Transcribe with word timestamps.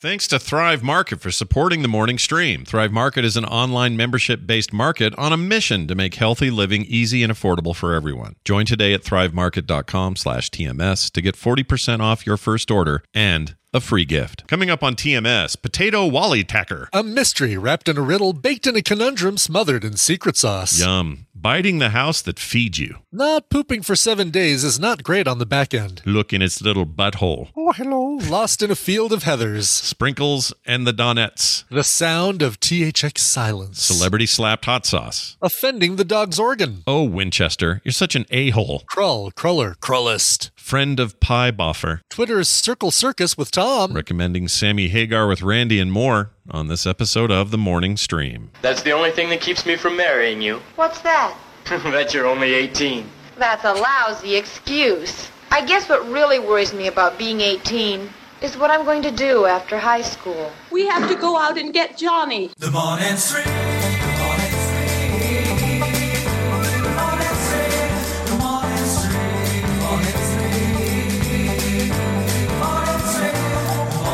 Thanks 0.00 0.26
to 0.28 0.38
Thrive 0.38 0.82
Market 0.82 1.20
for 1.20 1.30
supporting 1.30 1.82
the 1.82 1.88
morning 1.88 2.16
stream. 2.16 2.64
Thrive 2.64 2.90
Market 2.90 3.22
is 3.22 3.36
an 3.36 3.44
online 3.44 3.98
membership 3.98 4.46
based 4.46 4.72
market 4.72 5.14
on 5.18 5.30
a 5.30 5.36
mission 5.36 5.86
to 5.88 5.94
make 5.94 6.14
healthy 6.14 6.50
living 6.50 6.86
easy 6.86 7.22
and 7.22 7.30
affordable 7.30 7.76
for 7.76 7.92
everyone. 7.92 8.36
Join 8.42 8.64
today 8.64 8.94
at 8.94 9.02
thrivemarket.com 9.02 10.16
slash 10.16 10.48
TMS 10.48 11.10
to 11.10 11.20
get 11.20 11.36
40% 11.36 12.00
off 12.00 12.24
your 12.24 12.38
first 12.38 12.70
order 12.70 13.04
and 13.12 13.56
a 13.74 13.80
free 13.80 14.06
gift. 14.06 14.46
Coming 14.46 14.70
up 14.70 14.82
on 14.82 14.96
TMS, 14.96 15.60
Potato 15.60 16.06
Wally 16.06 16.44
Tacker. 16.44 16.88
A 16.94 17.02
mystery 17.02 17.58
wrapped 17.58 17.86
in 17.86 17.98
a 17.98 18.02
riddle, 18.02 18.32
baked 18.32 18.66
in 18.66 18.76
a 18.76 18.82
conundrum, 18.82 19.36
smothered 19.36 19.84
in 19.84 19.98
secret 19.98 20.38
sauce. 20.38 20.80
Yum. 20.80 21.26
Biting 21.42 21.78
the 21.78 21.88
house 21.88 22.20
that 22.22 22.38
feeds 22.38 22.78
you. 22.78 22.96
Not 23.10 23.48
pooping 23.48 23.80
for 23.80 23.96
seven 23.96 24.28
days 24.30 24.62
is 24.62 24.78
not 24.78 25.02
great 25.02 25.26
on 25.26 25.38
the 25.38 25.46
back 25.46 25.72
end. 25.72 26.02
Look 26.04 26.34
in 26.34 26.42
its 26.42 26.60
little 26.60 26.84
butthole. 26.84 27.48
Oh, 27.56 27.72
hello. 27.72 28.18
Lost 28.28 28.60
in 28.60 28.70
a 28.70 28.76
field 28.76 29.10
of 29.10 29.22
heathers. 29.22 29.66
Sprinkles 29.66 30.52
and 30.66 30.86
the 30.86 30.92
Donettes. 30.92 31.64
The 31.70 31.82
sound 31.82 32.42
of 32.42 32.60
THX 32.60 33.20
silence. 33.20 33.82
Celebrity 33.82 34.26
slapped 34.26 34.66
hot 34.66 34.84
sauce. 34.84 35.38
Offending 35.40 35.96
the 35.96 36.04
dog's 36.04 36.38
organ. 36.38 36.82
Oh, 36.86 37.04
Winchester, 37.04 37.80
you're 37.84 37.92
such 37.92 38.14
an 38.14 38.26
a 38.30 38.50
hole. 38.50 38.82
Krull, 38.92 39.34
Cruller, 39.34 39.76
Krullest. 39.80 40.50
Friend 40.56 41.00
of 41.00 41.20
Pie 41.20 41.52
Boffer. 41.52 42.02
Twitter's 42.10 42.50
Circle 42.50 42.90
Circus 42.90 43.38
with 43.38 43.50
Tom. 43.50 43.94
Recommending 43.94 44.46
Sammy 44.46 44.88
Hagar 44.88 45.26
with 45.26 45.40
Randy 45.40 45.80
and 45.80 45.90
more 45.90 46.32
on 46.50 46.68
this 46.68 46.86
episode 46.86 47.30
of 47.30 47.50
The 47.50 47.58
Morning 47.58 47.96
Stream. 47.96 48.50
That's 48.62 48.82
the 48.82 48.90
only 48.92 49.10
thing 49.10 49.30
that 49.30 49.40
keeps 49.40 49.64
me 49.64 49.76
from 49.76 49.96
marrying 49.96 50.42
you. 50.42 50.60
What's 50.76 51.00
that? 51.00 51.36
that 51.68 52.12
you're 52.12 52.26
only 52.26 52.54
18. 52.54 53.08
That's 53.36 53.64
a 53.64 53.72
lousy 53.72 54.36
excuse. 54.36 55.28
I 55.50 55.64
guess 55.64 55.88
what 55.88 56.06
really 56.08 56.38
worries 56.38 56.72
me 56.72 56.86
about 56.86 57.18
being 57.18 57.40
18 57.40 58.08
is 58.42 58.56
what 58.56 58.70
I'm 58.70 58.84
going 58.84 59.02
to 59.02 59.10
do 59.10 59.46
after 59.46 59.78
high 59.78 60.02
school. 60.02 60.50
We 60.70 60.86
have 60.86 61.08
to 61.08 61.14
go 61.14 61.36
out 61.38 61.58
and 61.58 61.72
get 61.72 61.96
Johnny. 61.96 62.50
The 62.58 62.70
morning 62.70 63.16
stream. 63.16 63.44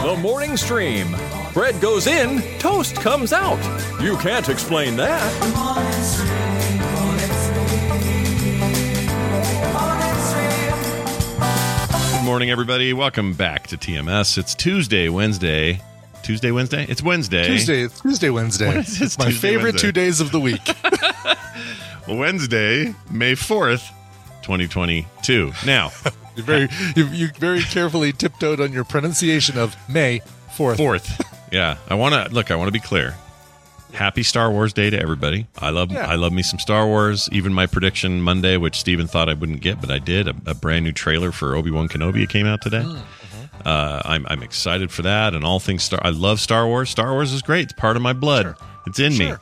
The 0.03 0.16
morning 0.22 0.56
stream. 0.56 1.16
Bread 1.56 1.81
goes 1.81 2.06
in, 2.06 2.43
toast 2.59 2.97
comes 2.97 3.33
out. 3.33 3.56
You 4.03 4.19
can't 4.19 4.47
explain 4.50 4.94
that. 4.97 5.22
Good 12.12 12.25
morning, 12.27 12.50
everybody. 12.50 12.93
Welcome 12.93 13.33
back 13.33 13.69
to 13.69 13.78
TMS. 13.78 14.37
It's 14.37 14.55
Tuesday, 14.55 15.09
Wednesday. 15.09 15.81
Tuesday, 16.22 16.50
Wednesday? 16.50 16.84
It's 16.91 17.03
Wednesday. 17.03 17.47
Tuesday, 17.47 17.88
Tuesday, 17.88 18.28
Wednesday. 18.28 18.67
What 18.67 18.77
is 18.77 18.99
this 18.99 19.00
It's 19.00 19.19
my 19.19 19.25
Tuesday, 19.31 19.49
favorite 19.49 19.73
Wednesday? 19.77 19.88
two 19.88 19.93
days 19.93 20.21
of 20.21 20.33
the 20.33 20.41
week. 20.41 20.77
Wednesday, 22.06 22.94
May 23.11 23.33
4th, 23.33 23.88
2022. 24.43 25.53
Now, 25.65 25.91
you 26.37 26.43
very, 26.43 26.69
you, 26.94 27.06
you 27.06 27.28
very 27.38 27.62
carefully 27.62 28.12
tiptoed 28.12 28.61
on 28.61 28.75
your 28.75 28.84
pronunciation 28.84 29.56
of 29.56 29.75
May 29.88 30.21
4th. 30.50 30.77
4th. 30.77 31.36
Yeah, 31.53 31.77
I 31.89 31.95
want 31.95 32.15
to 32.15 32.34
look, 32.34 32.51
I 32.51 32.57
want 32.57 32.69
to 32.69 32.73
be 32.73 32.81
clear. 32.81 33.15
Happy 33.93 34.23
Star 34.23 34.51
Wars 34.51 34.73
Day 34.73 34.91
to 34.91 35.01
everybody. 35.01 35.47
I 35.59 35.71
love 35.71 35.91
Yeah. 35.93 36.07
I 36.07 36.17
love 36.17 36.33
me 36.33 36.43
some 36.43 36.59
Star 36.59 36.87
Wars. 36.87 37.29
Even 37.33 37.55
my 37.55 37.67
prediction 37.67 38.21
Monday, 38.21 38.57
which 38.57 38.79
Steven 38.79 39.07
thought 39.07 39.29
I 39.29 39.34
wouldn't 39.34 39.61
get, 39.61 39.81
but 39.81 39.91
I 39.91 39.99
did, 39.99 40.29
a, 40.29 40.35
a 40.47 40.55
brand 40.55 40.85
new 40.85 40.93
trailer 40.93 41.33
for 41.33 41.55
Obi-Wan 41.56 41.89
Kenobi 41.89 42.29
came 42.29 42.47
out 42.47 42.61
today. 42.62 42.83
Mm, 42.83 43.01
Uh, 43.65 44.03
I'm, 44.05 44.27
I'm 44.29 44.43
excited 44.43 44.91
for 44.93 45.03
that 45.03 45.35
and 45.35 45.45
all 45.45 45.59
things 45.61 45.83
Star. 45.85 45.99
I 46.03 46.11
love 46.11 46.41
Star 46.41 46.67
Wars. 46.67 46.91
Star 46.91 47.12
Wars 47.12 47.33
is 47.33 47.43
great. 47.43 47.65
It's 47.65 47.73
part 47.73 47.97
of 47.97 48.03
my 48.03 48.12
blood. 48.12 48.55
It's 48.87 48.99
in 48.99 49.17
me. 49.17 49.33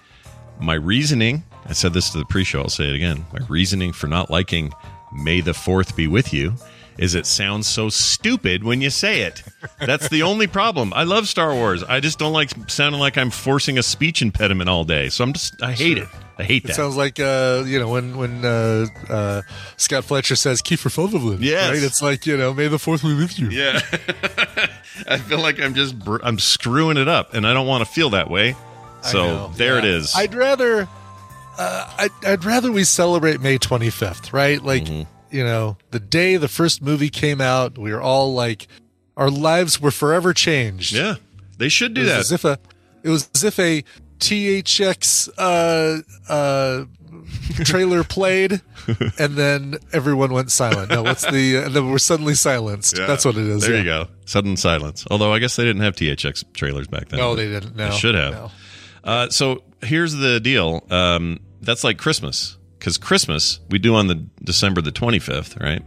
My 0.61 0.75
reasoning. 0.75 1.43
I 1.67 1.73
said 1.73 1.93
this 1.95 2.11
to 2.11 2.19
the 2.19 2.25
pre-show. 2.27 2.61
I'll 2.63 2.69
say 2.69 2.89
it 2.89 2.95
again. 2.95 3.25
My 3.33 3.41
reasoning 3.49 3.93
for 3.93 4.07
not 4.07 4.31
liking 4.31 4.73
"May 5.13 5.41
the 5.41 5.55
Fourth 5.55 5.97
be 5.97 6.07
with 6.07 6.33
you" 6.33 6.55
is 6.99 7.15
it 7.15 7.27
sounds 7.27 7.67
so 7.67 7.89
stupid 7.89 8.63
when 8.65 8.81
you 8.81 8.91
say 8.91 9.23
it. 9.23 9.43
That's 9.81 10.09
the 10.09 10.23
only 10.23 10.47
problem. 10.47 10.93
I 10.95 11.03
love 11.05 11.29
Star 11.29 11.53
Wars. 11.55 11.83
I 11.83 12.01
just 12.01 12.19
don't 12.19 12.33
like 12.33 12.51
sounding 12.71 13.01
like 13.01 13.17
I'm 13.19 13.31
forcing 13.31 13.79
a 13.79 13.83
speech 13.83 14.23
impediment 14.23 14.69
all 14.71 14.85
day. 14.85 15.09
So 15.09 15.25
I'm 15.25 15.33
just. 15.33 15.63
I 15.63 15.73
hate 15.73 15.99
it. 15.99 16.09
I 16.37 16.43
hate 16.43 16.65
It 16.65 16.69
that. 16.69 16.75
sounds 16.77 16.97
like 16.97 17.21
uh, 17.21 17.63
you 17.67 17.79
know 17.79 17.89
when 17.89 18.17
when 18.17 18.45
uh, 18.45 18.87
uh, 19.09 19.43
Scott 19.77 20.05
Fletcher 20.05 20.35
says 20.37 20.61
Kiefer 20.63 20.91
Sutherland. 20.91 21.43
Yeah, 21.45 21.69
right. 21.71 21.83
It's 21.83 22.03
like 22.03 22.27
you 22.27 22.37
know 22.37 22.53
May 22.53 22.67
the 22.69 22.79
Fourth 22.79 23.03
be 23.03 23.15
with 23.15 23.39
you. 23.39 23.51
Yeah. 23.51 23.81
I 25.09 25.19
feel 25.19 25.39
like 25.41 25.61
I'm 25.61 25.75
just 25.75 25.99
br- 25.99 26.23
I'm 26.23 26.39
screwing 26.39 26.97
it 26.97 27.09
up, 27.09 27.35
and 27.35 27.47
I 27.47 27.53
don't 27.55 27.67
want 27.67 27.85
to 27.87 27.93
feel 27.93 28.11
that 28.11 28.31
way. 28.31 28.57
So 29.03 29.49
there 29.57 29.79
it 29.79 29.85
Yeah. 29.85 29.91
is. 29.91 30.15
I'd 30.17 30.35
rather, 30.35 30.89
uh, 31.59 31.95
I'd, 31.99 32.11
I'd 32.27 32.45
rather 32.45 32.73
we 32.73 32.85
celebrate 32.85 33.41
May 33.41 33.59
25th, 33.59 34.33
right? 34.33 34.63
Like, 34.63 34.85
Mm-hmm. 34.85 35.11
You 35.35 35.43
know, 35.43 35.77
the 35.91 35.99
day 35.99 36.37
the 36.37 36.47
first 36.47 36.81
movie 36.81 37.11
came 37.11 37.41
out, 37.41 37.77
we 37.77 37.93
were 37.93 38.01
all 38.01 38.33
like, 38.33 38.69
our 39.17 39.29
lives 39.29 39.81
were 39.81 39.91
forever 39.91 40.33
changed. 40.33 40.93
yeah, 40.93 41.17
they 41.59 41.69
should 41.69 41.93
do 41.93 42.03
was 42.03 42.11
that. 42.11 42.21
as 42.21 42.33
if 42.33 42.45
a, 42.45 42.59
it 43.03 43.09
was 43.09 43.29
as 43.35 43.43
if 43.43 43.59
a 43.59 43.83
THX 44.21 45.29
uh, 45.37 46.03
uh, 46.33 46.85
trailer 47.65 48.05
played, 48.09 48.61
and 49.19 49.35
then 49.35 49.79
everyone 49.93 50.33
went 50.33 50.53
silent. 50.53 50.91
No, 50.91 51.03
what's 51.03 51.29
the? 51.29 51.65
And 51.65 51.75
then 51.75 51.91
we're 51.91 51.99
suddenly 51.99 52.35
silenced. 52.35 52.97
Yeah. 52.97 53.07
That's 53.07 53.25
what 53.25 53.37
it 53.37 53.45
is. 53.47 53.63
There 53.63 53.73
yeah. 53.73 53.79
you 53.79 53.85
go. 53.85 54.07
Sudden 54.27 54.57
silence. 54.57 55.05
Although 55.11 55.33
I 55.33 55.41
guess 55.41 55.57
they 55.57 55.65
didn't 55.65 55.83
have 55.83 55.97
THX 55.97 56.45
trailers 56.55 56.87
back 56.87 57.09
then. 57.09 57.19
No, 57.19 57.35
they 57.35 57.49
didn't. 57.49 57.75
No, 57.75 57.91
They 57.91 57.97
should 57.97 58.15
have. 58.15 58.33
No. 58.33 58.51
Uh, 59.03 59.29
so 59.31 59.65
here's 59.83 60.13
the 60.15 60.39
deal. 60.39 60.85
Um, 60.91 61.41
that's 61.61 61.83
like 61.83 61.99
Christmas 61.99 62.57
because 62.85 62.99
Christmas 62.99 63.61
we 63.71 63.79
do 63.79 63.95
on 63.95 64.09
the 64.09 64.27
December 64.43 64.83
the 64.83 64.93
25th, 64.93 65.59
right? 65.59 65.83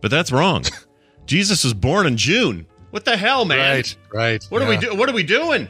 But 0.00 0.12
that's 0.12 0.30
wrong. 0.30 0.62
Jesus 1.26 1.64
was 1.64 1.74
born 1.74 2.06
in 2.06 2.16
June. 2.16 2.66
What 2.90 3.04
the 3.04 3.16
hell, 3.16 3.44
man? 3.44 3.58
Right, 3.58 3.96
right. 4.12 4.44
What 4.44 4.62
are 4.62 4.68
we 4.68 4.74
yeah. 4.74 4.80
do? 4.80 4.94
What 4.94 5.08
are 5.08 5.12
we 5.12 5.24
doing? 5.24 5.66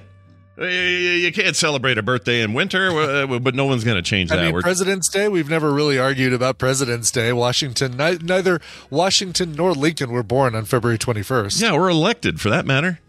You 0.59 1.33
can't 1.33 1.57
celebrate 1.57 1.97
a 1.97 2.03
birthday 2.03 2.43
in 2.43 2.53
winter, 2.53 2.91
uh, 2.91 3.39
but 3.39 3.55
no 3.55 3.65
one's 3.65 3.85
going 3.85 3.97
to 3.97 4.03
change 4.03 4.31
I 4.31 4.37
that. 4.37 4.43
mean, 4.43 4.53
We're- 4.53 4.63
President's 4.63 5.09
Day. 5.09 5.29
We've 5.29 5.49
never 5.49 5.73
really 5.73 5.99
argued 5.99 6.35
about 6.35 6.59
President's 6.59 7.11
Day. 7.11 7.33
Washington, 7.33 7.97
neither 7.97 8.61
Washington 8.91 9.55
nor 9.55 9.73
Lincoln 9.73 10.11
were 10.11 10.23
born 10.23 10.55
on 10.55 10.67
February 10.67 10.99
twenty 10.99 11.23
first. 11.23 11.63
Yeah, 11.63 11.73
we're 11.73 11.89
elected 11.89 12.39
for 12.39 12.51
that 12.51 12.67
matter. 12.67 13.01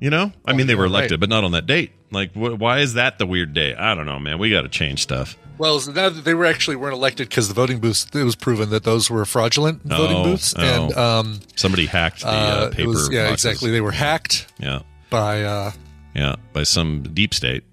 You 0.00 0.10
know, 0.10 0.32
I 0.44 0.52
mean, 0.52 0.66
they 0.66 0.74
were 0.74 0.86
yeah, 0.86 0.90
elected, 0.90 1.20
but 1.20 1.28
not 1.28 1.44
on 1.44 1.52
that 1.52 1.66
date. 1.66 1.92
Like, 2.10 2.32
wh- 2.32 2.58
why 2.58 2.78
is 2.78 2.94
that 2.94 3.18
the 3.18 3.26
weird 3.26 3.52
day? 3.52 3.74
I 3.74 3.94
don't 3.94 4.06
know, 4.06 4.18
man. 4.18 4.38
We 4.38 4.50
got 4.50 4.62
to 4.62 4.68
change 4.68 5.02
stuff. 5.02 5.36
Well, 5.58 5.80
now 5.88 6.08
that 6.08 6.24
they 6.24 6.34
were 6.34 6.46
actually 6.46 6.76
weren't 6.76 6.94
elected 6.94 7.28
because 7.28 7.48
the 7.48 7.54
voting 7.54 7.80
booths. 7.80 8.06
It 8.14 8.22
was 8.22 8.36
proven 8.36 8.70
that 8.70 8.84
those 8.84 9.10
were 9.10 9.24
fraudulent 9.24 9.82
voting 9.82 10.16
Oh, 10.16 10.24
booths, 10.24 10.54
oh. 10.56 10.62
and 10.62 10.96
um, 10.96 11.40
Somebody 11.56 11.86
hacked 11.86 12.20
the 12.20 12.28
uh, 12.28 12.30
uh, 12.30 12.70
paper. 12.70 12.88
was, 12.88 13.10
yeah, 13.10 13.28
boxes. 13.28 13.44
exactly. 13.44 13.70
They 13.72 13.80
were 13.80 13.90
hacked 13.90 14.46
Yeah, 14.58 14.82
by 15.10 15.42
uh, 15.42 15.72
yeah, 16.14 16.36
by 16.52 16.62
some 16.62 17.02
deep 17.02 17.34
state, 17.34 17.64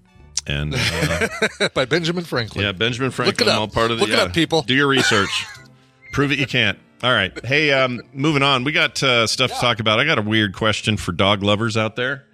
and 0.48 0.74
uh, 0.76 1.28
by 1.74 1.84
Benjamin 1.84 2.24
Franklin. 2.24 2.64
yeah, 2.64 2.72
Benjamin 2.72 3.06
Look 3.10 3.12
it 3.12 3.16
Franklin, 3.16 3.48
up. 3.50 3.60
all 3.60 3.68
part 3.68 3.92
of 3.92 3.98
the. 3.98 4.04
Look 4.04 4.10
it 4.12 4.16
yeah. 4.16 4.24
up, 4.24 4.32
people. 4.34 4.62
Do 4.62 4.74
your 4.74 4.88
research. 4.88 5.46
Prove 6.12 6.32
it 6.32 6.38
you 6.40 6.46
can't. 6.46 6.78
All 7.04 7.12
right. 7.12 7.44
Hey, 7.44 7.72
um, 7.72 8.00
moving 8.12 8.42
on. 8.42 8.64
We 8.64 8.72
got 8.72 9.00
uh, 9.02 9.26
stuff 9.28 9.52
to 9.52 9.60
talk 9.60 9.78
about. 9.80 10.00
I 10.00 10.04
got 10.04 10.18
a 10.18 10.22
weird 10.22 10.54
question 10.56 10.96
for 10.96 11.12
dog 11.12 11.42
lovers 11.44 11.76
out 11.76 11.94
there. 11.94 12.24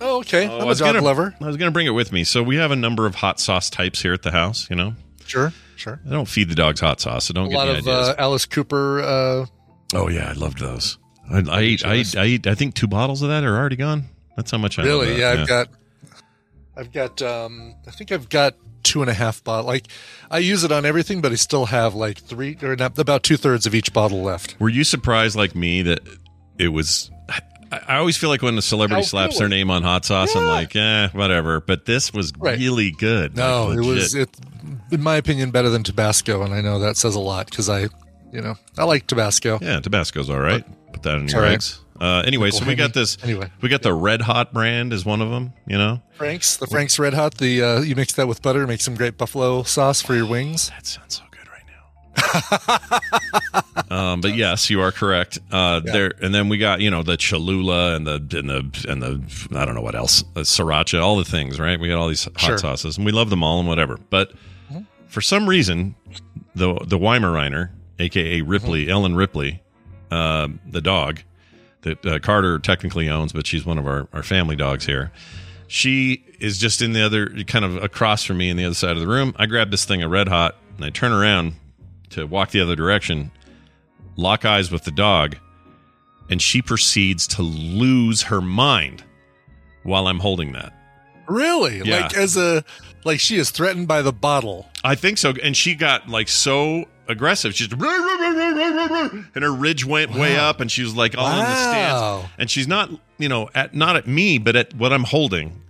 Oh, 0.00 0.18
okay. 0.20 0.46
Oh, 0.48 0.56
I'm 0.56 0.60
I 0.60 0.64
a 0.64 0.66
was 0.66 0.78
dog 0.80 0.94
gonna- 0.94 1.04
lover. 1.04 1.34
I 1.40 1.46
was 1.46 1.56
going 1.56 1.68
to 1.68 1.72
bring 1.72 1.86
it 1.86 1.90
with 1.90 2.10
me. 2.12 2.24
So 2.24 2.42
we 2.42 2.56
have 2.56 2.70
a 2.70 2.76
number 2.76 3.06
of 3.06 3.14
hot 3.14 3.38
sauce 3.40 3.70
types 3.70 4.02
here 4.02 4.12
at 4.12 4.22
the 4.22 4.30
house. 4.32 4.68
You 4.70 4.76
know, 4.76 4.94
Sure, 5.26 5.52
sure. 5.76 6.00
I 6.06 6.10
don't 6.10 6.26
feed 6.28 6.48
the 6.48 6.54
dogs 6.54 6.80
hot 6.80 7.00
sauce, 7.00 7.26
so 7.26 7.34
don't 7.34 7.46
A 7.46 7.50
get 7.50 7.56
lot 7.56 7.68
any 7.68 7.78
of 7.78 7.86
ideas. 7.88 8.08
uh, 8.10 8.14
Alice 8.18 8.44
Cooper. 8.46 9.00
Uh, 9.00 9.46
oh 9.94 10.08
yeah, 10.08 10.28
I 10.28 10.32
loved 10.32 10.58
those. 10.58 10.98
I, 11.30 11.42
I 11.48 11.62
eat. 11.62 11.84
I. 11.86 12.04
I 12.18 12.24
eat. 12.26 12.46
I 12.46 12.54
think 12.54 12.74
two 12.74 12.86
bottles 12.86 13.22
of 13.22 13.28
that 13.30 13.44
are 13.44 13.56
already 13.56 13.76
gone. 13.76 14.04
That's 14.36 14.50
how 14.50 14.58
much 14.58 14.78
I 14.78 14.82
really? 14.84 15.14
that. 15.14 15.18
Yeah, 15.18 15.40
I've 15.42 15.48
got. 15.48 15.68
I've 16.76 16.92
got. 16.92 17.22
Um, 17.22 17.74
I 17.86 17.90
think 17.92 18.12
I've 18.12 18.28
got 18.28 18.56
two 18.82 19.00
and 19.00 19.08
a 19.10 19.14
half 19.14 19.42
bottle. 19.42 19.64
Like, 19.66 19.86
I 20.30 20.38
use 20.38 20.64
it 20.64 20.72
on 20.72 20.84
everything, 20.84 21.22
but 21.22 21.32
I 21.32 21.36
still 21.36 21.66
have 21.66 21.94
like 21.94 22.18
three 22.18 22.58
or 22.62 22.76
not, 22.76 22.98
about 22.98 23.22
two 23.22 23.36
thirds 23.38 23.64
of 23.64 23.74
each 23.74 23.92
bottle 23.94 24.22
left. 24.22 24.56
Were 24.60 24.68
you 24.68 24.84
surprised, 24.84 25.36
like 25.36 25.54
me, 25.54 25.80
that 25.82 26.00
it 26.58 26.68
was? 26.68 27.10
I, 27.88 27.94
I 27.94 27.96
always 27.98 28.16
feel 28.16 28.30
like 28.30 28.42
when 28.42 28.56
a 28.58 28.62
celebrity 28.62 29.02
slaps 29.04 29.34
really? 29.34 29.38
their 29.40 29.48
name 29.48 29.70
on 29.70 29.82
hot 29.82 30.04
sauce, 30.04 30.34
I'm 30.34 30.46
like, 30.46 30.74
eh, 30.76 31.08
whatever. 31.12 31.60
But 31.60 31.84
this 31.86 32.12
was 32.12 32.32
Right. 32.38 32.58
really 32.58 32.90
good. 32.92 33.36
No, 33.36 33.66
Like, 33.68 33.78
it 33.78 33.80
was 33.86 34.14
it, 34.14 34.30
in 34.90 35.02
my 35.02 35.16
opinion, 35.16 35.50
better 35.50 35.70
than 35.70 35.82
Tabasco, 35.82 36.42
and 36.42 36.54
I 36.54 36.60
know 36.60 36.78
that 36.80 36.96
says 36.96 37.14
a 37.14 37.20
lot 37.20 37.50
because 37.50 37.68
I, 37.68 37.82
you 38.32 38.40
know, 38.40 38.54
I 38.78 38.84
like 38.84 39.06
Tabasco. 39.06 39.58
Yeah, 39.60 39.80
Tabasco's 39.80 40.30
all 40.30 40.40
right. 40.40 40.64
Put 40.92 41.02
that 41.04 41.16
in 41.16 41.28
your 41.28 41.38
all 41.38 41.42
right. 41.44 41.52
eggs. 41.54 41.80
Uh, 42.00 42.22
anyway, 42.26 42.50
so 42.50 42.64
we 42.66 42.74
got 42.74 42.92
this. 42.92 43.16
Anyway. 43.22 43.48
we 43.60 43.68
got 43.68 43.82
the 43.82 43.92
Red 43.94 44.20
Hot 44.22 44.52
brand 44.52 44.92
is 44.92 45.04
one 45.04 45.20
of 45.22 45.30
them. 45.30 45.52
You 45.66 45.78
know, 45.78 46.02
Frank's, 46.14 46.56
the 46.56 46.66
Frank's 46.66 46.98
Red 46.98 47.14
Hot. 47.14 47.36
The 47.38 47.62
uh, 47.62 47.80
you 47.82 47.94
mix 47.94 48.12
that 48.14 48.26
with 48.26 48.42
butter, 48.42 48.66
make 48.66 48.80
some 48.80 48.96
great 48.96 49.16
buffalo 49.16 49.62
sauce 49.62 50.02
for 50.02 50.14
your 50.16 50.26
wings. 50.26 50.70
that 50.70 50.86
sounds 50.86 51.16
so 51.16 51.22
good 51.30 51.33
right 51.33 51.33
now. 51.33 51.33
um, 53.90 54.20
but 54.20 54.34
yes, 54.36 54.70
you 54.70 54.80
are 54.80 54.92
correct. 54.92 55.38
Uh, 55.50 55.80
There 55.80 56.12
and 56.22 56.34
then 56.34 56.48
we 56.48 56.58
got 56.58 56.80
you 56.80 56.90
know 56.90 57.02
the 57.02 57.16
Cholula 57.16 57.94
and 57.96 58.06
the 58.06 58.14
and 58.38 58.48
the 58.48 58.86
and 58.88 59.02
the 59.02 59.58
I 59.58 59.64
don't 59.64 59.74
know 59.74 59.80
what 59.80 59.94
else, 59.94 60.22
the 60.34 60.42
Sriracha, 60.42 61.00
all 61.02 61.16
the 61.16 61.24
things. 61.24 61.58
Right? 61.60 61.78
We 61.78 61.88
got 61.88 61.98
all 61.98 62.08
these 62.08 62.24
hot 62.24 62.40
Sure. 62.40 62.58
sauces, 62.58 62.96
and 62.96 63.06
we 63.06 63.12
love 63.12 63.30
them 63.30 63.42
all 63.42 63.58
and 63.58 63.68
whatever. 63.68 63.98
But 64.10 64.32
for 65.08 65.20
some 65.20 65.48
reason, 65.48 65.94
the 66.54 66.74
the 66.84 66.98
Weimaraner, 66.98 67.70
aka 67.98 68.40
Ripley, 68.42 68.88
Ellen 68.88 69.14
Ripley, 69.14 69.62
uh, 70.10 70.48
the 70.70 70.80
dog 70.80 71.20
that 71.82 72.04
uh, 72.06 72.18
Carter 72.18 72.58
technically 72.58 73.08
owns, 73.10 73.32
but 73.32 73.46
she's 73.46 73.66
one 73.66 73.76
of 73.78 73.86
our, 73.86 74.08
our 74.14 74.22
family 74.22 74.56
dogs 74.56 74.86
here. 74.86 75.12
She 75.66 76.24
is 76.40 76.56
just 76.58 76.80
in 76.80 76.92
the 76.94 77.02
other, 77.04 77.26
kind 77.46 77.64
of 77.64 77.76
across 77.82 78.24
from 78.24 78.38
me 78.38 78.48
in 78.48 78.56
the 78.56 78.64
other 78.64 78.74
side 78.74 78.92
of 78.92 79.00
the 79.00 79.06
room. 79.06 79.34
I 79.36 79.44
grab 79.46 79.70
this 79.70 79.84
thing 79.84 80.02
of 80.02 80.10
Red 80.10 80.28
Hot 80.28 80.56
and 80.76 80.84
I 80.84 80.88
turn 80.90 81.12
around 81.12 81.54
to 82.14 82.26
walk 82.26 82.50
the 82.50 82.60
other 82.60 82.76
direction, 82.76 83.30
lock 84.16 84.44
eyes 84.44 84.70
with 84.72 84.84
the 84.84 84.90
dog, 84.90 85.36
and 86.30 86.40
she 86.40 86.62
proceeds 86.62 87.26
to 87.28 87.42
lose 87.42 88.22
her 88.22 88.40
mind 88.40 89.04
while 89.82 90.06
I'm 90.06 90.18
holding 90.20 90.52
that. 90.52 90.72
Really? 91.28 91.80
Yeah. 91.84 92.00
Like 92.02 92.16
as 92.16 92.36
a 92.36 92.64
like 93.04 93.20
she 93.20 93.36
is 93.36 93.50
threatened 93.50 93.88
by 93.88 94.02
the 94.02 94.12
bottle. 94.12 94.68
I 94.82 94.94
think 94.94 95.18
so. 95.18 95.32
And 95.42 95.56
she 95.56 95.74
got 95.74 96.08
like 96.08 96.28
so 96.28 96.84
aggressive. 97.08 97.54
She's 97.54 97.68
and 97.72 97.80
her 99.42 99.52
ridge 99.52 99.84
went 99.84 100.12
way 100.14 100.36
up, 100.36 100.60
and 100.60 100.70
she 100.70 100.82
was 100.82 100.94
like 100.94 101.16
all 101.16 101.26
in 101.30 101.36
the 101.36 101.42
Wow. 101.42 102.18
stance. 102.20 102.32
And 102.38 102.50
she's 102.50 102.68
not, 102.68 102.90
you 103.18 103.28
know, 103.28 103.48
at 103.54 103.74
not 103.74 103.96
at 103.96 104.06
me, 104.06 104.38
but 104.38 104.56
at 104.56 104.74
what 104.74 104.92
I'm 104.92 105.04
holding. 105.04 105.60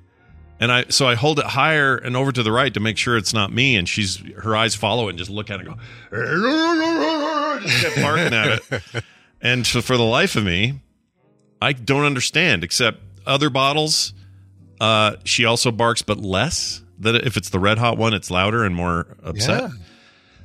And 0.61 0.71
I 0.71 0.85
so 0.89 1.07
I 1.09 1.15
hold 1.17 1.39
it 1.41 1.47
higher 1.47 1.97
and 1.97 2.17
over 2.17 2.31
to 2.33 2.43
the 2.43 2.53
right 2.53 2.73
to 2.75 2.81
make 2.81 2.97
sure 2.97 3.17
it's 3.17 3.35
not 3.35 3.53
me. 3.53 3.77
And 3.77 3.89
she's 3.89 4.23
her 4.39 4.55
eyes 4.57 4.75
follow 4.75 5.07
it 5.09 5.11
and 5.11 5.19
just 5.19 5.31
look 5.31 5.51
at 5.51 5.61
it 5.61 5.67
and 5.67 5.77
go, 5.77 7.59
just 7.63 7.83
kept 7.85 7.97
barking 7.97 8.33
at 8.35 8.61
it. 8.71 9.05
And 9.41 9.67
for 9.67 9.99
the 9.99 10.05
life 10.05 10.37
of 10.37 10.45
me, 10.45 10.81
I 11.61 11.75
don't 11.75 12.07
understand. 12.07 12.65
Except 12.65 12.99
other 13.27 13.51
bottles, 13.51 14.15
uh, 14.81 15.17
she 15.25 15.45
also 15.45 15.71
barks, 15.71 16.01
but 16.01 16.19
less. 16.19 16.83
That 17.01 17.17
if 17.27 17.37
it's 17.37 17.51
the 17.51 17.59
red 17.59 17.77
hot 17.77 17.99
one, 17.99 18.15
it's 18.15 18.31
louder 18.31 18.65
and 18.65 18.75
more 18.75 19.07
upset. 19.23 19.63
Yeah. 19.65 19.69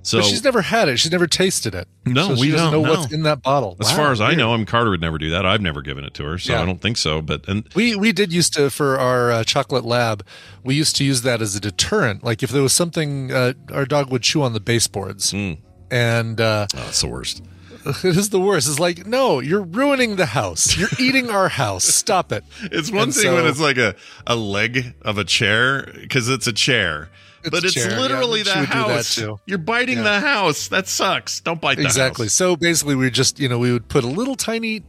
So 0.02 0.20
but 0.20 0.26
she's 0.26 0.44
never 0.44 0.62
had 0.62 0.88
it. 0.88 0.98
She's 0.98 1.12
never 1.12 1.28
tasted 1.28 1.76
it. 1.76 1.88
No, 2.06 2.30
so 2.36 2.40
we 2.40 2.52
doesn't 2.52 2.72
don't 2.72 2.84
know 2.84 2.90
what's 2.90 3.12
in 3.12 3.24
that 3.24 3.42
bottle. 3.42 3.76
as 3.82 3.90
Wow, 3.92 3.96
far 3.98 4.12
as 4.14 4.22
I 4.22 4.34
know, 4.34 4.54
I'm 4.54 4.66
Carter 4.66 4.90
would 4.92 5.02
never 5.02 5.18
do 5.18 5.30
that. 5.32 5.46
I've 5.46 5.62
never 5.62 5.82
given 5.82 6.04
it 6.06 6.14
to 6.16 6.24
her, 6.24 6.38
so 6.38 6.54
Yeah. 6.54 6.62
I 6.62 6.66
don't 6.66 6.82
think 6.82 6.96
so. 6.98 7.22
But 7.22 7.48
and 7.48 7.68
We 7.76 7.96
we 7.96 8.12
did 8.14 8.32
used 8.32 8.54
to 8.54 8.70
for 8.70 8.98
our 8.98 9.30
uh, 9.32 9.44
chocolate 9.44 9.84
lab. 9.86 10.26
We 10.64 10.74
used 10.76 10.96
to 10.98 11.04
use 11.04 11.22
that 11.24 11.42
as 11.42 11.56
a 11.56 11.60
deterrent. 11.60 12.24
Like 12.24 12.42
if 12.42 12.50
there 12.50 12.62
was 12.64 12.74
something, 12.74 13.32
uh, 13.32 13.54
our 13.74 13.86
dog 13.86 14.10
would 14.10 14.24
chew 14.24 14.42
on 14.42 14.54
the 14.54 14.60
baseboards, 14.62 15.32
Hmm. 15.32 15.54
and 15.92 16.40
uh, 16.40 16.68
oh, 16.76 16.86
it's 16.88 17.02
the 17.02 17.08
worst. 17.08 17.44
it 17.86 18.18
is 18.18 18.30
the 18.30 18.40
worst. 18.40 18.68
It's 18.70 18.80
like 18.80 19.06
no, 19.06 19.40
you're 19.42 19.62
ruining 19.64 20.16
the 20.16 20.28
house. 20.28 20.78
You're 20.78 20.90
eating 20.98 21.30
our 21.30 21.50
house. 21.50 21.84
Stop 21.84 22.32
it. 22.32 22.44
It's 22.72 22.90
one 22.92 23.04
And 23.04 23.14
thing 23.16 23.34
when 23.34 23.46
it's 23.46 23.60
like 23.60 23.78
a, 23.78 23.96
a 24.26 24.36
leg 24.36 24.96
of 25.02 25.18
a 25.18 25.24
chair 25.24 25.90
because 26.02 26.30
it's 26.30 26.48
a 26.48 26.54
chair. 26.54 27.10
It's 27.42 27.50
but 27.50 27.64
it's 27.64 27.74
chair, 27.74 28.00
literally 28.00 28.44
she 28.44 28.52
the 28.52 28.66
house. 28.66 29.18
You're 29.46 29.58
biting 29.58 29.98
Yeah. 29.98 30.04
the 30.04 30.20
house. 30.20 30.68
That 30.70 30.88
sucks. 30.88 31.40
Don't 31.42 31.60
bite 31.62 31.78
the 31.78 31.84
exactly. 31.84 32.26
house. 32.26 32.34
So 32.34 32.56
basically, 32.56 32.96
we 32.96 33.10
just 33.12 33.40
you 33.40 33.48
know 33.50 33.60
we 33.60 33.72
would 33.72 33.88
put 33.88 34.04
a 34.04 34.08
little 34.08 34.36
tiny 34.36 34.84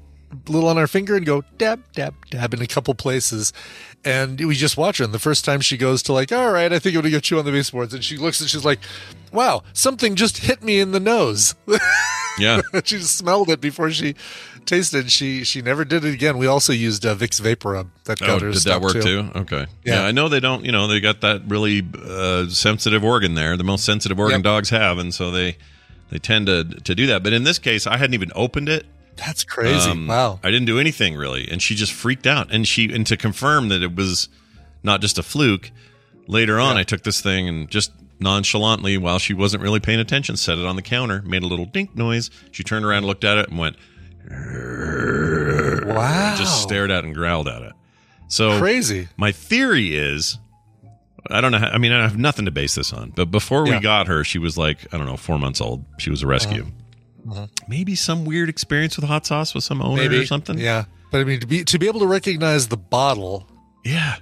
little 0.48 0.68
on 0.68 0.78
our 0.78 0.86
finger 0.86 1.16
and 1.16 1.26
go 1.26 1.42
dab 1.58 1.82
dab 1.92 2.14
dab 2.30 2.54
in 2.54 2.62
a 2.62 2.66
couple 2.66 2.94
places, 2.94 3.52
and 4.04 4.40
we 4.40 4.54
just 4.54 4.76
watch 4.76 4.98
her. 4.98 5.04
And 5.04 5.12
the 5.12 5.18
first 5.18 5.44
time 5.44 5.60
she 5.60 5.76
goes 5.76 6.02
to 6.04 6.12
like, 6.12 6.30
all 6.32 6.50
right, 6.52 6.72
I 6.72 6.78
think 6.78 6.94
I'm 6.94 7.02
gonna 7.02 7.10
get 7.10 7.30
you 7.30 7.38
on 7.38 7.44
the 7.44 7.52
baseboards, 7.52 7.94
and 7.94 8.04
she 8.04 8.16
looks 8.16 8.40
and 8.40 8.48
she's 8.48 8.64
like, 8.64 8.78
wow, 9.32 9.62
something 9.72 10.14
just 10.14 10.38
hit 10.38 10.62
me 10.62 10.78
in 10.80 10.92
the 10.92 11.00
nose. 11.00 11.54
Yeah. 12.38 12.60
she 12.84 12.98
just 12.98 13.16
smelled 13.16 13.50
it 13.50 13.60
before 13.60 13.90
she 13.90 14.14
tasted. 14.66 15.10
She 15.10 15.44
she 15.44 15.62
never 15.62 15.84
did 15.84 16.04
it 16.04 16.14
again. 16.14 16.38
We 16.38 16.46
also 16.46 16.72
used 16.72 17.04
uh, 17.04 17.14
Vicks 17.14 17.40
VapoRub. 17.40 17.88
That 18.04 18.18
got 18.20 18.42
Oh, 18.42 18.52
did 18.52 18.62
that 18.62 18.80
work 18.80 19.00
too? 19.00 19.28
Okay. 19.34 19.66
Yeah. 19.84 19.94
Yeah. 20.00 20.02
I 20.04 20.12
know 20.12 20.28
they 20.28 20.40
don't. 20.40 20.64
You 20.64 20.72
know, 20.72 20.86
they 20.86 21.00
got 21.00 21.20
that 21.22 21.42
really 21.48 21.86
uh, 22.06 22.46
sensitive 22.48 23.04
organ 23.04 23.34
there, 23.34 23.56
the 23.56 23.64
most 23.64 23.84
sensitive 23.84 24.18
organ 24.18 24.38
Yep. 24.38 24.44
dogs 24.44 24.70
have, 24.70 24.98
and 24.98 25.12
so 25.12 25.30
they 25.30 25.56
they 26.10 26.18
tend 26.18 26.46
to 26.46 26.64
to 26.64 26.94
do 26.94 27.06
that. 27.08 27.22
But 27.22 27.32
in 27.32 27.44
this 27.44 27.58
case, 27.58 27.86
I 27.86 27.96
hadn't 27.96 28.14
even 28.14 28.32
opened 28.34 28.68
it. 28.68 28.86
That's 29.16 29.44
crazy. 29.44 29.90
Um, 29.90 30.06
wow. 30.06 30.40
I 30.42 30.50
didn't 30.50 30.66
do 30.66 30.78
anything 30.78 31.14
really, 31.16 31.46
and 31.50 31.60
she 31.60 31.74
just 31.74 31.92
freaked 31.92 32.26
out. 32.26 32.50
And 32.52 32.66
she 32.66 32.92
and 32.92 33.06
to 33.06 33.16
confirm 33.16 33.68
that 33.68 33.82
it 33.82 33.94
was 33.94 34.28
not 34.82 35.00
just 35.00 35.18
a 35.18 35.22
fluke. 35.22 35.70
Later 36.26 36.60
on, 36.60 36.76
I 36.76 36.84
took 36.84 37.02
this 37.02 37.20
thing 37.20 37.48
and 37.48 37.68
just 37.68 37.90
nonchalantly, 38.20 38.96
while 38.98 39.18
she 39.18 39.34
wasn't 39.34 39.62
really 39.62 39.80
paying 39.80 40.00
attention, 40.00 40.36
set 40.36 40.58
it 40.58 40.64
on 40.66 40.76
the 40.76 40.82
counter, 40.82 41.22
made 41.22 41.42
a 41.42 41.46
little 41.46 41.64
dink 41.66 41.94
noise. 41.96 42.30
She 42.52 42.62
turned 42.62 42.84
around, 42.84 43.04
looked 43.06 43.24
at 43.24 43.38
it, 43.38 43.48
and 43.48 43.58
went 43.58 43.76
Wow. 45.86 46.34
just 46.38 46.62
stared 46.62 46.90
at 46.90 47.04
it 47.04 47.06
and 47.06 47.14
growled 47.14 47.48
at 47.48 47.62
it. 47.62 47.72
So 48.28 48.58
Crazy. 48.58 49.08
My 49.16 49.32
theory 49.32 49.96
is, 49.96 50.38
I 51.30 51.40
don't 51.40 51.52
know. 51.52 51.58
How, 51.58 51.68
I 51.68 51.78
mean, 51.78 51.92
I 51.92 52.02
have 52.02 52.16
nothing 52.18 52.44
to 52.44 52.50
base 52.50 52.74
this 52.76 52.92
on. 52.92 53.10
But 53.10 53.30
before 53.30 53.64
we 53.64 53.70
Yeah. 53.70 53.80
got 53.80 54.06
her, 54.06 54.22
she 54.24 54.38
was 54.38 54.56
like, 54.56 54.92
I 54.94 54.98
don't 54.98 55.06
know, 55.06 55.16
four 55.16 55.38
months 55.38 55.60
old. 55.60 55.84
She 55.98 56.10
was 56.10 56.22
a 56.22 56.26
rescue. 56.26 56.66
Uh-huh. 57.30 57.46
Maybe 57.68 57.94
some 57.96 58.24
weird 58.24 58.48
experience 58.48 58.96
with 58.96 59.04
hot 59.06 59.26
sauce 59.26 59.54
with 59.54 59.64
some 59.64 59.82
owner 59.82 60.02
Maybe 60.02 60.18
or 60.18 60.26
something. 60.26 60.58
Yeah. 60.58 60.84
But 61.10 61.20
I 61.20 61.24
mean, 61.24 61.40
to 61.40 61.46
be 61.46 61.64
to 61.64 61.78
be 61.78 61.88
able 61.88 62.00
to 62.00 62.06
recognize 62.06 62.68
the 62.68 62.76
bottle, 62.76 63.48
yeah. 63.84 64.16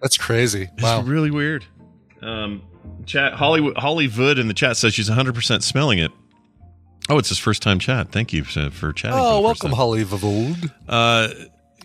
that's 0.00 0.16
crazy. 0.16 0.68
It's 0.74 0.82
Wow. 0.82 1.02
really 1.02 1.30
weird. 1.30 1.64
Um, 2.22 2.62
chat 3.06 3.34
Hollywood 3.34 3.76
Hollywood 3.76 4.38
in 4.38 4.48
the 4.48 4.54
chat 4.54 4.76
says 4.76 4.94
she's 4.94 5.08
100 5.08 5.34
percent 5.34 5.62
smelling 5.62 5.98
it. 5.98 6.10
Oh, 7.08 7.18
it's 7.18 7.28
his 7.28 7.38
first 7.38 7.62
time 7.62 7.78
chat. 7.78 8.12
Thank 8.12 8.32
you 8.32 8.44
for 8.44 8.70
for 8.70 8.92
chatting. 8.92 9.18
Oh, 9.18 9.42
first 9.48 9.62
welcome. 9.62 9.76
Holly 9.76 10.04
Vavood. 10.04 10.72
Uh, 10.88 11.28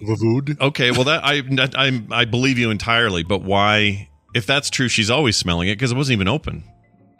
Vavood. 0.01 0.59
okay, 0.61 0.91
well 0.91 1.05
that 1.05 1.23
I 1.23 1.41
I 1.75 2.03
I 2.11 2.25
believe 2.25 2.57
you 2.57 2.69
entirely, 2.69 3.23
but 3.23 3.41
why? 3.41 4.09
If 4.35 4.45
that's 4.45 4.69
true, 4.69 4.87
she's 4.87 5.09
always 5.09 5.35
smelling 5.35 5.69
it 5.69 5.75
because 5.75 5.91
it 5.91 5.97
wasn't 5.97 6.15
even 6.17 6.27
open. 6.27 6.63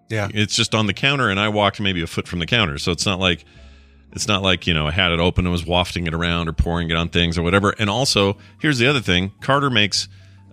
Yeah. 0.10 0.30
It's 0.34 0.56
just 0.56 0.76
on 0.76 0.86
the 0.86 0.94
counter, 0.94 1.30
and 1.30 1.40
I 1.40 1.50
walked 1.50 1.80
maybe 1.82 2.02
a 2.02 2.08
foot 2.08 2.28
from 2.28 2.40
the 2.40 2.46
counter, 2.46 2.78
so 2.78 2.92
it's 2.92 3.06
not 3.06 3.20
like 3.20 3.44
it's 4.14 4.28
not 4.28 4.42
like 4.42 4.68
you 4.68 4.74
know 4.74 4.88
I 4.88 4.92
had 4.92 5.12
it 5.12 5.20
open 5.20 5.46
and 5.46 5.52
was 5.52 5.66
wafting 5.66 6.08
it 6.08 6.14
around 6.14 6.48
or 6.48 6.54
pouring 6.54 6.90
it 6.90 6.96
on 6.96 7.10
things 7.10 7.38
or 7.38 7.44
whatever. 7.44 7.76
And 7.80 7.90
also, 7.90 8.38
here's 8.62 8.78
the 8.78 8.88
other 8.88 9.02
thing: 9.02 9.32
Carter 9.42 9.70
makes 9.70 10.08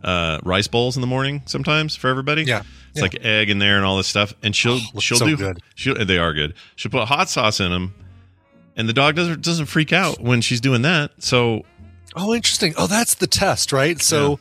uh, 0.05 0.39
rice 0.45 0.67
bowls 0.69 0.97
in 0.97 1.01
the 1.01 1.07
morning 1.07 1.43
sometimes 1.47 1.97
for 1.97 2.09
everybody. 2.09 2.45
Yeah. 2.45 2.63
it's 2.93 3.01
like 3.03 3.17
egg 3.25 3.51
in 3.51 3.59
there 3.59 3.77
and 3.77 3.85
all 3.85 3.97
this 3.97 4.07
stuff, 4.09 4.35
and 4.43 4.55
she'll 4.55 4.79
Oh, 4.95 5.01
she'll 5.01 5.19
so 5.19 5.27
do 5.27 5.37
good. 5.37 5.61
She'll, 5.75 6.05
they 6.05 6.19
are 6.19 6.33
good. 6.35 6.55
She'll 6.77 6.93
put 6.93 7.07
hot 7.09 7.29
sauce 7.29 7.59
in 7.61 7.71
them, 7.71 7.95
and 8.77 8.89
the 8.89 8.93
dog 8.93 9.17
doesn't 9.17 9.43
doesn't 9.43 9.67
freak 9.67 9.93
out 9.93 10.21
when 10.21 10.41
she's 10.41 10.61
doing 10.61 10.83
that. 10.83 11.11
So 11.19 11.63
Oh, 12.17 12.33
interesting. 12.35 12.75
Oh, 12.77 12.87
that's 12.87 13.15
the 13.15 13.27
test, 13.27 13.73
right? 13.73 14.01
So 14.01 14.39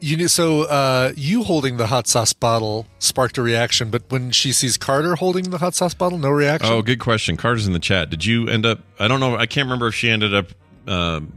you 0.00 0.28
so 0.28 0.62
uh, 0.62 1.12
you 1.16 1.42
holding 1.44 1.76
the 1.76 1.86
hot 1.88 2.06
sauce 2.06 2.32
bottle 2.32 2.86
sparked 2.98 3.36
a 3.38 3.42
reaction, 3.42 3.90
but 3.90 4.02
when 4.08 4.30
she 4.30 4.52
sees 4.52 4.76
Carter 4.76 5.16
holding 5.16 5.50
the 5.50 5.58
hot 5.58 5.74
sauce 5.74 5.94
bottle, 5.94 6.18
no 6.18 6.30
reaction. 6.30 6.72
Oh, 6.72 6.82
good 6.82 6.98
question. 7.00 7.36
Carter's 7.36 7.66
in 7.66 7.72
the 7.72 7.78
chat. 7.78 8.10
Did 8.10 8.24
you 8.24 8.48
end 8.48 8.64
up? 8.66 8.80
I 8.98 9.06
don't 9.08 9.20
know. 9.20 9.36
I 9.36 9.46
can't 9.46 9.66
remember 9.66 9.88
if 9.88 9.94
she 9.94 10.08
ended 10.08 10.34
up 10.34 10.46
um 10.86 11.32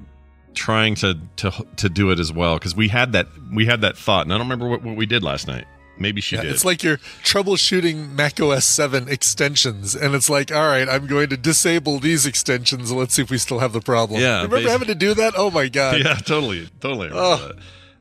trying 0.53 0.95
to 0.95 1.17
to 1.37 1.51
to 1.77 1.89
do 1.89 2.11
it 2.11 2.19
as 2.19 2.31
well 2.31 2.55
because 2.55 2.75
we 2.75 2.87
had 2.89 3.11
that 3.13 3.27
we 3.53 3.65
had 3.65 3.81
that 3.81 3.97
thought, 3.97 4.25
and 4.25 4.33
I 4.33 4.37
don't 4.37 4.45
remember 4.47 4.67
what, 4.69 4.83
what 4.83 4.95
we 4.95 5.05
did 5.05 5.23
last 5.23 5.47
night. 5.47 5.65
Maybe 5.97 6.19
she 6.19 6.35
Yeah, 6.35 6.43
did. 6.43 6.51
it's 6.51 6.65
like 6.65 6.81
you're 6.81 6.97
troubleshooting 7.23 8.13
Mac 8.13 8.39
OS 8.39 8.65
7 8.65 9.07
extensions, 9.07 9.93
and 9.93 10.15
it's 10.15 10.29
like, 10.31 10.51
all 10.51 10.65
right, 10.67 10.89
I'm 10.89 11.05
going 11.05 11.29
to 11.29 11.37
disable 11.37 11.99
these 11.99 12.25
extensions, 12.25 12.89
and 12.89 12.99
let's 12.99 13.13
see 13.13 13.21
if 13.21 13.29
we 13.29 13.37
still 13.37 13.59
have 13.59 13.71
the 13.73 13.81
problem. 13.81 14.19
Yeah, 14.19 14.41
remember 14.41 14.67
having 14.69 14.87
to 14.87 14.95
do 14.95 15.13
that? 15.13 15.33
Oh 15.37 15.51
my 15.51 15.67
god! 15.67 15.99
yeah, 16.03 16.15
totally, 16.15 16.67
totally. 16.79 17.09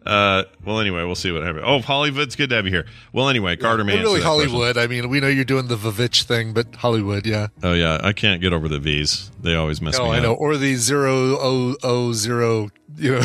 Oh. 0.06 0.10
Uh, 0.10 0.44
well, 0.64 0.80
anyway, 0.80 1.04
we'll 1.04 1.14
see 1.14 1.30
what 1.30 1.42
happens. 1.42 1.64
Oh, 1.66 1.80
Hollywood's 1.80 2.34
good 2.36 2.50
to 2.50 2.56
have 2.56 2.64
you 2.64 2.72
here. 2.72 2.86
Well, 3.12 3.28
anyway, 3.28 3.56
Carter, 3.56 3.84
Well, 3.84 3.94
man, 3.96 4.02
really 4.04 4.22
Hollywood. 4.22 4.78
I 4.78 4.86
mean, 4.86 5.08
we 5.10 5.20
know 5.20 5.28
you're 5.28 5.44
doing 5.44 5.68
the 5.68 5.76
Vivitch 5.76 6.22
thing, 6.22 6.52
but 6.52 6.74
Hollywood, 6.76 7.26
yeah. 7.26 7.48
Oh 7.62 7.74
yeah, 7.74 7.98
I 8.02 8.12
can't 8.12 8.40
get 8.40 8.52
over 8.52 8.68
the 8.68 8.78
V's. 8.78 9.30
They 9.40 9.54
always 9.54 9.80
mess 9.82 9.98
me 9.98 10.04
up. 10.04 10.06
No, 10.06 10.10
me 10.12 10.16
I 10.16 10.18
up. 10.18 10.24
know. 10.24 10.34
Or 10.34 10.56
the 10.56 10.74
zero 10.76 11.36
oh 11.38 11.76
oh 11.82 12.12
zero. 12.12 12.70
You 12.96 13.20
know, 13.20 13.24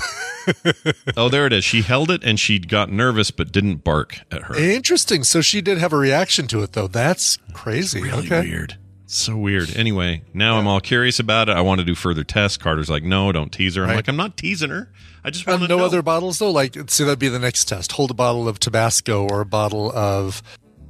Oh, 1.17 1.27
there 1.29 1.47
it 1.47 1.53
is. 1.53 1.63
She 1.65 1.81
held 1.81 2.11
it 2.11 2.23
and 2.23 2.39
she 2.39 2.59
got 2.59 2.91
nervous 2.91 3.31
but 3.31 3.51
didn't 3.51 3.83
bark 3.83 4.19
at 4.31 4.43
her. 4.43 4.55
interesting. 4.55 5.23
So 5.23 5.41
she 5.41 5.59
did 5.61 5.79
have 5.79 5.91
a 5.91 5.97
reaction 5.97 6.45
to 6.47 6.61
it, 6.61 6.73
though. 6.73 6.87
That's 6.87 7.37
crazy. 7.53 8.01
really 8.03 8.25
okay. 8.27 8.41
weird. 8.41 8.77
So 9.07 9.37
weird. 9.37 9.75
Anyway, 9.75 10.23
now 10.33 10.57
I'm 10.57 10.67
all 10.67 10.79
curious 10.81 11.19
about 11.19 11.47
it. 11.49 11.55
I 11.55 11.61
want 11.61 11.79
to 11.79 11.85
do 11.85 11.93
further 11.95 12.23
tests. 12.23 12.57
Carter's 12.57 12.89
like, 12.89 13.03
no, 13.03 13.31
don't 13.31 13.51
tease 13.51 13.75
her. 13.75 13.83
I'm 13.83 13.89
Right. 13.89 13.95
like, 13.97 14.07
I'm 14.07 14.15
not 14.15 14.35
teasing 14.35 14.71
her. 14.71 14.91
I 15.23 15.29
just 15.29 15.45
want 15.45 15.61
Um, 15.61 15.67
to 15.67 15.73
no 15.73 15.77
know. 15.79 15.85
other 15.85 16.01
bottles 16.01 16.39
though. 16.39 16.51
Like, 16.51 16.75
so 16.89 17.05
that'd 17.05 17.19
be 17.19 17.27
the 17.27 17.39
next 17.39 17.65
test. 17.65 17.91
Hold 17.93 18.11
a 18.11 18.13
bottle 18.15 18.47
of 18.47 18.59
Tabasco 18.59 19.27
or 19.29 19.41
a 19.41 19.45
bottle 19.45 19.91
of 19.95 20.41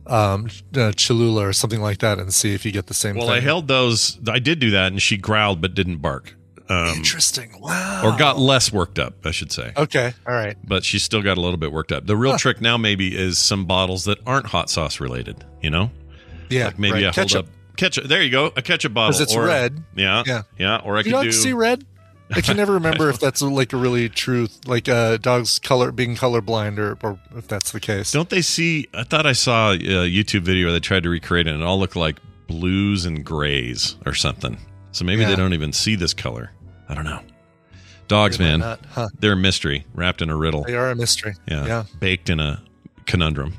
um, 0.07 0.47
uh, 0.77 0.91
Cholula 0.95 1.47
or 1.47 1.51
something 1.53 1.81
like 1.81 1.97
that, 1.99 2.19
and 2.19 2.31
see 2.33 2.53
if 2.53 2.63
you 2.65 2.71
get 2.71 2.87
the 2.87 2.93
same. 2.93 3.15
Well, 3.17 3.27
thing. 3.27 3.37
I 3.37 3.39
held 3.39 3.67
those. 3.67 4.19
I 4.29 4.37
did 4.39 4.59
do 4.59 4.69
that, 4.71 4.91
and 4.91 5.01
she 5.01 5.17
growled 5.17 5.61
but 5.61 5.73
didn't 5.73 5.97
bark. 5.97 6.35
Um, 6.69 6.89
Interesting. 6.97 7.51
Wow. 7.59 8.01
or 8.05 8.17
got 8.17 8.37
less 8.39 8.71
worked 8.71 8.97
up, 8.99 9.25
I 9.25 9.31
should 9.31 9.51
say. 9.51 9.71
Okay. 9.75 10.13
All 10.27 10.33
right. 10.33 10.55
But 10.63 10.83
she 10.83 10.99
still 10.99 11.21
got 11.21 11.37
a 11.37 11.41
little 11.41 11.57
bit 11.57 11.71
worked 11.71 11.91
up. 11.91 12.05
The 12.07 12.15
real 12.15 12.37
trick 12.37 12.61
now 12.61 12.77
maybe 12.77 13.15
is 13.15 13.37
some 13.39 13.65
bottles 13.65 14.05
that 14.05 14.19
aren't 14.25 14.47
hot 14.47 14.69
sauce 14.69 14.99
related. 14.99 15.43
You 15.61 15.69
know, 15.71 15.91
Yeah. 16.49 16.67
like 16.67 16.79
maybe 16.79 16.93
right. 16.93 17.01
I 17.01 17.05
hold 17.05 17.15
Ketchup. 17.15 17.45
up 17.47 17.51
ketchup. 17.75 18.05
There 18.05 18.21
you 18.21 18.29
go, 18.31 18.47
a 18.55 18.61
ketchup 18.61 18.93
bottle. 18.93 19.11
'Cause 19.13 19.21
it's 19.21 19.35
or- 19.35 19.45
red. 19.45 19.83
Yeah, 19.95 20.23
Yeah. 20.25 20.41
yeah. 20.57 20.77
Or 20.83 20.97
I 20.97 21.01
Do 21.01 21.09
could 21.11 21.15
dogs 21.17 21.35
do. 21.35 21.41
see 21.41 21.53
red? 21.53 21.85
I 22.33 22.41
can 22.41 22.57
never 22.57 22.73
remember 22.81 23.09
if 23.09 23.19
that's 23.19 23.41
like 23.43 23.71
a 23.73 23.77
really 23.77 24.09
truth, 24.09 24.61
like 24.65 24.89
uh, 24.89 25.17
dogs 25.17 25.59
color 25.59 25.91
being 25.91 26.15
colorblind, 26.15 26.79
or 26.79 26.97
or 27.03 27.19
if 27.35 27.47
that's 27.47 27.71
the 27.71 27.79
case. 27.79 28.11
Don't 28.11 28.29
they 28.29 28.41
see? 28.41 28.87
I 28.93 29.03
thought 29.03 29.25
I 29.27 29.33
saw 29.33 29.73
a 29.73 29.77
YouTube 29.77 30.41
video 30.41 30.65
where 30.67 30.73
they 30.73 30.79
tried 30.79 31.03
to 31.03 31.09
recreate 31.09 31.45
it, 31.47 31.51
and 31.53 31.61
it 31.61 31.65
all 31.65 31.77
looked 31.79 31.95
like 31.95 32.17
blues 32.47 33.05
and 33.05 33.23
grays 33.23 33.95
or 34.05 34.13
something. 34.15 34.57
So 34.91 35.05
maybe 35.05 35.23
they 35.25 35.35
don't 35.35 35.53
even 35.53 35.71
see 35.73 35.95
this 35.95 36.13
color. 36.13 36.51
I 36.89 36.93
don't 36.95 37.03
know. 37.05 37.19
Dogs, 38.07 38.37
man, 38.39 38.59
not, 38.59 38.79
huh? 38.91 39.07
they're 39.19 39.33
a 39.33 39.35
mystery 39.37 39.85
wrapped 39.95 40.21
in 40.21 40.29
a 40.29 40.35
riddle. 40.35 40.63
They 40.63 40.75
are 40.75 40.91
a 40.91 40.95
mystery. 40.95 41.33
Yeah, 41.47 41.65
Yeah. 41.65 41.83
baked 41.99 42.29
in 42.29 42.39
a 42.39 42.61
conundrum. 43.07 43.53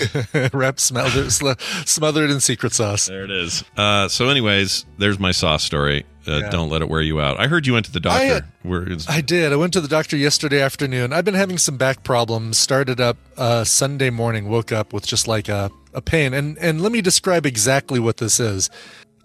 Wrapped, 0.52 0.80
smothered, 0.80 1.32
smothered 1.86 2.30
in 2.30 2.40
secret 2.40 2.72
sauce. 2.72 3.06
There 3.06 3.24
it 3.24 3.30
is. 3.30 3.64
Uh, 3.76 4.08
so, 4.08 4.28
anyways, 4.28 4.84
there's 4.98 5.18
my 5.18 5.32
sauce 5.32 5.62
story. 5.62 6.04
Uh, 6.26 6.38
Yeah. 6.38 6.50
Don't 6.50 6.70
let 6.70 6.82
it 6.82 6.88
wear 6.88 7.00
you 7.00 7.20
out. 7.20 7.40
I 7.40 7.48
heard 7.48 7.66
you 7.66 7.72
went 7.72 7.86
to 7.86 7.92
the 7.92 8.00
doctor. 8.00 8.24
I, 8.24 8.30
uh, 8.30 8.40
where 8.62 8.88
it's, 8.88 9.08
I 9.08 9.20
did. 9.20 9.52
I 9.52 9.56
went 9.56 9.72
to 9.72 9.80
the 9.80 9.88
doctor 9.88 10.16
yesterday 10.16 10.60
afternoon. 10.60 11.12
I've 11.12 11.24
been 11.24 11.34
having 11.34 11.58
some 11.58 11.76
back 11.76 12.04
problems. 12.04 12.58
Started 12.58 13.00
up 13.00 13.16
uh, 13.36 13.64
Sunday 13.64 14.10
morning. 14.10 14.48
Woke 14.48 14.70
up 14.70 14.92
with 14.92 15.06
just 15.06 15.26
like 15.26 15.48
a, 15.48 15.70
a 15.92 16.00
pain. 16.00 16.32
And 16.32 16.56
and 16.58 16.80
let 16.80 16.92
me 16.92 17.00
describe 17.00 17.44
exactly 17.44 17.98
what 17.98 18.18
this 18.18 18.38
is. 18.38 18.70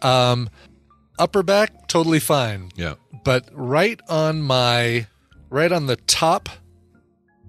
Um, 0.02 0.50
upper 1.20 1.44
back 1.44 1.88
totally 1.88 2.20
fine, 2.20 2.72
yeah. 2.76 2.96
but 3.24 3.50
right 3.52 4.00
on 4.10 4.42
my 4.42 5.08
right 5.50 5.72
on 5.72 5.88
the 5.88 5.96
top 5.96 6.50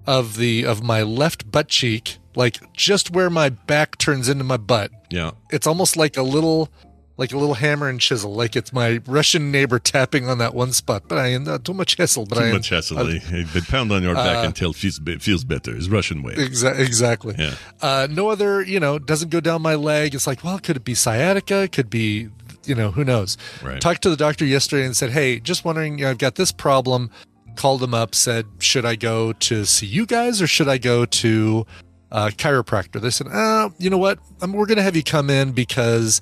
of 0.07 0.37
the 0.37 0.65
of 0.65 0.81
my 0.83 1.03
left 1.03 1.51
butt 1.51 1.67
cheek, 1.67 2.17
like 2.39 2.57
just 2.73 3.11
where 3.11 3.29
my 3.29 3.49
back 3.49 3.97
turns 3.97 4.29
into 4.29 4.45
my 4.45 4.57
butt. 4.57 4.91
Yeah. 5.09 5.31
It's 5.51 5.67
almost 5.67 5.97
like 5.97 6.15
a 6.17 6.23
little 6.23 6.69
like 7.17 7.33
a 7.33 7.37
little 7.37 7.55
hammer 7.55 7.89
and 7.89 7.99
chisel, 7.99 8.33
like 8.33 8.55
it's 8.55 8.71
my 8.71 9.01
Russian 9.05 9.51
neighbor 9.51 9.77
tapping 9.77 10.29
on 10.29 10.37
that 10.37 10.53
one 10.55 10.71
spot. 10.71 11.03
But 11.09 11.17
I 11.17 11.27
am 11.27 11.43
not 11.43 11.65
too 11.65 11.73
much 11.73 11.97
hassle. 11.97 12.25
But 12.25 12.37
I 12.37 12.41
Too 12.41 12.47
am, 12.47 12.53
much 12.53 12.69
hassle. 12.69 12.95
They, 13.05 13.19
they 13.19 13.59
pound 13.59 13.91
on 13.91 14.03
your 14.03 14.15
back 14.15 14.37
Uh, 14.37 14.47
until 14.47 14.71
feels, 14.71 15.01
feels 15.19 15.43
better. 15.43 15.75
It's 15.75 15.89
Russian 15.89 16.23
way. 16.23 16.35
Exa- 16.35 16.79
exactly. 16.79 17.35
Yeah. 17.37 17.55
Uh, 17.81 18.07
no 18.09 18.29
other, 18.29 18.61
you 18.61 18.79
know, 18.79 18.97
doesn't 18.99 19.31
go 19.31 19.41
down 19.41 19.61
my 19.61 19.75
leg. 19.75 20.15
It's 20.15 20.25
like, 20.27 20.45
well, 20.45 20.59
could 20.59 20.77
it 20.77 20.85
be 20.85 20.95
sciatica? 20.95 21.67
Could 21.67 21.89
be, 21.89 22.29
you 22.63 22.73
know, 22.73 22.91
who 22.91 23.03
knows? 23.03 23.37
Right. 23.61 23.81
Talked 23.81 24.01
to 24.03 24.09
the 24.09 24.15
doctor 24.15 24.45
yesterday 24.45 24.85
and 24.85 24.95
said, 24.95 25.09
hey, 25.09 25.41
just 25.41 25.65
wondering, 25.65 25.99
you 25.99 26.05
know, 26.05 26.11
I've 26.11 26.19
got 26.19 26.35
this 26.35 26.53
problem. 26.53 27.11
Called 27.57 27.83
him 27.83 27.93
up, 27.93 28.15
said, 28.15 28.45
should 28.59 28.85
I 28.85 28.95
go 28.95 29.33
to 29.33 29.65
see 29.65 29.87
you 29.87 30.05
guys 30.05 30.41
or 30.41 30.47
should 30.47 30.69
I 30.69 30.77
go 30.77 31.03
to 31.03 31.65
uh, 32.11 32.27
chiropractor? 32.35 33.01
They 33.01 33.09
said, 33.09 33.27
uh, 33.27 33.69
you 33.77 33.89
know 33.89 33.97
what? 33.97 34.19
Um, 34.41 34.53
we're 34.53 34.65
going 34.65 34.77
to 34.77 34.83
have 34.83 34.95
you 34.95 35.03
come 35.03 35.29
in 35.29 35.51
because 35.51 36.21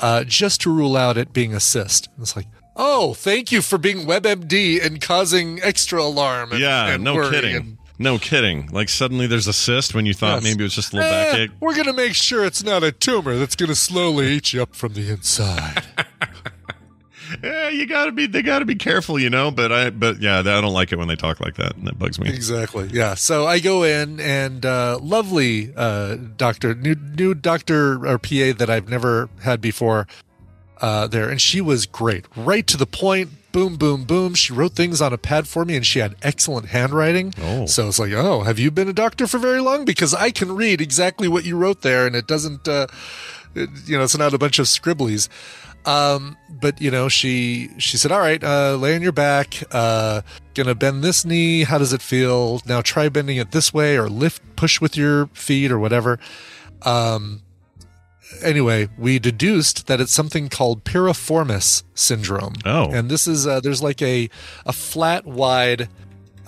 uh, 0.00 0.24
just 0.24 0.60
to 0.62 0.72
rule 0.72 0.96
out 0.96 1.16
it 1.16 1.32
being 1.32 1.54
a 1.54 1.60
cyst. 1.60 2.08
And 2.14 2.22
it's 2.22 2.36
like, 2.36 2.46
oh, 2.76 3.14
thank 3.14 3.52
you 3.52 3.62
for 3.62 3.78
being 3.78 4.06
WebMD 4.06 4.84
and 4.84 5.00
causing 5.00 5.60
extra 5.62 6.02
alarm. 6.02 6.52
And, 6.52 6.60
yeah, 6.60 6.86
and 6.94 7.04
no 7.04 7.30
kidding. 7.30 7.56
and- 7.56 7.78
no 7.98 8.18
kidding. 8.18 8.66
Like 8.72 8.88
suddenly 8.88 9.28
there's 9.28 9.46
a 9.46 9.52
cyst 9.52 9.94
when 9.94 10.06
you 10.06 10.14
thought 10.14 10.36
Yes. 10.36 10.42
maybe 10.42 10.60
it 10.60 10.64
was 10.64 10.74
just 10.74 10.92
a 10.92 10.96
little 10.96 11.10
Eh, 11.12 11.24
backache. 11.30 11.50
We're 11.60 11.74
going 11.74 11.86
to 11.86 11.92
make 11.92 12.14
sure 12.14 12.44
it's 12.44 12.64
not 12.64 12.82
a 12.82 12.90
tumor 12.90 13.36
that's 13.36 13.54
going 13.54 13.68
to 13.68 13.76
slowly 13.76 14.26
eat 14.32 14.52
you 14.52 14.60
up 14.62 14.74
from 14.74 14.94
the 14.94 15.08
inside. 15.08 15.84
Yeah, 17.42 17.68
you 17.68 17.86
gotta 17.86 18.12
be. 18.12 18.26
They 18.26 18.42
gotta 18.42 18.64
be 18.64 18.74
careful, 18.74 19.18
you 19.18 19.30
know. 19.30 19.50
But 19.50 19.72
I, 19.72 19.90
but 19.90 20.20
yeah, 20.20 20.38
I 20.40 20.42
don't 20.42 20.72
like 20.72 20.92
it 20.92 20.96
when 20.98 21.08
they 21.08 21.16
talk 21.16 21.40
like 21.40 21.54
that. 21.56 21.76
and 21.76 21.86
That 21.86 21.98
bugs 21.98 22.18
me. 22.18 22.28
exactly. 22.28 22.88
Yeah. 22.92 23.14
So 23.14 23.46
I 23.46 23.58
go 23.60 23.82
in 23.84 24.18
and 24.20 24.64
uh, 24.66 24.98
lovely 25.00 25.72
uh, 25.76 26.16
doctor, 26.36 26.74
new 26.74 26.94
new 26.94 27.34
doctor 27.34 28.06
or 28.06 28.18
PA 28.18 28.52
that 28.58 28.68
I've 28.68 28.88
never 28.88 29.28
had 29.42 29.60
before 29.60 30.06
uh, 30.80 31.06
there, 31.06 31.28
and 31.28 31.40
she 31.40 31.60
was 31.60 31.86
great, 31.86 32.24
right 32.36 32.66
to 32.66 32.76
the 32.76 32.86
point. 32.86 33.30
Boom, 33.52 33.76
boom, 33.76 34.04
boom. 34.04 34.34
She 34.34 34.50
wrote 34.54 34.72
things 34.72 35.02
on 35.02 35.12
a 35.12 35.18
pad 35.18 35.46
for 35.46 35.66
me, 35.66 35.76
and 35.76 35.86
she 35.86 35.98
had 35.98 36.16
excellent 36.22 36.68
handwriting. 36.68 37.34
Oh. 37.42 37.66
So 37.66 37.86
it's 37.86 37.98
like, 37.98 38.12
oh, 38.12 38.40
have 38.44 38.58
you 38.58 38.70
been 38.70 38.88
a 38.88 38.94
doctor 38.94 39.26
for 39.26 39.36
very 39.36 39.60
long? 39.60 39.84
Because 39.84 40.14
I 40.14 40.30
can 40.30 40.56
read 40.56 40.80
exactly 40.80 41.28
what 41.28 41.44
you 41.44 41.58
wrote 41.58 41.82
there, 41.82 42.06
and 42.06 42.16
it 42.16 42.26
doesn't, 42.26 42.66
uh, 42.66 42.86
it- 43.54 43.68
you 43.84 43.98
know, 43.98 44.04
it's 44.04 44.16
not 44.16 44.32
a 44.32 44.38
bunch 44.38 44.58
of 44.58 44.64
scribblies. 44.64 45.28
Um, 45.84 46.36
but 46.48 46.80
you 46.80 46.90
know, 46.90 47.08
she 47.08 47.70
she 47.78 47.96
said, 47.96 48.12
"All 48.12 48.20
right, 48.20 48.42
uh, 48.42 48.76
lay 48.76 48.94
on 48.94 49.02
your 49.02 49.12
back. 49.12 49.62
Uh, 49.70 50.22
gonna 50.54 50.74
bend 50.74 51.02
this 51.02 51.24
knee. 51.24 51.64
How 51.64 51.78
does 51.78 51.92
it 51.92 52.02
feel? 52.02 52.62
Now 52.66 52.80
try 52.80 53.08
bending 53.08 53.36
it 53.36 53.50
this 53.50 53.74
way, 53.74 53.96
or 53.96 54.08
lift, 54.08 54.42
push 54.56 54.80
with 54.80 54.96
your 54.96 55.26
feet, 55.28 55.72
or 55.72 55.78
whatever." 55.78 56.18
Um, 56.82 57.42
anyway, 58.42 58.88
we 58.96 59.18
deduced 59.18 59.86
that 59.88 60.00
it's 60.00 60.12
something 60.12 60.48
called 60.48 60.84
piriformis 60.84 61.82
syndrome. 61.94 62.54
Oh. 62.64 62.90
and 62.90 63.10
this 63.10 63.26
is 63.26 63.46
uh, 63.46 63.60
there's 63.60 63.82
like 63.82 64.00
a 64.02 64.30
a 64.64 64.72
flat, 64.72 65.26
wide 65.26 65.88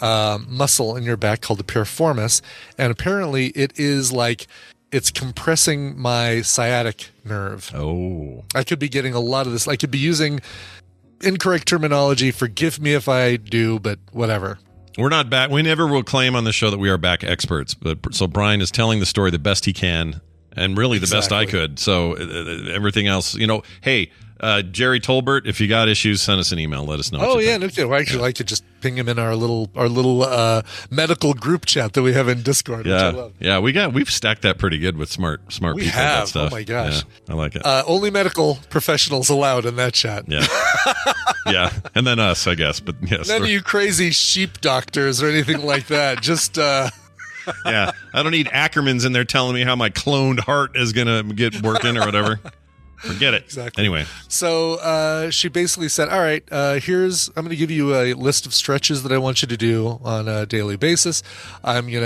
um, 0.01 0.47
muscle 0.49 0.97
in 0.97 1.03
your 1.05 1.17
back 1.17 1.41
called 1.41 1.59
the 1.59 1.65
piriformis, 1.65 2.41
and 2.79 2.91
apparently 2.93 3.47
it 3.49 3.73
is 3.79 4.13
like 4.13 4.47
it's 4.95 5.11
compressing 5.11 5.99
my 5.99 6.41
sciatic 6.43 7.11
nerve. 7.25 7.73
Oh, 7.75 8.45
I 8.55 8.63
could 8.63 8.79
be 8.79 8.89
getting 8.89 9.13
a 9.13 9.19
lot 9.19 9.47
of 9.47 9.53
this. 9.53 9.67
I 9.67 9.75
could 9.75 9.91
be 9.91 9.99
using 9.99 10.41
incorrect 11.21 11.67
terminology. 11.67 12.31
Forgive 12.31 12.81
me 12.81 12.95
if 12.95 13.09
I 13.09 13.35
do, 13.37 13.81
but 13.81 13.99
whatever. 14.13 14.59
we're 14.97 15.09
not 15.09 15.29
back. 15.29 15.51
We 15.51 15.63
never 15.63 15.89
will 15.89 16.05
claim 16.05 16.37
on 16.37 16.45
the 16.45 16.53
show 16.53 16.71
that 16.71 16.79
we 16.79 16.89
are 16.91 16.99
back 16.99 17.25
experts. 17.25 17.75
But 17.75 18.15
so 18.15 18.29
Brian 18.29 18.61
is 18.61 18.71
telling 18.71 19.01
the 19.01 19.07
story 19.07 19.33
the 19.33 19.39
best 19.41 19.65
he 19.65 19.73
can, 19.73 20.21
and 20.53 20.79
really 20.79 20.99
the 20.99 21.09
best 21.09 21.33
I 21.33 21.45
could. 21.45 21.81
So 21.81 22.13
uh, 22.13 22.21
uh, 22.21 22.73
everything 22.73 23.09
else, 23.09 23.35
you 23.35 23.49
know. 23.49 23.65
Hey, 23.81 24.13
uh, 24.41 24.63
Jerry 24.63 25.01
Tolbert, 25.01 25.47
if 25.47 25.61
you 25.61 25.69
got 25.69 25.89
issues, 25.89 26.21
send 26.21 26.41
us 26.41 26.53
an 26.53 26.59
email. 26.59 26.85
Let 26.85 26.99
us 26.99 27.13
know. 27.13 27.19
Oh 27.21 27.39
yeah, 27.39 27.59
think. 27.59 27.77
no. 27.79 27.89
Well, 27.89 28.01
actually, 28.01 28.21
like 28.23 28.35
to 28.37 28.45
just 28.45 28.65
ping 28.81 28.97
him 28.99 29.09
in 29.09 29.19
our 29.19 29.35
little 29.37 29.71
our 29.77 29.89
little 29.89 30.23
uh, 30.23 30.63
medical 30.91 31.35
group 31.35 31.65
chat 31.67 31.93
that 31.95 32.03
we 32.03 32.13
have 32.13 32.29
in 32.29 32.43
Discord. 32.43 32.81
which 32.87 32.89
I 32.95 33.11
Yeah, 33.11 33.17
love. 33.17 33.33
yeah, 33.39 33.59
we 33.61 33.73
got 33.73 33.93
we've 33.93 34.11
stacked 34.11 34.43
that 34.43 34.59
pretty 34.59 34.79
good 34.79 34.97
with 34.97 35.11
smart 35.11 35.53
smart 35.53 35.77
We 35.77 35.85
people. 35.85 36.01
and 36.01 36.09
have. 36.11 36.37
Oh, 36.37 36.51
my 36.51 36.63
gosh. 36.65 37.05
Yeah, 37.29 37.33
I 37.35 37.37
like 37.37 37.55
it. 37.57 37.65
Uh, 37.65 37.85
only 37.87 38.11
medical 38.11 38.59
professionals 38.71 39.31
allowed 39.31 39.65
in 39.67 39.77
that 39.77 39.95
chat. 39.95 40.25
yeah, 40.29 40.45
yeah, 41.47 41.71
and 41.95 42.07
then 42.07 42.19
us, 42.19 42.47
I 42.47 42.55
guess. 42.57 42.81
But 42.81 42.97
yes, 43.03 43.29
None 43.29 43.43
of 43.43 43.49
you 43.49 43.63
crazy 43.63 44.11
sheep 44.11 44.61
doctors 44.61 45.23
or 45.23 45.29
anything 45.29 45.65
like 45.65 45.87
that. 45.87 46.21
Just 46.21 46.59
uh, 46.59 46.91
yeah, 47.65 47.93
I 48.13 48.23
don't 48.23 48.33
need 48.33 48.47
Ackermans 48.49 49.07
in 49.07 49.13
there 49.13 49.25
telling 49.25 49.55
me 49.55 49.63
how 49.63 49.77
my 49.77 49.91
cloned 49.91 50.41
heart 50.41 50.77
is 50.77 50.93
gonna 50.93 51.23
get 51.23 51.63
working 51.63 51.97
or 51.97 52.05
whatever. 52.05 52.41
Forget 52.99 53.35
it. 53.35 53.45
Exactly. 53.55 53.83
Anyway, 53.85 54.05
So 54.29 54.75
uh, 54.77 55.31
she 55.31 55.49
basically 55.49 55.89
said, 55.89 56.09
"All 56.09 56.21
right, 56.21 56.43
uh, 56.51 56.75
here's 56.81 57.29
I'm 57.29 57.45
going 57.45 57.51
to 57.51 57.57
give 57.57 57.71
you 57.71 57.95
a 57.95 58.15
list 58.15 58.47
of 58.47 58.55
stretches 58.55 59.03
that 59.03 59.13
I 59.13 59.19
want 59.19 59.43
you 59.43 59.49
to 59.49 59.57
do 59.57 60.01
on 60.03 60.29
a 60.29 60.47
daily 60.47 60.77
basis. 60.77 61.23
I'm 61.63 61.91
going 61.91 62.03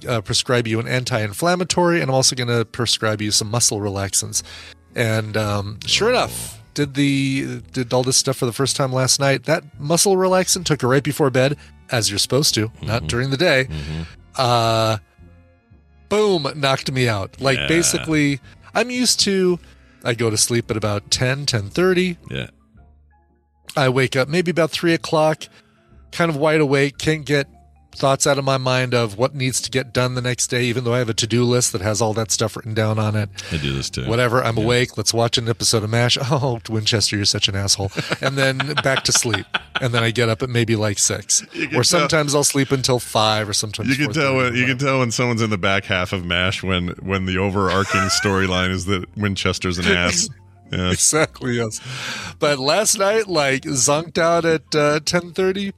to 0.00 0.08
uh, 0.08 0.20
prescribe 0.20 0.66
you 0.66 0.78
an 0.80 0.86
anti-inflammatory, 0.88 2.00
and 2.00 2.10
I'm 2.10 2.14
also 2.14 2.36
going 2.36 2.48
to 2.48 2.64
prescribe 2.64 3.20
you 3.22 3.30
some 3.30 3.50
muscle 3.50 3.80
relaxants." 3.80 4.42
And 4.94 5.36
um, 5.36 5.78
sure 5.86 6.10
enough, 6.10 6.60
did 6.74 6.94
the 6.94 7.60
did 7.72 7.92
all 7.92 8.02
this 8.02 8.16
stuff 8.16 8.36
for 8.36 8.46
the 8.46 8.52
first 8.52 8.76
time 8.76 8.92
last 8.92 9.18
night. 9.20 9.44
That 9.44 9.64
muscle 9.80 10.16
relaxant 10.16 10.64
took 10.66 10.82
her 10.82 10.88
right 10.88 11.02
before 11.02 11.30
bed, 11.30 11.56
as 11.90 12.10
you're 12.10 12.18
supposed 12.18 12.54
to, 12.54 12.70
not 12.82 13.06
during 13.06 13.30
the 13.30 13.36
day. 13.38 13.68
Uh, 14.36 14.98
boom, 16.08 16.46
knocked 16.56 16.92
me 16.92 17.08
out. 17.08 17.40
Like 17.40 17.58
Yeah. 17.58 17.68
basically, 17.68 18.40
I'm 18.74 18.90
used 18.90 19.20
to. 19.20 19.58
I 20.04 20.14
go 20.14 20.30
to 20.30 20.36
sleep 20.36 20.70
at 20.70 20.76
about 20.76 21.10
10, 21.10 21.46
10.30. 21.46 22.16
Yeah. 22.30 22.48
I 23.76 23.88
wake 23.88 24.16
up 24.16 24.28
maybe 24.28 24.50
about 24.50 24.70
three 24.70 24.92
o'clock, 24.94 25.44
kind 26.10 26.30
of 26.30 26.36
wide 26.36 26.60
awake, 26.60 26.98
can't 26.98 27.24
get 27.24 27.48
thoughts 27.94 28.26
out 28.26 28.38
of 28.38 28.44
my 28.44 28.56
mind 28.58 28.94
of 28.94 29.16
what 29.18 29.34
needs 29.34 29.60
to 29.60 29.70
get 29.70 29.92
done 29.92 30.14
the 30.14 30.22
next 30.22 30.48
day, 30.48 30.64
even 30.64 30.84
though 30.84 30.94
I 30.94 30.98
have 30.98 31.08
a 31.08 31.14
to 31.14 31.26
do 31.26 31.44
list 31.44 31.72
that 31.72 31.80
has 31.82 32.00
all 32.00 32.14
that 32.14 32.30
stuff 32.30 32.56
written 32.56 32.74
down 32.74 32.98
on 32.98 33.14
it. 33.14 33.28
I 33.52 33.58
do 33.58 33.72
this 33.74 33.90
too. 33.90 34.06
Whatever, 34.08 34.42
I'm 34.42 34.56
awake. 34.58 34.96
Let's 34.96 35.12
watch 35.14 35.38
an 35.38 35.48
episode 35.48 35.82
of 35.84 35.90
MASH. 35.90 36.18
Oh, 36.34 36.60
Winchester, 36.70 37.16
you're 37.16 37.24
such 37.26 37.48
an 37.48 37.54
asshole. 37.54 37.92
And 38.20 38.36
then 38.38 38.58
back 38.82 39.04
to 39.04 39.12
sleep. 39.12 39.44
And 39.80 39.92
then 39.92 40.02
I 40.02 40.10
get 40.10 40.28
up 40.30 40.42
at 40.42 40.48
maybe 40.48 40.76
like 40.76 40.98
six. 40.98 41.42
Or 41.42 41.68
tell- 41.68 41.84
sometimes 41.84 42.34
I'll 42.34 42.42
sleep 42.44 42.72
until 42.72 42.98
five 42.98 43.48
or 43.48 43.52
sometimes 43.52 43.90
You 43.90 44.06
can 44.06 44.14
tell 44.14 44.36
when 44.36 44.54
you 44.54 44.64
can 44.66 44.78
tell 44.78 45.00
when 45.00 45.10
someone's 45.10 45.42
in 45.42 45.50
the 45.50 45.58
back 45.58 45.84
half 45.84 46.12
of 46.12 46.24
Mash 46.24 46.62
when 46.62 46.88
when 47.00 47.26
the 47.26 47.36
overarching 47.38 48.00
storyline 48.22 48.70
is 48.70 48.86
that 48.86 49.04
Winchester's 49.16 49.78
an 49.78 49.86
ass. 49.86 50.28
Yeah. 50.28 50.38
Exactly, 50.90 51.56
yes. 51.56 51.80
But 52.38 52.58
last 52.58 52.98
night, 52.98 53.28
like, 53.28 53.64
zonked 53.64 54.16
out 54.16 54.46
at 54.46 54.62
uh, 54.74 55.00
10.30. 55.00 55.74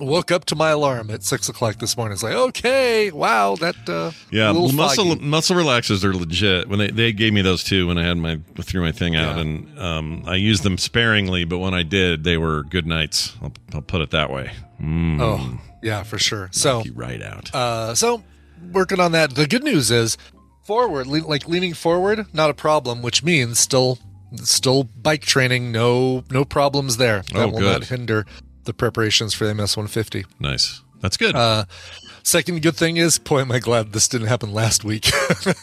Woke 0.00 0.32
up 0.32 0.44
to 0.46 0.56
my 0.56 0.70
alarm 0.70 1.08
at 1.10 1.22
six 1.22 1.48
o'clock 1.48 1.76
this 1.76 1.96
morning. 1.96 2.14
It's 2.14 2.22
like, 2.24 2.34
okay, 2.34 3.12
wow, 3.12 3.54
that 3.56 3.76
uh, 3.88 4.10
Yeah, 4.32 4.50
muscle 4.50 5.10
foggy. 5.10 5.20
muscle 5.24 5.54
relaxers 5.56 6.02
are 6.02 6.12
legit. 6.12 6.68
When 6.68 6.80
they, 6.80 6.90
they 6.90 7.12
gave 7.12 7.32
me 7.32 7.42
those 7.42 7.62
too 7.62 7.86
when 7.86 7.96
I 7.96 8.02
had 8.04 8.16
my 8.16 8.40
threw 8.60 8.80
my 8.82 8.90
thing 8.90 9.14
out, 9.14 9.36
Yeah. 9.36 9.42
and 9.42 9.78
um, 9.78 10.24
I 10.26 10.34
used 10.34 10.64
them 10.64 10.78
sparingly, 10.78 11.44
but 11.44 11.58
when 11.58 11.74
I 11.74 11.84
did, 11.84 12.24
they 12.24 12.36
were 12.36 12.64
good 12.64 12.88
nights. 12.88 13.36
I'll, 13.40 13.52
I'll 13.72 13.82
put 13.82 14.00
it 14.00 14.10
that 14.10 14.30
way. 14.30 14.50
Mm, 14.82 15.20
Oh, 15.20 15.60
yeah, 15.80 16.02
for 16.02 16.18
sure. 16.18 16.48
So, 16.50 16.82
right 16.94 17.22
out. 17.22 17.54
uh, 17.54 17.94
so 17.94 18.24
working 18.72 18.98
on 18.98 19.12
that. 19.12 19.36
The 19.36 19.46
good 19.46 19.62
news 19.62 19.92
is 19.92 20.18
forward, 20.64 21.06
le- 21.06 21.18
like 21.24 21.46
leaning 21.46 21.72
forward, 21.72 22.26
not 22.32 22.50
a 22.50 22.54
problem, 22.54 23.00
which 23.00 23.22
means 23.22 23.60
still, 23.60 23.98
still 24.42 24.82
bike 24.84 25.22
training, 25.22 25.70
no, 25.70 26.24
no 26.32 26.44
problems 26.44 26.96
there. 26.96 27.22
That 27.32 27.36
Oh, 27.36 27.46
will 27.48 27.58
good. 27.60 27.72
not 27.80 27.84
hinder 27.84 28.26
the 28.64 28.74
preparations 28.74 29.34
for 29.34 29.46
the 29.46 29.54
MS 29.54 29.76
150. 29.76 30.24
nice. 30.40 30.80
That's 31.00 31.18
good. 31.18 31.36
Uh, 31.36 31.66
second 32.22 32.62
good 32.62 32.76
thing 32.76 32.96
is, 32.96 33.18
boy, 33.18 33.40
am 33.42 33.52
I 33.52 33.58
glad 33.58 33.92
this 33.92 34.08
didn't 34.08 34.28
happen 34.28 34.54
last 34.54 34.84
week. 34.84 35.10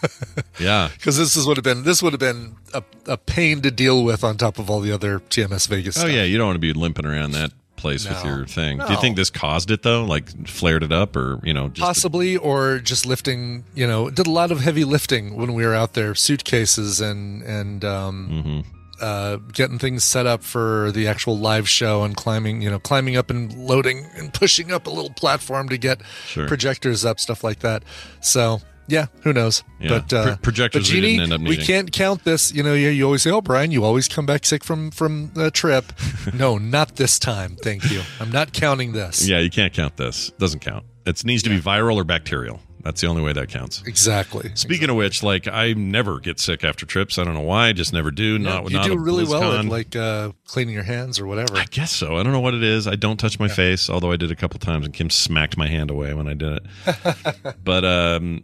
yeah. 0.60 0.89
because 0.93 1.17
this 1.17 1.36
is 1.36 1.48
would 1.48 1.58
have 1.58 1.63
been 1.63 1.81
this 1.81 2.03
would 2.03 2.13
have 2.13 2.20
been 2.20 2.58
a, 2.75 2.84
a 3.08 3.17
pain 3.17 3.62
to 3.62 3.72
deal 3.72 4.03
with 4.03 4.24
on 4.24 4.38
top 4.38 4.60
of 4.60 4.70
all 4.70 4.79
the 4.81 4.91
other 4.91 5.20
TMS 5.20 5.67
Vegas. 5.67 5.98
Oh 5.98 6.01
stuff. 6.01 6.12
yeah, 6.12 6.24
you 6.24 6.38
don't 6.38 6.46
want 6.46 6.58
to 6.58 6.60
be 6.60 6.74
limping 6.74 7.08
around 7.08 7.31
that 7.31 7.51
place 7.75 8.08
with 8.08 8.24
your 8.24 8.46
thing. 8.46 8.77
Do 8.77 8.93
you 8.93 9.01
think 9.01 9.15
this 9.15 9.31
caused 9.31 9.72
it 9.72 9.81
though? 9.81 10.05
Like 10.05 10.48
flared 10.48 10.84
it 10.84 10.91
up, 10.91 11.15
or 11.15 11.39
you 11.43 11.53
know, 11.55 11.70
just 11.70 11.81
possibly 11.81 12.38
or 12.38 12.77
just 12.77 13.08
lifting. 13.08 13.63
You 13.74 13.88
know, 13.88 14.12
did 14.12 14.27
a 14.27 14.31
lot 14.31 14.51
of 14.51 14.60
heavy 14.60 14.84
lifting 14.86 15.36
when 15.36 15.55
we 15.55 15.65
were 15.65 15.74
out 15.74 15.93
there, 15.93 16.13
suitcases 16.13 17.01
and 17.01 17.41
and 17.41 17.84
um, 17.84 18.29
Mm-hmm. 18.31 18.77
Uh, 19.01 19.38
getting 19.53 19.79
things 19.79 20.03
set 20.03 20.25
up 20.25 20.43
for 20.43 20.91
the 20.91 21.08
actual 21.08 21.38
live 21.38 21.67
show 21.67 22.03
and 22.03 22.15
climbing. 22.15 22.62
You 22.62 22.70
know, 22.70 22.79
climbing 22.79 23.17
up 23.17 23.29
and 23.29 23.53
loading 23.53 24.05
and 24.15 24.34
pushing 24.34 24.72
up 24.72 24.88
a 24.88 24.89
little 24.89 25.12
platform 25.12 25.70
to 25.70 25.77
get 25.77 26.01
Sure. 26.25 26.48
projectors 26.48 27.03
up, 27.03 27.20
stuff 27.20 27.43
like 27.43 27.60
that. 27.60 27.84
So. 28.22 28.62
Yeah, 28.88 29.05
who 29.22 29.31
knows? 29.31 29.63
Yeah. 29.79 29.89
But 29.89 30.12
uh, 30.13 30.24
Pro- 30.24 30.36
projectors 30.38 30.89
but 30.89 30.93
we 30.93 31.15
Jeannie, 31.15 31.34
up 31.34 31.39
we 31.39 31.55
can't 31.55 31.93
count 31.93 32.25
this. 32.25 32.51
You 32.51 32.62
know, 32.62 32.74
you, 32.74 32.89
you 32.89 33.05
always 33.05 33.22
say, 33.22 33.29
"Oh, 33.31 33.39
Brian, 33.39 33.72
you 33.72 33.86
always 33.86 34.10
come 34.10 34.25
back 34.25 34.43
sick 34.46 34.65
from 34.65 34.91
from 34.91 35.31
the 35.34 35.50
trip." 35.50 35.93
no, 36.34 36.58
not 36.58 36.98
this 36.98 37.17
time. 37.17 37.55
Thank 37.55 37.89
you. 37.89 38.01
I'm 38.20 38.31
not 38.31 38.51
counting 38.51 38.91
this. 38.91 39.25
Yeah, 39.25 39.39
you 39.39 39.50
can't 39.50 39.72
count 39.72 39.96
this. 39.96 40.31
Doesn't 40.39 40.60
count. 40.60 40.84
It 41.05 41.24
needs 41.24 41.41
to 41.43 41.50
be 41.50 41.62
viral 41.62 41.96
or 41.96 42.03
bacterial. 42.03 42.60
That's 42.84 43.02
the 43.02 43.08
only 43.08 43.22
way 43.22 43.34
that 43.34 43.50
counts. 43.50 43.84
Exactly. 43.86 44.52
Speaking 44.56 44.90
of 44.90 44.96
which, 44.96 45.24
like 45.24 45.48
I 45.48 45.74
never 45.74 46.20
get 46.20 46.40
sick 46.40 46.64
after 46.64 46.86
trips. 46.86 47.18
I 47.18 47.24
don't 47.24 47.34
know 47.34 47.42
why. 47.42 47.68
I 47.68 47.74
just 47.74 47.94
never 47.94 48.12
do. 48.12 48.40
Not 48.40 48.70
you 48.70 48.78
not 48.78 48.88
do 48.88 48.98
really 48.98 49.24
well 49.26 49.54
at 49.58 49.66
like 49.66 49.96
uh, 49.96 50.32
cleaning 50.46 50.74
your 50.74 50.84
hands 50.84 51.20
or 51.20 51.26
whatever. 51.28 51.56
I 51.58 51.66
guess 51.66 51.92
so. 51.92 52.18
I 52.18 52.24
don't 52.24 52.34
know 52.34 52.40
what 52.40 52.54
it 52.54 52.64
is. 52.64 52.88
I 52.88 52.96
don't 52.96 53.18
touch 53.18 53.40
my 53.40 53.48
face, 53.48 53.90
although 53.90 54.12
I 54.12 54.18
did 54.18 54.32
a 54.32 54.36
couple 54.36 54.60
times, 54.60 54.86
and 54.86 54.94
Kim 54.94 55.10
smacked 55.10 55.58
my 55.58 55.68
hand 55.68 55.92
away 55.92 56.14
when 56.14 56.28
I 56.28 56.34
did 56.34 56.60
it. 56.86 57.56
but 57.64 57.86
um, 57.86 58.44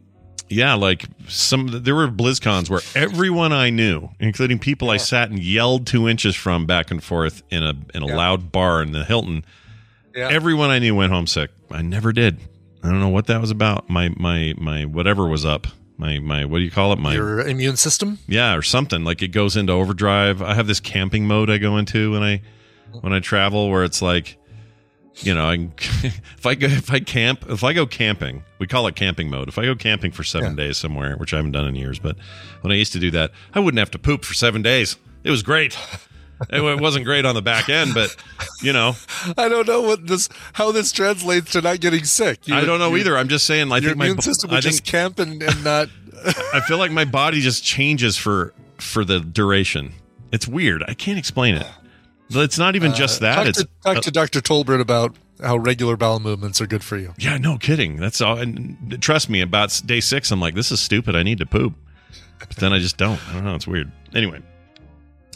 yeah, 0.50 0.76
like 0.76 1.06
some 1.28 1.68
there 1.84 1.96
were 1.96 2.08
BlizzCons 2.08 2.70
where 2.70 2.82
everyone 2.96 3.52
I 3.52 3.70
knew, 3.70 4.10
including 4.20 4.60
people 4.60 4.90
I 4.90 4.98
sat 4.98 5.30
and 5.30 5.40
yelled 5.40 5.88
two 5.88 6.08
inches 6.08 6.36
from 6.36 6.66
back 6.66 6.92
and 6.92 7.04
forth 7.04 7.44
in 7.50 7.64
a 7.64 7.74
in 7.94 8.04
a 8.04 8.08
Yeah. 8.08 8.16
loud 8.16 8.52
bar 8.52 8.82
in 8.82 8.92
the 8.92 9.04
Hilton. 9.04 9.44
Yeah. 10.16 10.30
Everyone 10.30 10.70
I 10.70 10.80
knew 10.80 10.96
went 10.96 11.12
home 11.12 11.28
sick. 11.28 11.52
I 11.70 11.82
never 11.82 12.12
did. 12.14 12.40
I 12.88 12.91
don't 12.91 13.00
know 13.00 13.10
what 13.10 13.28
that 13.28 13.41
was 13.41 13.52
about. 13.52 13.89
My 13.89 14.10
my 14.17 14.54
my 14.58 14.86
whatever 14.86 15.28
was 15.28 15.45
up. 15.45 15.67
My 15.97 16.19
my 16.19 16.45
what 16.45 16.60
do 16.60 16.63
you 16.63 16.71
call 16.71 16.93
it? 16.93 17.00
My 17.00 17.13
your 17.13 17.39
immune 17.41 17.76
system. 17.78 18.19
yeah, 18.28 18.56
or 18.56 18.62
something 18.62 19.04
like 19.04 19.21
it 19.21 19.30
goes 19.30 19.58
into 19.58 19.73
overdrive. 19.73 20.41
I 20.41 20.54
have 20.54 20.67
this 20.67 20.80
camping 20.80 21.26
mode 21.28 21.50
I 21.50 21.58
go 21.58 21.78
into 21.78 22.12
when 22.13 22.23
I 22.23 22.41
when 23.02 23.13
I 23.13 23.19
travel, 23.19 23.69
where 23.69 23.84
it's 23.84 24.02
like, 24.02 24.38
you 25.17 25.34
know, 25.34 25.45
I 25.50 25.69
if 25.78 26.45
I 26.45 26.56
go 26.56 26.67
if 26.67 26.91
I 26.91 27.00
camp 27.00 27.45
if 27.50 27.63
I 27.63 27.73
go 27.73 27.86
camping, 27.88 28.43
we 28.60 28.67
call 28.67 28.86
it 28.88 28.95
camping 28.95 29.30
mode. 29.30 29.47
If 29.50 29.58
I 29.58 29.65
go 29.65 29.76
camping 29.76 30.12
for 30.12 30.23
seven 30.23 30.52
Yeah. 30.58 30.65
days 30.67 30.78
somewhere, 30.78 31.15
which 31.17 31.34
I 31.34 31.38
haven't 31.38 31.52
done 31.54 31.67
in 31.67 31.76
years, 31.76 32.00
but 32.00 32.15
when 32.62 32.71
I 32.71 32.76
used 32.76 32.93
to 32.93 33.00
do 33.00 33.12
that, 33.12 33.32
I 33.54 33.60
wouldn't 33.60 33.80
have 33.80 33.91
to 33.91 34.00
poop 34.00 34.23
for 34.23 34.34
seven 34.36 34.62
days. 34.62 34.97
It 35.23 35.32
was 35.32 35.43
great. 35.43 35.78
it 36.50 36.80
wasn't 36.82 37.06
great 37.06 37.26
on 37.26 37.36
the 37.36 37.41
back 37.41 37.69
end, 37.69 37.93
but 37.93 38.15
you 38.62 38.73
know, 38.73 38.95
I 39.38 39.47
don't 39.50 39.67
know 39.67 39.82
what 39.82 40.08
this 40.08 40.30
how 40.54 40.71
this 40.71 40.91
translates 40.91 41.52
to 41.54 41.62
not 41.62 41.80
getting 41.80 42.04
sick. 42.04 42.39
I 42.52 42.63
don't 42.65 42.80
know 42.80 42.95
either. 42.95 43.17
I'm 43.17 43.28
just 43.28 43.45
saying. 43.45 43.71
I 43.71 43.78
Your 43.78 43.91
think 43.91 44.02
immune 44.02 44.15
bo- 44.17 44.21
system 44.21 44.50
I 44.52 44.56
would 44.56 44.63
think 44.63 44.73
just 44.73 44.86
camp 44.86 45.19
and, 45.19 45.41
and 45.41 45.63
not. 45.63 45.89
I 46.54 46.62
feel 46.67 46.78
like 46.78 46.91
my 46.91 47.06
body 47.06 47.41
just 47.41 47.63
changes 47.63 48.17
for 48.17 48.54
for 48.78 49.04
the 49.06 49.19
duration. 49.19 49.93
It's 50.32 50.47
weird. 50.47 50.84
I 50.88 50.93
can't 50.93 51.17
explain 51.19 51.56
it. 51.56 51.67
It's 52.30 52.58
not 52.58 52.76
even 52.76 52.93
just 52.93 53.21
that. 53.21 53.38
Uh, 53.38 53.41
talk 53.43 53.47
It's 53.47 53.58
to, 53.60 53.69
talk 53.84 54.04
to 54.04 54.12
Dr. 54.12 54.41
Tolbert 54.41 54.82
about 54.82 55.15
how 55.41 55.56
regular 55.56 55.95
bowel 55.95 56.19
movements 56.19 56.60
are 56.60 56.67
good 56.67 56.84
for 56.84 56.97
you. 56.97 57.13
yeah, 57.17 57.38
no 57.38 57.58
kidding. 57.58 57.95
That's 57.95 58.19
all. 58.19 58.38
And 58.38 58.97
trust 59.02 59.30
me, 59.30 59.39
about 59.39 59.82
day 59.86 60.02
six, 60.02 60.30
I'm 60.32 60.41
like, 60.41 60.54
this 60.56 60.69
is 60.71 60.82
stupid. 60.82 61.15
I 61.15 61.23
need 61.23 61.38
to 61.38 61.45
poop, 61.45 61.73
but 62.39 62.50
then 62.58 62.73
I 62.73 62.80
just 62.80 62.97
don't. 62.97 63.19
I 63.30 63.34
don't 63.34 63.45
know. 63.45 63.56
It's 63.56 63.67
weird. 63.67 63.91
Anyway. 64.13 64.41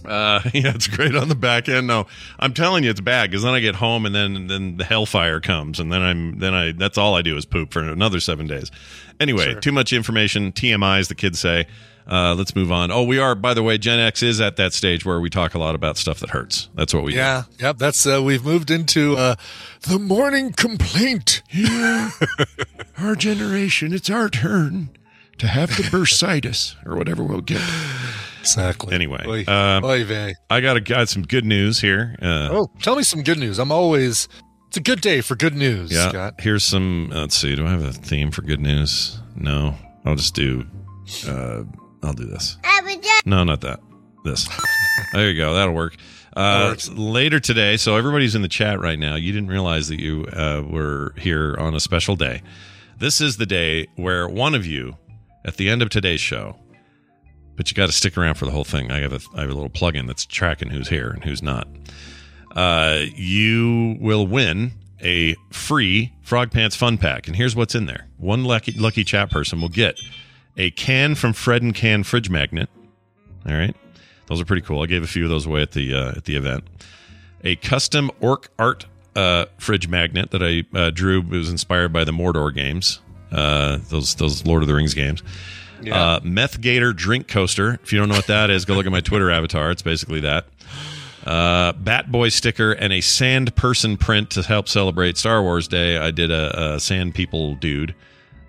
Uh, 0.05 0.41
yeah, 0.53 0.73
it's 0.73 0.87
great 0.87 1.15
on 1.15 1.29
the 1.29 1.35
back 1.35 1.69
end. 1.69 1.87
No, 1.87 2.07
I'm 2.39 2.53
telling 2.53 2.83
you, 2.83 2.89
it's 2.89 3.01
bad 3.01 3.29
because 3.29 3.43
then 3.43 3.53
I 3.53 3.59
get 3.59 3.75
home 3.75 4.05
and 4.05 4.13
then 4.13 4.47
then 4.47 4.77
the 4.77 4.83
hellfire 4.83 5.39
comes 5.39 5.79
and 5.79 5.91
then 5.91 6.01
I'm 6.01 6.39
then 6.39 6.53
I 6.53 6.71
that's 6.71 6.97
all 6.97 7.15
I 7.15 7.21
do 7.21 7.37
is 7.37 7.45
poop 7.45 7.73
for 7.73 7.81
another 7.81 8.19
seven 8.19 8.47
days. 8.47 8.71
Anyway, 9.19 9.55
too 9.61 9.71
much 9.71 9.93
information. 9.93 10.51
TMI, 10.51 10.99
as 10.99 11.07
the 11.07 11.15
kids 11.15 11.39
say. 11.39 11.67
Uh, 12.07 12.33
let's 12.33 12.55
move 12.55 12.71
on. 12.71 12.91
Oh, 12.91 13.03
we 13.03 13.19
are, 13.19 13.35
by 13.35 13.53
the 13.53 13.61
way, 13.61 13.77
Gen 13.77 13.99
X 13.99 14.23
is 14.23 14.41
at 14.41 14.55
that 14.55 14.73
stage 14.73 15.05
where 15.05 15.19
we 15.19 15.29
talk 15.29 15.53
a 15.53 15.59
lot 15.59 15.75
about 15.75 15.97
stuff 15.97 16.19
that 16.21 16.31
hurts. 16.31 16.67
That's 16.73 16.93
what 16.93 17.03
we 17.03 17.11
do. 17.11 17.19
Yeah, 17.19 17.43
yep. 17.59 17.77
That's 17.77 18.05
uh, 18.07 18.21
we've 18.23 18.43
moved 18.43 18.71
into 18.71 19.15
uh, 19.15 19.35
the 19.81 19.99
morning 19.99 20.51
complaint. 20.51 21.43
Our 22.97 23.15
generation, 23.15 23.93
it's 23.93 24.09
our 24.09 24.29
turn 24.29 24.89
to 25.41 25.47
have 25.47 25.69
the 25.75 25.83
bursitis 25.83 26.75
or 26.85 26.95
whatever 26.95 27.23
we'll 27.23 27.41
get. 27.41 27.61
Exactly. 28.39 28.93
Anyway, 28.95 29.23
Oy, 29.27 29.45
um, 29.51 29.83
oy 29.83 30.03
vey. 30.03 30.33
I 30.49 30.61
got 30.61 30.77
a, 30.77 30.81
got 30.81 31.09
some 31.09 31.21
good 31.23 31.45
news 31.45 31.79
here. 31.79 32.15
Uh, 32.21 32.49
Oh, 32.51 32.67
tell 32.81 32.95
me 32.95 33.03
some 33.03 33.21
good 33.21 33.37
news. 33.37 33.59
I'm 33.59 33.71
always. 33.71 34.27
It's 34.69 34.77
a 34.77 34.81
good 34.81 35.01
day 35.01 35.19
for 35.21 35.35
good 35.35 35.53
news, 35.53 35.91
yeah, 35.91 36.09
Scott. 36.09 36.35
here's 36.39 36.63
some. 36.63 37.11
uh, 37.11 37.21
Let's 37.21 37.35
see. 37.35 37.55
Do 37.55 37.65
I 37.67 37.71
have 37.71 37.83
a 37.83 37.91
theme 37.91 38.31
for 38.31 38.41
good 38.41 38.61
news? 38.61 39.19
No, 39.35 39.75
I'll 40.05 40.15
just 40.15 40.33
do. 40.33 40.65
Uh, 41.27 41.63
I'll 42.03 42.13
do 42.13 42.25
this. 42.25 42.57
No, 43.25 43.43
not 43.43 43.61
that. 43.61 43.79
This. 44.23 44.47
there 45.13 45.29
you 45.29 45.35
go. 45.37 45.53
That'll 45.53 45.73
work. 45.73 45.95
Uh, 46.35 46.75
later 46.93 47.39
today, 47.41 47.75
so 47.75 47.97
everybody's 47.97 48.33
in 48.35 48.41
the 48.41 48.47
chat 48.47 48.79
right 48.79 48.97
now. 48.97 49.15
You 49.15 49.33
didn't 49.33 49.49
realize 49.49 49.89
that 49.89 49.99
you 49.99 50.25
uh, 50.31 50.63
were 50.65 51.13
here 51.17 51.55
on 51.59 51.75
a 51.75 51.79
special 51.81 52.15
day. 52.15 52.41
This 52.97 53.19
is 53.19 53.35
the 53.37 53.45
day 53.45 53.87
where 53.97 54.29
one 54.29 54.55
of 54.55 54.65
you, 54.65 54.95
at 55.45 55.57
the 55.57 55.69
end 55.69 55.81
of 55.81 55.89
today's 55.89 56.21
show, 56.21 56.55
but 57.55 57.69
you 57.69 57.75
got 57.75 57.87
to 57.87 57.91
stick 57.91 58.17
around 58.17 58.35
for 58.35 58.45
the 58.45 58.51
whole 58.51 58.63
thing. 58.63 58.91
I 58.91 58.99
have 58.99 59.13
a 59.13 59.19
I 59.35 59.41
have 59.41 59.49
a 59.49 59.53
little 59.53 59.69
plug-in 59.69 60.05
that's 60.07 60.25
tracking 60.25 60.69
who's 60.69 60.89
here 60.89 61.09
and 61.09 61.23
who's 61.23 61.41
not. 61.41 61.67
Uh, 62.55 63.05
you 63.15 63.97
will 63.99 64.27
win 64.27 64.71
a 65.01 65.35
free 65.51 66.13
Frog 66.21 66.51
Pants 66.51 66.75
Fun 66.75 66.97
Pack, 66.97 67.27
and 67.27 67.35
here's 67.35 67.55
what's 67.55 67.75
in 67.75 67.85
there. 67.85 68.07
One 68.17 68.43
lucky 68.43 68.71
lucky 68.73 69.03
chat 69.03 69.29
person 69.31 69.61
will 69.61 69.69
get 69.69 69.99
a 70.57 70.71
can 70.71 71.15
from 71.15 71.33
Fred 71.33 71.61
and 71.61 71.73
Can 71.73 72.03
fridge 72.03 72.29
magnet. 72.29 72.69
All 73.47 73.53
right, 73.53 73.75
those 74.27 74.39
are 74.39 74.45
pretty 74.45 74.61
cool. 74.61 74.81
I 74.81 74.85
gave 74.85 75.03
a 75.03 75.07
few 75.07 75.23
of 75.23 75.29
those 75.29 75.45
away 75.45 75.61
at 75.61 75.71
the 75.71 75.93
uh, 75.93 76.11
at 76.15 76.25
the 76.25 76.35
event. 76.35 76.65
A 77.43 77.55
custom 77.55 78.11
orc 78.19 78.49
art 78.59 78.85
uh, 79.15 79.45
fridge 79.57 79.87
magnet 79.87 80.31
that 80.31 80.43
I 80.43 80.63
uh, 80.77 80.89
drew 80.91 81.19
it 81.19 81.29
was 81.29 81.49
inspired 81.49 81.91
by 81.91 82.03
the 82.03 82.11
Mordor 82.11 82.53
games, 82.53 83.01
uh, 83.31 83.79
those 83.89 84.15
those 84.15 84.45
Lord 84.45 84.61
of 84.63 84.67
the 84.67 84.75
Rings 84.75 84.93
games. 84.93 85.23
Uh, 85.91 86.19
Meth 86.23 86.61
Gator 86.61 86.93
drink 86.93 87.27
coaster. 87.27 87.79
If 87.83 87.91
you 87.91 87.97
don't 87.99 88.07
know 88.09 88.15
what 88.15 88.27
that 88.27 88.49
is, 88.51 88.65
go 88.65 88.75
look 88.75 88.85
at 88.85 88.91
my 88.91 89.01
Twitter 89.01 89.31
avatar. 89.31 89.71
It's 89.71 89.81
basically 89.81 90.19
that. 90.21 90.45
Uh, 91.25 91.71
Bat 91.73 92.11
Boy 92.11 92.29
sticker 92.29 92.71
and 92.71 92.91
a 92.93 93.01
sand 93.01 93.55
person 93.55 93.97
print 93.97 94.31
to 94.31 94.41
help 94.43 94.67
celebrate 94.67 95.17
Star 95.17 95.41
Wars 95.41 95.67
Day. 95.67 95.97
I 95.97 96.11
did 96.11 96.31
a, 96.31 96.73
a 96.75 96.79
sand 96.79 97.15
people 97.15 97.55
dude 97.55 97.95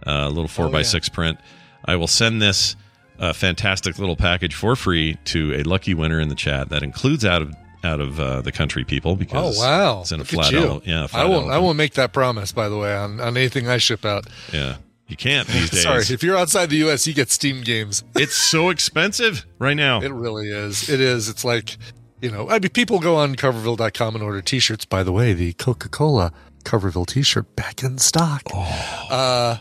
a 0.04 0.28
little 0.28 0.48
four 0.48 0.66
Oh, 0.66 0.70
by 0.70 0.78
yeah. 0.78 0.84
six 0.84 1.08
print. 1.08 1.38
I 1.84 1.96
will 1.96 2.06
send 2.06 2.40
this 2.42 2.76
uh, 3.18 3.32
fantastic 3.32 3.98
little 3.98 4.16
package 4.16 4.54
for 4.54 4.74
free 4.76 5.16
to 5.26 5.54
a 5.54 5.62
lucky 5.62 5.94
winner 5.94 6.18
in 6.20 6.28
the 6.28 6.34
chat. 6.34 6.68
That 6.70 6.82
includes 6.82 7.24
out 7.24 7.42
of 7.42 7.54
out 7.84 8.00
of 8.00 8.20
uh, 8.20 8.40
the 8.42 8.52
country 8.52 8.84
people 8.84 9.16
because 9.16 9.58
Oh 9.58 9.60
wow! 9.60 10.00
it's 10.02 10.12
in 10.12 10.20
a 10.20 10.22
Look 10.22 10.32
at 10.32 10.34
flat 10.34 10.52
ele- 10.54 10.82
yeah. 10.84 11.06
I 11.12 11.24
won't. 11.24 11.50
I 11.50 11.58
won't 11.58 11.76
make 11.76 11.94
that 11.94 12.12
promise. 12.12 12.52
By 12.52 12.68
the 12.68 12.76
way, 12.78 12.94
on 12.94 13.20
on 13.20 13.36
anything 13.36 13.68
I 13.68 13.78
ship 13.78 14.04
out. 14.04 14.26
Yeah, 14.52 14.76
you 15.08 15.16
can't 15.16 15.46
these 15.56 15.70
days. 15.70 15.82
Sorry, 15.82 16.02
if 16.08 16.22
you're 16.22 16.36
outside 16.36 16.70
the 16.70 16.76
U.S., 16.76 17.06
you 17.06 17.14
get 17.14 17.30
Steam 17.30 17.62
games. 17.62 18.04
it's 18.14 18.34
so 18.36 18.68
expensive 18.70 19.44
right 19.58 19.76
now. 19.76 20.00
It 20.00 20.12
really 20.12 20.48
is. 20.48 20.88
It 20.88 21.00
is. 21.00 21.28
It's 21.28 21.44
like, 21.44 21.76
you 22.20 22.30
know, 22.30 22.48
I 22.48 22.58
mean, 22.58 22.70
people 22.70 22.98
go 23.00 23.16
on 23.16 23.34
coverville.com 23.36 24.14
and 24.14 24.22
order 24.22 24.42
t 24.42 24.58
shirts. 24.58 24.84
By 24.84 25.02
the 25.02 25.12
way, 25.12 25.32
the 25.32 25.52
Coca 25.54 25.88
Cola 25.88 26.32
Coverville 26.64 27.06
t 27.06 27.22
shirt 27.22 27.56
back 27.56 27.82
in 27.82 27.98
stock. 27.98 28.42
Uh, 28.54 29.56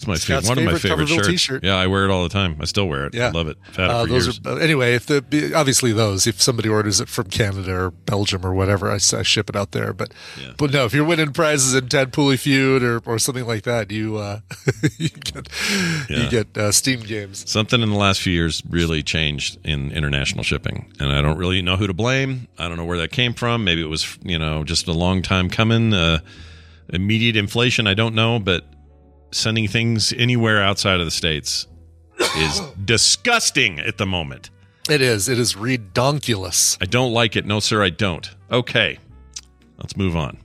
It's 0.00 0.06
my 0.08 0.16
favorite, 0.16 0.48
one 0.48 0.56
of 0.58 0.64
my 0.64 0.78
favorite 0.78 1.08
shirts. 1.10 1.28
t-shirt. 1.28 1.62
Yeah, 1.62 1.74
I 1.76 1.86
wear 1.86 2.06
it 2.06 2.10
all 2.10 2.22
the 2.22 2.30
time. 2.30 2.56
I 2.58 2.64
still 2.64 2.88
wear 2.88 3.04
it. 3.04 3.14
Yeah. 3.14 3.26
I 3.26 3.30
love 3.32 3.48
it. 3.48 3.58
I've 3.68 3.76
had 3.76 3.84
it 3.84 3.90
uh, 3.90 4.06
those 4.06 4.26
years. 4.26 4.40
are 4.46 4.58
anyway. 4.58 4.94
If 4.94 5.04
the 5.06 5.52
obviously 5.54 5.92
those, 5.92 6.26
if 6.26 6.40
somebody 6.40 6.70
orders 6.70 7.00
it 7.02 7.08
from 7.10 7.26
Canada 7.26 7.74
or 7.74 7.90
Belgium 7.90 8.46
or 8.46 8.54
whatever, 8.54 8.90
I 8.90 8.96
ship 8.96 9.50
it 9.50 9.56
out 9.56 9.72
there. 9.72 9.92
But 9.92 10.14
Yeah. 10.40 10.52
but 10.56 10.72
no, 10.72 10.86
if 10.86 10.94
you're 10.94 11.04
winning 11.04 11.34
prizes 11.34 11.74
in 11.74 11.88
Ted 11.90 12.12
Pooley 12.14 12.38
Feud 12.38 12.82
or, 12.82 13.00
or 13.04 13.18
something 13.18 13.46
like 13.46 13.64
that, 13.64 13.90
you 13.90 14.16
uh, 14.16 14.40
you 14.96 15.10
get 15.10 15.48
Yeah. 16.08 16.16
you 16.24 16.30
get 16.30 16.56
uh, 16.56 16.72
Steam 16.72 17.00
games. 17.00 17.44
Something 17.50 17.82
in 17.82 17.90
the 17.90 17.96
last 17.98 18.22
few 18.22 18.32
years 18.32 18.62
really 18.70 19.02
changed 19.02 19.58
in 19.66 19.92
international 19.92 20.44
shipping, 20.44 20.90
and 20.98 21.12
I 21.12 21.20
don't 21.20 21.36
really 21.36 21.60
know 21.60 21.76
who 21.76 21.86
to 21.86 21.92
blame. 21.94 22.48
I 22.58 22.68
don't 22.68 22.78
know 22.78 22.86
where 22.86 22.98
that 22.98 23.12
came 23.12 23.34
from. 23.34 23.64
Maybe 23.64 23.82
it 23.82 23.88
was 23.90 24.16
you 24.22 24.38
know 24.38 24.64
just 24.64 24.88
a 24.88 24.92
long 24.92 25.20
time 25.20 25.50
coming. 25.50 25.92
Uh, 25.92 26.20
immediate 26.92 27.36
inflation. 27.36 27.86
I 27.86 27.94
don't 27.94 28.14
know, 28.16 28.40
but 28.40 28.64
sending 29.30 29.68
things 29.68 30.12
anywhere 30.12 30.62
outside 30.62 31.00
of 31.00 31.06
the 31.06 31.10
states 31.10 31.66
is 32.36 32.60
disgusting 32.84 33.78
at 33.80 33.98
the 33.98 34.06
moment. 34.06 34.50
It 34.88 35.00
is. 35.00 35.28
It 35.28 35.38
is 35.38 35.54
redonkulous. 35.54 36.78
I 36.80 36.86
don't 36.86 37.12
like 37.12 37.36
it. 37.36 37.46
No, 37.46 37.60
sir, 37.60 37.82
I 37.82 37.90
don't. 37.90 38.28
Okay, 38.50 38.98
let's 39.78 39.96
move 39.96 40.16
on. 40.16 40.38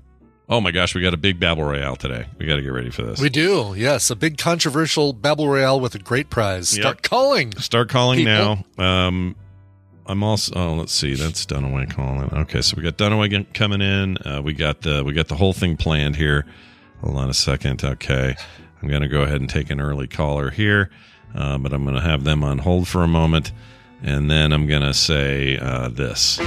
Oh 0.48 0.62
my 0.62 0.70
gosh, 0.70 0.94
we 0.94 1.02
got 1.02 1.14
a 1.16 1.18
big 1.18 1.40
battle 1.40 1.64
royale 1.64 1.96
today. 1.96 2.28
We 2.38 2.46
got 2.46 2.58
to 2.58 2.62
get 2.62 2.72
ready 2.72 2.92
for 2.92 3.02
this. 3.02 3.20
We 3.20 3.30
do. 3.30 3.74
Yes, 3.76 4.12
a 4.12 4.16
big 4.16 4.38
controversial 4.38 5.12
battle 5.12 5.48
royale 5.48 5.80
with 5.80 5.96
a 5.96 6.00
great 6.00 6.30
prize. 6.30 6.70
Start 6.70 7.02
calling. 7.02 7.52
Start 7.58 7.90
calling 7.90 8.20
People. 8.20 8.64
now. 8.78 9.08
Um, 9.08 9.36
I'm 10.06 10.22
also. 10.22 10.54
Oh, 10.56 10.74
let's 10.76 10.94
see. 10.94 11.16
That's 11.16 11.48
Dunaway 11.48 11.90
calling. 11.92 12.32
Okay, 12.32 12.62
so 12.62 12.76
we 12.78 12.84
got 12.84 12.98
Dunaway 12.98 13.52
coming 13.56 13.82
in. 13.82 14.18
Uh, 14.20 14.42
we 14.44 14.54
got 14.54 14.82
the 14.82 15.04
we 15.04 15.14
got 15.14 15.30
the 15.30 15.36
whole 15.36 15.54
thing 15.54 15.78
planned 15.78 16.16
here. 16.16 16.46
Hold 17.02 17.18
on 17.18 17.30
a 17.30 17.34
second. 17.34 17.84
Okay, 17.84 18.36
I'm 18.82 18.90
going 18.90 19.02
to 19.02 19.08
go 19.08 19.22
ahead 19.24 19.42
and 19.42 19.50
take 19.50 19.70
an 19.70 19.80
early 19.80 20.08
caller 20.08 20.50
here, 20.52 20.90
uh, 21.34 21.58
but 21.58 21.74
I'm 21.74 21.84
going 21.84 21.96
to 21.96 22.02
have 22.02 22.24
them 22.24 22.44
on 22.44 22.60
hold 22.60 22.88
for 22.88 23.04
a 23.04 23.08
moment, 23.08 23.52
and 24.04 24.30
then 24.30 24.54
I'm 24.54 24.68
going 24.68 24.84
to 24.84 24.94
say 24.94 25.58
uh, 25.58 25.90
this. 25.90 26.40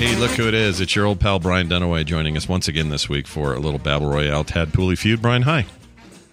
Hey, 0.00 0.16
look 0.16 0.30
who 0.30 0.48
it 0.48 0.54
is! 0.54 0.80
It's 0.80 0.96
your 0.96 1.04
old 1.04 1.20
pal 1.20 1.38
Brian 1.38 1.68
Dunaway 1.68 2.06
joining 2.06 2.34
us 2.36 2.48
once 2.48 2.68
again 2.68 2.88
this 2.88 3.10
week 3.10 3.26
for 3.26 3.52
a 3.52 3.58
little 3.60 3.78
battle 3.78 4.08
royale 4.08 4.44
Tad 4.44 4.68
Pooley 4.70 4.96
feud. 4.96 5.20
Brian, 5.20 5.42
hi. 5.42 5.66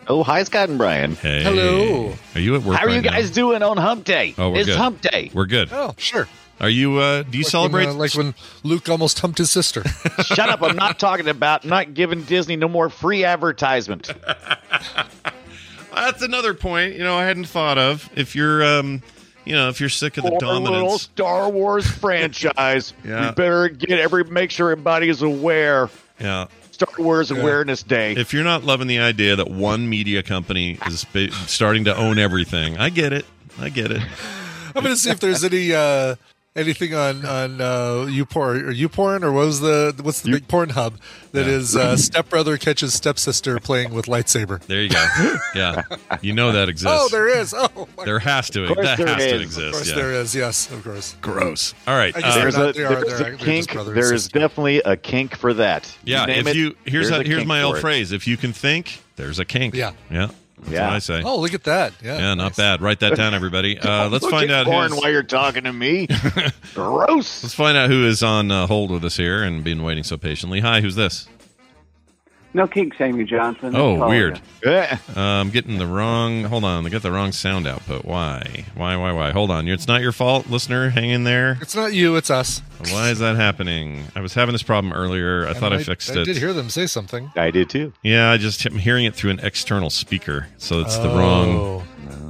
Oh, 0.07 0.23
hi, 0.23 0.43
Scott 0.43 0.69
and 0.69 0.77
Brian. 0.77 1.15
Hey. 1.15 1.43
Hello. 1.43 2.13
Are 2.33 2.39
you 2.39 2.55
at 2.55 2.61
work? 2.63 2.77
How 2.77 2.85
are 2.85 2.89
you 2.89 2.95
right 2.95 3.03
now? 3.03 3.11
guys 3.11 3.29
doing 3.29 3.61
on 3.61 3.75
Hump 3.75 4.05
Day? 4.05 4.33
Oh, 4.37 4.51
we're 4.51 4.59
it's 4.59 4.67
good. 4.67 4.77
Hump 4.77 5.01
Day. 5.01 5.31
We're 5.33 5.47
good. 5.47 5.67
Oh, 5.73 5.93
sure. 5.97 6.29
Are 6.59 6.69
you? 6.69 6.97
Uh, 6.97 7.23
do 7.23 7.37
you 7.37 7.43
Like 7.43 7.51
celebrate? 7.51 7.85
when, 7.85 7.95
uh, 7.95 7.99
like 7.99 8.13
when 8.15 8.33
Luke 8.63 8.89
almost 8.89 9.19
humped 9.19 9.37
his 9.37 9.51
sister. 9.51 9.83
Shut 10.23 10.49
up! 10.49 10.61
I'm 10.63 10.75
not 10.75 10.97
talking 10.99 11.27
about 11.27 11.65
not 11.65 11.93
giving 11.93 12.23
Disney 12.23 12.55
no 12.55 12.67
more 12.67 12.89
free 12.89 13.23
advertisement. 13.23 14.09
That's 15.93 16.21
another 16.21 16.53
point. 16.53 16.93
You 16.93 17.03
know, 17.03 17.15
I 17.17 17.25
hadn't 17.25 17.45
thought 17.45 17.77
of. 17.77 18.09
If 18.15 18.35
you're, 18.35 18.63
um, 18.63 19.01
you 19.45 19.55
know, 19.55 19.69
if 19.69 19.79
you're 19.79 19.89
sick 19.89 20.17
of 20.17 20.23
the 20.23 20.29
For 20.39 20.45
a 20.45 20.59
little 20.59 20.97
Star 20.99 21.49
Wars 21.49 21.87
franchise. 21.99 22.93
Yeah. 23.03 23.29
We 23.29 23.35
better 23.35 23.69
get 23.69 23.99
every 23.99 24.23
make 24.23 24.51
sure 24.51 24.71
everybody 24.71 25.09
is 25.09 25.21
aware. 25.21 25.89
yeah. 26.19 26.47
Star 26.71 26.93
Wars 26.99 27.31
Awareness 27.31 27.81
Day. 27.81 28.13
If 28.13 28.33
you're 28.33 28.43
not 28.43 28.63
loving 28.63 28.85
the 28.85 28.99
idea 28.99 29.35
that 29.35 29.49
one 29.49 29.89
media 29.89 30.21
company 30.21 30.77
is 30.85 31.07
starting 31.47 31.85
to 31.85 31.95
own 31.97 32.19
everything, 32.19 32.77
I 32.77 32.89
get 32.89 33.13
it. 33.13 33.25
I 33.59 33.69
get 33.69 33.89
it. 33.89 34.03
I'm 34.75 34.83
going 34.83 34.93
to 34.93 35.01
see 35.01 35.09
if 35.09 35.19
there's 35.19 35.43
any 35.43 35.73
uh, 35.73 36.17
anything 36.57 36.93
on 36.93 37.25
on 37.25 37.61
uh, 37.61 38.05
YouPorn 38.09 38.63
or 38.63 38.73
YouPorn 38.73 39.23
or 39.23 39.31
what 39.31 39.45
was 39.45 39.61
the 39.61 39.95
what's 40.01 40.21
the 40.21 40.31
big 40.31 40.47
porn 40.47 40.69
hub 40.71 40.97
that 41.31 41.47
is 41.47 41.75
uh, 41.75 41.95
stepbrother 41.97 42.57
catches 42.57 42.93
stepsister 42.93 43.59
playing 43.59 43.93
with 43.93 44.07
lightsaber. 44.07 44.59
There 44.65 44.81
you 44.81 44.89
go. 44.89 45.05
Yeah, 45.55 45.83
you 46.21 46.33
know 46.33 46.51
that 46.51 46.67
exists. 46.69 46.97
Oh, 46.99 47.07
there 47.09 47.27
is. 47.29 47.53
Oh, 47.55 47.87
my 47.97 48.03
There 48.05 48.19
has 48.19 48.49
to. 48.49 48.65
Of 48.65 48.75
That 48.77 48.97
there 48.97 49.07
has 49.07 49.17
to 49.23 49.41
exist. 49.41 49.67
Of 49.67 49.71
course, 49.73 49.89
yeah. 49.89 49.95
there 49.95 50.13
is. 50.13 50.35
Yes, 50.35 50.71
of 50.71 50.83
course. 50.83 51.15
Gross. 51.21 51.73
All 51.87 51.95
right. 51.97 52.13
Uh, 52.15 52.35
there's 52.35 52.57
not- 52.57 52.69
a, 52.69 52.73
there's 52.73 53.19
they're- 53.19 53.33
a 53.33 53.37
kink. 53.37 53.71
There 53.71 54.13
is 54.13 54.27
definitely 54.27 54.79
a 54.79 54.97
kink 54.97 55.35
for 55.35 55.53
that. 55.53 55.95
yeah. 56.03 56.25
name 56.25 56.39
If 56.39 56.47
it, 56.47 56.55
you 56.55 56.75
here's 56.85 57.09
there's 57.09 57.25
a, 57.25 57.27
here's 57.29 57.45
my 57.45 57.61
for 57.61 57.65
old 57.67 57.75
it. 57.77 57.81
phrase. 57.81 58.11
If 58.11 58.27
you 58.27 58.35
can 58.37 58.51
think, 58.53 59.01
there's 59.15 59.39
a 59.39 59.45
kink. 59.45 59.75
Yeah. 59.75 59.91
Yeah. 60.11 60.29
That's 60.67 60.75
Yeah. 60.75 60.87
what 60.87 60.95
I 60.95 60.99
say. 60.99 61.21
Oh, 61.23 61.39
look 61.39 61.53
at 61.53 61.63
that. 61.63 61.93
Yeah, 62.03 62.17
Yeah, 62.17 62.33
not 62.35 62.43
nice. 62.49 62.55
bad. 62.57 62.81
Write 62.81 62.99
that 62.99 63.15
down, 63.15 63.33
everybody. 63.33 63.77
Uh, 63.87 64.09
let's 64.09 64.27
find 64.27 64.51
out 64.51 64.65
porn 64.65 64.91
who's, 64.91 65.01
while 65.01 65.09
you're 65.11 65.23
talking 65.23 65.63
to 65.63 65.71
me. 65.73 66.07
Gross. 66.73 67.43
let's 67.43 67.53
find 67.53 67.77
out 67.77 67.89
who 67.89 68.05
is 68.05 68.21
on 68.21 68.51
uh, 68.51 68.67
hold 68.67 68.91
with 68.91 69.03
us 69.05 69.15
here 69.17 69.43
and 69.43 69.63
been 69.63 69.81
waiting 69.83 70.03
so 70.03 70.17
patiently. 70.17 70.59
Hi, 70.59 70.81
who's 70.81 70.95
this? 70.95 71.27
No 72.57 72.65
kink, 72.67 72.95
Sammy 72.95 73.23
Johnson. 73.23 73.75
Oh, 73.75 73.99
That's 73.99 74.09
weird. 74.09 74.41
Uh, 74.65 74.97
I'm 75.15 75.51
getting 75.51 75.77
the 75.77 75.85
wrong. 75.85 76.43
Hold 76.45 76.63
on, 76.63 76.87
I 76.87 76.89
got 76.89 77.03
the 77.03 77.11
wrong 77.11 77.31
sound 77.31 77.67
output. 77.67 78.03
Why? 78.03 78.65
Why? 78.73 78.95
Why? 78.97 79.11
Why? 79.11 79.29
Hold 79.31 79.51
on. 79.51 79.67
It's 79.67 79.87
not 79.87 80.01
your 80.01 80.11
fault, 80.11 80.49
listener. 80.49 80.89
Hang 80.89 81.11
in 81.11 81.23
there. 81.23 81.59
It's 81.61 81.75
not 81.75 81.93
you. 81.93 82.15
It's 82.15 82.31
us. 82.31 82.63
Why 82.89 83.11
is 83.11 83.19
that 83.19 83.35
happening? 83.35 84.05
I 84.15 84.21
was 84.21 84.33
having 84.33 84.53
this 84.53 84.63
problem 84.63 84.91
earlier. 84.91 85.47
I 85.47 85.53
thought 85.53 85.71
I, 85.71 85.75
And 85.75 85.85
fixed 85.85 86.09
I 86.09 86.13
it. 86.13 86.19
I 86.21 86.23
did 86.23 86.37
hear 86.37 86.51
them 86.51 86.69
say 86.71 86.87
something. 86.87 87.31
I 87.35 87.51
did 87.51 87.69
too. 87.69 87.93
yeah, 88.01 88.31
I 88.31 88.37
just 88.37 88.65
I'm 88.65 88.79
hearing 88.79 89.05
it 89.05 89.13
through 89.13 89.29
an 89.29 89.39
external 89.41 89.91
speaker, 89.91 90.47
so 90.57 90.79
it's 90.81 90.97
the 90.97 91.09
wrong. 91.09 91.55
Oh. 91.59 91.83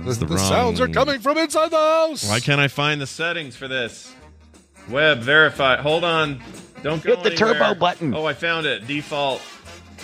The, 0.04 0.12
the 0.14 0.26
the 0.26 0.38
sounds 0.40 0.82
are 0.82 0.90
coming 0.90 1.22
from 1.22 1.38
inside 1.38 1.72
the 1.72 1.78
house. 1.78 2.30
Why 2.30 2.42
can't 2.42 2.60
I 2.60 2.68
find 2.68 3.00
the 3.00 3.08
settings 3.08 3.56
for 3.56 3.70
this? 3.70 4.14
Web 4.90 5.20
verify. 5.20 5.78
Hold 5.78 6.04
on. 6.04 6.42
Don't 6.84 7.02
go 7.02 7.16
Hit 7.16 7.24
the 7.24 7.32
turbo 7.32 7.76
button. 7.76 8.14
Oh, 8.14 8.26
I 8.26 8.34
found 8.34 8.66
it. 8.66 8.86
Default. 8.88 9.42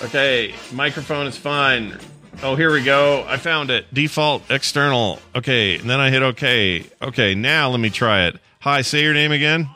Okay, 0.03 0.53
microphone 0.71 1.27
is 1.27 1.37
fine. 1.37 1.97
Oh, 2.41 2.55
here 2.55 2.71
we 2.73 2.83
go. 2.83 3.23
I 3.27 3.37
found 3.37 3.69
it. 3.69 3.85
Default 3.93 4.49
external. 4.49 5.19
Okay, 5.35 5.77
and 5.77 5.89
then 5.89 5.99
I 5.99 6.09
hit 6.09 6.23
OK. 6.23 6.85
Okay, 7.01 7.35
now 7.35 7.69
let 7.69 7.79
me 7.79 7.89
try 7.89 8.25
it. 8.27 8.37
Hi, 8.61 8.81
say 8.81 9.01
your 9.03 9.13
name 9.13 9.31
again. 9.31 9.69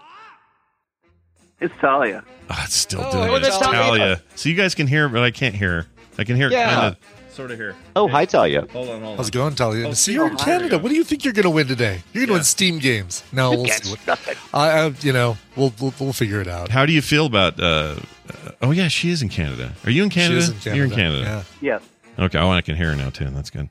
It's 1.60 1.74
Talia. 1.80 2.24
Oh, 2.50 2.62
it's 2.64 2.76
still 2.76 3.02
Oh, 3.04 3.12
doing 3.12 3.42
it. 3.42 3.48
It's 3.48 3.58
Talia. 3.58 3.80
Talia. 3.80 4.22
So 4.36 4.50
you 4.50 4.56
guys 4.56 4.76
can 4.76 4.88
hear, 4.88 5.08
but 5.10 5.24
I 5.24 5.32
can't 5.32 5.56
hear. 5.56 5.86
I 6.18 6.24
can 6.24 6.36
hear 6.36 6.50
Yeah. 6.50 6.74
kind 6.74 6.86
of, 6.88 7.34
sort 7.36 7.52
of 7.52 7.58
here. 7.58 7.76
Oh, 7.96 8.08
hi, 8.08 8.26
Talia. 8.26 8.66
Hold 8.74 8.90
on, 8.90 9.00
hold 9.02 9.12
on. 9.12 9.18
How's 9.18 9.28
it 9.30 9.34
going, 9.34 9.56
Talia? 9.56 9.88
Oh, 9.88 9.94
see, 9.94 10.14
you're 10.14 10.28
in 10.28 10.34
oh, 10.34 10.38
hi. 10.38 10.46
Canada. 10.46 10.78
What 10.80 10.90
do 10.90 10.96
you 10.96 11.04
think 11.04 11.24
you're 11.26 11.34
going 11.34 11.44
to 11.44 11.50
win 11.50 11.68
today? 11.68 12.02
You're 12.14 12.22
going 12.22 12.28
to 12.28 12.32
Yeah. 12.34 12.38
win 12.38 12.44
Steam 12.44 12.80
games. 12.80 13.24
No, 13.32 13.52
we'll 13.52 13.66
see. 13.68 13.90
What, 13.92 14.06
nothing. 14.08 14.36
I, 14.54 14.70
I, 14.80 14.88
you 15.02 15.14
know, 15.14 15.38
we'll, 15.56 15.74
we'll 15.80 15.94
we'll 16.00 16.14
figure 16.14 16.42
it 16.42 16.48
out. 16.48 16.70
How 16.70 16.86
do 16.86 16.94
you 16.94 17.02
feel 17.02 17.26
about? 17.26 17.60
Uh, 17.60 17.96
uh, 18.30 18.47
oh 18.62 18.72
yeah, 18.72 18.88
she 18.88 19.10
is 19.10 19.22
in 19.22 19.30
Canada. 19.30 19.74
Are 19.86 19.92
you 19.92 20.04
in 20.04 20.10
Canada? 20.10 20.42
She 20.42 20.48
is 20.48 20.50
in 20.50 20.56
Canada. 20.60 20.76
You're 20.78 20.86
in 20.86 20.92
Canada. 20.92 21.46
Yeah. 21.62 21.74
Yes. 21.80 21.84
Okay. 22.20 22.40
Oh, 22.40 22.50
I 22.50 22.62
can 22.62 22.76
hear 22.76 22.90
her 22.90 22.96
now 22.96 23.12
too. 23.12 23.30
That's 23.30 23.52
good. 23.52 23.70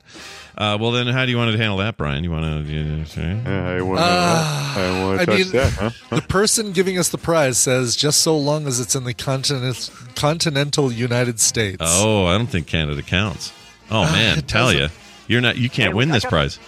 Uh, 0.57 0.79
well, 0.81 0.93
then, 0.93 1.09
how 1.09 1.25
do 1.25 1.33
you 1.33 1.37
want 1.37 1.51
to 1.51 1.59
handle 1.59 1.79
that, 1.79 1.97
Brian? 1.97 2.23
You 2.23 2.31
want 2.31 2.67
to? 2.67 2.73
You 2.73 3.05
say? 3.05 3.33
I 3.45 3.83
want 3.83 3.99
Ah, 4.01 4.79
I 4.79 5.05
want 5.05 5.21
I 5.21 5.25
to 5.25 5.27
touch 5.33 5.39
mean, 5.41 5.51
that. 5.53 5.73
Huh? 5.73 5.91
The 6.17 6.23
person 6.23 6.71
giving 6.73 6.97
us 6.97 7.09
the 7.09 7.19
prize 7.19 7.59
says 7.59 7.97
just 7.97 8.21
so 8.23 8.39
long 8.39 8.67
as 8.69 8.79
it's 8.79 8.95
in 8.95 9.03
the 9.05 9.15
continent, 9.15 9.91
continental 10.15 10.93
United 10.93 11.41
States. 11.41 11.79
Oh, 11.81 12.27
I 12.27 12.39
don't 12.39 12.47
think 12.47 12.69
Canada 12.69 13.03
counts. 13.03 13.53
Oh 13.91 14.03
Ah, 14.05 14.13
man, 14.13 14.39
it 14.39 14.47
Talia, 14.49 14.91
you're 15.27 15.41
not. 15.41 15.57
You 15.57 15.69
can't 15.69 15.91
Hey, 15.91 15.95
win 15.95 16.11
I 16.11 16.15
this 16.15 16.23
got- 16.23 16.31
prize. 16.31 16.59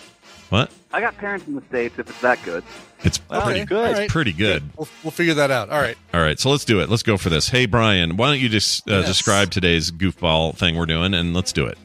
What? 0.50 0.72
I 0.92 1.00
got 1.00 1.16
parents 1.18 1.46
in 1.46 1.54
the 1.54 1.60
States 1.68 1.98
if 1.98 2.08
it's 2.08 2.20
that 2.22 2.42
good. 2.44 2.64
It's 3.04 3.20
Okay, 3.30 3.44
pretty 3.44 3.64
good. 3.66 3.86
all 3.86 3.92
right. 3.92 4.02
It's 4.04 4.12
pretty 4.12 4.32
good. 4.32 4.62
We'll, 4.76 4.88
we'll 5.04 5.10
figure 5.10 5.34
that 5.34 5.50
out. 5.50 5.68
All 5.70 5.80
right. 5.80 5.96
All 6.14 6.20
right, 6.22 6.38
so 6.40 6.50
let's 6.50 6.64
do 6.64 6.80
it. 6.80 6.88
Let's 6.88 7.02
go 7.02 7.16
for 7.18 7.28
this. 7.28 7.48
Hey, 7.50 7.66
Brian, 7.66 8.16
why 8.16 8.28
don't 8.28 8.40
you 8.40 8.48
just 8.48 8.88
uh, 8.90 8.94
Yes. 9.00 9.06
describe 9.06 9.50
today's 9.50 9.90
goofball 9.90 10.56
thing 10.56 10.76
we're 10.76 10.86
doing, 10.86 11.12
and 11.14 11.34
let's 11.34 11.52
do 11.52 11.66
it. 11.66 11.76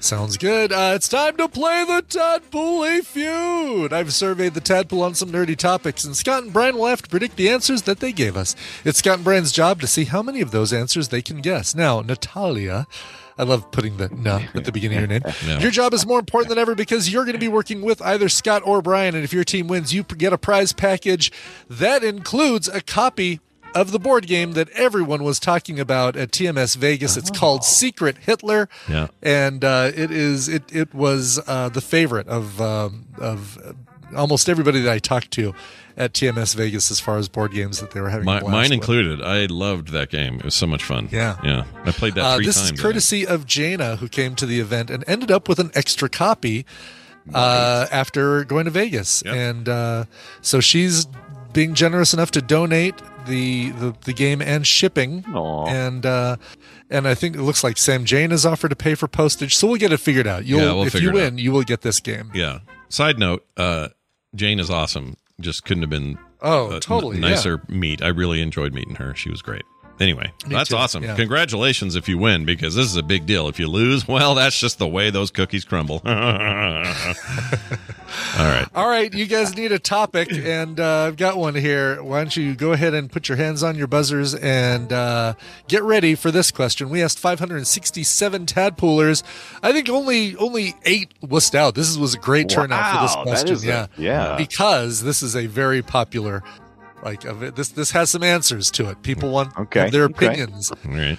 Sounds 0.00 0.36
good. 0.38 0.72
Uh, 0.72 0.92
it's 0.94 1.08
time 1.08 1.36
to 1.36 1.46
play 1.46 1.84
the 1.84 2.02
Tadpool 2.02 3.04
Feud. 3.04 3.92
I've 3.92 4.12
surveyed 4.14 4.54
the 4.54 4.60
Tadpool 4.60 5.02
on 5.02 5.14
some 5.14 5.30
nerdy 5.30 5.54
topics, 5.56 6.04
and 6.04 6.16
Scott 6.16 6.42
and 6.42 6.52
Brian 6.52 6.76
will 6.78 6.86
have 6.86 7.02
to 7.02 7.08
predict 7.08 7.36
the 7.36 7.50
answers 7.50 7.82
that 7.82 8.00
they 8.00 8.10
gave 8.10 8.34
us. 8.36 8.56
It's 8.84 8.98
Scott 8.98 9.16
and 9.16 9.24
Brian's 9.24 9.52
job 9.52 9.78
to 9.82 9.86
see 9.86 10.04
how 10.04 10.22
many 10.22 10.40
of 10.40 10.50
those 10.52 10.72
answers 10.72 11.08
they 11.08 11.20
can 11.22 11.40
guess. 11.42 11.74
Now, 11.74 12.00
Natalia. 12.00 12.86
I 13.40 13.44
love 13.44 13.70
putting 13.70 13.96
the 13.96 14.08
"na" 14.10 14.40
at 14.54 14.64
the 14.64 14.72
beginning 14.72 14.98
of 14.98 15.10
your 15.10 15.20
name. 15.20 15.22
Yeah. 15.46 15.58
Your 15.60 15.70
job 15.70 15.94
is 15.94 16.06
more 16.06 16.18
important 16.18 16.50
than 16.50 16.58
ever 16.58 16.74
because 16.74 17.10
you're 17.12 17.24
going 17.24 17.34
to 17.34 17.40
be 17.40 17.48
working 17.48 17.80
with 17.82 18.02
either 18.02 18.28
Scott 18.28 18.62
or 18.64 18.82
Brian, 18.82 19.14
and 19.14 19.24
if 19.24 19.32
your 19.32 19.44
team 19.44 19.66
wins, 19.66 19.94
you 19.94 20.02
get 20.02 20.32
a 20.32 20.38
prize 20.38 20.72
package 20.72 21.32
that 21.68 22.04
includes 22.04 22.68
a 22.68 22.80
copy 22.80 23.40
of 23.74 23.92
the 23.92 23.98
board 24.00 24.26
game 24.26 24.52
that 24.52 24.68
everyone 24.70 25.22
was 25.22 25.38
talking 25.38 25.78
about 25.78 26.16
at 26.16 26.32
TMS 26.32 26.76
Vegas. 26.76 27.16
It's 27.16 27.30
called 27.30 27.62
Secret 27.64 28.18
Hitler. 28.18 28.68
Yeah. 28.88 29.06
and 29.22 29.64
uh, 29.64 29.92
it 29.94 30.10
is 30.10 30.48
it 30.48 30.64
it 30.72 30.92
was 30.94 31.40
uh, 31.46 31.68
the 31.68 31.80
favorite 31.80 32.26
of 32.28 32.60
um, 32.60 33.06
of 33.18 33.58
uh, 33.64 33.72
almost 34.16 34.48
everybody 34.48 34.80
that 34.80 34.92
I 34.92 34.98
talked 34.98 35.30
to 35.32 35.54
at 35.96 36.12
TMS 36.12 36.54
Vegas 36.54 36.90
as 36.90 37.00
far 37.00 37.18
as 37.18 37.28
board 37.28 37.52
games 37.52 37.80
that 37.80 37.90
they 37.90 38.00
were 38.00 38.08
having. 38.10 38.24
My, 38.24 38.40
mine 38.40 38.52
with. 38.64 38.72
included. 38.72 39.22
I 39.22 39.46
loved 39.46 39.88
that 39.88 40.10
game. 40.10 40.36
It 40.36 40.44
was 40.44 40.54
so 40.54 40.66
much 40.66 40.82
fun. 40.84 41.08
Yeah. 41.10 41.36
Yeah. 41.44 41.64
I 41.84 41.92
played 41.92 42.14
that 42.14 42.24
Uh, 42.24 42.36
three 42.36 42.46
this 42.46 42.56
times. 42.56 42.72
is 42.72 42.80
courtesy 42.80 43.26
of 43.26 43.46
Jaina, 43.46 43.96
who 43.96 44.08
came 44.08 44.34
to 44.36 44.46
the 44.46 44.60
event 44.60 44.90
and 44.90 45.04
ended 45.06 45.30
up 45.30 45.48
with 45.48 45.58
an 45.58 45.70
extra 45.74 46.08
copy 46.08 46.64
uh, 47.34 47.86
after 47.92 48.44
going 48.44 48.64
to 48.64 48.70
Vegas. 48.70 49.22
And 49.22 49.68
uh, 49.68 50.04
so 50.40 50.60
she's 50.60 51.06
being 51.52 51.74
generous 51.74 52.14
enough 52.14 52.30
to 52.32 52.42
donate 52.42 52.94
the 53.26 53.70
the, 53.72 53.94
the 54.04 54.12
game 54.12 54.40
and 54.40 54.66
shipping. 54.66 55.22
Aww. 55.24 55.68
And 55.68 56.06
uh, 56.06 56.36
and 56.88 57.06
I 57.06 57.14
think 57.14 57.36
it 57.36 57.42
looks 57.42 57.62
like 57.62 57.76
Sam 57.76 58.04
Jane 58.04 58.30
has 58.30 58.46
offered 58.46 58.70
to 58.70 58.76
pay 58.76 58.94
for 58.94 59.06
postage. 59.08 59.54
So 59.56 59.66
we'll 59.68 59.76
get 59.76 59.92
it 59.92 59.98
figured 59.98 60.26
out. 60.26 60.44
You'll, 60.44 60.60
Yeah, 60.60 60.72
we'll 60.72 60.86
if 60.86 61.00
you 61.00 61.12
win, 61.12 61.38
you 61.38 61.52
will 61.52 61.62
get 61.62 61.82
this 61.82 62.00
game. 62.00 62.30
Yeah. 62.34 62.60
Side 62.88 63.18
note, 63.18 63.44
uh, 63.56 63.88
Jane 64.34 64.58
is 64.58 64.70
awesome. 64.70 65.16
Just 65.40 65.64
couldn't 65.64 65.82
have 65.82 65.90
been 65.90 66.18
Oh, 66.42 66.78
totally, 66.78 67.18
yeah. 67.18 67.28
nicer 67.30 67.62
meet. 67.68 68.02
I 68.02 68.08
really 68.08 68.40
enjoyed 68.40 68.72
meeting 68.72 68.94
her. 68.96 69.14
She 69.14 69.30
was 69.30 69.42
great. 69.42 69.64
Anyway, 70.00 70.32
Me 70.46 70.54
that's 70.54 70.70
too, 70.70 70.76
awesome. 70.76 71.02
yeah. 71.04 71.14
Congratulations 71.14 71.94
if 71.94 72.08
you 72.08 72.16
win 72.16 72.46
because 72.46 72.74
this 72.74 72.86
is 72.86 72.96
a 72.96 73.02
big 73.02 73.26
deal. 73.26 73.48
If 73.48 73.58
you 73.60 73.68
lose, 73.68 74.08
well, 74.08 74.34
that's 74.34 74.58
just 74.58 74.78
the 74.78 74.88
way 74.88 75.10
those 75.10 75.30
cookies 75.30 75.64
crumble. 75.66 76.00
All 78.38 78.46
right. 78.46 78.66
All 78.74 78.88
right, 78.88 79.12
you 79.12 79.26
guys 79.26 79.54
need 79.56 79.72
a 79.72 79.78
topic, 79.78 80.32
and 80.32 80.80
uh, 80.80 81.04
I've 81.06 81.16
got 81.16 81.36
one 81.36 81.54
here. 81.54 82.02
Why 82.02 82.18
don't 82.18 82.36
you 82.36 82.54
go 82.54 82.72
ahead 82.72 82.94
and 82.94 83.10
put 83.10 83.28
your 83.28 83.36
hands 83.36 83.62
on 83.62 83.76
your 83.76 83.86
buzzers 83.86 84.34
and 84.34 84.92
uh, 84.92 85.34
get 85.68 85.82
ready 85.82 86.14
for 86.14 86.30
this 86.30 86.50
question? 86.50 86.88
We 86.90 87.02
asked 87.02 87.18
567 87.18 88.46
tadpoolers. 88.46 89.22
I 89.62 89.72
think 89.72 89.88
only 89.88 90.34
only 90.36 90.74
eight 90.84 91.12
wussed 91.22 91.54
out. 91.54 91.74
This 91.74 91.96
was 91.96 92.14
a 92.14 92.18
great 92.18 92.48
turnout 92.48 92.94
for 92.96 93.02
this 93.02 93.14
Wow, 93.16 93.24
that 93.24 93.30
question. 93.30 93.52
is 93.52 93.64
a- 93.64 93.66
yeah, 93.66 93.86
yeah. 93.96 94.36
because 94.36 95.02
this 95.02 95.22
is 95.22 95.36
a 95.36 95.46
very 95.46 95.82
popular. 95.82 96.42
Like 97.02 97.24
of 97.24 97.42
it, 97.42 97.56
this, 97.56 97.68
this 97.70 97.90
has 97.92 98.10
some 98.10 98.22
answers 98.22 98.70
to 98.72 98.90
it. 98.90 99.02
People 99.02 99.30
want 99.30 99.56
Okay, 99.58 99.90
their 99.90 100.04
okay. 100.04 100.26
opinions. 100.26 100.70
All 100.70 100.78
right. 100.92 101.18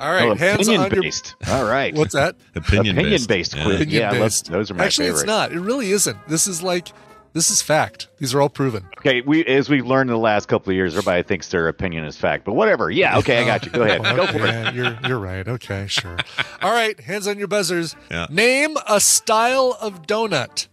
All 0.00 0.10
right, 0.12 0.28
Oh, 0.28 0.34
hands 0.34 0.66
opinion 0.66 0.80
on 0.82 0.90
your. 0.90 1.02
based. 1.02 1.36
All 1.48 1.64
right. 1.64 1.94
What's 1.96 2.14
that? 2.14 2.34
Opinion, 2.56 2.96
Opinion 2.98 3.12
based. 3.12 3.28
based 3.28 3.54
Yeah. 3.54 3.62
quiz. 3.64 3.76
Opinion 3.82 4.00
yeah, 4.02 4.10
based. 4.10 4.50
those 4.50 4.70
are 4.70 4.74
my 4.74 4.86
Actually, 4.86 5.06
favorite. 5.06 5.20
it's 5.20 5.26
not. 5.28 5.52
It 5.52 5.60
really 5.60 5.90
isn't. 5.92 6.18
This 6.26 6.48
is 6.48 6.62
like 6.64 6.88
this 7.32 7.50
is 7.50 7.62
fact. 7.62 8.08
These 8.18 8.32
are 8.34 8.40
all 8.40 8.48
proven. 8.48 8.84
Okay, 8.98 9.20
we 9.20 9.44
as 9.46 9.68
we've 9.68 9.86
learned 9.86 10.10
in 10.10 10.14
the 10.14 10.20
last 10.20 10.46
couple 10.48 10.70
of 10.70 10.74
years, 10.76 10.94
everybody 10.94 11.22
thinks 11.22 11.48
their 11.48 11.68
opinion 11.68 12.04
is 12.04 12.16
fact, 12.16 12.44
but 12.44 12.54
whatever. 12.54 12.90
Yeah, 12.90 13.18
okay, 13.18 13.42
I 13.42 13.44
got 13.46 13.64
you. 13.66 13.70
Go 13.72 13.82
ahead, 13.82 14.02
go 14.16 14.26
for 14.26 14.44
it. 14.44 14.74
You're 14.74 14.98
you're 15.06 15.18
right. 15.20 15.46
Okay, 15.46 15.86
sure. 15.88 16.16
All 16.60 16.72
right, 16.72 16.98
hands 16.98 17.28
on 17.28 17.38
your 17.38 17.48
buzzers. 17.48 17.94
Yeah. 18.10 18.26
Name 18.30 18.76
a 18.88 18.98
style 19.00 19.76
of 19.80 20.02
donut. 20.08 20.66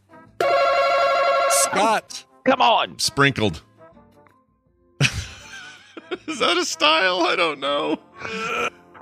Scott. 1.50 2.26
Come 2.46 2.62
on. 2.62 2.98
Sprinkled. 2.98 3.62
is 6.28 6.40
that 6.40 6.58
a 6.58 6.66
style? 6.66 7.22
I 7.22 7.36
don't 7.36 7.60
know. 7.60 7.98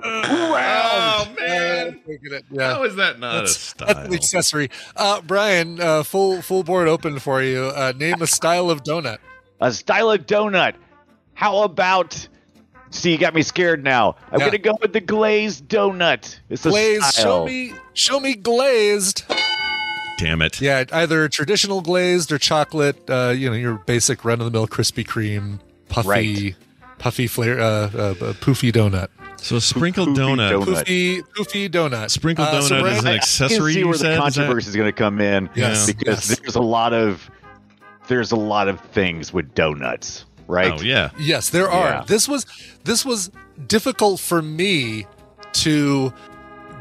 Oh 0.02 1.28
man, 1.38 2.00
Look 2.06 2.20
it. 2.22 2.44
Yeah. 2.50 2.74
how 2.74 2.84
is 2.84 2.96
that 2.96 3.18
not 3.18 3.40
That's, 3.40 3.50
a 3.56 3.60
style? 3.60 3.86
that's 3.88 4.08
an 4.08 4.14
accessory. 4.14 4.70
Uh, 4.96 5.20
Brian, 5.20 5.80
uh, 5.80 6.02
full 6.02 6.40
full 6.42 6.62
board 6.62 6.88
open 6.88 7.18
for 7.18 7.42
you. 7.42 7.64
Uh, 7.64 7.92
name 7.96 8.22
a 8.22 8.26
style 8.26 8.70
of 8.70 8.82
donut. 8.82 9.18
A 9.60 9.72
style 9.72 10.10
of 10.10 10.26
donut. 10.26 10.74
How 11.34 11.62
about? 11.62 12.28
See, 12.92 13.12
you 13.12 13.18
got 13.18 13.34
me 13.34 13.42
scared 13.42 13.84
now. 13.84 14.16
I'm 14.32 14.40
Yeah. 14.40 14.46
gonna 14.46 14.58
go 14.58 14.76
with 14.80 14.92
the 14.94 15.00
glazed 15.00 15.68
donut. 15.68 16.38
It's 16.48 16.64
a 16.66 16.70
Glazed. 16.70 17.04
style. 17.04 17.24
Show 17.24 17.46
me. 17.46 17.72
Show 17.92 18.20
me 18.20 18.34
glazed. 18.34 19.24
Damn 20.18 20.42
it. 20.42 20.60
Yeah, 20.60 20.84
either 20.92 21.28
traditional 21.28 21.82
glazed 21.82 22.32
or 22.32 22.38
chocolate. 22.38 23.08
Uh, 23.08 23.34
you 23.36 23.48
know, 23.48 23.56
your 23.56 23.74
basic 23.86 24.24
run 24.24 24.40
of 24.40 24.44
the 24.46 24.50
mill 24.50 24.66
Krispy 24.66 25.06
Kreme 25.06 25.60
puffy, 25.88 26.08
Right. 26.08 26.54
Puffy 27.00 27.26
flair, 27.26 27.58
uh, 27.58 27.64
uh, 27.64 27.66
uh, 27.66 28.14
poofy 28.34 28.70
donut. 28.72 29.08
So 29.38 29.56
a 29.56 29.60
sprinkled 29.60 30.10
Poofy 30.10 30.16
donut. 30.36 30.50
donut. 30.52 30.84
Poofy, 30.84 31.22
poofy 31.36 31.68
donut. 31.68 32.10
Sprinkled 32.10 32.46
Uh, 32.48 32.60
so 32.62 32.74
donut 32.76 32.80
Brian- 32.82 32.96
is 32.96 33.02
an 33.02 33.08
I- 33.08 33.12
I 33.12 33.16
accessory. 33.16 33.56
can 33.58 33.72
see 33.72 33.78
you 33.80 33.88
where 33.88 33.94
said? 33.96 34.06
the 34.20 34.26
Is 34.26 34.34
that- 34.34 34.40
controversy 34.42 34.68
is 34.68 34.76
going 34.76 34.88
to 34.88 34.92
come 34.92 35.20
in. 35.20 35.48
Yes, 35.54 35.86
because 35.86 36.28
yes. 36.30 36.38
there's 36.38 36.54
a 36.56 36.60
lot 36.62 36.92
of 36.92 37.28
there's 38.08 38.32
a 38.32 38.36
lot 38.36 38.68
of 38.68 38.80
things 38.92 39.32
with 39.32 39.54
donuts, 39.54 40.24
right? 40.46 40.72
Oh 40.78 40.82
yeah. 40.82 41.10
Yes, 41.18 41.48
there 41.50 41.70
are. 41.70 41.88
Yeah. 41.90 42.04
This 42.06 42.28
was 42.28 42.44
this 42.84 43.04
was 43.04 43.30
difficult 43.66 44.20
for 44.20 44.42
me 44.42 45.06
to 45.52 46.12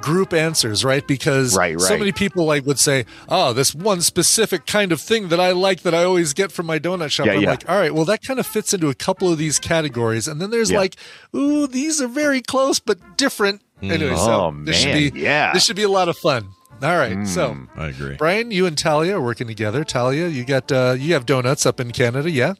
group 0.01 0.33
answers, 0.33 0.83
right? 0.85 1.05
Because 1.05 1.55
Right, 1.57 1.79
so 1.79 1.97
many 1.97 2.11
people 2.11 2.45
like 2.45 2.65
would 2.65 2.79
say, 2.79 3.05
"Oh, 3.27 3.53
this 3.53 3.73
one 3.75 4.01
specific 4.01 4.65
kind 4.65 4.91
of 4.91 4.99
thing 5.01 5.29
that 5.29 5.39
I 5.39 5.51
like 5.51 5.81
that 5.81 5.93
I 5.93 6.03
always 6.03 6.33
get 6.33 6.51
from 6.51 6.65
my 6.65 6.79
donut 6.79 7.11
shop." 7.11 7.25
Yeah, 7.27 7.33
I'm 7.33 7.41
yeah. 7.41 7.49
like, 7.51 7.69
"All 7.69 7.77
right, 7.79 7.93
well 7.93 8.05
that 8.05 8.21
kind 8.23 8.39
of 8.39 8.47
fits 8.47 8.73
into 8.73 8.89
a 8.89 8.95
couple 8.95 9.31
of 9.31 9.37
these 9.37 9.59
categories." 9.59 10.27
And 10.27 10.39
then 10.41 10.49
there's 10.51 10.71
Yeah. 10.71 10.79
like, 10.79 10.95
"Ooh, 11.35 11.67
these 11.67 12.01
are 12.01 12.07
very 12.07 12.41
close 12.41 12.79
but 12.79 12.97
different." 13.17 13.61
Anyway, 13.81 14.15
so 14.15 14.31
Oh, 14.31 14.53
this 14.63 14.83
man, 14.85 14.95
should 15.03 15.13
be 15.13 15.19
yeah. 15.21 15.53
this 15.53 15.63
should 15.63 15.75
be 15.75 15.83
a 15.83 15.89
lot 15.89 16.09
of 16.09 16.17
fun. 16.17 16.49
All 16.81 16.97
right, 16.97 17.27
so 17.27 17.51
Mm. 17.51 17.67
I 17.77 17.87
agree. 17.87 18.15
Brian, 18.15 18.51
you 18.51 18.65
and 18.65 18.77
Talia 18.77 19.17
are 19.17 19.21
working 19.21 19.47
together. 19.47 19.83
Talia, 19.83 20.27
you 20.27 20.45
got 20.45 20.71
uh, 20.71 20.95
you 20.97 21.13
have 21.13 21.25
donuts 21.25 21.65
up 21.65 21.79
in 21.79 21.91
Canada, 21.91 22.29
yeah? 22.31 22.53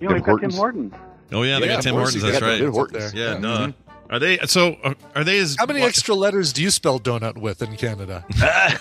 You 0.00 0.08
know, 0.08 0.18
got 0.20 0.24
Tim 0.40 0.50
Hortons. 0.50 0.56
Hortons. 0.56 0.94
Oh 1.32 1.42
yeah, 1.42 1.58
they 1.58 1.66
Yeah, 1.66 1.74
got 1.74 1.82
Tim 1.82 1.94
course 1.94 2.14
Hortons. 2.14 2.40
you 2.40 2.46
right. 2.46 2.60
the 2.60 2.70
Hortons 2.70 3.14
Yeah, 3.14 3.24
there. 3.32 3.38
no. 3.40 3.72
Are 4.10 4.18
they 4.18 4.38
so? 4.46 4.76
uh, 4.84 4.94
Are 5.14 5.24
they 5.24 5.38
as 5.38 5.56
How 5.58 5.66
many 5.66 5.80
what- 5.80 5.88
extra 5.88 6.14
letters 6.14 6.52
do 6.52 6.62
you 6.62 6.70
spell 6.70 6.98
donut 7.00 7.36
with 7.38 7.62
in 7.62 7.76
Canada? 7.76 8.24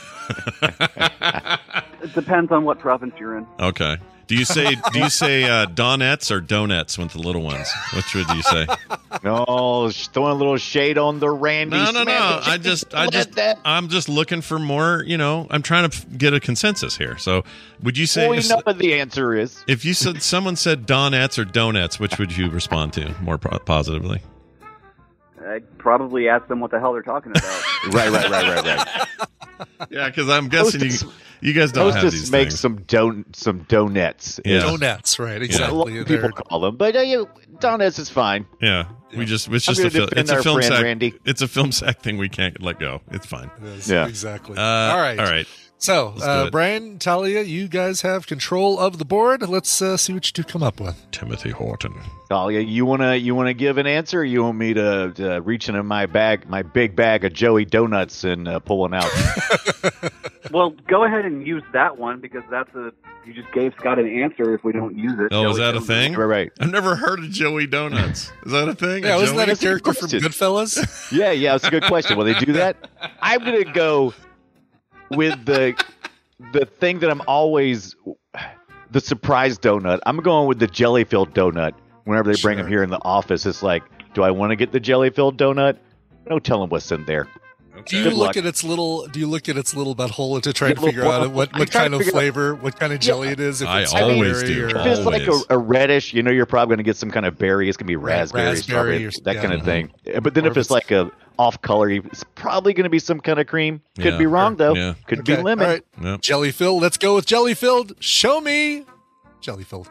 It 2.01 2.13
depends 2.13 2.51
on 2.51 2.65
what 2.65 2.79
province 2.79 3.15
you're 3.19 3.37
in. 3.37 3.47
Okay. 3.59 3.97
Do 4.27 4.35
you 4.35 4.45
say 4.45 4.75
do 4.91 4.99
you 4.99 5.09
say 5.09 5.43
uh, 5.43 5.65
donuts 5.65 6.31
or 6.31 6.39
donuts 6.41 6.97
with 6.97 7.11
the 7.13 7.19
little 7.19 7.41
ones? 7.43 7.67
Which 7.95 8.13
would 8.15 8.27
you 8.29 8.41
say? 8.43 8.67
No, 9.23 9.89
throwing 9.91 10.31
a 10.31 10.35
little 10.35 10.57
shade 10.57 10.97
on 10.97 11.19
the 11.19 11.29
Randy. 11.29 11.77
No, 11.77 11.91
no, 11.91 12.03
no. 12.03 12.39
I 12.43 12.57
just, 12.57 12.93
I 12.93 13.07
just, 13.07 13.33
that- 13.33 13.59
I'm 13.65 13.87
just 13.89 14.07
looking 14.09 14.41
for 14.41 14.57
more. 14.59 15.03
You 15.05 15.17
know, 15.17 15.47
I'm 15.51 15.61
trying 15.61 15.89
to 15.89 16.07
get 16.07 16.33
a 16.33 16.39
consensus 16.39 16.97
here. 16.97 17.17
So, 17.17 17.43
would 17.83 17.97
you 17.97 18.05
say 18.07 18.23
Well, 18.23 18.31
we 18.31 18.37
if, 18.39 18.49
know 18.49 18.61
what 18.63 18.77
the 18.79 18.95
answer 18.95 19.33
is. 19.35 19.63
if 19.67 19.83
you 19.85 19.93
said 19.93 20.21
someone 20.23 20.55
said 20.55 20.85
donuts 20.87 21.37
or 21.39 21.45
donuts, 21.45 21.99
which 21.99 22.17
would 22.19 22.35
you 22.35 22.49
respond 22.49 22.93
to 22.93 23.15
more 23.21 23.37
positively? 23.37 24.21
I'd 25.47 25.77
probably 25.77 26.27
ask 26.29 26.47
them 26.47 26.59
what 26.59 26.71
the 26.71 26.79
hell 26.79 26.93
they're 26.93 27.01
talking 27.01 27.31
about. 27.31 27.43
Right, 27.91 28.09
right, 28.09 28.29
right, 28.31 28.55
right, 28.65 28.65
right. 28.65 29.07
Yeah, 29.91 30.07
because 30.09 30.27
I'm 30.27 30.49
guessing 30.49 30.81
you, 30.81 30.87
Hostess- 30.87 31.13
you 31.39 31.53
guys 31.53 31.71
don't 31.71 31.93
have 31.93 32.01
Hostess 32.01 32.19
these 32.21 32.31
makes 32.31 32.53
things. 32.53 32.59
some 32.59 32.75
don 32.87 33.25
some 33.33 33.59
donuts. 33.69 34.39
Yeah. 34.43 34.59
Donuts, 34.61 35.19
right? 35.19 35.41
Exactly. 35.41 35.99
of 35.99 36.07
people 36.07 36.31
call 36.31 36.59
them, 36.61 36.75
but 36.77 36.95
uh, 36.95 36.99
you, 37.01 37.29
donuts 37.59 37.99
is 37.99 38.09
fine. 38.09 38.47
Yeah, 38.61 38.87
we 39.15 39.25
just 39.25 39.47
it's 39.49 39.65
just 39.65 39.79
a 39.81 39.89
fil- 39.91 40.09
it's 40.11 40.31
a 40.31 40.41
film 40.41 40.57
friend 40.57 40.73
sack. 40.73 40.83
Randy. 40.83 41.13
It's 41.25 41.41
a 41.41 41.47
film 41.47 41.71
sack 41.71 42.01
thing 42.01 42.17
we 42.17 42.27
can't 42.27 42.59
let 42.61 42.79
go. 42.79 43.01
It's 43.11 43.27
fine. 43.27 43.49
Yes, 43.63 43.87
Yeah. 43.87 44.07
exactly. 44.07 44.57
Uh, 44.57 44.61
all 44.61 44.97
right, 44.97 45.19
all 45.19 45.25
right. 45.25 45.47
So, 45.77 46.13
uh. 46.21 46.49
Brian, 46.49 46.97
Talia, 46.99 47.41
you 47.41 47.67
guys 47.67 48.01
have 48.01 48.25
control 48.27 48.79
of 48.79 48.97
the 48.97 49.05
board. 49.05 49.47
Let's 49.47 49.81
uh, 49.81 49.97
see 49.97 50.13
what 50.13 50.25
you 50.27 50.31
two 50.31 50.43
come 50.43 50.63
up 50.63 50.79
with. 50.79 50.95
Timothy 51.11 51.51
Horton. 51.51 51.93
Talia, 52.29 52.61
you 52.61 52.85
wanna 52.85 53.15
you 53.15 53.35
wanna 53.35 53.53
give 53.53 53.77
an 53.77 53.85
answer? 53.85 54.21
or 54.21 54.23
You 54.23 54.43
want 54.43 54.57
me 54.57 54.73
to, 54.73 55.11
to 55.15 55.41
reach 55.41 55.69
into 55.69 55.83
my 55.83 56.05
bag, 56.07 56.47
my 56.49 56.63
big 56.63 56.95
bag 56.95 57.23
of 57.25 57.33
Joey 57.33 57.65
donuts, 57.65 58.23
and 58.23 58.47
uh, 58.47 58.59
pull 58.59 58.79
one 58.79 58.93
out? 58.95 59.09
well, 60.51 60.71
go 60.87 61.03
ahead 61.03 61.25
and 61.25 61.45
use 61.45 61.63
that 61.73 61.97
one 61.97 62.19
because 62.19 62.43
that's 62.49 62.73
a. 62.75 62.91
You 63.25 63.33
just 63.33 63.51
gave 63.53 63.73
Scott 63.79 63.97
an 63.97 64.07
answer 64.07 64.53
if 64.53 64.63
we 64.63 64.71
don't 64.71 64.95
use 64.95 65.13
it. 65.19 65.29
Oh, 65.31 65.49
is 65.49 65.57
Joey 65.57 65.65
that 65.65 65.69
a 65.69 65.71
Donuts. 65.73 65.87
thing? 65.87 66.13
right, 66.13 66.25
right. 66.25 66.51
I've 66.59 66.69
never 66.71 66.95
heard 66.95 67.19
of 67.19 67.31
Joey 67.31 67.65
Donuts. 67.65 68.31
Is 68.45 68.51
that 68.51 68.67
a 68.69 68.75
thing? 68.75 69.03
Yeah, 69.03 69.15
A 69.15 69.19
wasn't 69.19 69.37
that 69.39 69.49
a 69.49 69.55
Joey? 69.55 69.81
character 69.81 69.93
from 69.93 70.09
question. 70.09 70.21
Goodfellas? 70.21 71.11
Yeah, 71.11 71.31
yeah, 71.31 71.51
that's 71.53 71.63
a 71.65 71.71
good 71.71 71.83
question. 71.85 72.17
Will 72.17 72.25
they 72.25 72.35
do 72.35 72.53
that? 72.53 72.77
I'm 73.21 73.43
gonna 73.43 73.63
go 73.73 74.13
with 75.11 75.45
the 75.45 75.75
the 76.53 76.65
thing 76.65 76.99
that 76.99 77.09
I'm 77.09 77.21
always 77.27 77.95
the 78.91 78.99
surprise 79.01 79.57
donut. 79.57 79.99
I'm 80.05 80.17
going 80.17 80.47
with 80.47 80.59
the 80.59 80.67
jelly 80.67 81.03
filled 81.03 81.33
donut. 81.33 81.73
Whenever 82.03 82.33
they 82.33 82.41
bring 82.41 82.57
Sure. 82.57 82.63
them 82.63 82.71
here 82.71 82.83
in 82.83 82.89
the 82.89 82.99
office, 83.03 83.45
it's 83.45 83.63
like, 83.63 83.83
do 84.13 84.21
I 84.21 84.31
want 84.31 84.51
to 84.51 84.55
get 84.55 84.71
the 84.71 84.79
jelly 84.79 85.09
filled 85.09 85.37
donut? 85.37 85.77
No 86.29 86.39
telling 86.39 86.69
what's 86.69 86.91
in 86.91 87.05
there. 87.05 87.27
Do 87.85 87.97
you 87.97 88.03
Good 88.05 88.13
look 88.13 88.27
luck. 88.27 88.37
at 88.37 88.45
its 88.45 88.63
little? 88.63 89.05
Do 89.07 89.19
you 89.19 89.27
look 89.27 89.49
at 89.49 89.57
its 89.57 89.75
little 89.75 89.95
butthole 89.95 90.41
to 90.41 90.53
try 90.53 90.69
Yeah, 90.69 90.75
and 90.75 90.83
figure 90.83 91.03
well, 91.03 91.23
out 91.23 91.31
what, 91.31 91.51
what 91.57 91.69
kind 91.71 91.93
of 91.93 91.99
figure 91.99 92.11
out- 92.11 92.15
flavor, 92.15 92.55
what 92.55 92.79
kind 92.79 92.93
of 92.93 92.99
jelly 92.99 93.29
it 93.29 93.39
is? 93.39 93.61
If 93.61 93.67
I 93.67 93.81
it's 93.81 93.93
always 93.93 94.43
do. 94.43 94.65
or- 94.65 94.69
If 94.69 94.75
it's 94.85 95.01
like 95.05 95.27
a, 95.27 95.39
a 95.49 95.57
reddish, 95.57 96.13
you 96.13 96.23
know, 96.23 96.31
you're 96.31 96.45
probably 96.45 96.75
going 96.75 96.83
to 96.85 96.89
get 96.89 96.95
some 96.97 97.11
kind 97.11 97.25
of 97.25 97.37
berry. 97.37 97.67
It's 97.67 97.77
going 97.77 97.85
to 97.85 97.91
be 97.91 97.95
Right, 97.95 98.19
raspberry, 98.19 98.45
raspberry 98.45 98.63
strawberry, 98.63 99.05
or- 99.05 99.11
that 99.25 99.35
yeah. 99.35 99.41
kind 99.41 99.53
of 99.53 99.63
thing. 99.63 99.91
Uh, 100.15 100.19
But 100.21 100.33
then 100.33 100.45
Or 100.45 100.47
if 100.47 100.51
if 100.53 100.57
it's 100.57 100.71
like 100.71 100.91
a 100.91 101.11
off 101.37 101.61
color, 101.61 101.89
it's 101.89 102.23
probably 102.35 102.73
going 102.73 102.85
to 102.85 102.89
be 102.89 102.99
some 102.99 103.19
kind 103.19 103.39
of 103.39 103.47
cream. 103.47 103.81
Could 103.97 104.05
Yeah. 104.13 104.17
be 104.17 104.25
wrong 104.25 104.55
though. 104.55 104.73
Yeah. 104.75 104.93
Could 105.07 105.19
Okay, 105.19 105.35
be 105.35 105.41
lemon. 105.43 105.65
All 105.65 105.71
right, 105.73 105.83
Yep. 106.01 106.21
jelly 106.21 106.51
filled. 106.51 106.81
Let's 106.81 106.97
go 106.97 107.15
with 107.15 107.25
jelly 107.25 107.53
filled. 107.55 107.93
Show 107.99 108.39
me 108.41 108.85
jelly 109.41 109.63
filled. 109.65 109.89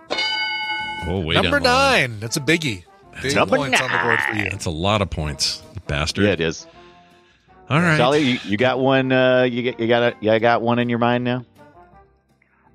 Oh, 1.06 1.20
way 1.20 1.34
Number 1.34 1.60
down 1.60 1.62
the 1.64 1.68
line. 1.68 2.10
nine. 2.12 2.20
That's 2.20 2.36
a 2.38 2.40
biggie. 2.40 2.84
Big 3.22 3.34
Number 3.34 3.56
points 3.56 3.80
on 3.80 3.90
the 3.92 3.98
board 3.98 4.18
for 4.20 4.34
you. 4.36 4.50
That's 4.50 4.64
a 4.64 4.70
lot 4.70 5.02
of 5.02 5.10
points, 5.10 5.62
you 5.74 5.80
bastard. 5.86 6.24
Yeah, 6.24 6.30
it 6.32 6.40
is. 6.40 6.66
All 7.70 7.80
right. 7.80 7.96
Charlie, 7.96 8.22
you, 8.22 8.38
you 8.44 8.56
got 8.56 8.78
one. 8.78 9.10
Uh, 9.10 9.42
you 9.44 9.74
you 9.78 9.88
got 9.88 10.02
a, 10.02 10.16
you 10.20 10.38
got 10.38 10.62
one 10.62 10.78
in 10.78 10.88
your 10.88 10.98
mind 10.98 11.24
now. 11.24 11.44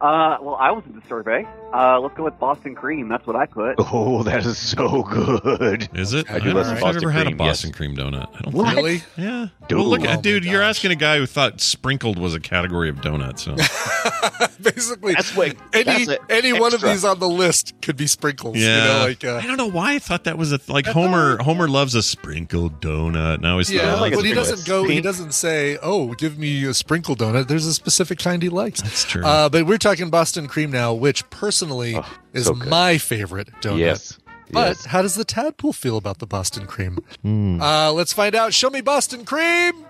Uh, 0.02 0.38
well, 0.41 0.56
I 0.56 0.71
was 0.71 0.84
in 0.86 0.95
the 0.95 1.06
survey. 1.08 1.45
Uh, 1.71 1.99
let's 1.99 2.15
go 2.17 2.23
with 2.23 2.38
Boston 2.39 2.73
Cream. 2.73 3.08
That's 3.10 3.27
what 3.27 3.36
I 3.36 3.45
put. 3.45 3.75
Oh, 3.91 4.23
that 4.23 4.45
is 4.45 4.58
so 4.58 5.03
good. 5.03 5.89
Is 5.93 6.13
it? 6.13 6.29
I 6.29 6.36
I 6.36 6.39
do 6.39 6.45
don't 6.45 6.55
love 6.55 6.67
know 6.67 6.73
if 6.73 6.79
Boston 6.82 6.88
I've 6.97 7.03
ever 7.03 7.12
had 7.12 7.21
a 7.21 7.25
cream, 7.29 7.38
Boston 7.38 7.69
yes. 7.69 7.77
cream 7.77 7.95
donut. 7.95 8.29
I 8.36 8.41
don't 8.41 8.53
What? 8.53 8.65
think. 8.73 8.77
Really? 8.77 9.03
Yeah. 9.17 9.47
Dude. 9.67 9.77
Well, 9.77 9.88
look, 9.88 10.01
Oh 10.01 10.03
my 10.05 10.15
dude, 10.17 10.45
you're 10.45 10.62
gosh. 10.62 10.77
asking 10.77 10.91
a 10.91 10.95
guy 10.95 11.17
who 11.17 11.25
thought 11.25 11.60
sprinkled 11.62 12.17
was 12.19 12.34
a 12.36 12.39
category 12.39 12.89
of 12.89 13.01
donuts. 13.01 13.43
So 13.43 13.55
Basically, 14.62 15.13
That's 15.13 15.36
what. 15.36 15.55
any 15.73 16.05
that's 16.05 16.08
a 16.10 16.32
any 16.32 16.51
one 16.53 16.67
of 16.73 16.73
extra. 16.75 16.89
these 16.89 17.05
on 17.05 17.19
the 17.19 17.29
list 17.29 17.73
could 17.82 17.95
be 17.97 18.08
sprinkles. 18.08 18.58
yeah, 18.58 18.84
You 18.84 18.93
know, 18.99 19.05
like 19.08 19.23
uh, 19.25 19.36
I 19.43 19.47
don't 19.47 19.58
know 19.58 19.69
why 19.69 19.93
I 19.95 19.99
thought 19.99 20.25
that 20.25 20.38
was 20.38 20.51
a 20.51 20.60
like 20.67 20.86
Homer. 20.86 21.38
Homer 21.41 21.67
loves 21.67 21.95
a 21.95 22.03
sprinkled 22.03 22.82
donut. 22.82 23.41
Now 23.41 23.58
he's 23.58 23.71
yeah, 23.71 23.95
like 23.95 24.13
a 24.13 24.17
but 24.17 24.25
he 24.25 24.32
sprinkle. 24.32 24.51
doesn't 24.51 24.67
go. 24.67 24.84
He 24.84 24.89
Pink. 24.95 25.03
doesn't 25.03 25.32
say, 25.34 25.77
"Oh, 25.82 26.13
give 26.15 26.38
me 26.38 26.65
a 26.65 26.73
sprinkle 26.73 27.15
donut." 27.15 27.47
There's 27.47 27.65
a 27.65 27.73
specific 27.73 28.19
kind 28.19 28.43
he 28.43 28.49
likes. 28.49 28.82
That's 28.82 29.05
true. 29.05 29.23
Uh, 29.23 29.47
but 29.49 29.65
we're 29.65 29.77
talking 29.77 30.10
Boston 30.10 30.47
cream 30.47 30.71
now, 30.71 30.93
which 30.93 31.27
personally 31.60 31.95
Oh, 31.95 32.17
is 32.34 32.45
so 32.45 32.54
my 32.54 32.98
favorite 32.98 33.50
donut. 33.62 33.80
Yes. 33.80 34.17
But 34.52 34.69
yes. 34.78 34.86
how 34.86 35.02
does 35.02 35.15
the 35.15 35.26
tadpole 35.26 35.74
feel 35.74 35.98
about 35.98 36.17
the 36.19 36.26
Boston 36.26 36.65
cream? 36.65 36.98
Hmm. 37.22 37.62
Uh, 37.62 37.91
let's 37.91 38.13
find 38.13 38.34
out. 38.34 38.54
Show 38.54 38.69
me 38.69 38.82
Boston 38.82 39.24
cream. 39.26 39.86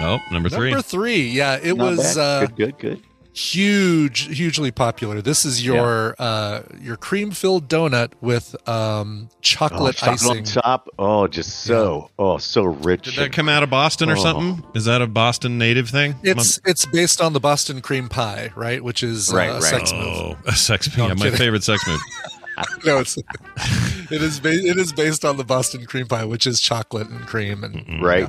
oh, 0.00 0.18
number 0.32 0.48
three. 0.48 0.70
Number 0.70 0.82
three. 0.82 1.28
Yeah, 1.28 1.58
it 1.62 1.76
Not 1.76 1.90
was 1.90 2.16
bad. 2.16 2.42
uh, 2.42 2.46
good, 2.46 2.56
good, 2.56 2.78
good. 2.78 3.02
Huge, 3.32 4.36
hugely 4.36 4.70
popular. 4.70 5.20
This 5.22 5.44
is 5.44 5.64
your 5.64 6.14
uh, 6.18 6.62
your 6.80 6.96
cream 6.96 7.30
filled 7.30 7.68
donut 7.68 8.12
with 8.20 8.54
um, 8.68 9.28
Oh, 9.30 9.36
chocolate 9.40 9.96
chocolate 9.96 10.22
on 10.30 10.42
icing. 10.42 10.44
top. 10.62 10.88
Oh, 10.98 11.26
just 11.26 11.60
so. 11.64 12.10
Oh, 12.18 12.38
so 12.38 12.62
rich. 12.64 13.04
Did 13.04 13.14
that 13.16 13.32
come 13.32 13.48
out 13.48 13.62
of 13.62 13.70
Boston 13.70 14.10
or 14.10 14.16
Oh. 14.16 14.22
something? 14.22 14.64
Is 14.74 14.84
that 14.86 15.02
a 15.02 15.06
Boston 15.06 15.58
native 15.58 15.88
thing? 15.88 16.16
It's 16.22 16.60
it's 16.64 16.86
based 16.86 17.20
on 17.20 17.32
the 17.32 17.40
Boston 17.40 17.80
cream 17.80 18.08
pie, 18.08 18.50
right? 18.56 18.82
Which 18.82 19.02
is 19.02 19.32
Right, 19.32 19.50
uh, 19.50 19.54
right. 19.54 19.62
sex 19.62 19.92
move. 19.92 20.02
Oh, 20.06 20.36
a 20.46 20.52
sex 20.52 20.96
No, 20.96 21.06
yeah, 21.08 21.14
my 21.14 21.24
kidding. 21.26 21.38
favorite 21.38 21.64
sex 21.64 21.86
move. 21.86 22.00
no, 22.84 22.98
it's 22.98 23.16
it 24.10 24.22
is 24.22 24.40
ba- 24.40 24.50
it 24.50 24.76
is 24.76 24.92
based 24.92 25.24
on 25.24 25.36
the 25.36 25.44
Boston 25.44 25.86
cream 25.86 26.06
pie, 26.06 26.24
which 26.24 26.46
is 26.46 26.60
chocolate 26.60 27.08
and 27.08 27.26
cream 27.26 27.64
and 27.64 28.02
right. 28.02 28.28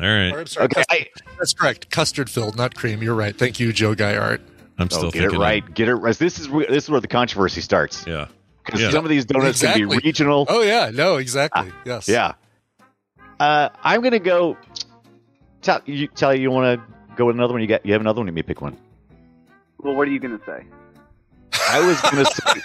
All 0.00 0.06
right. 0.06 0.32
Or, 0.32 0.40
I'm 0.40 0.46
sorry, 0.46 0.64
Okay. 0.66 0.82
custard- 0.88 1.08
that's 1.38 1.54
correct. 1.54 1.90
Custard 1.90 2.28
filled, 2.30 2.56
not 2.56 2.74
cream. 2.74 3.02
You're 3.02 3.14
right. 3.14 3.36
Thank 3.36 3.58
you, 3.60 3.72
Joe 3.72 3.94
Guy 3.94 4.16
Art. 4.16 4.40
I'm 4.78 4.90
still 4.90 5.06
Oh, 5.06 5.10
get 5.10 5.20
it 5.22 5.26
thinking 5.30 5.40
right. 5.40 5.74
Get 5.74 5.88
it 5.88 5.94
right. 5.94 6.16
This 6.16 6.38
is 6.38 6.48
where- 6.48 6.66
this 6.66 6.84
is 6.84 6.90
where 6.90 7.00
the 7.00 7.08
controversy 7.08 7.62
starts. 7.62 8.04
Yeah. 8.06 8.26
Because 8.64 8.82
Yeah. 8.82 8.90
some 8.90 9.04
of 9.04 9.08
these 9.10 9.24
donuts 9.24 9.60
can 9.62 9.74
be 9.78 9.84
regional. 9.84 10.44
Oh 10.48 10.60
yeah, 10.62 10.90
no, 10.92 11.16
exactly. 11.16 11.72
yes. 11.86 12.08
Yeah. 12.08 12.32
Uh, 13.40 13.68
I'm 13.82 14.02
gonna 14.02 14.18
go. 14.18 14.56
Tell 15.62 15.80
you, 15.86 16.08
tell 16.08 16.34
you, 16.34 16.42
you 16.42 16.50
want 16.50 16.80
to 16.80 17.14
go 17.16 17.24
with 17.26 17.36
another 17.36 17.52
one? 17.52 17.62
You 17.62 17.68
got, 17.68 17.84
you 17.86 17.92
have 17.92 18.00
another 18.00 18.20
one. 18.20 18.26
Let 18.26 18.34
me 18.34 18.42
pick 18.42 18.60
one. 18.60 18.76
Well, 19.78 19.94
what 19.94 20.06
are 20.06 20.10
you 20.10 20.20
going 20.20 20.38
to 20.38 20.44
say? 20.44 20.64
I 21.68 21.86
was 21.86 22.00
gonna 22.00 22.24
say. 22.24 22.60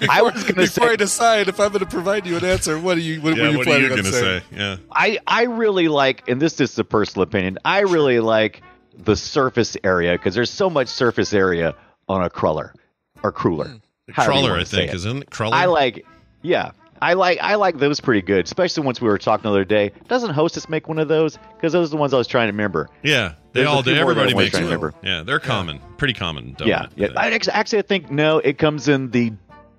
I 0.08 0.22
was 0.22 0.42
gonna 0.44 0.54
Before 0.62 0.90
I 0.90 0.96
decide 0.96 1.48
if 1.48 1.58
I'm 1.58 1.68
going 1.70 1.80
to 1.80 1.86
provide 1.86 2.26
you 2.26 2.36
an 2.36 2.44
answer, 2.44 2.78
what 2.78 2.96
are 2.96 3.00
you? 3.00 3.20
What 3.20 3.36
Yeah, 3.36 3.44
were 3.44 3.48
you 3.50 3.58
what 3.58 3.68
are 3.68 3.78
you 3.80 3.88
going 3.88 4.04
to 4.04 4.12
saying? 4.12 4.40
say? 4.50 4.56
Yeah. 4.56 4.76
I 4.92 5.18
I 5.26 5.44
really 5.44 5.88
like, 5.88 6.28
and 6.28 6.40
this 6.40 6.60
is 6.60 6.78
a 6.78 6.84
personal 6.84 7.22
opinion. 7.24 7.58
I 7.64 7.80
really 7.80 8.20
like 8.20 8.62
the 8.96 9.16
surface 9.16 9.76
area 9.82 10.12
because 10.12 10.34
there's 10.34 10.50
so 10.50 10.68
much 10.70 10.88
surface 10.88 11.32
area 11.32 11.74
on 12.08 12.22
a 12.22 12.30
cruller 12.30 12.74
or 13.22 13.32
cruller. 13.32 13.66
Hmm. 13.68 13.76
however 14.12 14.54
you 14.56 14.60
I 14.60 14.64
think, 14.64 14.90
it. 14.92 14.96
isn't 14.96 15.22
it? 15.22 15.30
Cruller? 15.30 15.54
I 15.54 15.64
like, 15.66 16.04
yeah, 16.42 16.72
I 17.02 17.14
like, 17.14 17.38
I 17.40 17.56
like 17.56 17.78
those 17.78 17.98
pretty 17.98 18.22
good. 18.22 18.44
Especially 18.44 18.84
once 18.84 19.00
we 19.00 19.08
were 19.08 19.18
talking 19.18 19.42
the 19.42 19.50
other 19.50 19.64
day. 19.64 19.90
Doesn't 20.06 20.30
Hostess 20.30 20.68
make 20.68 20.86
one 20.86 21.00
of 21.00 21.08
those? 21.08 21.36
Because 21.56 21.72
those 21.72 21.88
are 21.88 21.90
the 21.90 21.96
ones 21.96 22.14
I 22.14 22.16
was 22.16 22.28
trying 22.28 22.46
to 22.46 22.52
remember. 22.52 22.88
Yeah, 23.02 23.34
they 23.52 23.60
There's 23.60 23.68
all 23.68 23.82
do. 23.82 23.94
Everybody 23.94 24.34
makes 24.34 24.52
trying 24.52 24.66
them. 24.66 24.72
remember. 24.72 24.94
Yeah, 25.02 25.24
they're 25.24 25.40
common, 25.40 25.80
pretty 25.96 26.14
common. 26.14 26.54
Donut, 26.54 26.66
yeah, 26.66 26.86
yeah. 26.94 27.08
I, 27.16 27.30
actually, 27.30 27.80
I 27.80 27.82
think 27.82 28.10
no, 28.12 28.38
it 28.38 28.56
comes 28.56 28.86
in 28.86 29.10
the, 29.10 29.32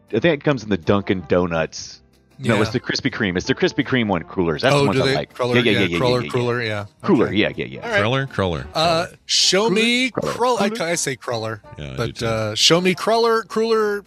I 0.10 0.20
think 0.20 0.42
it 0.42 0.44
comes 0.44 0.64
in 0.64 0.70
the 0.70 0.78
Dunkin' 0.78 1.22
Donuts. 1.30 2.02
No, 2.40 2.62
it's 2.62 2.72
the 2.72 2.80
Krispy 2.82 3.10
Kreme. 3.10 3.38
It's 3.38 3.46
the 3.46 3.56
Krispy 3.56 3.88
Kreme 3.88 4.08
one. 4.08 4.24
Crullers. 4.24 4.64
That's 4.64 4.76
the 4.76 4.82
oh, 4.82 4.86
ones 4.88 4.98
do 4.98 5.04
I 5.04 5.08
they? 5.08 5.16
like. 5.16 5.34
Cruller, 5.34 5.56
yeah, 5.56 5.62
yeah, 5.62 5.80
yeah, 5.80 5.86
yeah, 5.86 5.98
cruller, 5.98 6.20
yeah, 6.20 6.24
yeah. 6.26 6.30
cruller, 6.30 6.62
yeah. 6.62 6.86
Cruller. 7.02 7.26
Okay. 7.28 7.36
Yeah, 7.36 7.52
yeah, 7.56 7.66
yeah. 7.66 7.82
All 7.82 7.90
right. 7.90 8.00
Cruller, 8.00 8.28
cruller. 8.28 8.68
Uh, 8.74 9.06
show 9.28 9.70
me 9.70 10.12
Cruller. 10.12 10.34
Cruller. 10.34 10.82
I, 10.82 10.92
I 10.92 10.96
say 10.96 11.16
Cruller, 11.16 11.62
Yeah, 11.78 11.94
but 11.96 12.22
uh, 12.22 12.56
show 12.56 12.82
me 12.82 12.96
Cruller, 12.96 13.44
Cruller, 13.44 14.04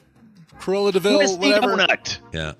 Cruella 0.58 0.92
de 0.92 1.00
Vil, 1.00 1.16
Crispy 1.18 1.50
whatever. 1.50 1.76
donut. 1.76 2.18
yeah. 2.34 2.52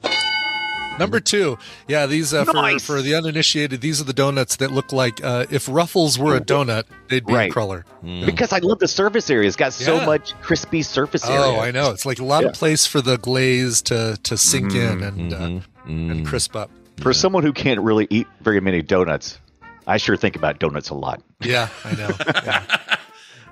Number 0.98 1.20
two, 1.20 1.58
yeah, 1.88 2.06
these 2.06 2.32
uh, 2.32 2.44
Nice. 2.44 2.82
for 2.84 2.96
for 2.96 3.02
the 3.02 3.14
uninitiated, 3.14 3.80
these 3.80 4.00
are 4.00 4.04
the 4.04 4.12
donuts 4.12 4.56
that 4.56 4.70
look 4.72 4.92
like 4.92 5.22
uh, 5.22 5.44
if 5.50 5.68
Ruffles 5.68 6.18
were 6.18 6.36
a 6.36 6.40
donut, 6.40 6.84
they'd 7.08 7.26
be 7.26 7.34
Right. 7.34 7.50
a 7.50 7.52
Cruller. 7.52 7.84
Because 8.02 8.52
I 8.52 8.58
love 8.58 8.78
the 8.78 8.88
surface 8.88 9.28
area. 9.30 9.46
It's 9.46 9.56
got 9.56 9.72
so 9.72 9.96
Yeah. 9.96 10.06
much 10.06 10.32
crispy 10.40 10.82
surface 10.82 11.24
area. 11.26 11.40
Oh, 11.40 11.60
I 11.60 11.70
know. 11.70 11.90
It's 11.90 12.06
like 12.06 12.18
a 12.18 12.24
lot 12.24 12.42
Yeah. 12.42 12.48
of 12.50 12.54
place 12.54 12.86
for 12.86 13.00
the 13.00 13.18
glaze 13.18 13.82
to 13.82 14.16
to 14.22 14.36
sink 14.36 14.74
in 14.74 15.02
and 15.02 15.32
uh, 15.32 15.36
Mm-hmm. 15.38 16.10
and 16.10 16.26
crisp 16.26 16.56
up. 16.56 16.70
For 17.00 17.12
someone 17.12 17.42
who 17.42 17.52
can't 17.52 17.80
really 17.80 18.06
eat 18.10 18.26
very 18.40 18.60
many 18.60 18.80
donuts, 18.82 19.38
I 19.86 19.98
sure 19.98 20.16
think 20.16 20.34
about 20.34 20.58
donuts 20.58 20.88
a 20.90 20.94
lot. 20.94 21.22
Yeah, 21.40 21.68
I 21.84 21.92
know. 21.94 22.10
Yeah. 22.44 22.62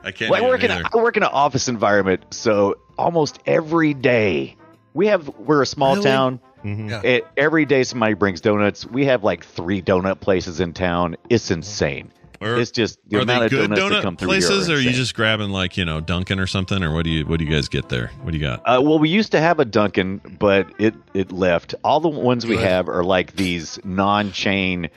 I 0.02 0.12
can't. 0.12 0.30
Well, 0.30 0.44
I 0.44 0.48
work 0.48 0.62
it 0.62 0.70
in 0.70 0.78
a. 0.78 0.90
I 0.92 0.96
work 0.96 1.16
in 1.16 1.22
an 1.22 1.30
office 1.32 1.68
environment, 1.68 2.24
so 2.30 2.76
almost 2.98 3.38
every 3.46 3.94
day 3.94 4.56
we 4.94 5.06
have 5.08 5.28
we're 5.38 5.62
a 5.62 5.66
small 5.66 5.94
Really? 5.94 6.04
town. 6.06 6.40
Mm-hmm. 6.64 6.88
Yeah. 6.88 7.02
It, 7.02 7.26
every 7.36 7.66
day 7.66 7.84
somebody 7.84 8.14
brings 8.14 8.40
donuts. 8.40 8.86
We 8.86 9.04
have 9.04 9.22
like 9.22 9.44
three 9.44 9.82
donut 9.82 10.20
places 10.20 10.60
in 10.60 10.72
town. 10.72 11.16
It's 11.28 11.50
insane. 11.50 12.10
Or- 12.40 12.58
it's 12.58 12.70
just 12.70 12.98
the 13.08 13.18
are 13.18 13.20
amount 13.22 13.40
they 13.40 13.44
of 13.46 13.50
good 13.50 13.70
donuts 13.70 13.80
that 13.80 14.02
come 14.02 14.16
donut 14.16 14.18
through 14.18 14.28
places, 14.28 14.66
here 14.66 14.76
or 14.76 14.78
are 14.78 14.82
you 14.82 14.90
just 14.90 15.14
grabbing 15.14 15.50
like 15.50 15.76
you 15.76 15.84
know 15.84 16.00
Dunkin' 16.00 16.38
or 16.40 16.46
something, 16.46 16.82
or 16.82 16.92
what 16.92 17.04
do 17.04 17.10
you 17.10 17.24
what 17.24 17.38
do 17.38 17.44
you 17.44 17.50
guys 17.50 17.68
get 17.68 17.88
there? 17.88 18.10
What 18.22 18.32
do 18.32 18.38
you 18.38 18.44
got? 18.44 18.60
Uh, 18.60 18.80
well, 18.82 18.98
we 18.98 19.08
used 19.08 19.32
to 19.32 19.40
have 19.40 19.60
a 19.60 19.64
Dunkin', 19.64 20.20
but 20.38 20.66
it 20.78 20.94
it 21.14 21.32
left. 21.32 21.74
All 21.84 22.00
the 22.00 22.08
ones 22.08 22.44
we 22.44 22.56
have 22.56 22.88
are 22.88 23.04
like 23.04 23.36
these 23.36 23.78
non-chain. 23.84 24.90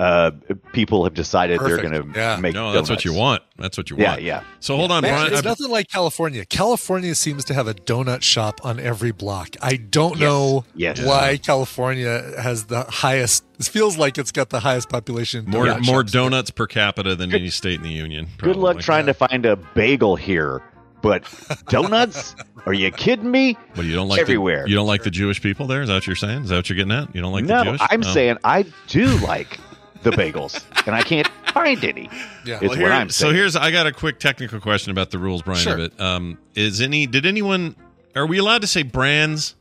Uh, 0.00 0.32
people 0.72 1.04
have 1.04 1.14
decided 1.14 1.58
Perfect. 1.58 1.82
they're 1.82 1.90
going 1.90 2.12
to 2.12 2.18
Yeah. 2.18 2.36
make. 2.36 2.52
no, 2.54 2.72
that's 2.72 2.90
what 2.90 3.04
you 3.04 3.12
want. 3.12 3.42
That's 3.58 3.76
what 3.78 3.90
you 3.90 3.96
want. 3.96 4.22
yeah. 4.22 4.40
yeah. 4.40 4.44
So 4.58 4.76
hold 4.76 4.90
on, 4.90 5.02
Man, 5.02 5.12
Brian. 5.14 5.32
it's 5.32 5.46
I- 5.46 5.48
nothing 5.48 5.70
like 5.70 5.88
California. 5.88 6.44
California 6.44 7.14
seems 7.14 7.44
to 7.44 7.54
have 7.54 7.68
a 7.68 7.74
donut 7.74 8.22
shop 8.22 8.60
on 8.64 8.80
every 8.80 9.12
block. 9.12 9.50
I 9.62 9.76
don't 9.76 10.14
Yes. 10.14 10.20
know 10.20 10.64
Yes. 10.74 11.00
why 11.04 11.36
California 11.36 12.32
has 12.42 12.64
the 12.64 12.82
highest. 12.82 13.44
It 13.60 13.66
feels 13.66 13.96
like 13.96 14.18
it's 14.18 14.32
got 14.32 14.50
the 14.50 14.60
highest 14.60 14.88
population. 14.88 15.44
more 15.46 15.66
donut 15.66 15.86
more 15.86 16.00
shops. 16.00 16.12
donuts 16.12 16.50
per 16.50 16.66
capita 16.66 17.14
than 17.14 17.32
any 17.32 17.50
state 17.50 17.74
in 17.76 17.82
the 17.82 17.90
union. 17.92 18.26
Good 18.38 18.56
luck 18.56 18.72
probably. 18.74 18.82
trying 18.82 19.06
to 19.06 19.14
find 19.14 19.46
a 19.46 19.54
bagel 19.54 20.16
here, 20.16 20.60
but 21.02 21.22
donuts? 21.68 22.34
Are 22.66 22.72
you 22.72 22.90
kidding 22.90 23.30
me? 23.30 23.52
What 23.74 23.82
do 23.82 23.88
you 23.88 23.94
don't 23.94 24.08
like? 24.08 24.20
everywhere. 24.20 24.64
The, 24.64 24.70
you 24.70 24.74
don't 24.74 24.86
like 24.86 25.02
the 25.04 25.10
Jewish 25.10 25.40
people 25.42 25.66
there? 25.66 25.82
Is 25.82 25.88
that 25.88 25.94
what 25.94 26.06
you're 26.06 26.16
saying? 26.16 26.44
Is 26.44 26.48
that 26.48 26.56
what 26.56 26.68
you're 26.70 26.76
getting 26.76 26.92
at? 26.92 27.14
You 27.14 27.20
don't 27.20 27.32
like 27.32 27.44
no, 27.44 27.58
the 27.58 27.64
Jewish? 27.64 27.80
I'm 27.90 28.00
No. 28.00 28.08
saying 28.12 28.38
I 28.42 28.64
do 28.88 29.06
like 29.18 29.60
the 30.04 30.10
bagels, 30.12 30.62
and 30.86 30.94
I 30.94 31.02
can't 31.02 31.26
find 31.52 31.82
any. 31.84 32.08
Yeah. 32.44 32.54
It's 32.54 32.60
Well, 32.62 32.68
what 32.70 32.78
here- 32.78 32.92
I'm 32.92 33.10
so 33.10 33.32
here's 33.32 33.56
I 33.56 33.70
got 33.70 33.86
a 33.86 33.92
quick 33.92 34.18
technical 34.20 34.60
question 34.60 34.90
about 34.92 35.10
the 35.10 35.18
rules, 35.18 35.42
Brian. 35.42 35.60
Sure. 35.60 35.74
Of 35.74 35.80
it 35.80 36.00
um, 36.00 36.38
is 36.54 36.80
any 36.80 37.06
did 37.06 37.26
anyone 37.26 37.74
are 38.14 38.26
we 38.26 38.38
allowed 38.38 38.60
to 38.62 38.66
say 38.68 38.82
brands 38.82 39.56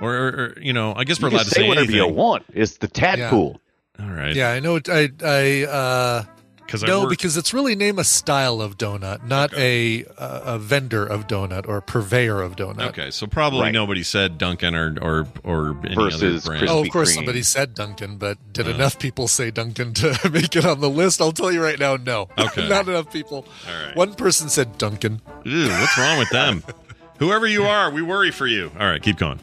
or, 0.00 0.14
or, 0.14 0.28
or, 0.28 0.58
you 0.60 0.72
know 0.72 0.94
I 0.94 1.04
guess 1.04 1.20
we're 1.20 1.28
you 1.30 1.36
allowed 1.36 1.44
to 1.44 1.50
say, 1.50 1.62
say 1.62 1.68
whatever 1.68 1.84
anything. 1.90 2.08
you 2.08 2.14
want. 2.14 2.44
It's 2.52 2.76
the 2.76 2.88
tadpole. 2.88 3.60
All 3.98 4.06
right. 4.10 4.34
Yeah, 4.36 4.50
I 4.50 4.60
know. 4.60 4.78
I 4.88 5.10
I 5.24 5.64
uh, 5.64 6.24
Because 6.66 6.82
no, 6.82 7.02
work- 7.02 7.10
because 7.10 7.36
it's 7.36 7.54
really 7.54 7.76
name 7.76 7.98
a 7.98 8.04
style 8.04 8.60
of 8.60 8.76
donut, 8.76 9.24
not 9.24 9.54
a, 9.54 10.02
a 10.18 10.42
a 10.44 10.58
vendor 10.58 11.06
of 11.06 11.28
donut 11.28 11.68
or 11.68 11.76
a 11.76 11.82
purveyor 11.82 12.42
of 12.42 12.56
donut. 12.56 12.88
Okay, 12.88 13.10
so 13.12 13.26
probably 13.28 13.60
Right. 13.60 13.72
nobody 13.72 14.02
said 14.02 14.36
Dunkin' 14.36 14.74
or 14.74 14.96
or 15.00 15.28
or 15.44 15.76
any 15.86 15.94
Versus 15.94 16.44
other 16.46 16.58
brand. 16.58 16.68
Oh, 16.68 16.82
of 16.82 16.90
course, 16.90 17.12
Kreme. 17.12 17.14
somebody 17.14 17.42
said 17.44 17.74
Dunkin', 17.74 18.16
but 18.18 18.36
did 18.52 18.66
Uh. 18.66 18.70
enough 18.70 18.98
people 18.98 19.28
say 19.28 19.50
Dunkin' 19.52 19.94
to 19.94 20.18
make 20.32 20.56
it 20.56 20.64
on 20.66 20.80
the 20.80 20.90
list? 20.90 21.20
I'll 21.20 21.30
tell 21.32 21.52
you 21.52 21.62
right 21.62 21.78
now, 21.78 21.96
no. 21.96 22.28
Okay. 22.36 22.68
Not 22.68 22.88
enough 22.88 23.12
people. 23.12 23.46
All 23.68 23.86
right. 23.86 23.96
One 23.96 24.14
person 24.14 24.48
said 24.48 24.76
Dunkin'. 24.76 25.20
Ew, 25.44 25.68
what's 25.68 25.96
wrong 25.96 26.18
with 26.18 26.30
them? 26.30 26.64
Whoever 27.20 27.46
you 27.46 27.64
are, 27.64 27.90
we 27.90 28.02
worry 28.02 28.30
for 28.32 28.46
you. 28.46 28.70
All 28.78 28.86
right, 28.86 29.00
keep 29.00 29.16
going. 29.18 29.38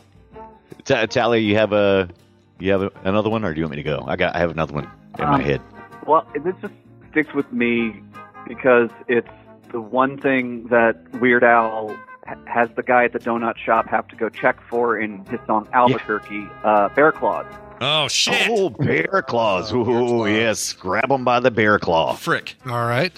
Ta- 0.86 1.06
Tally, 1.06 1.40
you 1.42 1.56
have 1.56 1.72
a 1.74 2.10
you 2.60 2.72
have 2.72 2.82
a, 2.84 2.92
another 3.06 3.30
one, 3.30 3.44
or 3.46 3.54
do 3.54 3.60
you 3.60 3.66
want 3.66 3.78
me 3.78 3.78
to 3.78 3.90
go? 3.90 4.04
I 4.06 4.16
got 4.18 4.36
I 4.36 4.40
have 4.40 4.52
another 4.52 4.74
one 4.74 4.84
in 5.18 5.26
my 5.26 5.36
Um, 5.36 5.42
head. 5.42 5.62
Well, 6.06 6.28
this 6.36 6.54
just 6.62 6.74
sticks 7.14 7.34
with 7.34 7.52
me 7.54 8.02
because 8.48 8.90
it's 9.08 9.30
the 9.72 9.80
one 9.80 10.18
thing 10.18 10.66
that 10.68 10.96
Weird 11.22 11.44
Al 11.44 11.96
has 12.48 12.70
the 12.76 12.84
guy 12.84 13.06
at 13.06 13.14
the 13.14 13.20
donut 13.20 13.58
shop 13.58 13.88
have 13.88 14.08
to 14.08 14.16
go 14.16 14.30
check 14.30 14.60
for 14.70 14.98
in 14.98 15.24
his 15.26 15.40
song 15.46 15.68
Albuquerque, 15.74 16.48
uh, 16.64 16.90
Bear 16.90 17.12
Claws. 17.12 17.46
Oh 17.82 18.08
shit! 18.08 18.50
Oh, 18.50 18.70
bear 18.70 19.24
claws! 19.28 19.74
Oh, 19.74 19.84
bear 19.84 20.00
claws. 20.08 20.30
yes, 20.30 20.74
grab 20.74 21.10
them 21.10 21.26
by 21.26 21.42
the 21.42 21.52
bear 21.52 21.80
claw. 21.80 22.14
Frick. 22.14 22.56
All 22.66 22.86
right. 22.88 23.12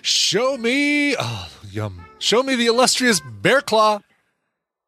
Show 0.00 0.56
me. 0.56 1.14
Oh, 1.18 1.48
yum. 1.70 2.06
Show 2.18 2.42
me 2.42 2.54
the 2.56 2.66
illustrious 2.66 3.20
bear 3.20 3.60
claw. 3.60 4.00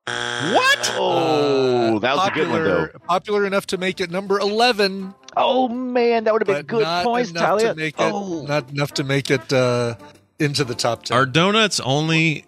What? 0.06 0.94
Oh, 0.96 1.98
that 2.00 2.16
was 2.16 2.28
a 2.28 2.30
good 2.32 2.48
one, 2.48 2.64
though. 2.64 2.86
Popular- 2.86 2.98
Popular 3.06 3.46
enough 3.46 3.66
to 3.66 3.78
make 3.78 4.00
it 4.00 4.10
number 4.10 4.38
eleven. 4.40 5.14
Oh 5.36 5.68
man, 5.68 6.24
that 6.24 6.32
would 6.32 6.42
have 6.42 6.46
been 6.46 6.56
but 6.56 6.66
good 6.66 6.82
not 6.82 7.04
points, 7.04 7.30
enough 7.30 7.42
Talia. 7.44 7.68
to 7.68 7.74
make 7.74 7.94
it. 7.94 8.00
oh. 8.12 8.44
Not 8.46 8.70
enough 8.70 8.92
to 8.94 9.04
make 9.04 9.30
it 9.30 9.52
uh, 9.52 9.94
into 10.38 10.64
the 10.64 10.74
top 10.74 11.04
ten. 11.04 11.16
Are 11.16 11.26
donuts 11.26 11.78
only 11.80 12.44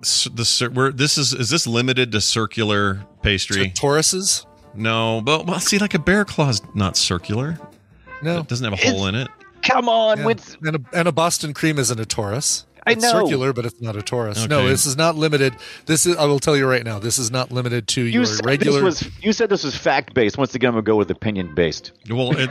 the 0.00 0.44
cir- 0.44 0.70
we're, 0.70 0.92
this 0.92 1.18
is 1.18 1.32
is 1.32 1.50
this 1.50 1.66
limited 1.66 2.12
to 2.12 2.20
circular 2.20 3.04
pastry? 3.22 3.70
To 3.70 3.80
Toruses? 3.86 4.46
No, 4.74 5.20
but 5.22 5.46
well, 5.46 5.60
see, 5.60 5.78
like 5.78 5.94
a 5.94 5.98
bear 5.98 6.24
claw's 6.24 6.62
not 6.74 6.96
circular. 6.96 7.58
No, 8.22 8.38
It 8.40 8.48
doesn't 8.48 8.64
have 8.70 8.72
a 8.72 8.90
hole 8.90 9.06
in 9.06 9.14
it. 9.16 9.28
Come 9.62 9.88
on, 9.88 10.18
Yeah. 10.18 10.26
with 10.26 10.56
and, 10.62 10.76
a, 10.76 10.80
and 10.98 11.08
a 11.08 11.12
Boston 11.12 11.52
cream 11.54 11.78
isn't 11.78 11.98
a 11.98 12.04
torus. 12.04 12.64
I 12.86 12.92
It's 12.92 13.02
know. 13.02 13.12
circular, 13.12 13.52
but 13.52 13.64
it's 13.64 13.80
not 13.80 13.96
a 13.96 14.00
torus. 14.00 14.48
No, 14.48 14.66
this 14.68 14.86
is 14.86 14.96
not 14.96 15.14
limited. 15.16 15.54
This 15.86 16.06
is. 16.06 16.16
I 16.16 16.24
will 16.24 16.40
tell 16.40 16.56
you 16.56 16.66
right 16.66 16.84
now. 16.84 16.98
This 16.98 17.18
is 17.18 17.30
not 17.30 17.52
limited 17.52 17.86
to 17.88 18.00
you 18.02 18.08
your 18.08 18.24
said 18.24 18.44
regular. 18.44 18.80
this 18.82 19.02
was 19.04 19.24
you 19.24 19.32
said 19.32 19.48
this 19.48 19.64
was 19.64 19.76
fact 19.76 20.14
based. 20.14 20.36
Once 20.36 20.54
again, 20.54 20.68
I'm 20.68 20.74
gonna 20.74 20.82
go 20.82 20.96
with 20.96 21.10
opinion 21.10 21.54
based. 21.54 21.92
Well, 22.10 22.32
it, 22.36 22.50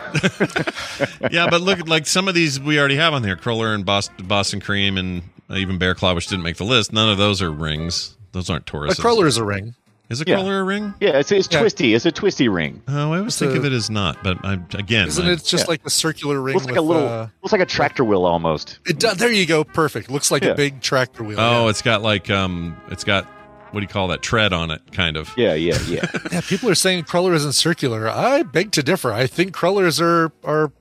yeah, 1.31 1.47
but 1.49 1.61
look, 1.61 1.87
like 1.87 2.05
some 2.07 2.27
of 2.27 2.33
these 2.35 2.59
we 2.59 2.79
already 2.79 2.95
have 2.95 3.13
on 3.13 3.21
there: 3.21 3.35
Cruller 3.35 3.73
and 3.73 3.85
Boston, 3.85 4.25
Boston 4.25 4.61
Cream, 4.61 4.97
and 4.97 5.23
even 5.49 5.77
Bear 5.77 5.95
Claw, 5.95 6.13
which 6.13 6.27
didn't 6.27 6.43
make 6.43 6.57
the 6.57 6.63
list. 6.65 6.93
None 6.93 7.09
of 7.09 7.17
those 7.17 7.41
are 7.41 7.51
rings. 7.51 8.15
Those 8.31 8.49
aren't 8.49 8.69
a 8.69 8.71
toruses. 8.71 8.99
cruller 8.99 9.27
is 9.27 9.37
a 9.37 9.43
ring. 9.43 9.75
Is 10.11 10.21
a 10.21 10.25
Yeah. 10.27 10.35
cruller 10.35 10.59
a 10.59 10.63
ring? 10.63 10.93
Yeah, 10.99 11.17
it's 11.19 11.31
it's 11.31 11.47
Yeah. 11.51 11.59
twisty. 11.61 11.93
It's 11.93 12.05
a 12.05 12.11
twisty 12.11 12.47
ring. 12.49 12.81
Oh, 12.87 13.11
I 13.13 13.17
always 13.17 13.27
It's 13.33 13.39
think 13.39 13.53
a- 13.53 13.57
of 13.57 13.65
it 13.65 13.71
as 13.73 13.89
not. 13.89 14.23
But 14.23 14.37
I, 14.43 14.53
again, 14.73 15.07
Isn't 15.07 15.25
I- 15.25 15.31
it 15.31 15.43
just 15.43 15.65
yeah. 15.65 15.69
like 15.69 15.81
a 15.85 15.89
circular 15.89 16.39
ring? 16.41 16.53
Looks 16.55 16.65
like 16.65 16.75
with, 16.75 16.79
a 16.83 16.87
little. 16.87 17.07
Uh, 17.07 17.27
looks 17.41 17.51
like 17.53 17.61
a 17.61 17.65
tractor 17.65 18.03
wheel 18.03 18.25
almost. 18.25 18.79
it 18.85 18.99
do, 18.99 19.13
there 19.15 19.31
you 19.31 19.45
go. 19.45 19.63
Perfect. 19.63 20.11
Looks 20.11 20.29
like 20.31 20.43
Yeah. 20.43 20.51
a 20.51 20.55
big 20.55 20.81
tractor 20.81 21.23
wheel. 21.23 21.39
Oh, 21.39 21.63
yeah. 21.63 21.69
it's 21.69 21.81
got 21.81 22.01
like 22.01 22.29
um, 22.29 22.75
it's 22.89 23.03
got 23.03 23.25
what 23.71 23.79
do 23.79 23.83
you 23.83 23.87
call 23.87 24.09
that 24.09 24.21
tread 24.21 24.51
on 24.51 24.69
it? 24.69 24.81
Kind 24.91 25.15
of. 25.15 25.31
Yeah, 25.37 25.53
yeah, 25.53 25.77
yeah. 25.87 26.05
yeah. 26.31 26.41
People 26.41 26.69
are 26.69 26.75
saying 26.75 27.03
cruller 27.03 27.33
isn't 27.33 27.53
circular. 27.53 28.09
I 28.09 28.43
beg 28.43 28.71
to 28.73 28.83
differ. 28.83 29.13
I 29.13 29.27
think 29.27 29.53
crullers 29.55 30.01
are 30.01 30.31
are. 30.43 30.71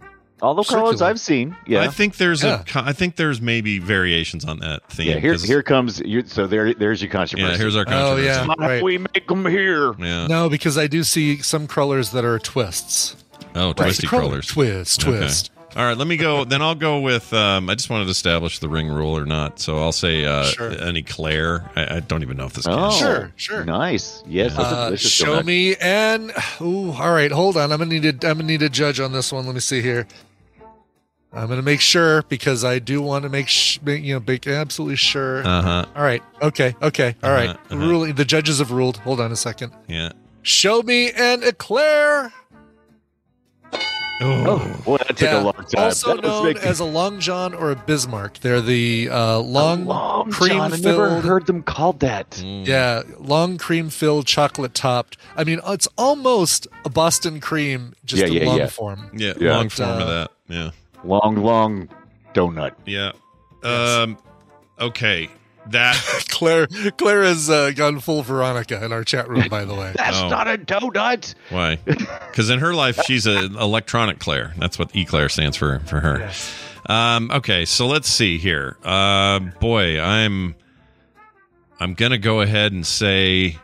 All 0.43 0.55
the 0.55 0.63
colors 0.65 0.91
Circular. 0.99 1.11
I've 1.11 1.21
seen. 1.21 1.57
Yeah, 1.67 1.83
I 1.83 1.89
think 1.89 2.17
there's 2.17 2.43
Yeah. 2.43 2.61
a. 2.61 2.65
co- 2.65 2.83
I 2.85 2.93
think 2.93 3.17
there's 3.17 3.41
maybe 3.41 3.79
variations 3.79 4.45
on 4.45 4.59
that 4.61 4.83
theme. 4.89 5.09
yeah. 5.09 5.19
Here, 5.19 5.33
'cause- 5.33 5.43
here 5.45 5.63
comes. 5.63 6.01
You, 6.01 6.25
so 6.27 6.47
there, 6.47 6.73
there's 6.75 7.03
your 7.03 7.11
controversy. 7.11 7.51
Yeah, 7.53 7.59
here's 7.59 7.77
our 7.77 7.85
controversy. 7.85 8.29
Oh 8.29 8.33
yeah. 8.33 8.47
Why 8.47 8.55
Right. 8.59 8.83
we 8.83 8.99
make 8.99 9.29
them 9.29 9.45
here. 9.47 9.93
Yeah. 9.99 10.27
No, 10.29 10.49
because 10.49 10.79
I 10.79 10.87
do 10.87 11.03
see 11.05 11.39
some 11.43 11.67
crullers 11.67 12.13
that 12.13 12.25
are 12.25 12.39
twists. 12.39 13.17
Oh, 13.55 13.73
twisty 13.73 14.07
Cruller, 14.07 14.41
crullers. 14.41 14.47
Twist, 14.47 15.03
Okay. 15.07 15.19
twist. 15.19 15.51
All 15.77 15.85
right, 15.85 15.97
let 15.97 16.09
me 16.09 16.17
go. 16.17 16.45
Then 16.45 16.63
I'll 16.63 16.75
go 16.75 16.99
with. 16.99 17.33
Um, 17.33 17.71
I 17.71 17.77
just 17.77 17.91
wanted 17.91 18.07
to 18.07 18.11
establish 18.11 18.59
the 18.59 18.69
ring 18.69 18.89
rule 18.89 19.17
or 19.17 19.25
not. 19.25 19.61
So 19.61 19.79
I'll 19.79 19.93
say 19.93 20.25
uh, 20.25 20.43
Sure. 20.45 20.69
an 20.69 20.97
eclair. 20.97 21.71
I, 21.77 21.97
I 21.97 22.01
don't 22.01 22.23
even 22.23 22.37
know 22.37 22.47
if 22.47 22.55
this 22.55 22.67
Oh. 22.69 22.91
Sure, 22.91 23.31
sure. 23.37 23.65
Nice. 23.65 24.23
Yes, 24.27 24.57
that's 24.57 24.69
Uh, 24.73 24.97
show 24.97 25.43
me 25.45 25.77
and 25.77 26.33
ooh, 26.61 26.91
all 26.91 27.13
right, 27.13 27.31
hold 27.31 27.57
on. 27.57 27.71
I'm 27.71 27.79
gonna 27.79 27.91
need 28.01 28.05
a 28.05 28.29
I'm 28.29 28.39
gonna 28.39 28.43
need 28.45 28.63
a 28.63 28.69
judge 28.69 28.99
on 28.99 29.13
this 29.13 29.33
one. 29.33 29.47
Let 29.47 29.55
me 29.55 29.61
see 29.61 29.81
here. 29.81 30.09
I'm 31.33 31.49
gonna 31.49 31.63
make 31.63 31.81
sure 31.81 32.23
because 32.23 32.65
I 32.65 32.79
do 32.81 33.01
want 33.01 33.23
to 33.23 33.29
make 33.29 33.47
sh- 33.49 33.79
make, 33.83 34.03
you 34.03 34.15
know 34.15 34.23
make 34.27 34.47
absolutely 34.49 34.97
sure. 34.97 35.47
Uh 35.47 35.63
huh. 35.63 35.87
all 35.95 36.03
right, 36.03 36.23
okay, 36.43 36.75
okay, 36.83 37.15
all 37.23 37.31
right. 37.31 37.51
Uh-huh, 37.51 37.75
uh-huh. 37.77 37.87
Ruling 37.87 38.15
the 38.15 38.25
judges 38.25 38.59
have 38.59 38.73
ruled. 38.73 38.97
Hold 38.99 39.21
on 39.21 39.31
a 39.31 39.37
second. 39.37 39.73
Yeah. 39.89 40.11
Show 40.43 40.83
me 40.83 41.11
an 41.13 41.43
eclair. 41.45 42.33
Oh, 44.23 44.83
boy, 44.85 44.99
that 44.99 45.17
took 45.17 45.31
a 45.31 45.39
long 45.41 45.53
time. 45.55 45.67
Also 45.85 46.15
That 46.17 46.23
known 46.25 46.45
making- 46.45 46.63
as 46.63 46.79
a 46.79 46.85
long 46.85 47.21
john 47.21 47.55
or 47.55 47.71
a 47.71 47.77
Bismarck. 47.77 48.39
They're 48.41 48.61
the 48.61 49.09
uh, 49.11 49.39
long, 49.39 49.87
Long 49.87 50.31
cream 50.31 50.51
John. 50.59 50.75
I 50.75 50.77
never 50.77 51.09
filled. 51.09 51.25
heard 51.25 51.47
them 51.47 51.63
called 51.63 52.01
that. 52.01 52.31
Mm. 52.33 52.67
Yeah, 52.67 53.03
long 53.19 53.57
cream 53.57 53.89
filled, 53.89 54.27
chocolate 54.27 54.75
topped. 54.75 55.17
I 55.37 55.45
mean, 55.45 55.61
it's 55.67 55.89
almost 55.97 56.67
a 56.85 56.91
Boston 56.91 57.41
cream, 57.41 57.95
just 58.05 58.21
Yeah, 58.21 58.27
in 58.29 58.33
yeah, 58.35 58.45
long 58.47 58.59
yeah. 58.59 58.67
form. 58.67 59.11
Yeah. 59.15 59.33
Yeah. 59.41 59.57
Long 59.57 59.69
form 59.71 59.89
of 59.89 60.01
Uh, 60.03 60.05
that. 60.07 60.31
Yeah. 60.49 60.71
Long, 61.05 61.37
long 61.37 61.89
donut. 62.35 62.75
Yeah. 62.87 63.13
Um. 63.63 64.17
Okay. 64.79 65.29
That. 65.67 65.95
Claire, 66.31 66.67
Claire 66.97 67.23
has 67.25 67.51
uh, 67.51 67.71
gone 67.73 68.01
full 68.01 68.23
Veronica 68.23 68.83
in 68.85 68.93
our 68.93 69.05
chat 69.05 69.29
room, 69.29 69.49
by 69.49 69.65
the 69.65 69.75
way. 69.75 69.93
That's 69.97 70.19
Oh. 70.21 70.29
not 70.29 70.49
a 70.49 70.57
donut. 70.59 71.35
Why? 71.51 71.79
Because 72.31 72.49
in 72.49 72.61
her 72.61 72.73
life, 72.73 72.99
she's 73.05 73.27
an 73.27 73.57
electronic 73.57 74.19
Claire. 74.21 74.55
That's 74.59 74.79
what 74.79 74.95
Eclair 74.97 75.29
stands 75.29 75.57
for 75.57 75.81
for 75.81 76.01
her. 76.01 76.31
Um, 76.87 77.31
okay, 77.31 77.65
so 77.67 77.87
let's 77.87 78.09
see 78.09 78.39
here. 78.39 78.77
Uh, 78.85 79.41
boy, 79.61 80.01
I'm 80.01 80.55
I'm 81.79 81.95
gonna 81.95 82.19
go 82.19 82.41
ahead 82.41 82.73
and 82.73 82.87
say 82.87 83.59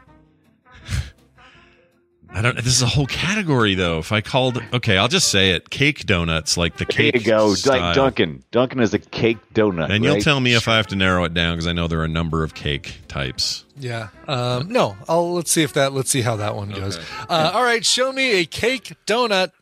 I 2.36 2.42
don't. 2.42 2.54
This 2.54 2.66
is 2.66 2.82
a 2.82 2.86
whole 2.86 3.06
category 3.06 3.74
though. 3.74 3.98
If 3.98 4.12
I 4.12 4.20
called, 4.20 4.62
okay, 4.74 4.98
I'll 4.98 5.08
just 5.08 5.28
say 5.28 5.52
it. 5.52 5.70
Cake 5.70 6.04
donuts, 6.04 6.58
like 6.58 6.76
the 6.76 6.84
cake. 6.84 7.14
There 7.14 7.20
cake. 7.20 7.26
you 7.26 7.32
go. 7.32 7.54
style. 7.54 7.80
Like 7.80 7.94
Dunkin'. 7.94 8.42
Dunkin' 8.50 8.80
is 8.80 8.92
a 8.92 8.98
cake 8.98 9.38
donut. 9.54 9.88
And 9.88 10.04
you'll 10.04 10.20
tell 10.20 10.38
me 10.40 10.52
if 10.54 10.68
I 10.68 10.76
have 10.76 10.86
to 10.88 10.96
narrow 10.96 11.24
it 11.24 11.32
down 11.32 11.54
because 11.56 11.66
I 11.66 11.72
know 11.72 11.88
there 11.88 12.00
are 12.00 12.04
a 12.04 12.08
number 12.08 12.44
of 12.44 12.52
cake 12.52 13.00
types. 13.08 13.64
Yeah. 13.78 14.08
Um, 14.28 14.68
no, 14.70 14.98
I'll 15.08 15.32
let's 15.32 15.50
see 15.50 15.62
if 15.62 15.72
that. 15.72 15.94
Let's 15.94 16.10
see 16.10 16.20
how 16.20 16.36
that 16.36 16.54
one 16.54 16.68
goes. 16.72 16.98
Uh, 17.26 17.52
all 17.54 17.64
right, 17.64 17.84
show 17.86 18.12
me 18.12 18.40
a 18.40 18.44
cake 18.44 18.92
donut. 19.06 19.52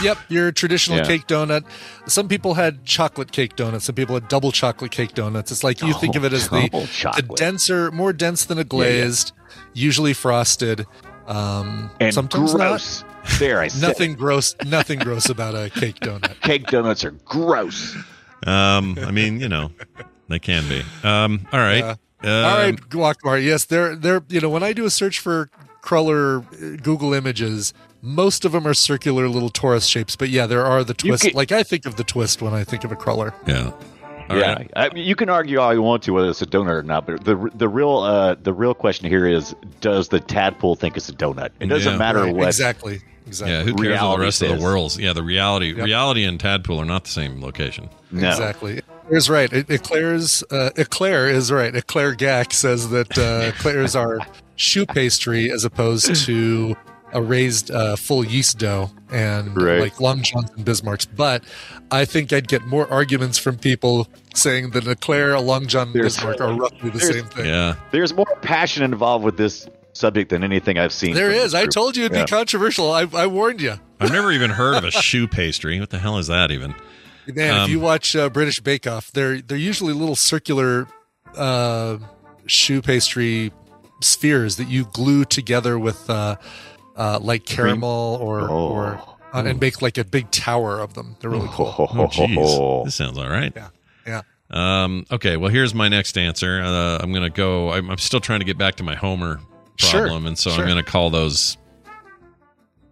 Yep, 0.00 0.18
your 0.28 0.52
traditional 0.52 0.98
Yeah. 0.98 1.06
cake 1.06 1.26
donut. 1.26 1.64
Some 2.06 2.28
people 2.28 2.54
had 2.54 2.84
chocolate 2.84 3.32
cake 3.32 3.56
donuts. 3.56 3.86
Some 3.86 3.96
people 3.96 4.14
had 4.14 4.28
double 4.28 4.52
chocolate 4.52 4.92
cake 4.92 5.12
donuts. 5.14 5.50
It's 5.50 5.64
like 5.64 5.82
you 5.82 5.92
think 5.94 6.14
of 6.14 6.24
it 6.24 6.32
as 6.32 6.48
the, 6.48 6.68
the 6.70 7.34
denser, 7.34 7.90
more 7.90 8.12
dense 8.12 8.44
than 8.44 8.58
a 8.58 8.64
glazed, 8.64 9.32
usually 9.74 10.12
frosted. 10.12 10.86
Um, 11.36 11.90
and 12.00 12.14
sometimes 12.14 12.54
not. 12.54 12.68
gross. 12.68 13.04
There, 13.38 13.60
I 13.60 13.68
said 13.68 13.86
Nothing 13.88 14.14
gross. 14.14 14.54
Nothing 14.66 14.98
gross 14.98 15.28
about 15.28 15.54
a 15.54 15.70
cake 15.70 16.00
donut. 16.00 16.40
Cake 16.42 16.66
donuts 16.66 17.04
are 17.04 17.12
gross. 17.24 17.94
Um, 18.46 18.98
I 19.00 19.10
mean, 19.12 19.38
you 19.40 19.48
know, 19.48 19.70
they 20.28 20.38
can 20.40 20.68
be. 20.68 20.82
Um, 21.06 21.46
all 21.52 21.60
right. 21.60 21.78
Yeah. 21.78 21.94
Um, 22.24 22.28
All 22.44 22.56
right, 22.58 22.76
Guacamole. 22.88 23.44
Yes, 23.44 23.64
they're 23.64 23.96
they're 23.96 24.22
you 24.28 24.40
know 24.40 24.48
when 24.48 24.62
I 24.62 24.72
do 24.72 24.84
a 24.84 24.90
search 24.90 25.18
for 25.18 25.50
cruller 25.80 26.38
uh, 26.38 26.76
Google 26.80 27.14
images, 27.14 27.72
most 28.00 28.44
of 28.44 28.52
them 28.52 28.64
are 28.66 28.74
circular 28.74 29.28
little 29.28 29.50
torus 29.50 29.88
shapes. 29.90 30.14
But 30.14 30.28
yeah, 30.28 30.46
there 30.46 30.64
are 30.64 30.84
the 30.84 30.94
You 31.02 31.10
twist. 31.10 31.24
can- 31.24 31.32
like 31.34 31.50
I 31.50 31.64
think 31.64 31.84
of 31.86 31.96
the 31.96 32.04
twist 32.04 32.40
when 32.40 32.54
I 32.54 32.62
think 32.62 32.84
of 32.84 32.92
a 32.92 32.96
cruller. 32.96 33.34
Yeah. 33.46 33.72
All 34.32 34.38
yeah, 34.38 34.54
right. 34.54 34.70
I 34.76 34.90
you 34.94 35.14
can 35.16 35.28
argue 35.28 35.58
all 35.60 35.72
you 35.72 35.82
want 35.82 36.02
to 36.04 36.12
whether 36.12 36.28
it's 36.30 36.42
a 36.42 36.46
donut 36.46 36.70
or 36.70 36.82
not, 36.82 37.06
but 37.06 37.24
the 37.24 37.50
the 37.54 37.68
real 37.68 37.98
uh, 37.98 38.34
the 38.42 38.52
real 38.52 38.74
question 38.74 39.08
here 39.08 39.26
is: 39.26 39.54
Does 39.80 40.08
the 40.08 40.20
tadpole 40.20 40.74
think 40.76 40.96
it's 40.96 41.08
a 41.08 41.12
donut? 41.12 41.50
It 41.60 41.66
doesn't 41.66 41.92
Yeah. 41.92 41.98
matter 41.98 42.20
Right, 42.24 42.34
what. 42.34 42.46
exactly. 42.48 43.00
Exactly. 43.26 43.52
Yeah, 43.54 43.60
who 43.62 43.66
cares 43.66 43.74
what 43.74 43.82
the 43.84 43.88
reality 43.90 44.22
rest 44.24 44.42
of 44.42 44.48
the 44.58 44.62
world's? 44.64 44.98
Yeah, 44.98 45.12
the 45.12 45.22
reality, 45.22 45.74
Yep. 45.74 45.84
reality 45.86 46.24
and 46.24 46.40
Tadpool 46.40 46.78
are 46.78 46.84
not 46.84 47.04
the 47.04 47.10
same 47.10 47.40
location. 47.40 47.88
No. 48.10 48.28
Exactly. 48.28 48.80
Eclair's 49.06 49.30
right. 49.30 49.52
Eclair's 49.70 50.42
uh, 50.50 50.70
Eclair 50.76 51.28
is 51.28 51.52
right. 51.52 51.74
Eclair 51.74 52.14
Gack 52.14 52.52
says 52.52 52.88
that 52.90 53.16
uh, 53.16 53.52
Eclairs 53.56 53.94
are 53.94 54.18
choux 54.56 54.86
pastry 54.86 55.50
as 55.52 55.64
opposed 55.64 56.14
to 56.26 56.74
a 57.12 57.22
raised 57.22 57.70
uh, 57.70 57.96
full 57.96 58.24
yeast 58.24 58.58
dough 58.58 58.90
and 59.10 59.60
Right. 59.60 59.80
like 59.80 60.00
Long 60.00 60.22
Johns 60.22 60.50
and 60.56 60.64
Bismarcks. 60.64 61.04
But 61.06 61.44
I 61.90 62.04
think 62.04 62.32
I'd 62.32 62.48
get 62.48 62.64
more 62.66 62.90
arguments 62.90 63.38
from 63.38 63.56
people 63.58 64.08
saying 64.34 64.70
that 64.70 64.84
an 64.84 64.90
Eclair, 64.92 65.34
a 65.34 65.40
Long 65.40 65.66
John, 65.66 65.88
and 65.88 65.94
There's- 65.96 66.16
Bismarck 66.16 66.40
are 66.40 66.54
roughly 66.54 66.90
the 66.90 67.00
same 67.00 67.24
thing. 67.26 67.46
Yeah. 67.46 67.74
There's 67.90 68.14
more 68.14 68.26
passion 68.40 68.82
involved 68.82 69.24
with 69.24 69.36
this 69.36 69.68
subject 69.92 70.30
than 70.30 70.42
anything 70.42 70.78
I've 70.78 70.92
seen. 70.92 71.14
There 71.14 71.30
from 71.30 71.36
is. 71.40 71.52
this 71.52 71.54
I 71.54 71.66
told 71.66 71.96
you 71.96 72.04
it'd 72.06 72.16
Yeah. 72.16 72.24
be 72.24 72.30
controversial. 72.30 72.90
I, 72.90 73.06
I 73.12 73.26
warned 73.26 73.60
you. 73.60 73.74
I've 74.00 74.10
never 74.12 74.32
even 74.32 74.50
heard 74.50 74.76
of 74.76 74.84
a 74.84 74.90
choux 74.90 75.28
pastry. 75.28 75.78
What 75.78 75.90
the 75.90 75.98
hell 75.98 76.16
is 76.18 76.26
that 76.28 76.50
even? 76.50 76.74
Man, 77.26 77.54
Um, 77.54 77.60
if 77.64 77.68
you 77.68 77.78
watch 77.78 78.16
uh, 78.16 78.30
British 78.30 78.58
Bake 78.60 78.86
Off, 78.86 79.12
they're 79.12 79.40
they're 79.40 79.56
usually 79.56 79.92
little 79.92 80.16
circular 80.16 80.88
uh, 81.36 81.98
choux 82.48 82.82
pastry 82.82 83.52
spheres 84.00 84.56
that 84.56 84.66
you 84.68 84.86
glue 84.92 85.24
together 85.24 85.78
with 85.78 86.10
uh, 86.10 86.34
uh, 86.96 87.18
like 87.22 87.44
caramel 87.46 88.18
or 88.20 88.42
Oh. 88.50 88.68
or 88.68 89.02
uh, 89.34 89.42
and 89.44 89.58
make 89.60 89.80
like 89.82 89.96
a 89.98 90.04
big 90.04 90.30
tower 90.30 90.78
of 90.80 90.94
them. 90.94 91.16
They're 91.20 91.30
really 91.30 91.48
cool. 91.50 91.74
Oh, 91.78 91.86
Oh, 91.90 92.06
jeez. 92.08 92.84
This 92.84 92.94
sounds 92.96 93.16
all 93.18 93.28
right. 93.30 93.52
Yeah, 93.56 93.68
yeah. 94.06 94.22
Um, 94.50 95.06
okay, 95.10 95.38
well, 95.38 95.50
here's 95.50 95.74
my 95.74 95.88
next 95.88 96.18
answer. 96.18 96.60
Uh, 96.62 96.98
I'm 97.00 97.10
going 97.12 97.22
to 97.24 97.30
go. 97.30 97.72
I'm, 97.72 97.88
I'm 97.90 97.96
still 97.98 98.20
trying 98.20 98.40
to 98.40 98.44
get 98.44 98.58
back 98.58 98.74
to 98.76 98.82
my 98.84 98.94
Homer 98.94 99.40
Sure, 99.76 100.02
problem, 100.02 100.26
and 100.26 100.36
so 100.38 100.50
sure. 100.50 100.60
I'm 100.64 100.68
going 100.70 100.84
to 100.84 100.90
call 100.90 101.08
those. 101.08 101.56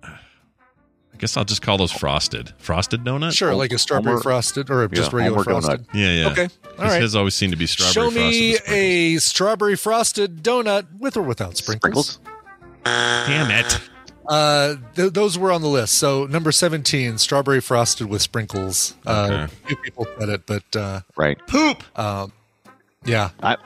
I 0.03 1.17
guess 1.19 1.37
I'll 1.37 1.45
just 1.45 1.61
call 1.61 1.77
those 1.77 1.93
frosted. 1.93 2.55
Frosted 2.57 3.05
donut? 3.05 3.37
Sure, 3.37 3.55
like 3.55 3.73
a 3.73 3.79
strawberry 3.79 4.13
Homer- 4.15 4.23
frosted 4.23 4.71
or 4.71 4.89
just 4.89 5.13
Yeah, 5.13 5.19
regular 5.19 5.45
Homer 5.45 5.61
donut. 5.61 5.65
frosted. 5.67 5.87
Yeah, 5.93 6.13
yeah. 6.13 6.29
Okay, 6.31 6.49
All 6.79 6.85
right. 6.87 7.03
His, 7.03 7.15
always 7.15 7.35
seem 7.35 7.51
to 7.51 7.59
be 7.59 7.67
strawberry 7.67 7.93
Show 7.93 8.11
frosted. 8.11 8.71
me 8.71 9.15
a 9.15 9.19
strawberry 9.19 9.77
frosted 9.77 10.43
donut 10.43 10.87
with 10.99 11.19
or 11.19 11.23
without 11.23 11.59
sprinkles. 11.59 12.13
Sprinkles. 12.13 12.19
Damn 12.85 13.51
it. 13.51 13.79
Uh, 14.31 14.77
th- 14.95 15.13
those 15.13 15.37
were 15.37 15.51
on 15.51 15.61
the 15.61 15.69
list. 15.69 15.99
So 15.99 16.25
number 16.27 16.53
seventeen, 16.53 17.19
strawberry 17.19 17.61
frosted 17.61 18.07
with 18.09 18.23
sprinkles. 18.23 18.95
Uh, 19.05 19.29
Okay. 19.49 19.55
few 19.67 19.77
people 19.77 20.07
said 20.19 20.29
it, 20.29 20.47
but 20.47 20.77
uh, 20.77 21.01
Right. 21.17 21.37
Poop. 21.49 21.83
um, 21.99 22.33
yeah, 23.05 23.31
I, 23.43 23.57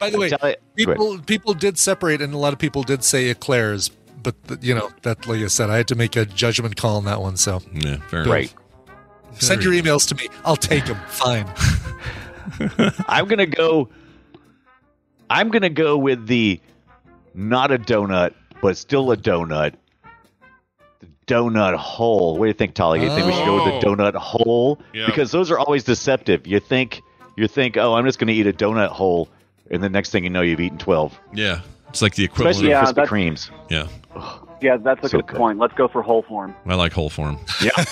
By 0.00 0.10
the 0.10 0.18
way, 0.18 0.30
Tell 0.30 0.48
it- 0.48 0.60
people 0.76 1.18
people 1.20 1.54
did 1.54 1.78
separate, 1.78 2.20
and 2.20 2.34
a 2.34 2.38
lot 2.38 2.52
of 2.52 2.58
people 2.58 2.82
did 2.82 3.04
say 3.04 3.28
eclairs. 3.28 3.90
But 4.20 4.34
the, 4.48 4.58
you 4.60 4.74
know 4.74 4.90
that, 5.02 5.28
like 5.28 5.40
I 5.42 5.46
said, 5.46 5.70
I 5.70 5.76
had 5.76 5.86
to 5.88 5.94
make 5.94 6.16
a 6.16 6.24
judgment 6.26 6.76
call 6.76 6.96
on 6.96 7.04
that 7.04 7.20
one. 7.20 7.36
So 7.36 7.62
Yeah, 7.72 7.98
fair 8.08 8.24
Right. 8.24 8.52
send 9.38 9.62
your 9.62 9.72
emails 9.72 10.08
to 10.08 10.16
me. 10.16 10.28
I'll 10.44 10.56
take 10.56 10.86
them. 10.86 10.98
Fine. 11.06 11.46
I'm 13.06 13.28
gonna 13.28 13.46
go. 13.46 13.88
I'm 15.30 15.50
gonna 15.50 15.70
go 15.70 15.96
with 15.96 16.26
the 16.26 16.60
not 17.34 17.70
a 17.70 17.78
donut, 17.78 18.32
but 18.62 18.76
still 18.76 19.10
a 19.12 19.16
donut. 19.16 19.74
The 21.00 21.06
donut 21.26 21.76
hole. 21.76 22.36
What 22.38 22.44
do 22.46 22.48
you 22.48 22.54
think, 22.54 22.74
Tolly? 22.74 23.02
You 23.02 23.08
think 23.10 23.26
we 23.26 23.32
should 23.32 23.44
go 23.46 23.54
with 23.64 23.80
the 23.82 23.88
Oh. 23.88 23.94
donut 23.94 24.14
hole? 24.14 24.78
Yeah. 24.92 25.06
Because 25.06 25.30
those 25.30 25.50
are 25.50 25.58
always 25.58 25.84
deceptive. 25.84 26.46
You 26.46 26.60
think 26.60 27.02
you 27.36 27.46
think, 27.46 27.76
oh, 27.76 27.94
I'm 27.94 28.04
just 28.04 28.18
gonna 28.18 28.32
eat 28.32 28.46
a 28.48 28.52
donut 28.52 28.88
hole, 28.88 29.28
and 29.70 29.82
the 29.82 29.88
next 29.88 30.10
thing 30.10 30.24
you 30.24 30.30
know, 30.30 30.40
you've 30.42 30.60
eaten 30.60 30.78
twelve. 30.78 31.18
Yeah, 31.32 31.60
it's 31.88 32.02
like 32.02 32.14
the 32.16 32.24
equivalent. 32.24 32.56
Especially 32.56 32.70
Yeah, 32.70 32.84
Krispy 32.84 33.06
Kremes. 33.06 33.50
yeah, 33.70 33.86
Yeah, 34.60 34.76
that's 34.76 35.04
a 35.04 35.08
So 35.08 35.18
good, 35.18 35.28
good. 35.28 35.36
point. 35.36 35.58
Let's 35.60 35.74
go 35.74 35.86
for 35.86 36.02
whole 36.02 36.22
form. 36.22 36.52
I 36.66 36.74
like 36.74 36.92
whole 36.92 37.08
form. 37.10 37.38
Yeah, 37.62 37.70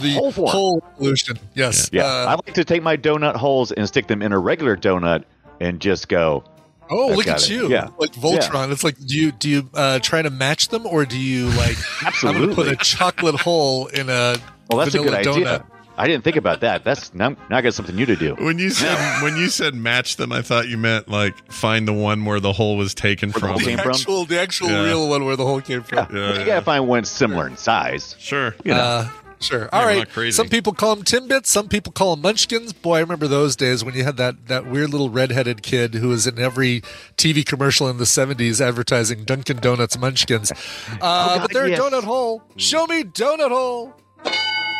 The 0.00 0.14
Whole 0.18 0.32
form. 0.32 0.50
whole 0.50 0.82
solution. 0.98 1.38
Yes. 1.54 1.88
yeah. 1.92 2.04
Uh, 2.04 2.26
I 2.26 2.34
like 2.34 2.52
to 2.54 2.64
take 2.64 2.82
my 2.82 2.96
donut 2.98 3.36
holes 3.36 3.72
and 3.72 3.88
stick 3.88 4.06
them 4.06 4.20
in 4.20 4.32
a 4.32 4.38
regular 4.38 4.76
donut 4.76 5.24
and 5.60 5.80
just 5.80 6.08
go. 6.08 6.44
Oh, 6.90 7.10
I've 7.10 7.16
look 7.16 7.26
at 7.26 7.42
it. 7.42 7.50
you. 7.50 7.68
Yeah. 7.68 7.88
Like 7.98 8.12
Voltron. 8.12 8.70
It's 8.72 8.84
like 8.84 8.96
do 8.98 9.16
you 9.16 9.32
do 9.32 9.48
you 9.48 9.70
uh, 9.74 9.98
try 10.00 10.22
to 10.22 10.30
match 10.30 10.68
them 10.68 10.86
or 10.86 11.04
do 11.04 11.18
you 11.18 11.46
like 11.50 11.76
Absolutely. 12.04 12.42
I'm 12.42 12.48
gonna 12.50 12.54
put 12.54 12.68
a 12.68 12.76
chocolate 12.76 13.36
hole 13.40 13.86
in 13.88 14.08
a 14.08 14.36
Well, 14.68 14.78
that's 14.78 14.94
a 14.94 14.98
good 14.98 15.12
donut. 15.12 15.34
idea. 15.36 15.66
I 15.98 16.06
didn't 16.06 16.24
think 16.24 16.36
about 16.36 16.60
that. 16.62 16.82
That's 16.82 17.12
now, 17.12 17.30
now 17.50 17.58
I 17.58 17.60
got 17.60 17.74
something 17.74 17.94
new 17.94 18.06
to 18.06 18.16
do. 18.16 18.34
When 18.36 18.58
you 18.58 18.70
said 18.70 19.22
when 19.22 19.36
you 19.36 19.48
said 19.50 19.74
match 19.74 20.16
them, 20.16 20.32
I 20.32 20.40
thought 20.40 20.66
you 20.66 20.78
meant 20.78 21.08
like 21.08 21.34
find 21.52 21.86
the 21.86 21.92
one 21.92 22.24
where 22.24 22.40
the 22.40 22.54
hole 22.54 22.78
was 22.78 22.94
taken 22.94 23.30
Where 23.32 23.40
from. 23.40 23.48
hole 23.50 23.58
The 23.58 23.64
came 23.66 23.78
from? 23.78 23.90
actual, 23.90 24.24
the 24.24 24.40
actual 24.40 24.70
Yeah. 24.70 24.82
real 24.84 25.08
one 25.10 25.26
where 25.26 25.36
the 25.36 25.44
hole 25.44 25.60
came 25.60 25.82
from. 25.82 25.98
Yeah, 25.98 26.20
Yeah, 26.20 26.32
you 26.32 26.38
yeah. 26.40 26.46
gotta 26.46 26.64
find 26.64 26.88
one 26.88 27.04
similar 27.04 27.46
in 27.46 27.56
size. 27.58 28.16
Sure. 28.18 28.54
You 28.64 28.72
know. 28.72 28.80
Uh, 28.80 29.08
sure. 29.40 29.68
All 29.72 29.82
we're 29.82 29.86
right. 29.86 29.98
not 29.98 30.10
crazy. 30.10 30.32
Some 30.32 30.48
people 30.48 30.72
call 30.72 30.94
them 30.96 31.04
Timbits. 31.04 31.46
Some 31.46 31.68
people 31.68 31.92
call 31.92 32.14
them 32.16 32.22
Munchkins. 32.22 32.72
Boy, 32.72 32.96
I 32.96 33.00
remember 33.00 33.26
those 33.26 33.56
days 33.56 33.82
when 33.84 33.94
you 33.94 34.04
had 34.04 34.16
that, 34.18 34.46
that 34.48 34.66
weird 34.66 34.90
little 34.90 35.10
redheaded 35.10 35.62
kid 35.62 35.94
who 35.94 36.08
was 36.08 36.26
in 36.26 36.38
every 36.38 36.82
TV 37.16 37.44
commercial 37.44 37.88
in 37.88 37.96
the 37.98 38.04
70s 38.04 38.60
advertising 38.60 39.24
Dunkin' 39.24 39.56
Donuts 39.58 39.98
Munchkins. 39.98 40.52
Uh, 41.02 41.38
God, 41.38 41.40
but 41.42 41.52
they're 41.52 41.68
yes. 41.68 41.78
a 41.78 41.82
donut 41.82 42.04
hole. 42.04 42.42
Show 42.56 42.86
me 42.86 43.04
donut 43.04 43.48
hole. 43.50 43.94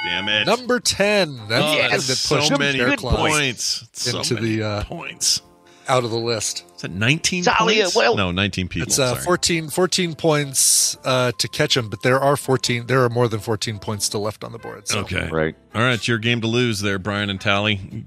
Damn 0.05 0.29
it. 0.29 0.47
Number 0.47 0.81
10. 0.81 1.49
That's 1.49 1.65
Oh, 1.65 1.77
the 1.77 1.83
thing 1.83 1.91
that's 1.91 2.49
so 2.49 2.59
many 2.59 2.79
Bear 2.79 2.97
Claws 2.97 3.17
points. 3.17 3.89
So 3.93 4.19
into 4.19 4.35
many 4.35 4.57
the, 4.57 4.63
uh, 4.67 4.85
points. 4.85 5.43
out 5.89 6.05
of 6.05 6.11
the 6.11 6.17
list. 6.19 6.65
Is 6.81 6.83
that 6.83 6.93
19 6.93 7.45
Talia, 7.45 7.83
points? 7.83 7.95
well- 7.95 8.17
no, 8.17 8.31
19 8.31 8.69
people. 8.69 8.89
It's 8.89 8.99
uh, 8.99 9.15
14, 9.15 9.69
14 9.69 10.15
points 10.15 10.97
uh, 11.05 11.31
to 11.37 11.47
catch 11.47 11.75
them, 11.75 11.91
but 11.91 12.01
there 12.01 12.19
are 12.19 12.39
14. 12.39 12.87
There 12.87 13.05
are 13.05 13.11
more 13.11 13.29
than 13.29 13.39
14 13.41 13.79
points 13.79 14.07
still 14.07 14.23
left 14.23 14.43
on 14.45 14.53
the 14.53 14.59
board. 14.59 14.89
So. 14.89 15.01
Okay. 15.01 15.29
Right. 15.29 15.55
All 15.75 15.83
right, 15.83 15.93
it's 15.93 16.09
your 16.09 16.17
game 16.17 16.41
to 16.41 16.47
lose 16.47 16.81
there, 16.81 16.99
Brian 16.99 17.29
and 17.29 17.39
Tally. 17.39 18.07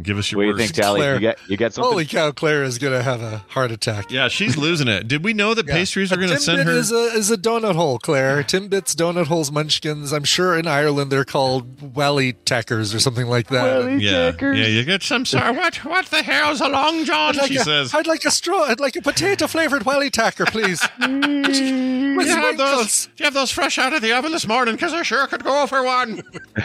Give 0.00 0.16
us 0.16 0.30
your 0.30 0.38
What 0.38 0.44
do 0.44 0.48
you 0.50 0.56
think, 0.56 0.72
Tally? 0.74 1.00
Claire. 1.00 1.14
You 1.16 1.20
got 1.20 1.50
you 1.50 1.56
got 1.56 1.72
something? 1.74 1.90
Holy 1.90 2.06
cow, 2.06 2.30
Claire 2.30 2.62
is 2.62 2.78
going 2.78 2.92
to 2.92 3.02
have 3.02 3.20
a 3.20 3.38
heart 3.48 3.72
attack. 3.72 4.10
Yeah, 4.12 4.28
she's 4.28 4.56
losing 4.56 4.86
it. 4.86 5.08
Did 5.08 5.24
we 5.24 5.32
know 5.32 5.54
that 5.54 5.66
Yeah. 5.66 5.74
pastries 5.74 6.12
are 6.12 6.16
going 6.16 6.28
to 6.28 6.36
Timbit 6.36 6.40
send 6.40 6.68
her? 6.68 6.70
is 6.70 6.92
a 6.92 7.04
is 7.16 7.30
a 7.32 7.36
donut 7.36 7.74
hole, 7.74 7.98
Claire. 7.98 8.42
Timbits, 8.44 8.94
donut 8.94 9.26
holes, 9.26 9.50
munchkins. 9.50 10.12
I'm 10.12 10.22
sure 10.22 10.56
in 10.56 10.68
Ireland 10.68 11.10
they're 11.10 11.24
called 11.24 11.96
wally 11.96 12.34
tackers 12.34 12.94
or 12.94 13.00
something 13.00 13.26
like 13.26 13.48
that. 13.48 13.64
Welly 13.84 13.98
yeah, 14.04 14.32
yeah. 14.40 14.66
You 14.66 14.84
get 14.84 15.02
some 15.02 15.24
Sorry, 15.26 15.56
What? 15.56 15.76
What 15.84 16.06
the 16.06 16.22
hell's 16.22 16.60
a 16.60 16.68
long 16.68 17.04
john? 17.04 17.30
I'd 17.30 17.36
like, 17.38 17.48
She 17.48 17.56
a, 17.56 17.64
says. 17.64 17.92
I'd 17.92 18.06
like 18.06 18.24
a 18.24 18.30
straw. 18.30 18.64
I'd 18.64 18.78
like 18.80 18.94
a 18.94 19.02
potato 19.02 19.46
flavored 19.48 19.84
wally 19.84 20.10
tacker, 20.10 20.44
please. 20.46 20.80
Mm. 20.98 22.16
With 22.16 22.26
You 22.28 22.34
have 22.36 22.56
those, 22.56 22.90
sprinkles. 22.92 23.08
you 23.18 23.24
have 23.24 23.34
those 23.34 23.50
fresh 23.50 23.78
out 23.78 23.92
of 23.92 24.02
the 24.02 24.12
oven 24.12 24.32
this 24.32 24.46
morning 24.46 24.74
because 24.74 24.92
I 24.92 25.02
sure 25.02 25.26
could 25.26 25.44
go 25.44 25.66
for 25.66 25.82
one. 25.84 26.22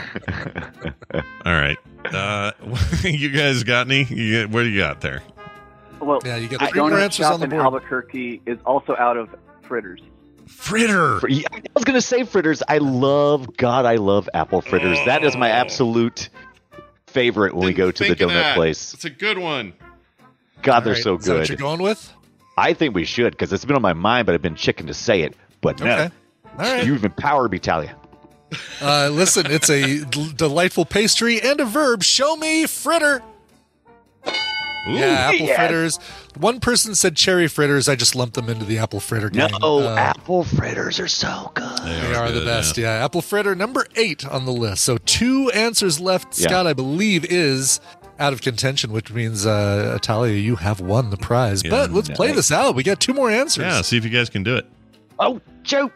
All 1.46 1.54
right. 1.54 1.78
Uh, 2.06 2.52
you 3.04 3.30
guys 3.30 3.64
got 3.64 3.88
any? 3.88 4.04
You, 4.04 4.48
what 4.48 4.64
do 4.64 4.70
you 4.70 4.80
got 4.80 5.02
there? 5.02 5.22
Well, 6.00 6.20
Yeah, 6.26 6.38
you 6.38 6.48
get 6.48 6.60
the 6.60 6.68
three 6.68 6.82
more 6.82 6.90
donut 6.92 7.02
answers 7.04 7.26
shop 7.26 7.34
on 7.36 7.40
the 7.40 7.46
in 7.46 7.50
board. 7.52 7.64
Albuquerque 7.64 8.42
is 8.46 8.60
also 8.66 8.96
out 8.98 9.16
of 9.18 9.30
fritters. 9.62 10.02
Fritter. 10.48 11.20
Fr- 11.22 11.28
I 11.30 11.62
was 11.74 11.86
gonna 11.86 12.02
say 12.02 12.24
fritters. 12.26 12.62
I 12.68 12.80
love 12.80 13.56
God. 13.56 13.86
I 13.86 13.96
love 13.96 14.28
apple 14.34 14.62
fritters. 14.62 15.00
That 15.06 15.24
is 15.24 15.36
my 15.38 15.50
Oh. 15.52 15.54
absolute 15.56 16.30
favorite 17.08 17.54
when 17.56 17.66
we 17.66 17.74
go 17.74 17.92
to 17.92 18.04
the 18.04 18.16
donut 18.16 18.56
place. 18.56 18.94
It's 18.94 19.06
a 19.06 19.10
good 19.10 19.38
one. 19.38 19.74
God, 20.62 20.76
All 20.76 20.82
they're 20.82 20.94
right, 20.94 21.04
so 21.04 21.16
is 21.18 21.26
that 21.26 21.34
what 21.34 21.40
good. 21.42 21.50
you're 21.50 21.58
going 21.58 21.82
with? 21.82 22.12
I 22.58 22.74
think 22.74 22.94
we 22.96 23.06
should 23.06 23.32
because 23.32 23.52
it's 23.54 23.66
been 23.66 23.76
on 23.76 23.82
my 23.82 23.94
mind, 23.94 24.26
but 24.26 24.36
I've 24.36 24.42
been 24.42 24.56
chicken 24.56 24.88
to 24.88 24.94
say 24.94 25.22
it. 25.22 25.36
But 25.62 25.80
no, 25.80 25.86
Okay. 25.92 26.12
All 26.58 26.60
right. 26.60 26.86
you've 26.86 27.04
empowered 27.06 27.52
me, 27.52 27.60
Talia. 27.60 27.96
Uh, 28.82 29.10
listen, 29.12 29.46
it's 29.50 29.70
a 29.70 30.04
d- 30.06 30.34
delightful 30.36 30.86
pastry 30.86 31.42
and 31.42 31.60
a 31.60 31.66
verb. 31.66 32.04
Show 32.04 32.36
me 32.36 32.66
fritter. 32.66 33.22
Ooh. 34.86 34.92
yeah, 34.92 35.30
apple 35.30 35.46
yes. 35.48 35.56
fritters. 35.58 35.98
One 36.38 36.60
person 36.60 36.94
said 36.96 37.16
cherry 37.16 37.48
fritters. 37.48 37.88
I 37.88 37.96
just 37.96 38.16
lumped 38.16 38.36
them 38.36 38.50
into 38.50 38.66
the 38.66 38.80
apple 38.80 39.00
fritter 39.00 39.30
No, 39.30 39.48
gang. 39.48 39.60
Uh, 39.64 39.96
apple 39.96 40.44
fritters 40.44 41.00
are 41.00 41.08
so 41.08 41.52
good. 41.54 41.78
They 41.80 42.14
are 42.14 42.28
the 42.32 42.40
good, 42.40 42.46
best. 42.46 42.78
yeah. 42.78 42.98
Yeah. 42.98 43.06
Apple 43.06 43.22
fritter 43.22 43.56
number 43.56 43.86
eight 43.96 44.26
on 44.26 44.46
the 44.46 44.52
list. 44.52 44.84
So 44.84 44.98
two 44.98 45.50
answers 45.52 46.00
left. 46.02 46.38
Yeah. 46.38 46.48
Scott, 46.48 46.68
I 46.68 46.74
believe, 46.74 47.24
is 47.26 47.80
out 48.20 48.34
of 48.34 48.42
contention, 48.42 48.92
which 48.92 49.12
means 49.12 49.46
uh, 49.46 49.98
Talia, 50.02 50.36
you 50.36 50.58
have 50.58 50.82
won 50.82 51.10
the 51.12 51.18
prize. 51.18 51.64
Yeah. 51.64 51.72
but 51.72 51.92
let's 51.92 52.10
play 52.10 52.32
this 52.34 52.52
out. 52.52 52.76
We 52.76 52.84
got 52.84 53.00
two 53.00 53.14
more 53.14 53.30
answers. 53.32 53.64
Yeah, 53.64 53.82
see 53.82 53.98
if 53.98 54.04
you 54.04 54.10
guys 54.10 54.30
can 54.30 54.44
do 54.44 54.56
it. 54.58 54.66
Oh, 55.20 55.40
shoot! 55.64 55.92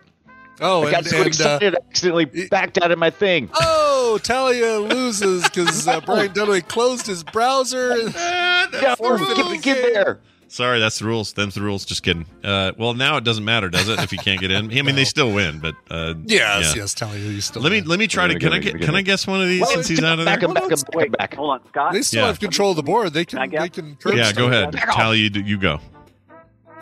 Oh, 0.59 0.81
I 0.81 0.85
and, 0.85 0.91
got 0.91 1.05
so 1.05 1.17
and, 1.17 1.25
uh, 1.25 1.27
excited, 1.27 1.75
I 1.75 1.77
accidentally 1.89 2.25
backed 2.49 2.81
out 2.81 2.91
of 2.91 2.97
my 2.97 3.09
thing. 3.09 3.49
oh, 3.59 4.19
Talia 4.23 4.79
loses 4.79 5.43
because 5.43 5.87
uh, 5.87 6.01
Brian 6.05 6.29
Dunaway 6.33 6.67
closed 6.67 7.05
his 7.05 7.23
browser. 7.23 7.95
No, 8.09 8.95
forfeited 8.97 9.37
get, 9.37 9.61
get 9.61 9.93
there. 9.93 10.19
Sorry, 10.49 10.79
that's 10.79 10.99
the 10.99 11.05
rules. 11.05 11.33
Them's 11.33 11.55
the 11.55 11.61
rules. 11.61 11.83
Just 11.83 12.03
kidding. 12.03 12.25
Uh, 12.41 12.71
well, 12.77 12.93
now 12.93 13.17
it 13.17 13.25
doesn't 13.25 13.43
matter, 13.43 13.69
does 13.69 13.89
it? 13.89 13.99
If 13.99 14.13
you 14.13 14.17
can't 14.17 14.39
get 14.39 14.49
in, 14.49 14.71
I 14.71 14.81
mean, 14.81 14.95
they 14.95 15.03
still 15.03 15.33
win, 15.33 15.59
but 15.59 15.75
uh, 15.91 16.13
Yes, 16.25 16.73
yeah. 16.73 16.81
yes, 16.83 16.93
Talia, 16.93 17.19
you 17.19 17.41
still. 17.41 17.61
Let 17.61 17.71
me 17.73 17.81
let 17.81 17.99
me 17.99 18.07
try 18.07 18.27
Wait, 18.27 18.35
to. 18.35 18.39
Can 18.39 18.53
I 18.53 18.59
get? 18.59 18.75
wait, 18.75 18.83
Can 18.83 18.95
I 18.95 19.01
guess 19.01 19.27
one 19.27 19.41
of 19.41 19.49
these 19.49 19.59
Well, 19.61 19.71
since 19.71 19.89
he's 19.89 20.01
out 20.01 20.19
of 20.19 20.25
back 20.25 20.39
there? 20.39 20.47
him, 20.47 20.53
back 20.55 20.63
him, 20.63 20.69
back 20.93 21.05
him, 21.05 21.11
back. 21.11 21.33
Hold 21.35 21.49
on, 21.49 21.67
Scott. 21.67 21.91
They 21.91 22.01
still 22.01 22.21
Yeah. 22.21 22.27
have 22.27 22.39
control 22.39 22.69
of 22.71 22.77
the 22.77 22.83
board. 22.83 23.11
They 23.13 23.25
Can 23.25 23.39
I 23.39 23.47
can. 23.47 23.51
guess? 23.51 23.61
They 23.61 23.69
can. 23.69 24.17
Yeah, 24.17 24.31
go 24.31 24.47
ahead. 24.47 24.71
Tally, 24.71 25.19
you, 25.19 25.29
you 25.41 25.57
go. 25.57 25.81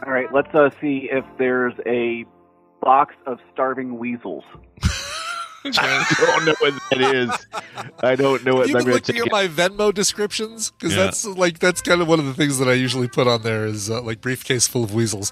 All 0.05 0.13
right, 0.13 0.32
let's 0.32 0.53
uh, 0.53 0.69
see 0.80 1.09
if 1.11 1.26
there's 1.39 1.73
a 1.88 2.23
box 2.86 3.14
of 3.26 3.40
starving 3.52 3.98
weasels. 3.98 4.46
I 5.66 6.06
don't 6.20 6.46
know 6.46 6.54
what 6.60 6.74
that 6.92 7.02
is. 7.02 7.48
I 8.04 8.16
don't 8.16 8.46
know 8.46 8.54
what 8.54 8.68
You've 8.68 8.76
I'm 8.78 8.84
been 8.84 8.92
going 8.92 8.94
looking 8.94 9.18
at 9.18 9.32
my 9.32 9.48
Venmo 9.48 9.92
descriptions 9.92 10.70
because 10.72 10.96
Yeah. 10.96 11.06
that's 11.06 11.26
like 11.26 11.58
that's 11.58 11.82
kind 11.82 12.02
of 12.02 12.08
one 12.08 12.20
of 12.20 12.26
the 12.26 12.36
things 12.36 12.60
that 12.60 12.68
I 12.70 12.74
usually 12.74 13.08
put 13.08 13.28
on 13.28 13.42
there 13.42 13.66
is 13.66 13.90
uh, 13.90 14.02
like 14.04 14.22
briefcase 14.22 14.68
full 14.68 14.84
of 14.84 14.94
weasels. 14.94 15.32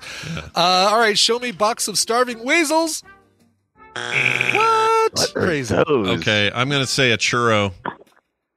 Uh, 0.56 0.90
all 0.92 0.98
right, 0.98 1.18
show 1.18 1.38
me 1.38 1.52
box 1.52 1.88
of 1.88 2.00
starving 2.00 2.44
weasels. 2.44 3.04
What? 3.96 5.12
What 5.14 5.34
Crazy. 5.36 5.76
those? 5.76 6.20
Okay, 6.20 6.50
I'm 6.54 6.68
gonna 6.68 6.88
say 6.88 7.12
a 7.12 7.18
churro. 7.18 7.72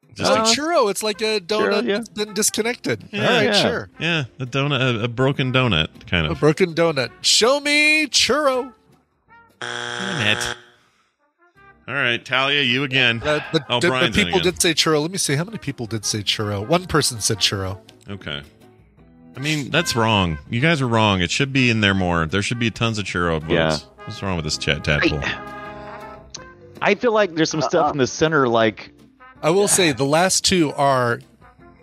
It's 0.08 0.20
Just 0.20 0.30
like 0.30 0.40
Uh, 0.40 0.44
churro. 0.46 0.90
It's 0.90 1.02
like 1.02 1.20
a 1.20 1.40
donut 1.40 1.82
churro, 1.82 1.84
yeah. 1.86 1.96
that's 1.98 2.08
been 2.08 2.32
disconnected. 2.32 3.06
Yeah, 3.12 3.28
all 3.28 3.34
right, 3.36 3.44
yeah. 3.44 3.52
sure. 3.52 3.90
yeah, 3.98 4.24
a 4.40 4.46
donut, 4.46 5.00
a, 5.00 5.04
a 5.04 5.08
broken 5.08 5.52
donut, 5.52 5.88
kind 6.08 6.24
of. 6.24 6.32
A 6.32 6.34
broken 6.36 6.72
donut. 6.74 7.10
Show 7.20 7.60
me 7.60 8.06
churro. 8.06 8.72
Damn 9.60 10.36
it. 10.36 10.56
All 11.88 11.94
right, 11.94 12.22
Talia, 12.24 12.62
you 12.62 12.82
again. 12.82 13.22
Uh, 13.24 13.40
but, 13.52 13.62
Oh, 13.70 13.78
did- 13.80 13.90
but 13.90 14.12
people 14.12 14.28
again. 14.30 14.42
did 14.42 14.60
say 14.60 14.74
churro. 14.74 15.00
Let 15.00 15.10
me 15.12 15.18
see 15.18 15.36
how 15.36 15.44
many 15.44 15.58
people 15.58 15.86
did 15.86 16.04
say 16.04 16.18
churro. 16.22 16.66
One 16.66 16.86
person 16.86 17.20
said 17.20 17.38
churro. 17.38 17.78
Okay. 18.10 18.42
I 19.36 19.40
mean, 19.40 19.70
that's 19.70 19.94
wrong. 19.94 20.38
You 20.50 20.60
guys 20.60 20.80
are 20.82 20.88
wrong. 20.88 21.20
It 21.20 21.30
should 21.30 21.52
be 21.52 21.70
in 21.70 21.80
there 21.82 21.94
more. 21.94 22.26
There 22.26 22.42
should 22.42 22.58
be 22.58 22.70
tons 22.70 22.98
of 22.98 23.04
churro 23.04 23.40
votes. 23.40 23.52
Yeah. 23.52 23.78
What's 24.04 24.22
wrong 24.22 24.34
with 24.36 24.44
this 24.44 24.58
chat 24.58 24.82
tadpole? 24.84 25.20
I 26.82 26.94
feel 26.94 27.12
like 27.12 27.34
there's 27.34 27.50
some 27.50 27.62
stuff 27.62 27.92
in 27.92 27.98
the 27.98 28.06
center, 28.06 28.48
like 28.48 28.90
I 29.42 29.50
will 29.50 29.68
say 29.68 29.92
the 29.92 30.04
last 30.04 30.44
two 30.44 30.72
are 30.72 31.20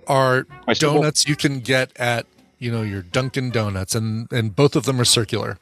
are 0.07 0.45
donuts 0.74 1.28
you 1.28 1.36
can 1.36 1.59
get 1.59 1.91
at 1.97 2.26
you 2.59 2.71
know 2.71 2.82
your 2.82 3.01
Dunkin' 3.01 3.49
Donuts, 3.51 3.95
and 3.95 4.32
and 4.32 4.55
both 4.55 4.76
of 4.76 4.86
them 4.86 4.99
are 4.99 5.05
circular. 5.05 5.57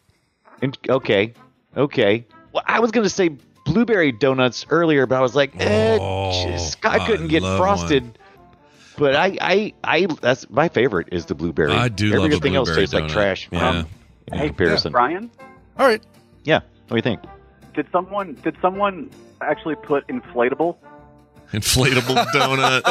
in- 0.61 0.73
okay, 0.89 1.33
okay. 1.75 2.25
Well, 2.53 2.63
I 2.65 2.79
was 2.79 2.91
going 2.91 3.03
to 3.03 3.09
say 3.09 3.29
blueberry 3.65 4.11
donuts 4.11 4.65
earlier, 4.69 5.05
but 5.05 5.15
I 5.17 5.21
was 5.21 5.35
like, 5.35 5.53
eh, 5.59 5.97
Oh, 5.99 6.31
just- 6.47 6.83
I 6.85 6.97
I 6.97 7.05
couldn't 7.07 7.27
get 7.29 7.43
love 7.43 7.57
frosted. 7.59 8.17
But 8.97 9.15
I, 9.15 9.37
I, 9.41 9.73
I, 9.83 10.05
that's 10.21 10.49
my 10.49 10.67
favorite 10.69 11.09
is 11.11 11.25
the 11.25 11.33
blueberry. 11.35 11.71
I 11.71 11.87
do 11.87 12.07
love 12.13 12.25
Everything 12.25 12.55
else 12.55 12.67
blueberry 12.67 12.83
tastes 12.83 12.93
like 12.93 13.07
trash. 13.07 13.47
Yeah. 13.51 13.69
Um, 13.69 13.87
in 14.31 14.37
Hey, 14.37 14.47
comparison. 14.47 14.91
Brian, 14.91 15.31
All 15.79 15.87
right, 15.87 16.03
Yeah. 16.43 16.59
What 16.59 16.89
do 16.89 16.95
you 16.97 17.01
think? 17.01 17.21
did 17.73 17.87
someone 17.91 18.33
did 18.43 18.55
someone 18.61 19.09
actually 19.41 19.75
put 19.75 20.05
inflatable? 20.09 20.75
Inflatable 21.51 22.25
donut. 22.33 22.81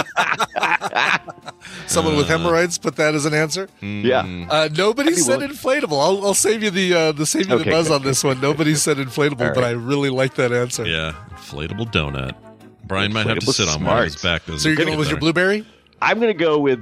Someone 1.86 2.16
with 2.16 2.28
hemorrhoids 2.28 2.78
put 2.78 2.96
that 2.96 3.14
as 3.14 3.24
an 3.24 3.34
answer. 3.34 3.68
Yeah. 3.80 4.20
Uh, 4.50 4.68
nobody 4.76 5.10
I'd 5.10 5.18
said 5.18 5.38
willing- 5.40 5.54
inflatable. 5.54 6.00
I'll, 6.00 6.26
I'll 6.26 6.34
save 6.34 6.62
you 6.62 6.70
the 6.70 6.94
uh, 6.94 7.12
the 7.12 7.26
save 7.26 7.48
you 7.48 7.54
Okay, 7.56 7.64
the 7.64 7.70
buzz 7.70 7.88
good, 7.88 7.94
on 7.96 8.02
this 8.02 8.22
one. 8.24 8.40
Nobody 8.40 8.74
said 8.74 8.96
inflatable, 8.98 9.48
All 9.48 9.54
but. 9.54 9.64
I 9.64 9.70
really 9.70 10.10
like 10.10 10.34
that 10.34 10.52
answer. 10.52 10.86
Yeah, 10.86 11.14
inflatable 11.30 11.90
donut. 11.92 12.34
Brian 12.84 13.12
might 13.12 13.26
have 13.26 13.38
to 13.38 13.46
Inflatable 13.46 13.52
sit 13.54 13.68
on 13.68 13.84
one 13.84 13.98
of 13.98 14.04
his 14.04 14.16
back. 14.16 14.44
doesn't 14.46 14.60
So 14.60 14.68
you're 14.68 14.78
he? 14.78 14.84
going 14.84 14.98
with 14.98 15.08
your 15.10 15.18
blueberry? 15.20 15.64
I'm 16.02 16.18
gonna 16.20 16.34
go 16.34 16.58
with. 16.58 16.80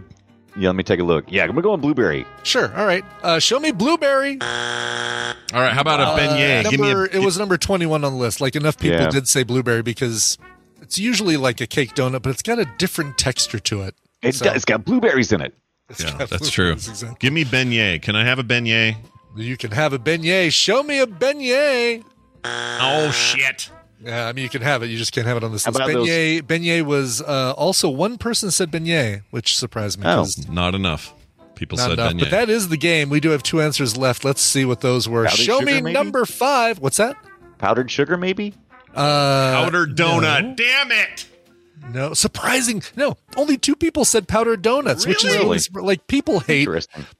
Yeah, 0.57 0.70
let 0.70 0.76
me 0.76 0.83
take 0.83 0.99
a 1.01 1.05
look. 1.05 1.26
Yeah, 1.31 1.43
I'm 1.45 1.51
gonna 1.51 1.62
go 1.62 1.72
with 1.72 1.83
blueberry. 1.83 2.26
Sure. 2.43 2.74
All 2.76 2.87
right. 2.87 3.05
Uh, 3.22 3.39
show 3.39 3.61
me 3.61 3.70
blueberry. 3.72 4.39
All 4.41 5.61
right, 5.62 5.72
how 5.72 5.81
about 5.83 6.01
a 6.01 6.05
Uh, 6.05 6.18
beignet? 6.18 6.70
Give 6.70 6.81
me 6.81 6.91
a. 6.91 6.95
number- 6.95 7.11
it 7.16 7.22
was 7.24 7.39
number 7.39 7.57
21 7.57 8.05
on 8.05 8.12
the 8.12 8.18
list. 8.18 8.41
Like 8.41 8.57
enough 8.57 8.79
people 8.79 9.01
Yeah. 9.01 9.09
did 9.11 9.29
say 9.29 9.43
blueberry 9.45 9.83
because 9.83 10.37
it's 10.83 10.99
usually 10.99 11.37
like 11.37 11.61
a 11.61 11.66
cake 11.66 11.95
donut, 11.95 12.22
but 12.22 12.31
it's 12.31 12.43
got 12.43 12.59
a 12.59 12.64
different 12.79 13.18
texture 13.18 13.59
to 13.61 13.83
it. 13.83 13.95
It's 14.22 14.39
So- 14.39 14.47
got 14.47 14.57
it's 14.57 14.64
got 14.64 14.85
blueberries 14.85 15.33
in 15.33 15.41
it. 15.41 15.55
Yeah, 15.99 16.26
that's 16.26 16.51
true. 16.51 16.72
Exactly. 16.72 17.16
Give 17.18 17.33
me 17.33 17.45
beignet. 17.45 18.03
Can 18.03 18.14
I 18.16 18.24
have 18.24 18.39
a 18.39 18.45
beignet? 18.45 18.97
You 19.37 19.57
can 19.57 19.70
have 19.70 19.93
a 19.93 19.99
beignet. 19.99 20.53
Show 20.53 20.83
me 20.83 20.99
a 21.01 21.07
beignet. 21.07 22.05
Oh 22.45 23.11
shit! 23.11 23.70
Yeah, 24.05 24.26
I 24.29 24.33
mean 24.33 24.43
you 24.43 24.49
can 24.49 24.62
have 24.62 24.83
it. 24.83 24.87
You 24.91 24.97
just 24.99 25.12
can't 25.12 25.26
have 25.26 25.37
it 25.37 25.45
on 25.45 25.53
this 25.53 25.64
How 25.64 25.70
list. 25.70 25.81
about 25.81 25.93
those- 25.93 26.09
Beignet. 26.09 26.43
Beignet 26.43 26.83
was 26.85 27.20
uh, 27.22 27.53
also 27.57 27.89
one 27.89 28.18
person 28.18 28.51
said 28.51 28.70
beignet, 28.70 29.22
which 29.31 29.57
surprised 29.57 29.99
me. 29.99 30.07
Oh. 30.07 30.16
'cause 30.18 30.49
Not 30.49 30.74
enough. 30.74 31.14
People 31.55 31.76
Not 31.79 31.85
said 31.91 31.93
enough. 31.99 32.12
beignet. 32.12 32.20
But 32.20 32.31
that 32.31 32.49
is 32.51 32.68
the 32.68 32.76
game. 32.76 33.09
We 33.11 33.18
do 33.20 33.31
have 33.31 33.43
two 33.43 33.61
answers 33.61 33.97
left. 33.97 34.24
Let's 34.24 34.41
see 34.43 34.64
what 34.64 34.81
those 34.83 35.09
were. 35.09 35.24
Powdered 35.24 35.37
Show 35.39 35.59
sugar, 35.61 35.66
me 35.66 35.81
maybe? 35.81 35.93
number 35.93 36.24
five. 36.24 36.79
What's 36.79 36.99
that? 36.99 37.16
Powdered 37.59 37.91
sugar, 37.91 38.16
maybe. 38.16 38.55
Uh, 38.95 39.62
Powdered 39.64 39.97
donut. 39.97 40.43
No, 40.49 40.55
Damn 40.55 40.91
it! 40.93 41.26
no. 41.93 42.12
surprising. 42.14 42.82
No, 42.97 43.16
only 43.36 43.57
two 43.57 43.76
people 43.76 44.05
said 44.05 44.26
powdered 44.28 44.61
donuts, 44.62 45.07
which 45.07 45.24
is 45.24 45.32
Really? 45.36 45.59
really 45.72 45.86
like 45.86 46.07
people 46.07 46.41
hate 46.41 46.68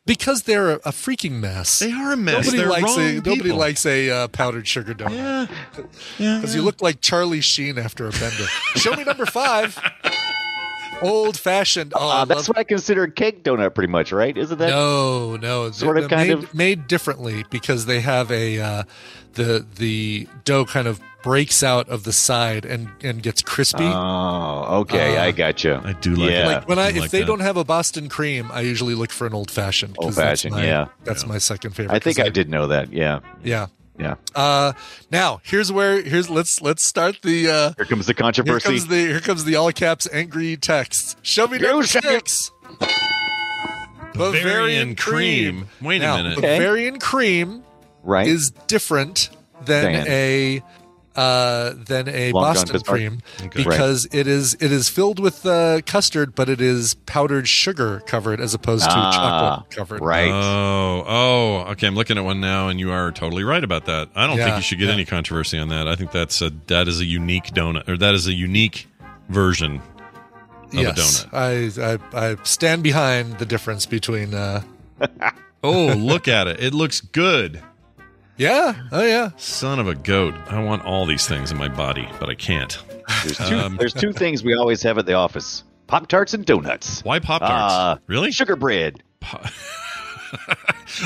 because 0.05 0.43
they're 0.43 0.71
a, 0.73 0.75
a 0.77 0.91
freaking 0.91 1.33
mess. 1.41 1.79
They 1.79 1.93
are 1.93 2.13
a 2.13 2.17
mess. 2.17 2.47
Nobody 2.47 2.59
They're 2.59 2.69
likes 2.69 2.85
wrong 2.97 3.01
a 3.01 3.13
nobody 3.21 3.53
likes 3.53 3.87
a 3.87 4.11
uh, 4.11 4.29
powdered 4.29 4.67
sugar 4.67 4.95
donut 4.95 5.13
Yeah. 5.15 5.47
Yeah. 6.19 6.37
because 6.39 6.55
you 6.55 6.63
look 6.63 6.83
like 6.83 7.01
Charlie 7.01 7.41
Sheen 7.41 7.79
after 7.79 8.07
a 8.07 8.11
bender. 8.11 8.45
Show 8.77 8.95
me 8.95 9.05
number 9.05 9.27
five. 9.27 9.79
Old 11.03 11.39
fashioned. 11.39 11.93
Oh, 11.95 12.09
Uh, 12.09 12.25
that's 12.25 12.41
love- 12.41 12.49
what 12.49 12.59
I 12.59 12.65
consider 12.65 13.05
a 13.05 13.11
cake 13.11 13.45
donut, 13.45 13.75
pretty 13.75 13.91
much, 13.91 14.11
right? 14.13 14.37
Isn't 14.37 14.59
that? 14.59 14.69
no, 14.71 15.37
no, 15.37 15.71
Sort 15.71 15.99
of, 15.99 16.09
kind 16.09 16.29
made, 16.29 16.39
of? 16.39 16.55
made 16.55 16.87
differently 16.89 17.45
because 17.51 17.87
they 17.87 18.01
have 18.01 18.31
a 18.33 18.59
uh, 18.61 18.83
the 19.35 19.65
the 19.77 20.27
dough 20.45 20.65
kind 20.65 20.89
of 20.89 21.01
breaks 21.23 21.63
out 21.63 21.89
of 21.89 22.05
the 22.05 22.13
side 22.13 22.65
and 22.65 22.89
and 23.03 23.23
gets 23.23 23.43
crispy. 23.43 23.85
Oh, 23.85 24.81
okay, 24.81 25.17
Uh, 25.19 25.25
I 25.25 25.31
gotcha. 25.33 25.81
I 25.85 25.93
do 25.93 26.15
like 26.15 26.31
yeah. 26.31 26.43
it. 26.43 26.47
like 26.47 26.69
when 26.69 26.79
I, 26.79 26.87
I 26.87 26.89
if 26.91 26.97
like 26.99 27.11
they 27.11 27.21
that. 27.21 27.27
don't 27.27 27.41
have 27.41 27.57
a 27.57 27.65
Boston 27.65 28.09
cream, 28.09 28.51
I 28.53 28.61
usually 28.63 28.95
look 28.95 29.11
for 29.11 29.27
an 29.27 29.35
old 29.35 29.51
fashioned. 29.51 29.97
Old-fashioned, 29.99 30.55
that's 30.55 30.65
yeah. 30.67 30.87
That's 31.05 31.27
my 31.27 31.39
second 31.39 31.73
favorite. 31.73 31.95
I 31.95 31.99
think 31.99 32.17
'cause 32.17 32.27
I 32.27 32.31
did 32.31 32.49
know 32.49 32.67
that. 32.69 32.93
Yeah, 32.93 33.21
Yeah. 33.45 33.67
Yeah. 33.99 34.15
Uh, 34.35 34.73
now 35.11 35.41
here's 35.43 35.73
where 35.73 36.01
here's 36.03 36.31
let's 36.31 36.61
let's 36.61 36.85
start 36.85 37.19
the 37.23 37.49
uh, 37.49 37.73
Here 37.77 37.85
comes 37.85 38.07
the 38.07 38.13
here 38.13 38.23
controversy. 38.23 38.69
comes 38.69 38.87
the 38.87 38.97
here 39.07 39.21
comes 39.21 39.45
the 39.45 39.57
all 39.57 39.73
caps 39.73 40.09
angry 40.13 40.57
text. 40.57 41.19
Show 41.23 41.47
me 41.47 41.59
Go, 41.59 41.71
number 41.73 41.87
six. 41.87 42.51
Bavarian 44.15 44.95
cream. 44.97 45.69
Wait 45.81 45.97
a 45.97 46.05
now, 46.05 46.17
minute. 46.17 46.39
Okay. 46.39 46.59
Bavarian 46.59 46.99
cream 46.99 47.63
right? 48.03 48.27
is 48.27 48.51
different 48.67 49.31
than 49.65 49.93
Dan. 49.93 50.07
a 50.09 50.63
uh, 51.19 51.75
than 51.77 52.09
a 52.09 52.31
Long 52.33 52.45
Boston 52.45 52.73
Bismarck. 52.75 52.87
cream 52.87 53.21
Okay. 53.47 53.65
because 53.65 54.07
it 54.13 54.27
is 54.27 54.55
it 54.61 54.71
is 54.71 54.89
filled 54.89 55.19
with 55.19 55.45
uh, 55.45 55.81
custard, 55.87 56.35
but 56.35 56.49
it 56.49 56.61
is 56.61 56.95
powdered 56.95 57.49
sugar 57.49 58.01
covered 58.07 58.41
as 58.41 58.55
opposed 58.55 58.85
to 58.85 58.91
Ah, 58.93 59.11
chocolate 59.13 59.71
covered. 59.71 60.01
right. 60.01 60.31
Oh, 60.31 61.05
oh, 61.07 61.57
okay. 61.73 61.87
I'm 61.87 61.95
looking 61.97 62.19
at 62.19 62.25
one 62.25 62.41
now, 62.41 62.69
and 62.69 62.79
you 62.79 62.93
are 62.93 63.11
totally 63.11 63.43
right 63.45 63.65
about 63.65 63.87
that. 63.87 64.09
I 64.15 64.27
don't 64.27 64.37
think 64.37 64.57
you 64.57 64.63
should 64.63 64.79
get 64.79 64.87
yeah. 64.89 64.95
any 64.95 65.05
controversy 65.05 65.59
on 65.59 65.69
that. 65.71 65.89
I 65.89 65.97
think 65.97 66.13
that's 66.13 66.41
a 66.41 66.51
that 66.69 66.87
is 66.89 67.01
a 67.01 67.05
unique 67.05 67.47
donut, 67.49 67.89
or 67.89 67.97
that 67.97 68.15
is 68.15 68.27
a 68.29 68.33
unique 68.33 68.87
version 69.29 69.83
of 70.73 70.79
a 70.79 70.93
donut. 70.93 71.29
I, 71.33 71.93
I 72.17 72.31
I 72.33 72.37
stand 72.45 72.83
behind 72.83 73.39
the 73.39 73.47
difference 73.47 73.87
between. 73.87 74.35
Uh, 74.35 74.63
Oh, 75.65 75.87
look 75.89 76.29
at 76.29 76.47
it! 76.47 76.63
It 76.63 76.73
looks 76.73 77.01
good. 77.01 77.61
Yeah, 78.39 78.75
oh 78.93 79.05
yeah. 79.05 79.31
Son 79.37 79.79
of 79.79 79.89
a 79.89 79.95
goat! 79.95 80.35
I 80.49 80.63
want 80.63 80.85
all 80.85 81.05
these 81.07 81.27
things 81.27 81.51
in 81.51 81.59
my 81.59 81.69
body, 81.69 82.09
but 82.21 82.29
I 82.31 82.35
can't. 82.35 82.79
There's 83.25 83.39
two, 83.39 83.59
Um, 83.59 83.77
there's 83.77 83.95
two 83.95 84.13
things 84.13 84.43
we 84.45 84.55
always 84.55 84.83
have 84.83 84.97
at 84.99 85.07
the 85.07 85.15
office: 85.15 85.65
Pop 85.87 86.07
Tarts 86.09 86.35
and 86.35 86.45
donuts. 86.47 87.03
Why 87.05 87.19
Pop 87.19 87.41
Tarts? 87.41 87.75
Uh, 87.75 87.97
really? 88.07 88.31
Sugar 88.33 88.57
bread. 88.57 89.03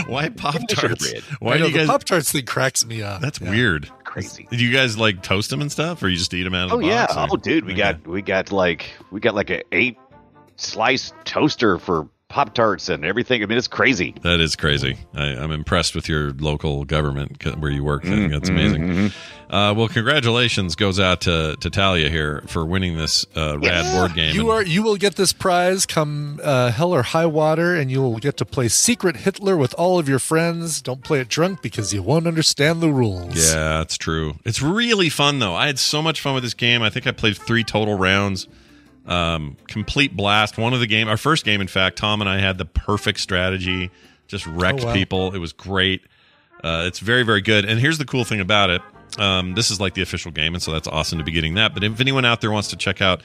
Why 0.06 0.28
Pop 0.30 0.56
Tarts? 0.68 1.12
Why 1.40 1.58
do 1.58 1.68
you 1.68 1.72
guys? 1.72 1.86
Pop 1.86 2.04
Tarts 2.04 2.32
thing 2.32 2.44
cracks 2.44 2.84
me 2.84 3.02
up. 3.02 3.20
That's 3.20 3.40
Yeah. 3.40 3.50
weird. 3.50 3.90
Crazy. 4.04 4.46
Do 4.50 4.56
you 4.56 4.72
guys 4.72 4.98
like 4.98 5.22
toast 5.22 5.50
them 5.50 5.60
and 5.60 5.70
stuff, 5.72 6.02
or 6.02 6.08
you 6.08 6.16
just 6.16 6.32
eat 6.34 6.42
them 6.42 6.54
out 6.54 6.66
of 6.68 6.72
Oh 6.74 6.80
the 6.80 6.86
yeah. 6.86 7.06
box? 7.06 7.16
or- 7.16 7.28
Oh 7.32 7.36
dude, 7.36 7.64
we 7.64 7.72
Okay. 7.72 7.80
got 7.80 8.06
we 8.06 8.20
got 8.22 8.52
like 8.52 8.90
we 9.10 9.20
got 9.20 9.34
like 9.34 9.50
a 9.50 9.62
eight 9.72 9.96
slice 10.56 11.12
toaster 11.24 11.78
for 11.78 12.08
Pop 12.32 12.54
Tarts 12.54 12.88
and 12.88 13.04
everything. 13.04 13.42
I 13.42 13.46
mean, 13.46 13.58
it's 13.58 13.68
crazy. 13.68 14.14
That 14.22 14.40
is 14.40 14.56
crazy. 14.56 14.96
I, 15.14 15.24
I'm 15.36 15.52
impressed 15.52 15.94
with 15.94 16.08
your 16.08 16.32
local 16.32 16.86
government 16.86 17.44
where 17.60 17.70
you 17.70 17.84
work. 17.84 18.06
I 18.06 18.08
think 18.08 18.32
that's 18.32 18.48
Mm-hmm, 18.48 18.82
amazing. 18.82 19.12
Uh, 19.50 19.74
well, 19.76 19.86
congratulations 19.86 20.74
goes 20.74 20.98
out 20.98 21.20
to, 21.20 21.56
to 21.60 21.68
Talia 21.68 22.08
here 22.08 22.42
for 22.46 22.64
winning 22.64 22.96
this 22.96 23.26
uh, 23.36 23.58
rad 23.58 23.92
board 23.94 24.14
game. 24.14 24.34
You 24.34 24.48
are 24.48 24.62
you 24.62 24.82
will 24.82 24.96
get 24.96 25.16
this 25.16 25.34
prize 25.34 25.84
come 25.84 26.40
uh, 26.42 26.70
hell 26.70 26.94
or 26.94 27.02
high 27.02 27.26
water, 27.26 27.74
and 27.76 27.90
you 27.90 28.00
will 28.00 28.16
get 28.16 28.38
to 28.38 28.46
play 28.46 28.68
Secret 28.68 29.16
Hitler 29.18 29.58
with 29.58 29.74
all 29.74 29.98
of 29.98 30.08
your 30.08 30.18
friends. 30.18 30.80
Don't 30.80 31.04
play 31.04 31.20
it 31.20 31.28
drunk 31.28 31.60
because 31.60 31.92
you 31.92 32.02
won't 32.02 32.26
understand 32.26 32.80
the 32.80 32.88
rules. 32.88 33.36
Yeah, 33.36 33.76
that's 33.78 33.98
true. 33.98 34.36
It's 34.46 34.62
really 34.62 35.10
fun 35.10 35.38
though. 35.38 35.54
I 35.54 35.66
had 35.66 35.78
so 35.78 36.00
much 36.00 36.22
fun 36.22 36.32
with 36.32 36.44
this 36.44 36.54
game. 36.54 36.80
I 36.80 36.88
think 36.88 37.06
I 37.06 37.10
played 37.12 37.36
three 37.36 37.62
total 37.62 37.98
rounds. 37.98 38.48
Um, 39.06 39.56
complete 39.66 40.16
blast. 40.16 40.58
One 40.58 40.72
of 40.74 40.80
the 40.80 40.86
game, 40.86 41.08
our 41.08 41.16
first 41.16 41.44
game, 41.44 41.60
in 41.60 41.66
fact, 41.68 41.98
Tom 41.98 42.20
and 42.20 42.30
I 42.30 42.38
had 42.38 42.58
the 42.58 42.64
perfect 42.64 43.20
strategy. 43.20 43.90
Just 44.28 44.46
wrecked 44.46 44.82
Oh, 44.82 44.86
wow. 44.86 44.92
people. 44.94 45.34
It 45.34 45.38
was 45.38 45.52
great. 45.52 46.02
Uh, 46.62 46.84
it's 46.86 47.00
very, 47.00 47.24
very 47.24 47.40
good. 47.40 47.64
And 47.64 47.80
here's 47.80 47.98
the 47.98 48.04
cool 48.04 48.24
thing 48.24 48.40
about 48.40 48.70
it. 48.70 48.82
Um, 49.18 49.54
this 49.54 49.70
is 49.70 49.80
like 49.80 49.94
the 49.94 50.02
official 50.02 50.30
game, 50.30 50.54
and 50.54 50.62
so 50.62 50.72
that's 50.72 50.88
awesome 50.88 51.18
to 51.18 51.24
be 51.24 51.32
getting 51.32 51.54
that. 51.54 51.74
But 51.74 51.84
if 51.84 52.00
anyone 52.00 52.24
out 52.24 52.40
there 52.40 52.50
wants 52.50 52.68
to 52.68 52.76
check 52.76 53.02
out 53.02 53.22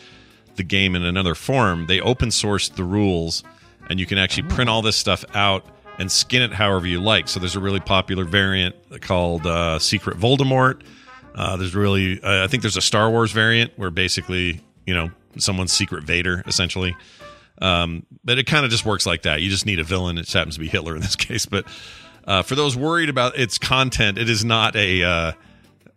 the 0.56 0.64
game 0.64 0.96
in 0.96 1.04
another 1.04 1.36
form, 1.36 1.86
they 1.86 2.02
open 2.02 2.30
sourced 2.30 2.74
the 2.76 2.84
rules, 2.84 3.44
and 3.90 4.00
you 4.00 4.06
can 4.06 4.18
actually 4.18 4.50
print 4.50 4.70
all 4.70 4.82
this 4.82 4.96
stuff 4.98 5.24
out 5.34 5.64
and 6.00 6.12
skin 6.12 6.42
it 6.42 6.52
however 6.52 6.88
you 6.88 7.00
like. 7.00 7.28
So 7.30 7.40
there's 7.40 7.56
a 7.56 7.60
really 7.60 7.80
popular 7.80 8.26
variant 8.26 8.76
called 9.02 9.46
uh, 9.48 9.80
Secret 9.80 10.18
Voldemort. 10.18 10.82
Uh, 11.36 11.56
there's 11.56 11.76
really, 11.76 12.22
uh, 12.22 12.44
I 12.44 12.48
think 12.48 12.64
there's 12.64 12.78
a 12.78 12.82
Star 12.82 13.10
Wars 13.10 13.32
variant 13.32 13.72
where 13.78 13.92
basically, 13.92 14.60
you 14.86 14.94
know, 14.94 15.10
someone's 15.40 15.74
Secret 15.74 16.04
Vader 16.04 16.44
essentially. 16.48 16.96
Um, 17.62 18.06
but 18.24 18.38
it 18.38 18.46
kind 18.46 18.66
of 18.66 18.72
just 18.72 18.86
works 18.86 19.06
like 19.06 19.24
that. 19.24 19.42
You 19.42 19.50
just 19.50 19.66
need 19.66 19.80
a 19.80 19.84
villain. 19.84 20.18
It 20.18 20.24
just 20.24 20.34
happens 20.34 20.56
to 20.56 20.60
be 20.62 20.68
Hitler 20.68 20.96
in 20.96 21.02
this 21.02 21.16
case. 21.28 21.46
But 21.46 21.66
uh, 22.26 22.44
for 22.44 22.56
those 22.56 22.76
worried 22.76 23.10
about 23.10 23.38
its 23.38 23.58
content, 23.58 24.18
it 24.18 24.30
is 24.30 24.46
not 24.46 24.76
a. 24.76 25.04
Uh, 25.04 25.32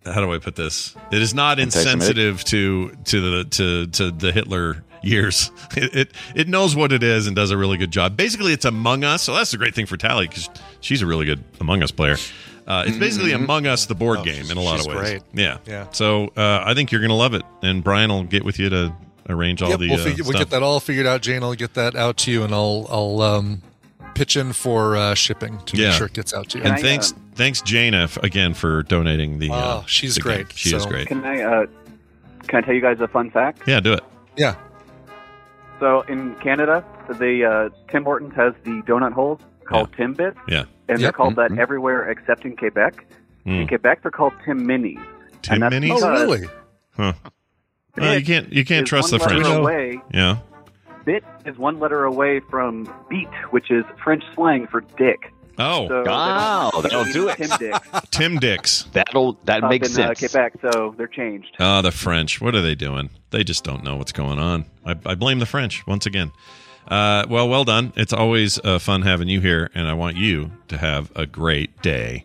how 0.06 0.20
do 0.22 0.32
I 0.32 0.38
put 0.38 0.56
this? 0.56 0.96
It 1.12 1.20
is 1.20 1.34
not 1.34 1.58
insensitive 1.58 2.42
to 2.44 2.96
to 3.06 3.20
the 3.20 3.44
to 3.50 3.86
to 3.88 4.10
the 4.10 4.32
Hitler 4.32 4.82
years. 5.02 5.50
It, 5.76 5.94
it 5.94 6.12
it 6.34 6.48
knows 6.48 6.74
what 6.74 6.92
it 6.92 7.02
is 7.02 7.26
and 7.28 7.36
does 7.36 7.50
a 7.52 7.56
really 7.56 7.76
good 7.76 7.90
job. 7.92 8.16
Basically, 8.16 8.52
it's 8.52 8.64
Among 8.64 9.04
Us. 9.04 9.22
So 9.22 9.34
that's 9.34 9.52
a 9.54 9.58
great 9.58 9.74
thing 9.74 9.86
for 9.86 9.96
Tally 9.96 10.26
because 10.26 10.48
she's 10.80 11.00
a 11.02 11.06
really 11.06 11.26
good 11.26 11.44
Among 11.60 11.82
Us 11.82 11.90
player. 11.92 12.16
Uh, 12.66 12.84
it's 12.86 12.96
basically 12.98 13.32
Among 13.32 13.66
Us, 13.66 13.86
the 13.86 13.94
board 13.94 14.18
Oh, 14.20 14.24
game, 14.24 14.50
in 14.50 14.56
a 14.56 14.60
lot 14.62 14.80
of 14.80 14.86
ways. 14.86 14.96
great. 14.98 15.22
Yeah, 15.32 15.58
Yeah. 15.66 15.86
So 15.92 16.28
uh, 16.36 16.62
I 16.64 16.74
think 16.74 16.90
you're 16.92 17.00
gonna 17.00 17.14
love 17.16 17.34
it, 17.34 17.42
and 17.62 17.84
Brian 17.84 18.10
will 18.10 18.24
get 18.24 18.44
with 18.44 18.58
you 18.58 18.68
to 18.70 18.92
arrange 19.32 19.62
all 19.62 19.70
Yep, 19.70 19.78
the. 19.80 19.88
we'll, 19.90 20.00
uh, 20.00 20.14
we'll 20.24 20.38
get 20.38 20.50
that 20.50 20.62
all 20.62 20.80
figured 20.80 21.06
out. 21.06 21.22
Jane, 21.22 21.42
I'll 21.42 21.54
get 21.54 21.74
that 21.74 21.94
out 21.96 22.16
to 22.18 22.30
you, 22.30 22.42
and 22.42 22.54
I'll 22.54 22.86
I'll 22.90 23.20
um, 23.22 23.62
pitch 24.14 24.36
in 24.36 24.52
for 24.52 24.96
uh, 24.96 25.14
shipping 25.14 25.58
to 25.66 25.76
Yeah. 25.76 25.88
make 25.88 25.96
sure 25.96 26.06
it 26.06 26.12
gets 26.12 26.32
out 26.34 26.48
to 26.50 26.58
you. 26.58 26.64
And 26.64 26.76
Can 26.76 26.84
I, 26.84 26.88
thanks, 26.88 27.12
uh, 27.12 27.16
thanks, 27.34 27.62
Jana, 27.62 28.02
f- 28.04 28.16
again 28.18 28.54
for 28.54 28.82
donating 28.84 29.38
the. 29.38 29.50
uh, 29.50 29.80
Oh, 29.80 29.84
she's 29.86 30.14
the 30.16 30.20
game. 30.22 30.32
great. 30.36 30.52
She 30.56 30.74
is 30.74 30.84
great. 30.86 31.06
Can 31.08 31.24
I 31.24 31.40
uh, 31.42 31.66
can 32.46 32.62
I 32.62 32.66
tell 32.66 32.74
you 32.74 32.80
guys 32.80 33.00
a 33.00 33.08
fun 33.08 33.30
fact? 33.30 33.62
Yeah, 33.66 33.80
do 33.80 33.92
it. 33.92 34.02
yeah, 34.36 34.54
So 35.78 36.02
in 36.02 36.34
Canada, 36.36 36.84
the 37.08 37.44
uh, 37.72 37.90
Tim 37.90 38.04
Hortons 38.04 38.34
has 38.34 38.52
the 38.64 38.82
donut 38.82 39.12
holes 39.12 39.40
called 39.64 39.92
Timbits, 39.92 40.36
Yeah. 40.48 40.64
and 40.88 40.98
they're 41.00 41.12
called 41.12 41.36
that 41.36 41.50
Mhm. 41.52 41.58
everywhere 41.58 42.10
except 42.10 42.44
in 42.44 42.56
Quebec. 42.56 43.06
In 43.46 43.64
Mm. 43.64 43.68
Quebec, 43.68 44.02
they're 44.02 44.10
called 44.10 44.32
Tim 44.44 44.66
Minis. 44.66 45.00
Tim 45.42 45.62
And 45.62 45.62
that's 45.62 45.74
Minis? 45.74 46.02
oh 46.02 46.10
really? 46.12 46.48
Huh. 46.96 47.12
Well, 47.96 48.18
you 48.18 48.24
can't 48.24 48.52
you 48.52 48.64
can't 48.64 48.86
trust 48.86 49.10
the 49.10 49.18
letter 49.18 49.42
French. 49.42 49.46
Away, 49.46 50.00
Yeah. 50.12 50.38
bit 51.04 51.24
is 51.44 51.56
one 51.58 51.78
letter 51.80 52.04
away 52.04 52.40
from 52.40 52.92
beat, 53.08 53.28
which 53.50 53.70
is 53.70 53.84
French 54.02 54.22
slang 54.34 54.66
for 54.66 54.82
dick. 54.96 55.32
Oh, 55.58 55.88
So 55.88 56.04
Oh, 56.08 56.80
that'll 56.82 57.04
do 57.12 57.28
it. 57.28 57.36
Tim 57.36 57.50
Dix 57.58 57.78
Tim 58.10 58.38
Dix. 58.38 58.82
That'll 58.92 59.38
that 59.44 59.62
up 59.62 59.70
makes 59.70 59.94
in 59.96 60.02
uh, 60.04 60.14
sense. 60.14 60.20
Quebec, 60.32 60.54
so 60.62 60.94
they're 60.96 61.06
changed. 61.06 61.54
Oh, 61.60 61.82
the 61.82 61.90
French. 61.92 62.40
What 62.40 62.54
are 62.54 62.62
they 62.62 62.74
doing? 62.74 63.10
They 63.30 63.44
just 63.44 63.62
don't 63.64 63.84
know 63.84 63.96
what's 63.96 64.12
going 64.12 64.38
on. 64.38 64.64
I, 64.86 64.92
I 65.04 65.14
blame 65.16 65.38
the 65.38 65.46
French 65.46 65.86
once 65.86 66.06
again. 66.06 66.32
Uh, 66.88 67.24
well, 67.28 67.48
well 67.48 67.64
done. 67.64 67.92
It's 67.96 68.12
always 68.12 68.58
uh, 68.64 68.78
fun 68.78 69.02
having 69.02 69.28
you 69.28 69.40
here, 69.40 69.70
and 69.74 69.86
I 69.86 69.92
want 69.92 70.16
you 70.16 70.50
to 70.68 70.78
have 70.78 71.12
a 71.14 71.26
great 71.26 71.82
day. 71.82 72.24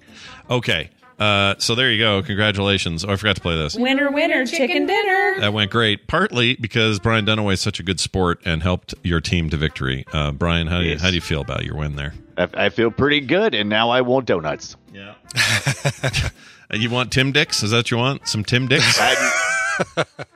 Okay. 0.49 0.89
Uh, 1.19 1.55
so 1.59 1.75
there 1.75 1.91
you 1.91 1.99
go. 1.99 2.21
Congratulations. 2.23 3.05
Oh, 3.05 3.09
I 3.09 3.15
forgot 3.15 3.35
to 3.37 3.41
play 3.41 3.55
this. 3.55 3.75
Winner, 3.75 4.11
winner, 4.11 4.45
chicken 4.45 4.85
dinner. 4.85 5.39
That 5.39 5.53
went 5.53 5.71
great, 5.71 6.07
partly 6.07 6.55
because 6.55 6.99
Brian 6.99 7.25
Dunaway 7.25 7.53
is 7.53 7.61
such 7.61 7.79
a 7.79 7.83
good 7.83 7.99
sport 7.99 8.39
and 8.43 8.61
helped 8.61 8.93
your 9.03 9.21
team 9.21 9.49
to 9.51 9.57
victory. 9.57 10.05
Uh, 10.11 10.31
Brian, 10.31 10.67
how 10.67 10.79
do 10.79 10.85
you 10.85 10.91
Yes. 10.91 11.01
how 11.01 11.09
do 11.09 11.15
you 11.15 11.21
feel 11.21 11.41
about 11.41 11.63
your 11.63 11.75
win 11.77 11.95
there? 11.95 12.13
I, 12.37 12.49
I 12.65 12.69
feel 12.69 12.91
pretty 12.91 13.21
good, 13.21 13.55
and 13.55 13.69
now 13.69 13.89
I 13.91 14.01
want 14.01 14.25
donuts. 14.25 14.75
Yeah. 14.93 15.13
you 16.73 16.89
want 16.89 17.11
Tim 17.13 17.31
Dix? 17.31 17.63
Is 17.63 17.71
that 17.71 17.77
what 17.77 17.91
you 17.91 17.97
want? 17.97 18.27
Some 18.27 18.43
Tim 18.43 18.67
Dix? 18.67 18.99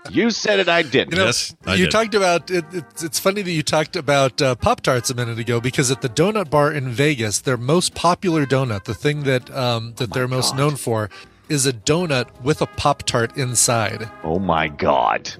You 0.10 0.30
said 0.30 0.60
it. 0.60 0.70
I 0.70 0.82
didn't. 0.82 1.12
You 1.12 1.18
know, 1.20 1.26
Yes, 1.26 1.56
I 1.66 1.76
you 1.76 1.86
did. 1.86 1.92
talked 1.92 2.16
about 2.16 2.50
it, 2.50 2.66
it's, 2.72 3.04
it's 3.04 3.20
funny 3.20 3.42
that 3.42 3.52
you 3.52 3.64
talked 3.64 3.96
about 3.96 4.42
uh, 4.42 4.56
Pop 4.56 4.82
Tarts 4.82 5.10
a 5.10 5.16
minute 5.16 5.40
ago 5.40 5.60
because 5.60 5.92
at 5.92 6.02
the 6.02 6.10
donut 6.10 6.50
bar 6.50 6.72
in 6.72 6.90
Vegas, 6.90 7.40
their 7.40 7.58
most 7.58 7.96
popular 7.96 8.46
donut, 8.46 8.86
the 8.86 8.94
thing 8.94 9.24
that 9.24 9.50
um, 9.56 9.94
that 9.98 10.14
they're 10.14 10.28
most 10.28 10.56
known 10.56 10.76
for, 10.76 11.10
is 11.50 11.66
a 11.66 11.74
donut 11.74 12.28
with 12.42 12.62
a 12.62 12.68
Pop 12.68 13.04
Tart 13.04 13.36
inside. 13.38 14.10
Oh 14.24 14.40
my 14.40 14.68
god. 14.68 15.32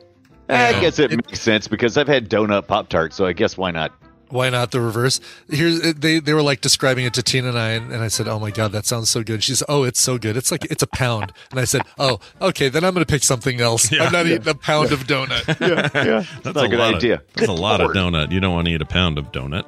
I 0.52 0.80
guess 0.82 0.98
it, 0.98 1.12
makes 1.12 1.42
sense 1.42 1.68
because 1.68 1.96
I've 1.96 2.08
had 2.08 2.28
donut 2.28 2.66
pop 2.66 2.90
tart, 2.90 3.14
so 3.14 3.28
I 3.28 3.34
guess 3.34 3.56
why 3.56 3.70
not? 3.70 3.92
Why 4.30 4.50
not 4.50 4.72
the 4.72 4.82
reverse? 4.82 5.20
Here's 5.50 5.94
they 5.94 6.20
they 6.20 6.34
were 6.34 6.42
like 6.42 6.62
describing 6.62 7.06
it 7.06 7.14
to 7.16 7.24
Tina 7.24 7.50
and 7.50 7.58
I, 7.60 7.70
and, 7.70 7.92
and 7.92 8.04
I 8.04 8.08
said, 8.08 8.28
"Oh 8.28 8.40
my 8.40 8.52
god, 8.52 8.72
that 8.72 8.86
sounds 8.86 9.10
so 9.10 9.24
good." 9.24 9.44
She's, 9.44 9.64
"Oh, 9.68 9.84
it's 9.84 10.00
so 10.00 10.18
good. 10.18 10.38
It's 10.38 10.52
like 10.52 10.66
it's 10.66 10.84
a 10.84 10.88
pound." 10.88 11.34
And 11.52 11.60
I 11.60 11.66
said, 11.66 11.82
"Oh, 11.98 12.20
okay, 12.42 12.70
then 12.70 12.84
I'm 12.84 12.94
going 12.94 13.06
to 13.06 13.12
pick 13.12 13.24
something 13.24 13.60
else. 13.62 13.92
Yeah. 13.92 14.04
I'm 14.04 14.12
not 14.12 14.28
eating 14.28 14.48
a 14.48 14.54
pound 14.54 14.92
of 14.92 15.08
donut." 15.08 15.60
Yeah, 15.60 15.90
yeah. 16.06 16.26
That's 16.44 16.56
not 16.56 16.66
a 16.66 16.70
good 16.70 16.80
idea. 16.80 17.16
Of, 17.16 17.34
that's 17.34 17.48
a 17.50 17.54
lot 17.54 17.80
lord. 17.80 17.96
of 17.96 18.02
donut. 18.02 18.32
You 18.32 18.40
don't 18.40 18.54
want 18.54 18.68
to 18.68 18.74
eat 18.74 18.82
a 18.82 18.86
pound 18.86 19.18
of 19.18 19.32
donut. 19.32 19.66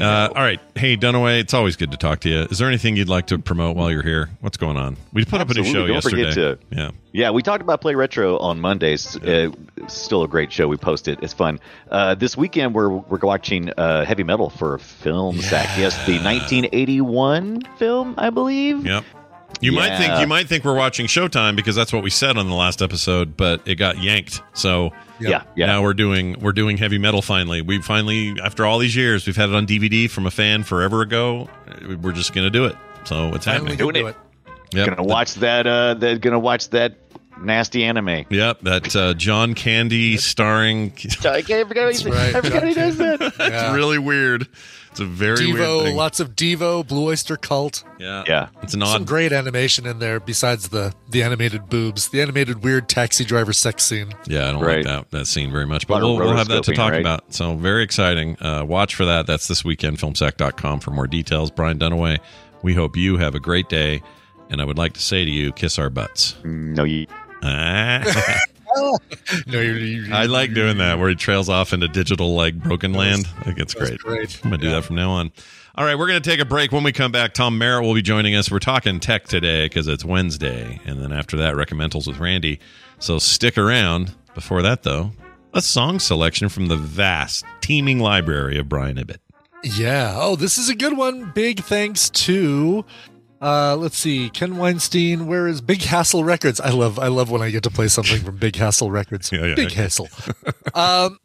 Uh, 0.00 0.28
all 0.34 0.42
right. 0.42 0.60
Hey, 0.74 0.96
Dunaway, 0.96 1.40
it's 1.40 1.54
always 1.54 1.76
good 1.76 1.90
to 1.92 1.96
talk 1.96 2.20
to 2.20 2.28
you. 2.28 2.40
Is 2.50 2.58
there 2.58 2.68
anything 2.68 2.96
you'd 2.96 3.08
like 3.08 3.26
to 3.28 3.38
promote 3.38 3.76
while 3.76 3.90
you're 3.90 4.02
here? 4.02 4.30
What's 4.40 4.56
going 4.56 4.76
on? 4.76 4.96
We 5.12 5.24
put 5.24 5.40
up 5.40 5.50
a 5.50 5.54
new 5.54 5.64
show. 5.64 5.86
Don't 5.86 5.94
yesterday. 5.94 6.30
forget 6.30 6.34
to- 6.34 6.58
yeah. 6.70 6.90
Yeah, 7.12 7.30
we 7.30 7.42
talked 7.42 7.62
about 7.62 7.80
Play 7.80 7.94
Retro 7.94 8.38
on 8.38 8.60
Mondays. 8.60 9.16
Uh, 9.16 9.50
it's 9.78 9.94
still 9.94 10.22
a 10.22 10.28
great 10.28 10.52
show. 10.52 10.68
We 10.68 10.76
post 10.76 11.08
it. 11.08 11.18
It's 11.22 11.32
fun. 11.32 11.58
Uh, 11.90 12.14
this 12.14 12.36
weekend, 12.36 12.74
we're 12.74 12.90
we're 12.90 13.18
watching 13.18 13.70
uh, 13.70 14.04
Heavy 14.04 14.22
Metal 14.24 14.50
for 14.50 14.74
a 14.74 14.78
Film 14.78 15.38
Sack. 15.38 15.78
Yes, 15.78 15.96
the 16.06 16.18
1981 16.20 17.62
film, 17.78 18.14
I 18.18 18.30
believe. 18.30 18.86
Yep. 18.86 19.04
You 19.60 19.72
might 19.72 19.96
think 19.98 20.20
you 20.20 20.26
might 20.26 20.48
think 20.48 20.64
we're 20.64 20.74
watching 20.76 21.06
Showtime 21.06 21.56
because 21.56 21.74
that's 21.74 21.92
what 21.92 22.02
we 22.02 22.10
said 22.10 22.36
on 22.36 22.48
the 22.48 22.54
last 22.54 22.80
episode, 22.82 23.36
but 23.36 23.60
it 23.66 23.74
got 23.76 23.98
yanked. 24.02 24.42
So 24.54 24.92
Yeah, 25.20 25.42
yeah. 25.56 25.66
now 25.66 25.82
we're 25.82 25.94
doing 25.94 26.38
we're 26.40 26.52
doing 26.52 26.76
heavy 26.76 26.98
metal 26.98 27.22
finally. 27.22 27.60
We 27.62 27.80
finally 27.82 28.36
after 28.42 28.64
all 28.64 28.78
these 28.78 28.94
years 28.96 29.26
we've 29.26 29.36
had 29.36 29.48
it 29.48 29.54
on 29.54 29.66
DVD 29.66 30.08
from 30.10 30.26
a 30.26 30.30
fan 30.30 30.62
forever 30.62 31.02
ago. 31.02 31.48
We're 32.00 32.12
just 32.12 32.32
gonna 32.34 32.50
do 32.50 32.64
it. 32.66 32.76
So 33.04 33.32
it's 33.34 33.44
Finally, 33.46 33.72
happening. 33.72 33.78
gonna 33.78 33.92
Doing 33.92 33.94
do 34.04 34.06
it. 34.08 34.16
it. 34.70 34.76
Yep. 34.76 34.88
Gonna 34.96 35.02
watch 35.08 35.34
that. 35.36 35.66
Uh, 35.66 35.94
they're 35.94 36.18
gonna 36.18 36.38
watch 36.38 36.68
that 36.70 36.94
nasty 37.40 37.84
anime. 37.84 38.26
Yep, 38.28 38.60
that 38.62 38.94
uh, 38.96 39.14
John 39.14 39.54
Candy 39.54 40.16
starring. 40.18 40.92
I 41.24 41.42
can't 41.42 41.66
forget. 41.68 41.86
That's 41.86 42.04
right. 42.04 42.34
I 42.34 42.40
forgot 42.42 42.64
he 42.66 42.74
does 42.74 42.98
that. 42.98 43.20
It's 43.40 43.74
really 43.74 43.98
weird. 43.98 44.46
It's 44.90 45.00
a 45.00 45.04
very 45.04 45.46
weird 45.46 45.58
Devo, 45.58 45.82
thing. 45.84 45.96
lots 45.96 46.20
of 46.20 46.34
Devo, 46.36 46.86
Blue 46.86 47.06
Oyster 47.08 47.36
Cult. 47.36 47.84
Yeah, 47.98 48.24
Yeah. 48.26 48.48
It's 48.62 48.74
an 48.74 48.82
odd, 48.82 48.92
Some 48.92 49.04
great 49.04 49.32
animation 49.32 49.86
in 49.86 49.98
there 49.98 50.20
besides 50.20 50.68
the 50.68 50.94
the 51.10 51.22
animated 51.22 51.68
boobs, 51.68 52.08
the 52.08 52.20
animated 52.22 52.62
weird 52.62 52.88
taxi 52.88 53.24
driver 53.24 53.52
sex 53.52 53.84
scene. 53.84 54.12
Yeah, 54.26 54.48
I 54.48 54.52
don't 54.52 54.62
Right. 54.62 54.84
like 54.84 54.86
that 55.10 55.10
that 55.18 55.26
scene 55.26 55.50
very 55.50 55.66
much, 55.66 55.86
but 55.86 56.00
we'll, 56.02 56.16
we'll 56.16 56.36
have 56.36 56.48
that 56.48 56.64
to 56.64 56.74
talk 56.74 56.92
right? 56.92 57.00
about. 57.00 57.32
So 57.32 57.54
very 57.54 57.82
exciting. 57.82 58.36
Uh, 58.40 58.64
watch 58.64 58.94
for 58.94 59.04
that. 59.04 59.26
That's 59.26 59.46
this 59.48 59.64
weekend. 59.64 59.98
Filmsack.com 59.98 60.80
for 60.80 60.90
more 60.90 61.06
details. 61.06 61.50
Brian 61.50 61.78
Dunaway. 61.78 62.18
We 62.62 62.74
hope 62.74 62.96
you 62.96 63.18
have 63.18 63.34
a 63.36 63.40
great 63.40 63.68
day, 63.68 64.02
and 64.50 64.60
I 64.60 64.64
would 64.64 64.78
like 64.78 64.94
to 64.94 65.00
say 65.00 65.24
to 65.24 65.30
you, 65.30 65.52
kiss 65.52 65.78
our 65.78 65.90
butts. 65.90 66.34
No, 66.44 66.82
you. 66.84 67.06
Ah. 67.42 68.02
No, 69.46 69.60
you're, 69.60 69.76
you're, 69.78 70.14
I 70.14 70.24
like 70.24 70.54
doing 70.54 70.78
that 70.78 70.98
where 70.98 71.08
he 71.08 71.14
trails 71.14 71.48
off 71.48 71.72
into 71.72 71.86
digital 71.88 72.34
like 72.34 72.58
broken 72.58 72.92
land. 72.94 73.26
I 73.38 73.44
think 73.44 73.58
it's 73.58 73.74
great. 73.74 73.98
great. 73.98 74.40
I'm 74.42 74.50
gonna 74.50 74.62
do 74.62 74.70
that 74.70 74.84
from 74.84 74.96
now 74.96 75.10
on. 75.10 75.32
All 75.74 75.84
right, 75.84 75.98
we're 75.98 76.06
gonna 76.06 76.20
take 76.20 76.40
a 76.40 76.44
break. 76.44 76.72
When 76.72 76.82
we 76.82 76.92
come 76.92 77.12
back, 77.12 77.34
Tom 77.34 77.58
Merritt 77.58 77.84
will 77.84 77.94
be 77.94 78.02
joining 78.02 78.34
us. 78.34 78.50
We're 78.50 78.58
talking 78.58 79.00
tech 79.00 79.26
today 79.26 79.66
because 79.66 79.86
it's 79.86 80.04
Wednesday, 80.04 80.80
and 80.86 81.00
then 81.00 81.12
after 81.12 81.36
that, 81.38 81.54
recommendals 81.54 82.06
with 82.06 82.18
Randy. 82.18 82.58
So 82.98 83.18
stick 83.18 83.58
around. 83.58 84.14
Before 84.34 84.62
that, 84.62 84.82
though, 84.82 85.12
a 85.52 85.60
song 85.60 85.98
selection 85.98 86.48
from 86.48 86.66
the 86.66 86.76
vast, 86.76 87.44
teeming 87.60 87.98
library 87.98 88.58
of 88.58 88.68
Brian 88.68 88.96
Ibbett. 88.96 89.18
Yeah. 89.64 90.14
Oh, 90.16 90.36
this 90.36 90.58
is 90.58 90.68
a 90.68 90.74
good 90.74 90.96
one. 90.96 91.32
Big 91.34 91.60
thanks 91.60 92.08
to 92.10 92.84
uh 93.40 93.76
let's 93.76 93.96
see, 93.96 94.30
Ken 94.30 94.56
Weinstein, 94.56 95.26
where 95.26 95.46
is 95.46 95.60
Big 95.60 95.82
Hassle 95.82 96.24
Records? 96.24 96.60
I 96.60 96.70
love 96.70 96.98
I 96.98 97.08
love 97.08 97.30
when 97.30 97.42
I 97.42 97.50
get 97.50 97.62
to 97.64 97.70
play 97.70 97.88
something 97.88 98.20
from 98.20 98.36
Big 98.36 98.56
Hassle 98.56 98.90
Records. 98.90 99.30
Yeah, 99.30 99.46
yeah, 99.46 99.54
Big 99.54 99.72
yeah. 99.72 99.82
Hassle. 99.82 100.08
um 100.74 101.18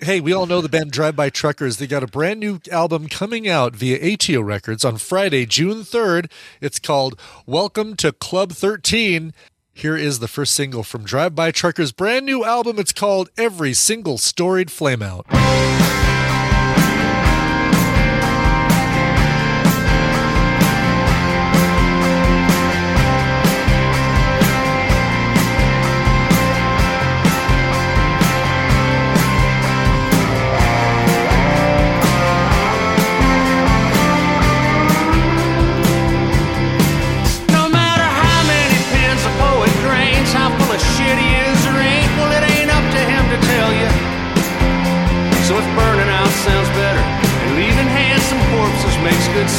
hey, 0.00 0.20
we 0.20 0.32
all 0.32 0.46
know 0.46 0.60
the 0.60 0.68
band 0.68 0.92
Drive 0.92 1.16
By 1.16 1.30
Truckers. 1.30 1.78
They 1.78 1.86
got 1.86 2.02
a 2.02 2.06
brand 2.06 2.40
new 2.40 2.60
album 2.70 3.08
coming 3.08 3.48
out 3.48 3.74
via 3.74 4.14
ATO 4.14 4.40
Records 4.40 4.84
on 4.84 4.98
Friday, 4.98 5.46
June 5.46 5.82
3rd. 5.82 6.30
It's 6.60 6.78
called 6.78 7.18
Welcome 7.46 7.96
to 7.96 8.12
Club 8.12 8.52
13. 8.52 9.32
Here 9.74 9.96
is 9.96 10.18
the 10.18 10.28
first 10.28 10.54
single 10.54 10.82
from 10.82 11.02
Drive 11.02 11.34
By 11.34 11.50
Truckers' 11.50 11.92
brand 11.92 12.26
new 12.26 12.44
album. 12.44 12.78
It's 12.78 12.92
called 12.92 13.30
Every 13.38 13.72
Single 13.72 14.18
Storied 14.18 14.68
Flameout. 14.68 15.91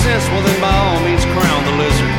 Sense, 0.03 0.27
well, 0.35 0.43
then 0.43 0.59
by 0.59 0.75
all 0.83 0.99
means, 1.07 1.23
crown 1.31 1.61
the 1.63 1.75
lizard. 1.79 2.13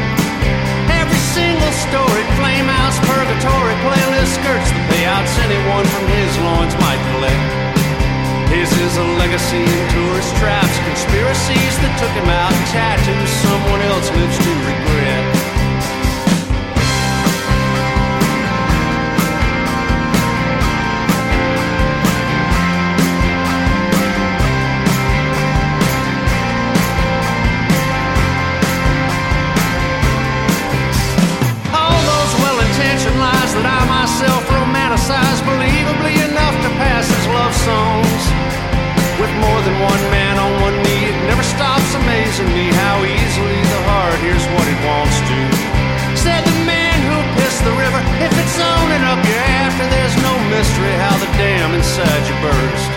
Every 0.89 1.21
single 1.37 1.73
story, 1.85 2.25
flame 2.41 2.65
house 2.65 2.97
purgatory 3.05 3.77
playlist 3.85 4.41
skirts 4.41 4.73
the 4.73 4.83
payouts 4.89 5.37
anyone 5.45 5.85
from 5.93 6.05
his 6.09 6.33
loins 6.41 6.75
might 6.81 7.03
collect. 7.13 7.45
His 8.49 8.73
is 8.73 8.97
a 8.97 9.07
legacy 9.21 9.61
in 9.61 9.83
tourist 9.93 10.33
traps, 10.41 10.77
conspiracies 10.89 11.75
that 11.85 11.93
took 12.01 12.15
him 12.17 12.29
out, 12.33 12.55
tattoos 12.73 13.31
someone 13.45 13.83
else 13.93 14.09
lives 14.17 14.39
to 14.41 14.51
regret. 14.65 14.94
Romanticize 35.05 35.41
believably 35.45 36.17
enough 36.31 36.55
to 36.63 36.69
pass 36.81 37.05
as 37.11 37.27
love 37.29 37.55
songs. 37.55 38.23
With 39.21 39.33
more 39.41 39.61
than 39.63 39.77
one 39.81 40.01
man 40.11 40.39
on 40.39 40.61
one 40.61 40.77
knee, 40.83 41.13
it 41.13 41.17
never 41.29 41.43
stops 41.43 41.95
amazing 41.95 42.49
me 42.49 42.73
how 42.73 43.05
easily 43.05 43.61
the 43.61 43.83
heart 43.85 44.19
hears 44.21 44.45
what 44.57 44.67
it 44.67 44.81
wants 44.85 45.17
to. 45.29 45.39
Said 46.17 46.43
the 46.45 46.59
man 46.65 46.97
who 47.05 47.17
pissed 47.37 47.63
the 47.65 47.75
river, 47.77 48.01
if 48.25 48.33
it's 48.33 48.57
owning 48.57 49.05
up 49.05 49.21
you're 49.29 49.49
after, 49.61 49.85
there's 49.93 50.17
no 50.25 50.33
mystery 50.49 50.95
how 50.97 51.17
the 51.21 51.31
dam 51.37 51.75
inside 51.75 52.25
you 52.25 52.37
burst. 52.41 52.91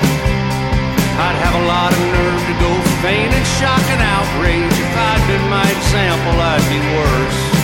I'd 1.18 1.38
have 1.43 1.55
a 1.60 1.66
lot 1.66 1.91
of 1.91 1.99
nerve 1.99 2.41
to 2.45 2.55
go 2.62 2.72
faint 3.03 3.34
in 3.34 3.43
shock 3.60 3.84
and 3.91 4.01
outrage. 4.01 4.76
If 4.80 4.93
I'd 4.95 5.24
been 5.28 5.45
my 5.49 5.66
example, 5.66 6.36
I'd 6.39 6.66
be 6.72 6.80
worse. 6.95 7.57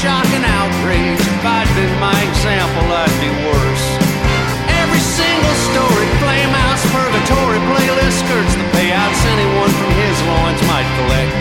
shock 0.00 0.24
and 0.32 0.44
outrage. 0.48 1.20
If 1.20 1.44
I'd 1.44 1.68
been 1.76 1.92
my 2.00 2.16
example, 2.24 2.88
I'd 2.88 3.16
be 3.20 3.28
worse. 3.52 3.86
Every 4.80 5.02
single 5.04 5.56
story, 5.68 6.08
flamehouse, 6.24 6.84
purgatory, 6.88 7.60
playlist 7.68 8.24
skirts 8.24 8.54
the 8.56 8.64
payouts 8.72 9.20
anyone 9.36 9.68
from 9.76 9.92
his 10.00 10.16
loins 10.24 10.62
might 10.64 10.88
collect. 10.96 11.36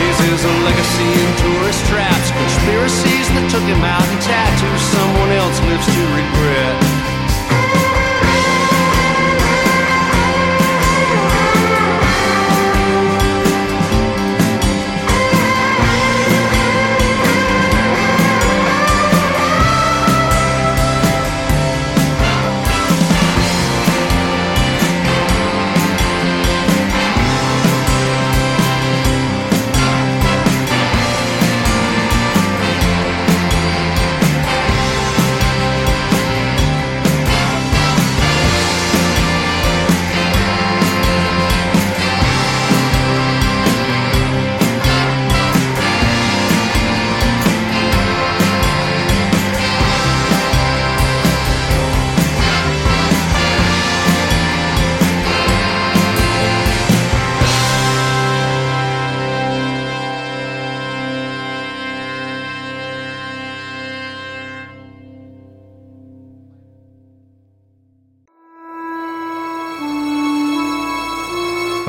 His 0.00 0.16
is 0.32 0.42
a 0.48 0.54
legacy 0.64 1.12
in 1.12 1.28
tourist 1.44 1.84
traps, 1.92 2.32
conspiracies 2.32 3.28
that 3.36 3.44
took 3.52 3.66
him 3.68 3.84
out, 3.84 4.06
and 4.08 4.20
tattoos 4.24 4.82
someone 4.88 5.30
else 5.36 5.60
lives 5.68 5.84
to 5.92 5.97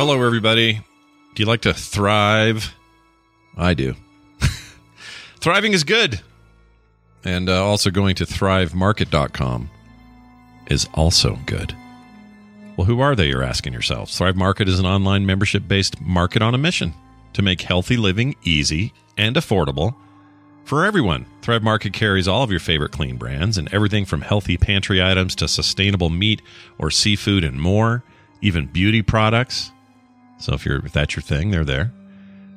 Hello, 0.09 0.25
everybody. 0.25 0.73
Do 1.35 1.43
you 1.43 1.45
like 1.45 1.61
to 1.61 1.71
thrive? 1.71 2.73
I 3.55 3.75
do. 3.75 3.93
Thriving 5.39 5.73
is 5.73 5.83
good. 5.83 6.19
And 7.23 7.47
uh, 7.47 7.63
also 7.63 7.91
going 7.91 8.15
to 8.15 8.25
thrivemarket.com 8.25 9.69
is 10.65 10.89
also 10.95 11.37
good. 11.45 11.75
Well, 12.75 12.87
who 12.87 13.01
are 13.01 13.15
they, 13.15 13.27
you're 13.27 13.43
asking 13.43 13.73
yourselves? 13.73 14.17
Thrive 14.17 14.35
Market 14.35 14.67
is 14.67 14.79
an 14.79 14.87
online 14.87 15.27
membership 15.27 15.67
based 15.67 16.01
market 16.01 16.41
on 16.41 16.55
a 16.55 16.57
mission 16.57 16.95
to 17.33 17.43
make 17.43 17.61
healthy 17.61 17.95
living 17.95 18.35
easy 18.43 18.93
and 19.15 19.35
affordable 19.35 19.93
for 20.65 20.85
everyone. 20.85 21.27
Thrive 21.43 21.61
Market 21.61 21.93
carries 21.93 22.27
all 22.27 22.41
of 22.41 22.49
your 22.49 22.59
favorite 22.59 22.93
clean 22.93 23.17
brands 23.17 23.59
and 23.59 23.71
everything 23.71 24.05
from 24.05 24.21
healthy 24.21 24.57
pantry 24.57 25.03
items 25.03 25.35
to 25.35 25.47
sustainable 25.47 26.09
meat 26.09 26.41
or 26.79 26.89
seafood 26.89 27.43
and 27.43 27.61
more, 27.61 28.03
even 28.41 28.65
beauty 28.65 29.03
products. 29.03 29.71
So 30.39 30.53
if 30.53 30.65
you're 30.65 30.83
if 30.85 30.91
that's 30.91 31.15
your 31.15 31.21
thing, 31.21 31.51
they're 31.51 31.63
there. 31.63 31.91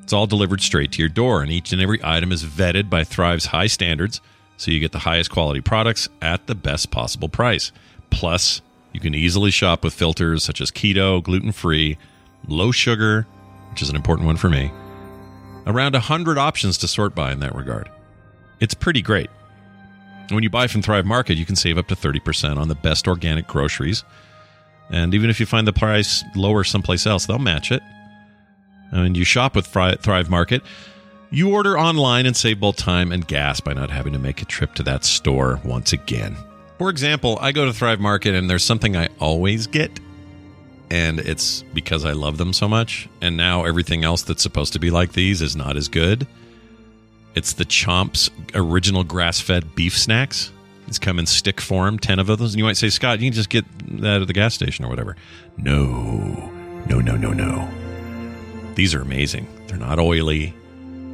It's 0.02 0.12
all 0.12 0.26
delivered 0.26 0.60
straight 0.60 0.92
to 0.92 0.98
your 0.98 1.08
door, 1.08 1.42
and 1.42 1.50
each 1.50 1.72
and 1.72 1.80
every 1.80 2.00
item 2.02 2.32
is 2.32 2.44
vetted 2.44 2.90
by 2.90 3.04
Thrive's 3.04 3.46
high 3.46 3.68
standards, 3.68 4.20
so 4.56 4.70
you 4.70 4.80
get 4.80 4.92
the 4.92 4.98
highest 5.00 5.30
quality 5.30 5.60
products 5.60 6.08
at 6.20 6.46
the 6.46 6.54
best 6.54 6.90
possible 6.90 7.28
price. 7.28 7.70
Plus, 8.10 8.62
you 8.92 9.00
can 9.00 9.14
easily 9.14 9.50
shop 9.50 9.84
with 9.84 9.94
filters 9.94 10.42
such 10.42 10.60
as 10.60 10.70
keto, 10.70 11.22
gluten 11.22 11.52
free, 11.52 11.98
low 12.48 12.72
sugar, 12.72 13.26
which 13.70 13.82
is 13.82 13.90
an 13.90 13.96
important 13.96 14.26
one 14.26 14.36
for 14.36 14.48
me. 14.48 14.70
Around 15.66 15.92
100 15.92 16.36
options 16.36 16.76
to 16.78 16.88
sort 16.88 17.14
by 17.14 17.32
in 17.32 17.40
that 17.40 17.54
regard. 17.54 17.88
It's 18.60 18.74
pretty 18.74 19.02
great. 19.02 19.30
When 20.30 20.42
you 20.42 20.50
buy 20.50 20.66
from 20.66 20.82
Thrive 20.82 21.06
Market, 21.06 21.36
you 21.36 21.46
can 21.46 21.56
save 21.56 21.78
up 21.78 21.88
to 21.88 21.96
30% 21.96 22.56
on 22.56 22.68
the 22.68 22.74
best 22.74 23.06
organic 23.06 23.46
groceries. 23.46 24.04
And 24.92 25.14
even 25.14 25.30
if 25.30 25.40
you 25.40 25.46
find 25.46 25.66
the 25.66 25.72
price 25.72 26.22
lower 26.36 26.62
someplace 26.62 27.06
else, 27.06 27.26
they'll 27.26 27.38
match 27.38 27.72
it. 27.72 27.82
And 28.92 29.16
you 29.16 29.24
shop 29.24 29.56
with 29.56 29.66
Thrive 29.66 30.28
Market, 30.28 30.62
you 31.30 31.50
order 31.54 31.78
online 31.78 32.26
and 32.26 32.36
save 32.36 32.60
both 32.60 32.76
time 32.76 33.10
and 33.10 33.26
gas 33.26 33.58
by 33.58 33.72
not 33.72 33.90
having 33.90 34.12
to 34.12 34.18
make 34.18 34.42
a 34.42 34.44
trip 34.44 34.74
to 34.74 34.82
that 34.82 35.02
store 35.02 35.60
once 35.64 35.94
again. 35.94 36.36
For 36.76 36.90
example, 36.90 37.38
I 37.40 37.52
go 37.52 37.64
to 37.64 37.72
Thrive 37.72 38.00
Market 38.00 38.34
and 38.34 38.50
there's 38.50 38.64
something 38.64 38.96
I 38.96 39.08
always 39.18 39.66
get, 39.66 39.98
and 40.90 41.20
it's 41.20 41.62
because 41.72 42.04
I 42.04 42.12
love 42.12 42.36
them 42.36 42.52
so 42.52 42.68
much. 42.68 43.08
And 43.22 43.34
now 43.34 43.64
everything 43.64 44.04
else 44.04 44.22
that's 44.22 44.42
supposed 44.42 44.74
to 44.74 44.78
be 44.78 44.90
like 44.90 45.12
these 45.12 45.40
is 45.40 45.56
not 45.56 45.78
as 45.78 45.88
good. 45.88 46.26
It's 47.34 47.54
the 47.54 47.64
Chomps 47.64 48.28
original 48.54 49.02
grass 49.02 49.40
fed 49.40 49.74
beef 49.74 49.96
snacks. 49.96 50.52
These 50.86 50.98
come 50.98 51.18
in 51.18 51.26
stick 51.26 51.60
form, 51.60 51.98
10 51.98 52.18
of 52.18 52.26
those. 52.26 52.52
And 52.52 52.58
you 52.58 52.64
might 52.64 52.76
say, 52.76 52.90
Scott, 52.90 53.20
you 53.20 53.26
can 53.26 53.34
just 53.34 53.48
get 53.48 53.64
that 54.00 54.22
at 54.22 54.26
the 54.26 54.32
gas 54.32 54.54
station 54.54 54.84
or 54.84 54.88
whatever. 54.88 55.16
No, 55.56 56.50
no, 56.88 57.00
no, 57.00 57.16
no, 57.16 57.32
no. 57.32 57.68
These 58.74 58.94
are 58.94 59.00
amazing. 59.00 59.46
They're 59.66 59.78
not 59.78 59.98
oily, 59.98 60.54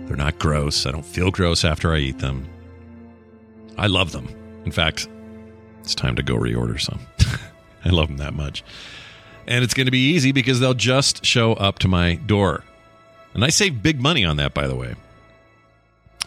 they're 0.07 0.17
not 0.17 0.39
gross. 0.39 0.87
I 0.87 0.91
don't 0.91 1.05
feel 1.05 1.31
gross 1.31 1.65
after 1.65 1.93
I 1.93 1.99
eat 1.99 2.19
them. 2.19 2.49
I 3.77 3.87
love 3.87 4.13
them. 4.13 4.29
In 4.65 4.73
fact, 4.73 5.09
it's 5.81 5.95
time 5.95 6.17
to 6.17 6.23
go 6.23 6.35
reorder 6.35 6.81
some. 6.81 7.01
I 7.85 7.91
love 7.91 8.09
them 8.09 8.19
that 8.19 8.35
much. 8.35 8.65
And 9.47 9.65
it's 9.65 9.75
going 9.75 9.87
to 9.87 9.93
be 9.93 10.11
easy 10.13 10.33
because 10.33 10.61
they'll 10.61 10.75
just 10.75 11.25
show 11.25 11.55
up 11.55 11.79
to 11.81 11.89
my 11.89 12.17
door. 12.17 12.65
And 13.35 13.45
I 13.45 13.49
save 13.51 13.83
big 13.83 14.01
money 14.01 14.25
on 14.25 14.37
that, 14.37 14.53
by 14.53 14.67
the 14.67 14.75
way. 14.75 14.95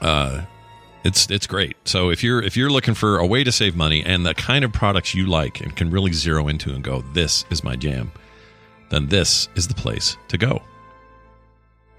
Uh, 0.01 0.43
it's 1.03 1.29
it's 1.29 1.47
great. 1.47 1.75
So 1.85 2.09
if 2.09 2.23
you're 2.23 2.41
if 2.41 2.55
you're 2.55 2.69
looking 2.69 2.93
for 2.93 3.17
a 3.17 3.25
way 3.25 3.43
to 3.43 3.51
save 3.51 3.75
money 3.75 4.03
and 4.03 4.25
the 4.25 4.33
kind 4.33 4.63
of 4.63 4.71
products 4.71 5.15
you 5.15 5.25
like 5.25 5.61
and 5.61 5.75
can 5.75 5.89
really 5.89 6.13
zero 6.13 6.47
into 6.47 6.73
and 6.73 6.83
go, 6.83 7.01
this 7.13 7.45
is 7.49 7.63
my 7.63 7.75
jam, 7.75 8.11
then 8.89 9.07
this 9.07 9.49
is 9.55 9.67
the 9.67 9.73
place 9.73 10.17
to 10.27 10.37
go. 10.37 10.61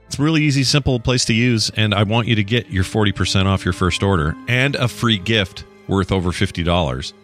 It's 0.07 0.19
a 0.19 0.23
really 0.23 0.43
easy, 0.43 0.63
simple 0.63 1.01
place 1.01 1.25
to 1.27 1.35
use, 1.35 1.71
and 1.71 1.95
I 1.95 2.03
want 2.03 2.29
you 2.29 2.35
to 2.35 2.45
get 2.45 2.69
your 2.69 2.85
40% 2.85 3.47
off 3.47 3.65
your 3.65 3.73
first 3.73 4.03
order 4.03 4.37
and 4.47 4.77
a 4.77 4.87
free 4.87 5.17
gift 5.17 5.65
worth 5.89 6.13
over 6.13 6.33
$50 6.33 7.15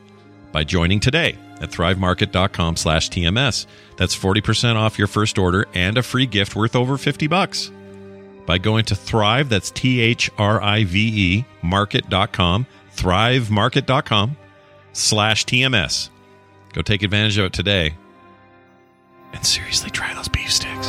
by 0.53 0.65
joining 0.65 0.99
today 0.99 1.37
at 1.61 1.71
thrivemarket.com 1.71 2.77
slash 2.77 3.11
TMS. 3.11 3.67
That's 3.99 4.17
40% 4.17 4.77
off 4.77 4.99
your 4.99 5.07
first 5.07 5.39
order 5.39 5.67
and 5.75 5.99
a 5.99 6.03
free 6.03 6.25
gift 6.25 6.57
worth 6.57 6.75
over 6.75 6.97
50 6.97 7.27
bucks 7.27 7.71
by 8.49 8.57
going 8.57 8.83
to 8.87 8.95
Thrive, 8.95 9.51
that's 9.51 9.71
T 9.71 10.01
H 10.01 10.31
R 10.39 10.61
I 10.63 10.85
V 10.85 10.99
E, 11.15 11.45
market.com, 11.61 12.67
thrivemarket.com 12.97 14.37
slash 14.95 15.45
TMS. 15.45 16.09
Go 16.73 16.81
take 16.81 17.03
advantage 17.03 17.37
of 17.37 17.45
it 17.45 17.53
today 17.53 17.95
and 19.35 19.45
seriously 19.45 19.91
try 19.91 20.15
those 20.15 20.29
beef 20.29 20.51
sticks. 20.51 20.89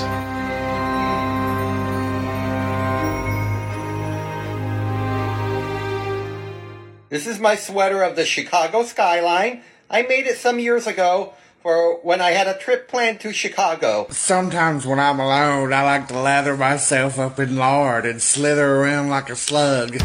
This 7.09 7.27
is 7.27 7.41
my 7.41 7.55
sweater 7.55 8.01
of 8.03 8.15
the 8.15 8.23
Chicago 8.23 8.83
skyline. 8.83 9.63
I 9.89 10.03
made 10.03 10.27
it 10.27 10.37
some 10.37 10.59
years 10.59 10.87
ago 10.87 11.33
for 11.61 11.99
when 12.01 12.21
I 12.21 12.31
had 12.31 12.47
a 12.47 12.57
trip 12.57 12.87
planned 12.87 13.19
to 13.21 13.33
Chicago. 13.33 14.07
Sometimes 14.09 14.85
when 14.85 14.99
I'm 14.99 15.19
alone, 15.19 15.73
I 15.73 15.83
like 15.83 16.07
to 16.07 16.19
lather 16.19 16.55
myself 16.55 17.19
up 17.19 17.39
in 17.39 17.57
lard 17.57 18.05
and 18.05 18.21
slither 18.21 18.77
around 18.77 19.09
like 19.09 19.29
a 19.29 19.35
slug. 19.35 19.97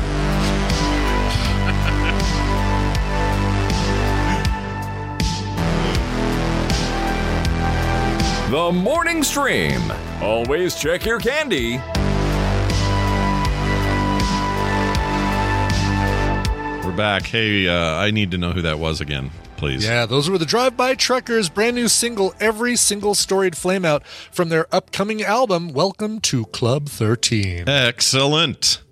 The 8.50 8.70
Morning 8.72 9.22
Stream. 9.22 9.80
Always 10.20 10.76
check 10.76 11.04
your 11.04 11.18
candy. 11.18 11.78
We're 16.84 16.96
back. 16.96 17.24
Hey, 17.24 17.66
uh, 17.66 17.96
I 17.96 18.12
need 18.12 18.30
to 18.30 18.38
know 18.38 18.52
who 18.52 18.62
that 18.62 18.78
was 18.78 19.00
again, 19.00 19.30
please. 19.56 19.84
Yeah, 19.86 20.06
those 20.06 20.28
were 20.28 20.38
the 20.38 20.46
Drive 20.46 20.76
By 20.76 20.94
Truckers' 20.94 21.48
brand 21.48 21.76
new 21.76 21.88
single, 21.88 22.34
Every 22.40 22.76
Single 22.76 23.14
Storied 23.14 23.54
Flameout, 23.54 24.04
from 24.32 24.48
their 24.48 24.66
upcoming 24.74 25.22
album, 25.22 25.72
Welcome 25.72 26.20
to 26.22 26.44
Club 26.46 26.88
13. 26.88 27.68
Excellent. 27.68 28.82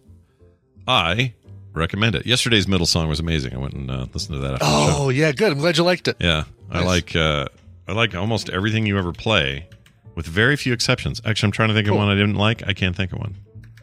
I 0.86 1.34
recommend 1.72 2.14
it. 2.14 2.26
Yesterday's 2.26 2.66
middle 2.68 2.86
song 2.86 3.08
was 3.08 3.20
amazing. 3.20 3.54
I 3.54 3.58
went 3.58 3.74
and 3.74 3.90
uh, 3.90 4.06
listened 4.12 4.36
to 4.36 4.40
that 4.40 4.54
after 4.54 4.64
the 4.64 4.86
show. 4.92 4.96
Oh, 5.04 5.08
yeah, 5.08 5.32
good. 5.32 5.52
I'm 5.52 5.58
glad 5.58 5.76
you 5.76 5.84
liked 5.84 6.08
it. 6.08 6.16
Yeah, 6.20 6.44
I 6.70 6.82
like 6.84 7.14
uh, 7.14 7.46
I 7.86 7.92
like 7.92 8.14
almost 8.14 8.50
everything 8.50 8.86
you 8.86 8.98
ever 8.98 9.12
play, 9.12 9.68
with 10.14 10.26
very 10.26 10.56
few 10.56 10.72
exceptions. 10.72 11.20
Actually, 11.24 11.48
I'm 11.48 11.52
trying 11.52 11.68
to 11.68 11.74
think 11.74 11.88
of 11.88 11.96
one 11.96 12.08
I 12.08 12.14
didn't 12.14 12.36
like. 12.36 12.66
I 12.66 12.72
can't 12.72 12.96
think 12.96 13.12
of 13.12 13.18
one. 13.18 13.36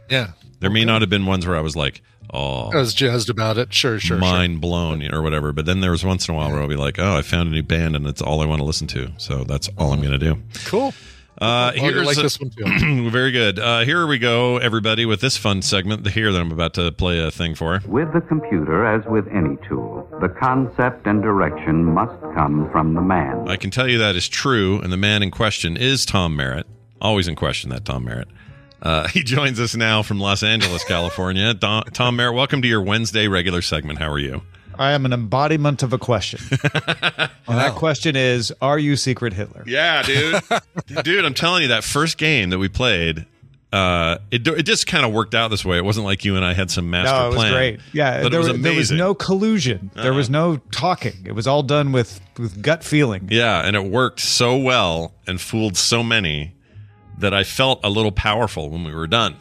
Yeah. 0.10 0.32
There 0.60 0.70
may 0.70 0.84
not 0.86 1.02
have 1.02 1.10
been 1.10 1.26
ones 1.26 1.48
where 1.48 1.56
I 1.58 1.62
was 1.62 1.76
like, 1.76 2.02
"Oh, 2.34 2.70
I 2.72 2.78
was 2.78 2.94
jazzed 2.94 3.30
about 3.30 3.58
it. 3.58 3.74
Sure, 3.74 4.00
sure, 4.00 4.18
mind 4.18 4.60
blown," 4.62 5.04
or 5.14 5.22
whatever. 5.22 5.52
But 5.54 5.66
then 5.66 5.80
there 5.80 5.92
was 5.92 6.04
once 6.04 6.28
in 6.28 6.34
a 6.34 6.38
while 6.38 6.52
where 6.52 6.62
I'll 6.62 6.68
be 6.68 6.76
like, 6.76 7.00
"Oh, 7.00 7.16
I 7.18 7.22
found 7.22 7.50
a 7.50 7.52
new 7.52 7.64
band, 7.64 7.96
and 7.96 8.06
it's 8.08 8.22
all 8.22 8.42
I 8.42 8.46
want 8.46 8.60
to 8.60 8.66
listen 8.66 8.88
to." 8.88 9.12
So 9.18 9.44
that's 9.44 9.70
all 9.78 9.94
I'm 9.94 10.00
going 10.02 10.12
to 10.12 10.34
do. 10.34 10.38
Cool. 10.66 10.94
Uh, 11.42 11.72
Well, 11.78 11.86
here's 11.94 12.06
like 12.06 12.18
a- 12.18 12.22
this 12.24 12.38
one 12.38 12.50
too. 12.50 13.10
very 13.10 13.32
good. 13.32 13.60
Uh, 13.60 13.86
here 13.86 14.06
we 14.06 14.18
go, 14.20 14.58
everybody, 14.58 15.06
with 15.06 15.22
this 15.22 15.38
fun 15.38 15.62
segment. 15.62 16.04
The 16.04 16.10
here 16.10 16.34
that 16.34 16.42
I'm 16.42 16.52
about 16.52 16.74
to 16.74 16.92
play 16.92 17.18
a 17.26 17.32
thing 17.32 17.56
for. 17.56 17.82
With 17.88 18.12
the 18.12 18.20
computer, 18.20 18.86
as 18.86 19.06
with 19.06 19.26
any 19.30 19.56
tool, 19.66 20.06
the 20.20 20.28
concept 20.28 21.08
and 21.08 21.22
direction 21.22 21.86
must 21.86 22.20
come 22.36 22.70
from 22.74 22.94
the 22.94 23.02
man. 23.02 23.48
I 23.48 23.56
can 23.56 23.72
tell 23.72 23.88
you 23.88 23.98
that 24.00 24.18
is 24.18 24.28
true, 24.28 24.82
and 24.82 24.92
the 24.92 24.98
man 24.98 25.24
in 25.24 25.32
question 25.32 25.78
is 25.78 26.06
Tom 26.06 26.36
Merritt. 26.36 26.68
Always 27.02 27.30
in 27.30 27.36
question, 27.36 27.70
that 27.70 27.86
Tom 27.86 28.04
Merritt. 28.04 28.28
Uh, 28.82 29.08
he 29.10 29.24
joins 29.24 29.60
us 29.60 29.76
now 29.76 30.02
from 30.04 30.20
Los 30.20 30.44
Angeles, 30.44 30.84
California. 30.84 31.54
Don, 31.60 31.84
Tom 31.86 32.16
Merritt, 32.16 32.36
welcome 32.36 32.62
to 32.62 32.68
your 32.68 32.82
Wednesday 32.82 33.28
regular 33.28 33.62
segment. 33.62 34.00
How 34.00 34.10
are 34.10 34.20
you? 34.20 34.42
I 34.78 34.94
am 34.94 35.06
an 35.06 35.12
embodiment 35.12 35.84
of 35.84 35.94
a 35.94 35.98
question. 35.98 36.40
And 37.50 37.58
that 37.58 37.74
question 37.74 38.16
is 38.16 38.54
Are 38.62 38.78
you 38.78 38.96
Secret 38.96 39.34
Hitler? 39.34 39.64
Yeah, 39.66 40.04
dude. 40.04 40.40
dude, 41.04 41.26
I'm 41.26 41.34
telling 41.34 41.64
you, 41.64 41.70
that 41.70 41.84
first 41.84 42.20
game 42.20 42.52
that 42.52 42.60
we 42.60 42.70
played, 42.70 43.26
uh, 43.74 44.20
it, 44.30 44.48
it 44.48 44.68
just 44.68 44.86
kind 44.86 45.04
of 45.04 45.12
worked 45.12 45.34
out 45.34 45.48
this 45.48 45.66
way. 45.66 45.80
It 45.80 45.84
wasn't 45.84 46.06
like 46.06 46.24
you 46.24 46.36
and 46.36 46.46
I 46.46 46.54
had 46.54 46.70
some 46.70 46.92
master 46.92 47.10
plan. 47.10 47.22
no, 47.22 47.26
it 47.26 47.30
was 47.30 47.38
plan. 47.38 47.54
great. 47.54 47.80
Yeah, 47.92 48.22
but 48.22 48.30
there, 48.30 48.40
it 48.40 48.44
was 48.44 48.52
was, 48.52 48.62
there 48.62 48.76
was 48.76 48.92
no 48.92 49.16
collusion. 49.16 49.90
There 49.96 50.14
was 50.14 50.30
no 50.30 50.58
talking. 50.72 51.16
It 51.26 51.32
was 51.32 51.48
all 51.48 51.64
done 51.64 51.92
with, 51.92 52.22
with 52.38 52.62
gut 52.62 52.84
feeling. 52.84 53.30
Yeah, 53.32 53.66
and 53.66 53.76
it 53.76 53.86
worked 53.86 54.20
so 54.20 54.56
well 54.56 55.16
and 55.26 55.42
fooled 55.42 55.76
so 55.76 56.04
many 56.04 56.54
that 57.20 57.34
I 57.34 57.44
felt 57.44 57.80
a 57.84 57.90
little 57.90 58.12
powerful 58.12 58.70
when 58.70 58.84
we 58.84 58.94
were 58.94 59.08
done. 59.08 59.36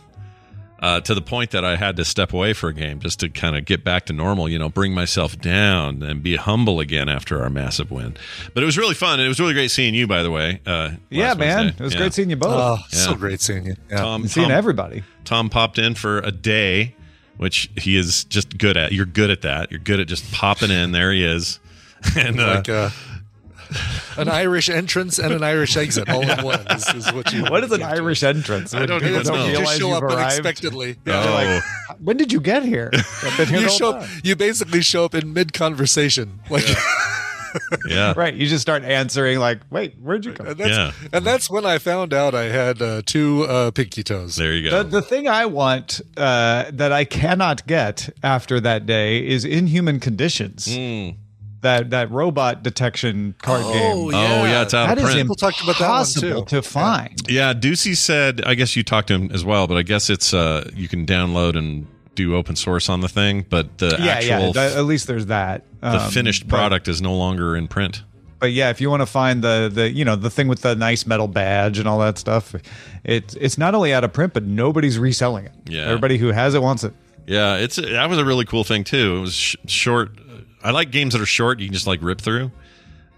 Uh, 0.80 1.00
to 1.00 1.12
the 1.12 1.20
point 1.20 1.50
that 1.50 1.64
I 1.64 1.74
had 1.74 1.96
to 1.96 2.04
step 2.04 2.32
away 2.32 2.52
for 2.52 2.68
a 2.68 2.72
game 2.72 3.00
just 3.00 3.18
to 3.18 3.28
kind 3.28 3.56
of 3.56 3.64
get 3.64 3.82
back 3.82 4.06
to 4.06 4.12
normal, 4.12 4.48
you 4.48 4.60
know, 4.60 4.68
bring 4.68 4.94
myself 4.94 5.36
down 5.36 6.04
and 6.04 6.22
be 6.22 6.36
humble 6.36 6.78
again 6.78 7.08
after 7.08 7.42
our 7.42 7.50
massive 7.50 7.90
win. 7.90 8.16
But 8.54 8.62
it 8.62 8.66
was 8.66 8.78
really 8.78 8.94
fun. 8.94 9.14
And 9.18 9.22
it 9.22 9.28
was 9.28 9.40
really 9.40 9.54
great 9.54 9.72
seeing 9.72 9.92
you, 9.92 10.06
by 10.06 10.22
the 10.22 10.30
way. 10.30 10.60
Uh, 10.64 10.90
Yeah, 11.10 11.34
man. 11.34 11.56
Wednesday. 11.64 11.74
It 11.78 11.84
was 11.84 11.92
Yeah. 11.94 11.98
great 11.98 12.14
seeing 12.14 12.30
you 12.30 12.36
both. 12.36 12.52
Oh, 12.52 12.78
Yeah. 12.92 12.98
so 13.00 13.14
great 13.16 13.40
seeing 13.40 13.66
you. 13.66 13.74
Yeah. 13.90 13.96
Tom, 14.02 14.20
And 14.22 14.30
seeing 14.30 14.50
Tom- 14.50 14.56
everybody. 14.56 15.02
Tom 15.24 15.48
popped 15.50 15.80
in 15.80 15.96
for 15.96 16.18
a 16.18 16.30
day, 16.30 16.94
which 17.38 17.70
he 17.76 17.96
is 17.96 18.22
just 18.22 18.56
good 18.56 18.76
at. 18.76 18.92
You're 18.92 19.04
good 19.04 19.30
at 19.30 19.40
that. 19.42 19.72
You're 19.72 19.80
good 19.80 19.98
at 19.98 20.06
just 20.06 20.30
popping 20.30 20.70
in. 20.70 20.92
There 20.92 21.10
he 21.10 21.24
is. 21.24 21.58
And 22.16 22.38
uh, 22.38 22.54
like 22.54 22.68
uh, 22.68 22.90
an 24.16 24.28
Irish 24.28 24.68
entrance 24.68 25.18
and 25.18 25.32
an 25.32 25.42
Irish 25.42 25.76
exit 25.76 26.08
all 26.08 26.22
in 26.28 26.44
one 26.44 26.66
is, 26.70 26.86
is 26.94 27.12
what 27.12 27.32
you. 27.32 27.44
What 27.44 27.64
is 27.64 27.72
an 27.72 27.82
Irish 27.82 28.22
entrance? 28.22 28.74
I 28.74 28.86
don't 28.86 29.02
When 29.02 29.10
even 29.10 29.22
people 29.22 29.36
know. 29.38 29.46
You 29.46 29.58
just 29.58 29.78
show 29.78 29.88
you've 29.88 29.96
up 29.96 30.02
arrived? 30.04 30.20
unexpectedly. 30.20 30.96
Oh. 31.06 31.10
Like, 31.10 31.62
when 32.00 32.16
did 32.16 32.32
you 32.32 32.40
get 32.40 32.64
here? 32.64 32.90
I've 32.94 33.36
been 33.36 33.48
here 33.48 33.60
you 33.60 33.68
show 33.70 33.92
time. 33.92 34.02
up, 34.02 34.08
you 34.22 34.36
basically 34.36 34.82
show 34.82 35.04
up 35.04 35.14
in 35.14 35.32
mid 35.32 35.52
conversation, 35.52 36.40
like, 36.50 36.64
Yeah. 37.88 38.12
Right. 38.14 38.34
You 38.34 38.46
just 38.46 38.60
start 38.62 38.84
answering 38.84 39.38
like, 39.38 39.60
wait, 39.70 39.94
where'd 40.00 40.24
you 40.24 40.32
come? 40.32 40.46
and 40.48 40.58
that's 40.58 40.70
Yeah. 40.70 40.92
and 41.14 41.24
that's 41.24 41.48
when 41.48 41.64
I 41.64 41.78
found 41.78 42.12
out 42.12 42.34
I 42.34 42.44
had 42.44 42.80
uh, 42.82 43.02
two 43.04 43.44
uh, 43.44 43.70
pinky 43.70 44.02
toes. 44.04 44.36
There 44.36 44.52
you 44.52 44.68
go. 44.70 44.82
The, 44.82 44.88
the 45.00 45.02
thing 45.02 45.28
I 45.28 45.46
want 45.46 46.00
uh, 46.16 46.66
that 46.72 46.92
I 46.92 47.04
cannot 47.04 47.66
get 47.66 48.10
after 48.22 48.60
that 48.60 48.84
day 48.84 49.26
is 49.26 49.44
Inhuman 49.46 49.98
Conditions. 49.98 50.66
Hmm. 50.72 51.10
That 51.62 51.90
that 51.90 52.10
robot 52.12 52.62
detection 52.62 53.34
card 53.42 53.62
Oh, 53.64 53.72
game. 53.72 54.14
Oh, 54.14 54.44
yeah, 54.44 54.62
it's 54.62 54.74
out 54.74 54.86
That 54.86 54.98
of 54.98 55.04
is 55.04 55.10
print. 55.10 55.20
People 55.24 55.34
talked 55.34 55.60
about 55.60 55.76
that 55.78 55.88
one, 55.88 55.90
impossible 55.98 56.42
too. 56.44 56.56
to 56.56 56.62
find. 56.62 57.20
Yeah, 57.28 57.52
Ducey 57.52 57.96
said. 57.96 58.42
I 58.44 58.54
guess 58.54 58.76
you 58.76 58.84
talked 58.84 59.08
to 59.08 59.14
him 59.14 59.30
as 59.32 59.44
well, 59.44 59.66
but 59.66 59.76
I 59.76 59.82
guess 59.82 60.08
it's 60.08 60.32
uh, 60.32 60.70
you 60.74 60.86
can 60.88 61.04
download 61.04 61.56
and 61.56 61.86
do 62.14 62.36
open 62.36 62.54
source 62.56 62.88
on 62.88 63.00
the 63.00 63.08
thing, 63.08 63.44
but 63.48 63.78
the 63.78 63.96
Yeah, 63.98 64.06
actual 64.12 64.30
yeah. 64.46 64.52
th- 64.52 64.76
at 64.76 64.84
least 64.84 65.06
there's 65.08 65.26
that. 65.26 65.64
the 65.80 66.00
Um, 66.04 66.10
finished 66.10 66.46
but- 66.48 66.56
product 66.56 66.86
is 66.88 67.02
no 67.02 67.14
longer 67.16 67.56
in 67.56 67.66
print. 67.68 68.02
But 68.40 68.52
yeah, 68.52 68.70
if 68.70 68.80
you 68.80 68.88
want 68.88 69.02
to 69.02 69.06
find 69.06 69.42
the 69.42 69.68
the 69.72 69.90
you 69.90 70.04
know 70.04 70.14
the 70.14 70.30
thing 70.30 70.46
with 70.46 70.60
the 70.62 70.76
nice 70.76 71.06
metal 71.06 71.26
badge 71.26 71.80
and 71.80 71.88
all 71.88 71.98
that 71.98 72.18
stuff, 72.18 72.54
it's 73.02 73.34
it's 73.34 73.58
not 73.58 73.74
only 73.74 73.92
out 73.92 74.04
of 74.04 74.12
print, 74.12 74.32
but 74.32 74.44
nobody's 74.44 74.96
reselling 74.96 75.46
it. 75.46 75.52
Yeah. 75.68 75.86
everybody 75.86 76.18
who 76.18 76.28
has 76.28 76.54
it 76.54 76.62
wants 76.62 76.84
it. 76.84 76.92
Yeah, 77.26 77.56
it's 77.56 77.76
that 77.76 78.08
was 78.08 78.16
a 78.18 78.24
really 78.24 78.44
cool 78.44 78.62
thing 78.62 78.84
too. 78.84 79.16
It 79.16 79.20
was 79.22 79.34
sh- 79.34 79.56
short. 79.66 80.10
I 80.62 80.70
like 80.72 80.90
games 80.90 81.12
that 81.14 81.22
are 81.22 81.26
short. 81.26 81.60
You 81.60 81.66
can 81.66 81.74
just 81.74 81.86
like 81.86 82.00
rip 82.02 82.20
through, 82.20 82.50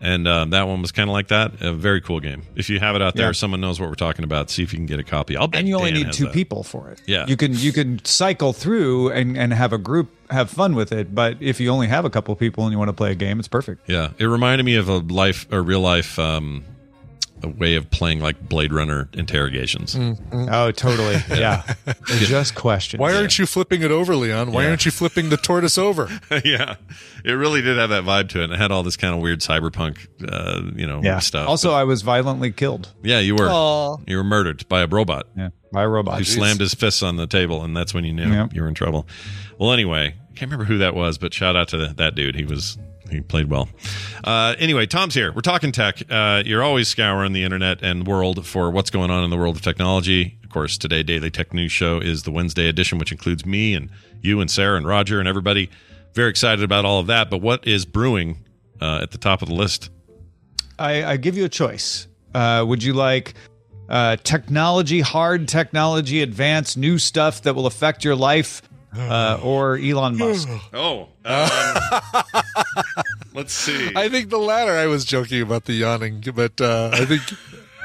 and 0.01 0.27
um, 0.29 0.51
that 0.51 0.67
one 0.69 0.81
was 0.83 0.93
kind 0.93 1.09
of 1.09 1.13
like 1.15 1.29
that. 1.29 1.61
A 1.63 1.73
very 1.73 2.01
cool 2.01 2.21
game. 2.21 2.43
If 2.55 2.69
you 2.71 2.79
have 2.81 2.97
it 2.97 3.03
out 3.03 3.15
there, 3.17 3.27
Yeah. 3.29 3.33
someone 3.33 3.61
knows 3.61 3.81
what 3.81 3.89
we're 3.89 3.95
talking 3.95 4.25
about. 4.25 4.51
See 4.51 4.63
if 4.63 4.73
you 4.73 4.79
can 4.79 4.87
get 4.87 4.99
a 5.01 5.05
copy. 5.05 5.37
I'll 5.37 5.47
bet 5.49 5.61
and 5.61 5.69
you 5.69 5.77
only 5.77 5.93
Dan 5.93 6.03
need 6.05 6.13
two 6.13 6.25
that. 6.25 6.35
people 6.35 6.63
for 6.63 6.91
it. 6.91 7.01
Yeah. 7.07 7.27
you 7.27 7.37
can 7.37 7.55
you 7.57 7.73
can 7.73 8.05
cycle 8.05 8.53
through 8.53 9.11
and 9.11 9.37
and 9.39 9.53
have 9.53 9.73
a 9.73 9.79
group 9.79 10.11
have 10.31 10.49
fun 10.51 10.75
with 10.75 10.93
it. 10.93 11.15
But 11.15 11.39
if 11.41 11.61
you 11.61 11.71
only 11.71 11.89
have 11.89 12.05
a 12.05 12.11
couple 12.11 12.35
people 12.37 12.65
and 12.65 12.73
you 12.73 12.79
want 12.79 12.89
to 12.89 12.93
play 12.95 13.13
a 13.13 13.17
game, 13.17 13.39
it's 13.39 13.49
perfect. 13.49 13.89
Yeah, 13.89 14.11
it 14.19 14.27
reminded 14.27 14.65
me 14.65 14.77
of 14.77 14.89
a 14.89 14.99
life 14.99 15.47
a 15.51 15.61
real 15.61 15.81
life 15.81 16.19
um, 16.19 16.65
a 17.43 17.49
way 17.49 17.75
of 17.77 17.91
playing 17.91 18.21
like 18.21 18.49
Blade 18.49 18.73
Runner 18.73 19.09
interrogations. 19.13 19.97
Oh, 20.33 20.71
totally. 20.73 21.17
Yeah, 21.31 21.63
just 22.07 22.55
questions. 22.55 23.01
Why 23.01 23.15
aren't 23.15 23.39
you 23.39 23.47
flipping 23.47 23.83
it 23.83 23.91
over, 23.91 24.15
Leon? 24.15 24.53
Why 24.53 24.63
Yeah. 24.65 24.69
aren't 24.71 24.85
you 24.85 24.91
flipping 24.91 25.31
the 25.31 25.37
tortoise 25.37 25.79
over? 25.79 26.09
yeah, 26.45 26.75
it 27.25 27.33
really 27.33 27.63
did 27.63 27.79
have 27.79 27.91
that 27.91 28.05
vibe 28.05 28.29
to 28.31 28.41
it. 28.41 28.45
And 28.45 28.53
it 28.53 28.59
had 28.59 28.71
all 28.71 28.83
this 28.83 28.97
kind 28.97 29.15
of 29.15 29.21
weird 29.21 29.41
cyberpunk, 29.41 30.07
uh, 30.29 30.71
you 30.77 30.87
know, 30.87 31.01
Yeah. 31.03 31.19
stuff. 31.21 31.49
Also, 31.49 31.73
I 31.73 31.85
was 31.85 32.03
violently 32.03 32.51
killed. 32.53 32.93
yeah, 33.03 33.21
you 33.21 33.35
were 33.37 33.49
Aw. 33.49 33.97
you 34.07 34.17
were 34.17 34.25
murdered 34.25 34.69
by 34.69 34.83
a 34.83 34.87
robot. 34.87 35.27
Yeah, 35.37 35.49
by 35.73 35.83
a 35.83 35.89
robot. 35.89 36.19
who 36.19 36.25
slammed 36.25 36.61
his 36.61 36.75
fists 36.75 37.03
on 37.03 37.17
the 37.17 37.27
table, 37.27 37.63
and 37.65 37.77
that's 37.77 37.95
when 37.95 38.05
you 38.05 38.13
knew 38.13 38.31
Yeah. 38.31 38.49
you 38.53 38.63
were 38.63 38.69
in 38.69 38.75
trouble. 38.75 39.07
Well, 39.59 39.73
anyway, 39.73 40.15
I 40.19 40.35
can't 40.35 40.51
remember 40.51 40.65
who 40.65 40.79
that 40.79 40.95
was, 40.95 41.17
but 41.19 41.33
shout 41.33 41.57
out 41.57 41.69
to 41.69 41.89
that 41.97 42.15
dude. 42.15 42.35
He 42.35 42.45
was 42.45 42.77
he 43.11 43.21
played 43.21 43.51
well. 43.51 43.69
Uh, 44.25 44.55
anyway, 44.59 44.87
Tom's 44.87 45.15
here. 45.15 45.33
We're 45.33 45.41
talking 45.41 45.73
tech. 45.73 46.03
Uh, 46.11 46.43
you're 46.45 46.63
always 46.63 46.89
scouring 46.89 47.33
the 47.33 47.45
internet 47.45 47.83
and 47.83 48.07
world 48.07 48.47
for 48.47 48.71
what's 48.71 48.91
going 48.91 49.11
on 49.11 49.25
in 49.25 49.31
the 49.31 49.37
world 49.37 49.57
of 49.57 49.63
technology. 49.63 50.39
Of 50.45 50.51
course, 50.51 50.79
today 50.79 51.03
Daily 51.03 51.31
Tech 51.31 51.55
News 51.55 51.73
Show 51.73 51.99
is 51.99 52.25
the 52.25 52.31
Wednesday 52.31 52.69
edition, 52.69 52.99
which 52.99 53.13
includes 53.13 53.47
me 53.47 53.75
and 53.75 53.91
you 54.21 54.41
and 54.41 54.51
Sarah 54.51 54.77
and 54.77 54.87
Roger 54.87 55.19
and 55.21 55.29
everybody. 55.29 55.71
Very 56.15 56.31
excited 56.31 56.65
about 56.65 56.85
all 56.85 56.99
of 57.01 57.07
that. 57.07 57.31
But 57.31 57.39
what 57.39 57.67
is 57.67 57.85
brewing 57.87 58.45
uh, 58.81 59.01
at 59.03 59.13
the 59.13 59.19
top 59.19 59.43
of 59.43 59.49
the 59.49 59.55
list? 59.55 59.91
I, 60.79 61.05
I 61.05 61.17
give 61.19 61.37
you 61.37 61.45
a 61.45 61.49
choice. 61.49 62.09
Uh, 62.35 62.65
would 62.67 62.83
you 62.83 62.95
like 62.95 63.35
uh, 63.89 64.17
technology, 64.23 65.01
hard 65.01 65.49
technology, 65.49 66.23
advanced 66.23 66.77
new 66.79 66.99
stuff 66.99 67.43
that 67.43 67.55
will 67.55 67.67
affect 67.67 68.05
your 68.05 68.17
life, 68.17 68.63
uh, 68.97 69.41
or 69.43 69.77
Elon 69.77 70.17
Musk? 70.17 70.49
Oh, 70.73 71.09
um, 71.25 71.51
let's 73.35 73.53
see. 73.53 73.93
I 73.95 74.09
think 74.09 74.31
the 74.31 74.39
latter. 74.39 74.73
I 74.73 74.87
was 74.87 75.05
joking 75.05 75.43
about 75.43 75.65
the 75.65 75.75
yawning, 75.75 76.25
but 76.35 76.61
uh, 76.61 76.91
I 76.93 77.05
think 77.05 77.23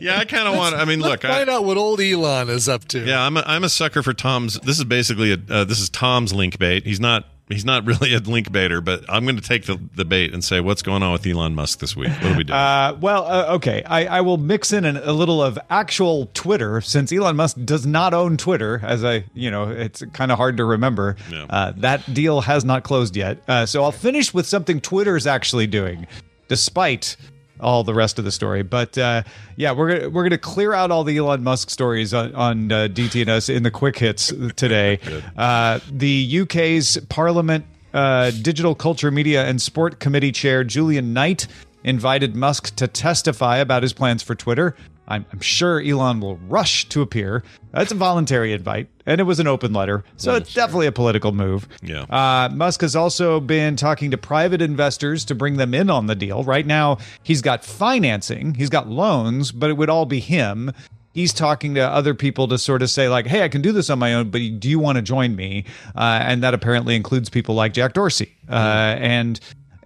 Yeah, 0.00 0.18
I 0.18 0.24
kind 0.24 0.48
of 0.48 0.56
want. 0.56 0.74
I 0.74 0.84
mean, 0.84 1.00
let's 1.00 1.22
look, 1.22 1.24
I, 1.24 1.38
find 1.38 1.50
out 1.50 1.64
what 1.64 1.76
old 1.76 2.00
Elon 2.00 2.48
is 2.48 2.68
up 2.68 2.84
to. 2.88 3.04
Yeah, 3.04 3.24
I'm 3.24 3.36
a, 3.36 3.44
I'm 3.46 3.62
a 3.64 3.68
sucker 3.68 4.02
for 4.02 4.12
Tom's. 4.12 4.58
This 4.60 4.78
is 4.78 4.84
basically 4.84 5.32
a 5.32 5.38
uh, 5.48 5.64
this 5.64 5.80
is 5.80 5.88
Tom's 5.88 6.32
link 6.32 6.58
bait. 6.58 6.84
He's 6.84 7.00
not 7.00 7.26
he's 7.54 7.64
not 7.64 7.86
really 7.86 8.14
a 8.14 8.18
link 8.18 8.52
baiter, 8.52 8.80
but 8.80 9.04
I'm 9.08 9.24
going 9.24 9.36
to 9.36 9.42
take 9.42 9.64
the, 9.66 9.80
the 9.94 10.04
bait 10.04 10.34
and 10.34 10.44
say 10.44 10.60
what's 10.60 10.82
going 10.82 11.02
on 11.02 11.12
with 11.12 11.26
Elon 11.26 11.54
Musk 11.54 11.78
this 11.78 11.96
week. 11.96 12.10
What 12.10 12.32
are 12.32 12.36
we 12.36 12.44
doing? 12.44 12.58
Uh, 12.58 12.98
well, 13.00 13.26
uh, 13.26 13.54
okay. 13.54 13.82
I, 13.84 14.06
I 14.06 14.20
will 14.20 14.36
mix 14.36 14.72
in 14.72 14.84
an, 14.84 14.96
a 14.96 15.12
little 15.12 15.42
of 15.42 15.58
actual 15.70 16.30
Twitter 16.34 16.80
since 16.80 17.12
Elon 17.12 17.36
Musk 17.36 17.56
does 17.64 17.86
not 17.86 18.12
own 18.12 18.36
Twitter, 18.36 18.80
as 18.82 19.04
I, 19.04 19.24
you 19.32 19.50
know, 19.50 19.70
it's 19.70 20.02
kind 20.12 20.30
of 20.30 20.36
hard 20.36 20.56
to 20.58 20.64
remember. 20.64 21.16
Yeah. 21.30 21.46
Uh, 21.48 21.72
that 21.76 22.12
deal 22.12 22.42
has 22.42 22.64
not 22.64 22.82
closed 22.82 23.16
yet. 23.16 23.38
Uh, 23.48 23.64
so 23.66 23.84
I'll 23.84 23.92
finish 23.92 24.34
with 24.34 24.46
something 24.46 24.80
Twitter's 24.80 25.26
actually 25.26 25.66
doing, 25.66 26.06
despite 26.48 27.16
all 27.60 27.84
the 27.84 27.94
rest 27.94 28.18
of 28.18 28.24
the 28.24 28.32
story. 28.32 28.62
But 28.62 28.96
uh, 28.98 29.22
yeah, 29.56 29.72
we're 29.72 29.94
gonna, 29.94 30.10
we're 30.10 30.22
gonna 30.24 30.38
clear 30.38 30.72
out 30.72 30.90
all 30.90 31.04
the 31.04 31.16
Elon 31.16 31.42
Musk 31.42 31.70
stories 31.70 32.12
on, 32.12 32.34
on 32.34 32.72
uh, 32.72 32.88
DTNS 32.90 33.54
in 33.54 33.62
the 33.62 33.70
quick 33.70 33.98
hits 33.98 34.32
today. 34.56 34.98
uh, 35.36 35.80
the 35.90 36.40
UK's 36.40 36.98
Parliament 37.08 37.64
uh, 37.94 38.32
Digital 38.42 38.74
Culture, 38.74 39.10
Media 39.10 39.46
and 39.46 39.62
Sport 39.62 40.00
Committee 40.00 40.32
Chair 40.32 40.64
Julian 40.64 41.12
Knight 41.12 41.46
invited 41.84 42.34
Musk 42.34 42.74
to 42.76 42.88
testify 42.88 43.58
about 43.58 43.82
his 43.82 43.92
plans 43.92 44.22
for 44.22 44.34
Twitter. 44.34 44.74
I'm, 45.08 45.26
I'm 45.32 45.40
sure 45.40 45.80
Elon 45.80 46.20
will 46.20 46.36
rush 46.36 46.88
to 46.90 47.02
appear. 47.02 47.42
That's 47.72 47.92
a 47.92 47.94
voluntary 47.94 48.52
invite, 48.52 48.88
and 49.04 49.20
it 49.20 49.24
was 49.24 49.40
an 49.40 49.46
open 49.46 49.72
letter, 49.72 50.04
so 50.16 50.34
it's 50.34 50.54
definitely 50.54 50.86
a 50.86 50.92
political 50.92 51.32
move. 51.32 51.68
Yeah. 51.82 52.02
Uh, 52.02 52.48
Musk 52.54 52.80
has 52.82 52.94
also 52.94 53.40
been 53.40 53.76
talking 53.76 54.10
to 54.12 54.18
private 54.18 54.62
investors 54.62 55.24
to 55.26 55.34
bring 55.34 55.56
them 55.56 55.74
in 55.74 55.90
on 55.90 56.06
the 56.06 56.14
deal. 56.14 56.44
Right 56.44 56.66
now, 56.66 56.98
he's 57.22 57.42
got 57.42 57.64
financing, 57.64 58.54
he's 58.54 58.70
got 58.70 58.88
loans, 58.88 59.52
but 59.52 59.70
it 59.70 59.74
would 59.74 59.90
all 59.90 60.06
be 60.06 60.20
him. 60.20 60.72
He's 61.12 61.32
talking 61.32 61.74
to 61.76 61.80
other 61.80 62.12
people 62.12 62.48
to 62.48 62.58
sort 62.58 62.82
of 62.82 62.90
say, 62.90 63.08
like, 63.08 63.26
hey, 63.26 63.44
I 63.44 63.48
can 63.48 63.62
do 63.62 63.70
this 63.70 63.88
on 63.88 64.00
my 64.00 64.14
own, 64.14 64.30
but 64.30 64.40
do 64.58 64.68
you 64.68 64.80
want 64.80 64.96
to 64.96 65.02
join 65.02 65.36
me? 65.36 65.64
Uh, 65.94 66.18
and 66.22 66.42
that 66.42 66.54
apparently 66.54 66.96
includes 66.96 67.30
people 67.30 67.54
like 67.54 67.72
Jack 67.72 67.92
Dorsey. 67.92 68.34
Uh, 68.50 68.96
and 68.98 69.38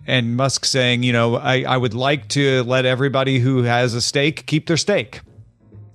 and 0.08 0.36
Musk 0.36 0.64
saying, 0.64 1.04
you 1.04 1.12
know, 1.12 1.36
I, 1.36 1.62
I 1.62 1.76
would 1.76 1.94
like 1.94 2.26
to 2.28 2.64
let 2.64 2.86
everybody 2.86 3.38
who 3.38 3.62
has 3.62 3.94
a 3.94 4.00
stake 4.00 4.46
keep 4.46 4.66
their 4.66 4.76
stake 4.76 5.20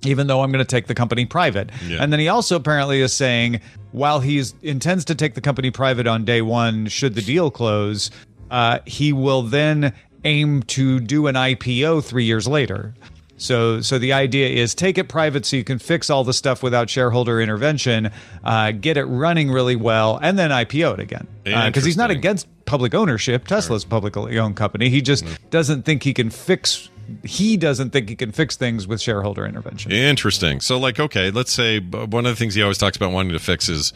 even 0.06 0.26
though 0.26 0.42
I'm 0.42 0.52
going 0.52 0.64
to 0.64 0.70
take 0.70 0.86
the 0.86 0.94
company 0.94 1.24
private. 1.24 1.70
Yeah. 1.86 2.02
And 2.02 2.12
then 2.12 2.20
he 2.20 2.28
also 2.28 2.56
apparently 2.56 3.00
is 3.00 3.12
saying, 3.12 3.60
while 3.92 4.20
he 4.20 4.42
intends 4.62 5.04
to 5.06 5.14
take 5.14 5.34
the 5.34 5.40
company 5.40 5.70
private 5.70 6.06
on 6.06 6.24
day 6.24 6.42
one, 6.42 6.86
should 6.88 7.14
the 7.14 7.22
deal 7.22 7.50
close, 7.50 8.10
uh, 8.50 8.80
he 8.84 9.12
will 9.12 9.42
then 9.42 9.94
aim 10.24 10.62
to 10.64 11.00
do 11.00 11.26
an 11.26 11.34
IPO 11.34 12.04
three 12.04 12.24
years 12.24 12.46
later. 12.46 12.94
So, 13.36 13.80
so 13.80 13.98
the 13.98 14.12
idea 14.12 14.48
is 14.48 14.74
take 14.74 14.96
it 14.96 15.08
private 15.08 15.44
so 15.44 15.56
you 15.56 15.64
can 15.64 15.78
fix 15.78 16.08
all 16.08 16.24
the 16.24 16.32
stuff 16.32 16.62
without 16.62 16.88
shareholder 16.88 17.40
intervention, 17.40 18.10
uh, 18.44 18.70
get 18.72 18.96
it 18.96 19.04
running 19.04 19.50
really 19.50 19.76
well, 19.76 20.18
and 20.22 20.38
then 20.38 20.50
IPO 20.50 20.94
it 20.94 21.00
again. 21.00 21.26
Because 21.42 21.84
he's 21.84 21.96
not 21.96 22.10
against 22.10 22.46
public 22.64 22.94
ownership. 22.94 23.46
Tesla's 23.46 23.84
a 23.84 23.88
publicly 23.88 24.38
owned 24.38 24.56
company. 24.56 24.88
He 24.88 25.02
just 25.02 25.24
doesn't 25.50 25.82
think 25.82 26.02
he 26.02 26.14
can 26.14 26.30
fix. 26.30 26.88
He 27.22 27.56
doesn't 27.56 27.90
think 27.90 28.08
he 28.08 28.16
can 28.16 28.32
fix 28.32 28.56
things 28.56 28.86
with 28.86 29.00
shareholder 29.00 29.44
intervention. 29.46 29.92
Interesting. 29.92 30.60
So, 30.60 30.78
like, 30.78 30.98
okay, 30.98 31.30
let's 31.30 31.52
say 31.52 31.80
one 31.80 32.24
of 32.24 32.32
the 32.32 32.36
things 32.36 32.54
he 32.54 32.62
always 32.62 32.78
talks 32.78 32.96
about 32.96 33.12
wanting 33.12 33.32
to 33.32 33.38
fix 33.38 33.68
is 33.68 33.92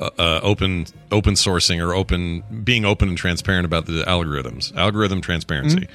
uh, 0.00 0.10
uh, 0.18 0.40
open 0.42 0.86
open 1.12 1.34
sourcing 1.34 1.86
or 1.86 1.94
open 1.94 2.42
being 2.64 2.84
open 2.84 3.08
and 3.08 3.18
transparent 3.18 3.66
about 3.66 3.86
the 3.86 4.02
algorithms, 4.04 4.74
algorithm 4.74 5.20
transparency. 5.20 5.86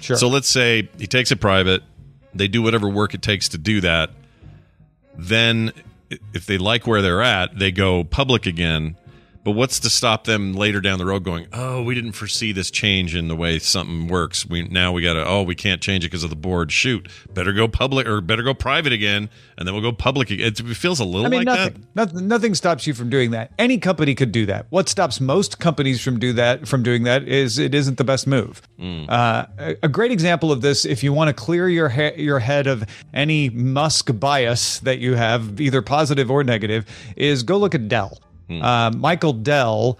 Sure. 0.00 0.16
So 0.16 0.28
let's 0.28 0.48
say 0.48 0.88
he 0.98 1.06
takes 1.06 1.30
it 1.30 1.40
private. 1.40 1.82
They 2.34 2.48
do 2.48 2.62
whatever 2.62 2.88
work 2.88 3.14
it 3.14 3.22
takes 3.22 3.48
to 3.50 3.58
do 3.58 3.80
that. 3.80 4.10
Then, 5.16 5.72
if 6.32 6.46
they 6.46 6.58
like 6.58 6.86
where 6.86 7.02
they're 7.02 7.22
at, 7.22 7.58
they 7.58 7.72
go 7.72 8.04
public 8.04 8.46
again. 8.46 8.96
But 9.42 9.52
what's 9.52 9.80
to 9.80 9.90
stop 9.90 10.24
them 10.24 10.52
later 10.52 10.82
down 10.82 10.98
the 10.98 11.06
road 11.06 11.24
going, 11.24 11.46
oh, 11.52 11.82
we 11.82 11.94
didn't 11.94 12.12
foresee 12.12 12.52
this 12.52 12.70
change 12.70 13.14
in 13.14 13.28
the 13.28 13.36
way 13.36 13.58
something 13.58 14.06
works. 14.06 14.44
We 14.46 14.64
now 14.64 14.92
we 14.92 15.00
got 15.02 15.14
to, 15.14 15.26
oh, 15.26 15.42
we 15.42 15.54
can't 15.54 15.80
change 15.80 16.04
it 16.04 16.08
because 16.08 16.24
of 16.24 16.30
the 16.30 16.36
board. 16.36 16.70
Shoot, 16.70 17.08
better 17.32 17.54
go 17.54 17.66
public 17.66 18.06
or 18.06 18.20
better 18.20 18.42
go 18.42 18.52
private 18.52 18.92
again, 18.92 19.30
and 19.56 19.66
then 19.66 19.74
we'll 19.74 19.82
go 19.82 19.92
public 19.92 20.30
again. 20.30 20.46
It 20.48 20.58
feels 20.76 21.00
a 21.00 21.04
little 21.06 21.24
I 21.24 21.30
mean, 21.30 21.44
like 21.44 21.46
nothing, 21.46 21.86
nothing, 21.94 22.28
nothing 22.28 22.54
stops 22.54 22.86
you 22.86 22.92
from 22.92 23.08
doing 23.08 23.30
that. 23.30 23.52
Any 23.58 23.78
company 23.78 24.14
could 24.14 24.30
do 24.30 24.44
that. 24.46 24.66
What 24.68 24.90
stops 24.90 25.22
most 25.22 25.58
companies 25.58 26.02
from 26.02 26.18
do 26.18 26.34
that 26.34 26.68
from 26.68 26.82
doing 26.82 27.04
that 27.04 27.26
is 27.26 27.58
it 27.58 27.74
isn't 27.74 27.96
the 27.96 28.04
best 28.04 28.26
move. 28.26 28.60
Uh, 28.78 29.46
a, 29.58 29.76
a 29.84 29.88
great 29.88 30.12
example 30.12 30.52
of 30.52 30.60
this, 30.60 30.84
if 30.84 31.02
you 31.02 31.14
want 31.14 31.28
to 31.28 31.34
clear 31.34 31.66
your 31.66 31.88
he- 31.88 32.22
your 32.22 32.40
head 32.40 32.66
of 32.66 32.84
any 33.14 33.48
Musk 33.48 34.10
bias 34.20 34.80
that 34.80 34.98
you 34.98 35.14
have, 35.14 35.60
either 35.60 35.80
positive 35.80 36.30
or 36.30 36.44
negative, 36.44 36.84
is 37.16 37.42
go 37.42 37.56
look 37.56 37.74
at 37.74 37.88
Dell. 37.88 38.18
Uh, 38.50 38.90
Michael 38.90 39.32
Dell 39.32 39.98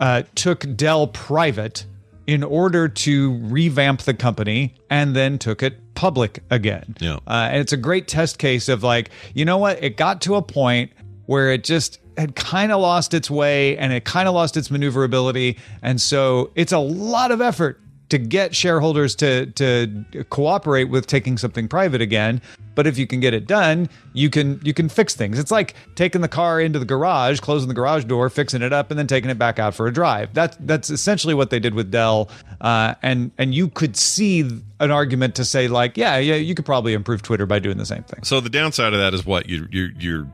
uh, 0.00 0.22
took 0.34 0.66
Dell 0.76 1.06
private 1.06 1.86
in 2.26 2.42
order 2.42 2.88
to 2.88 3.38
revamp 3.42 4.02
the 4.02 4.14
company 4.14 4.74
and 4.90 5.14
then 5.14 5.38
took 5.38 5.62
it 5.62 5.94
public 5.94 6.42
again. 6.50 6.96
Yeah. 7.00 7.16
Uh, 7.26 7.48
and 7.50 7.60
it's 7.60 7.72
a 7.72 7.76
great 7.76 8.08
test 8.08 8.38
case 8.38 8.68
of 8.68 8.82
like, 8.82 9.10
you 9.34 9.44
know 9.44 9.58
what? 9.58 9.82
It 9.82 9.96
got 9.96 10.20
to 10.22 10.36
a 10.36 10.42
point 10.42 10.92
where 11.26 11.50
it 11.50 11.64
just 11.64 11.98
had 12.16 12.34
kind 12.34 12.72
of 12.72 12.80
lost 12.80 13.14
its 13.14 13.30
way 13.30 13.76
and 13.78 13.92
it 13.92 14.04
kind 14.04 14.28
of 14.28 14.34
lost 14.34 14.56
its 14.56 14.70
maneuverability. 14.70 15.58
And 15.82 16.00
so 16.00 16.50
it's 16.54 16.72
a 16.72 16.78
lot 16.78 17.30
of 17.30 17.40
effort 17.40 17.80
to 18.12 18.18
get 18.18 18.54
shareholders 18.54 19.14
to 19.16 19.46
to 19.46 20.04
cooperate 20.28 20.84
with 20.84 21.06
taking 21.06 21.38
something 21.38 21.66
private 21.66 22.02
again. 22.02 22.42
But 22.74 22.86
if 22.86 22.98
you 22.98 23.06
can 23.06 23.20
get 23.20 23.32
it 23.32 23.46
done, 23.46 23.88
you 24.12 24.28
can 24.28 24.60
you 24.62 24.74
can 24.74 24.90
fix 24.90 25.14
things. 25.14 25.38
It's 25.38 25.50
like 25.50 25.74
taking 25.94 26.20
the 26.20 26.28
car 26.28 26.60
into 26.60 26.78
the 26.78 26.84
garage, 26.84 27.40
closing 27.40 27.68
the 27.68 27.74
garage 27.74 28.04
door, 28.04 28.28
fixing 28.28 28.60
it 28.60 28.70
up, 28.70 28.90
and 28.90 28.98
then 28.98 29.06
taking 29.06 29.30
it 29.30 29.38
back 29.38 29.58
out 29.58 29.74
for 29.74 29.86
a 29.86 29.92
drive. 29.92 30.34
That's 30.34 30.58
that's 30.60 30.90
essentially 30.90 31.32
what 31.32 31.48
they 31.48 31.58
did 31.58 31.72
with 31.72 31.90
Dell. 31.90 32.28
Uh, 32.60 32.96
and 33.02 33.30
and 33.38 33.54
you 33.54 33.70
could 33.70 33.96
see 33.96 34.40
an 34.78 34.90
argument 34.90 35.34
to 35.36 35.44
say 35.46 35.68
like, 35.68 35.96
yeah, 35.96 36.18
yeah, 36.18 36.34
you 36.34 36.54
could 36.54 36.66
probably 36.66 36.92
improve 36.92 37.22
Twitter 37.22 37.46
by 37.46 37.60
doing 37.60 37.78
the 37.78 37.86
same 37.86 38.02
thing. 38.02 38.24
So 38.24 38.40
the 38.40 38.50
downside 38.50 38.92
of 38.92 38.98
that 38.98 39.14
is 39.14 39.24
what 39.24 39.48
you 39.48 39.66
you 39.70 39.88
you're 39.98 40.28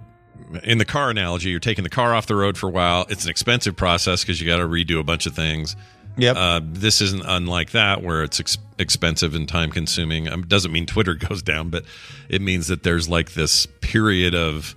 in 0.65 0.79
the 0.79 0.85
car 0.85 1.11
analogy. 1.11 1.51
You're 1.51 1.61
taking 1.61 1.85
the 1.85 1.91
car 1.91 2.13
off 2.13 2.27
the 2.27 2.35
road 2.35 2.59
for 2.59 2.67
a 2.67 2.73
while. 2.73 3.07
It's 3.09 3.23
an 3.23 3.31
expensive 3.31 3.77
process 3.77 4.25
because 4.25 4.41
you 4.41 4.49
got 4.49 4.57
to 4.57 4.67
redo 4.67 4.99
a 4.99 5.05
bunch 5.05 5.27
of 5.27 5.37
things. 5.37 5.77
Yep. 6.19 6.37
Uh, 6.37 6.61
this 6.65 7.01
isn't 7.01 7.23
unlike 7.25 7.71
that, 7.71 8.03
where 8.03 8.23
it's 8.23 8.41
ex- 8.41 8.59
expensive 8.79 9.35
and 9.35 9.49
time 9.49 9.71
consuming. 9.71 10.29
Um, 10.29 10.43
doesn't 10.43 10.73
mean 10.73 10.85
Twitter 10.95 11.15
goes 11.15 11.43
down, 11.43 11.71
but 11.71 11.85
it 12.29 12.43
means 12.43 12.67
that 12.67 12.83
there's 12.83 13.09
like 13.09 13.33
this 13.33 13.67
period 13.81 14.35
of 14.35 14.75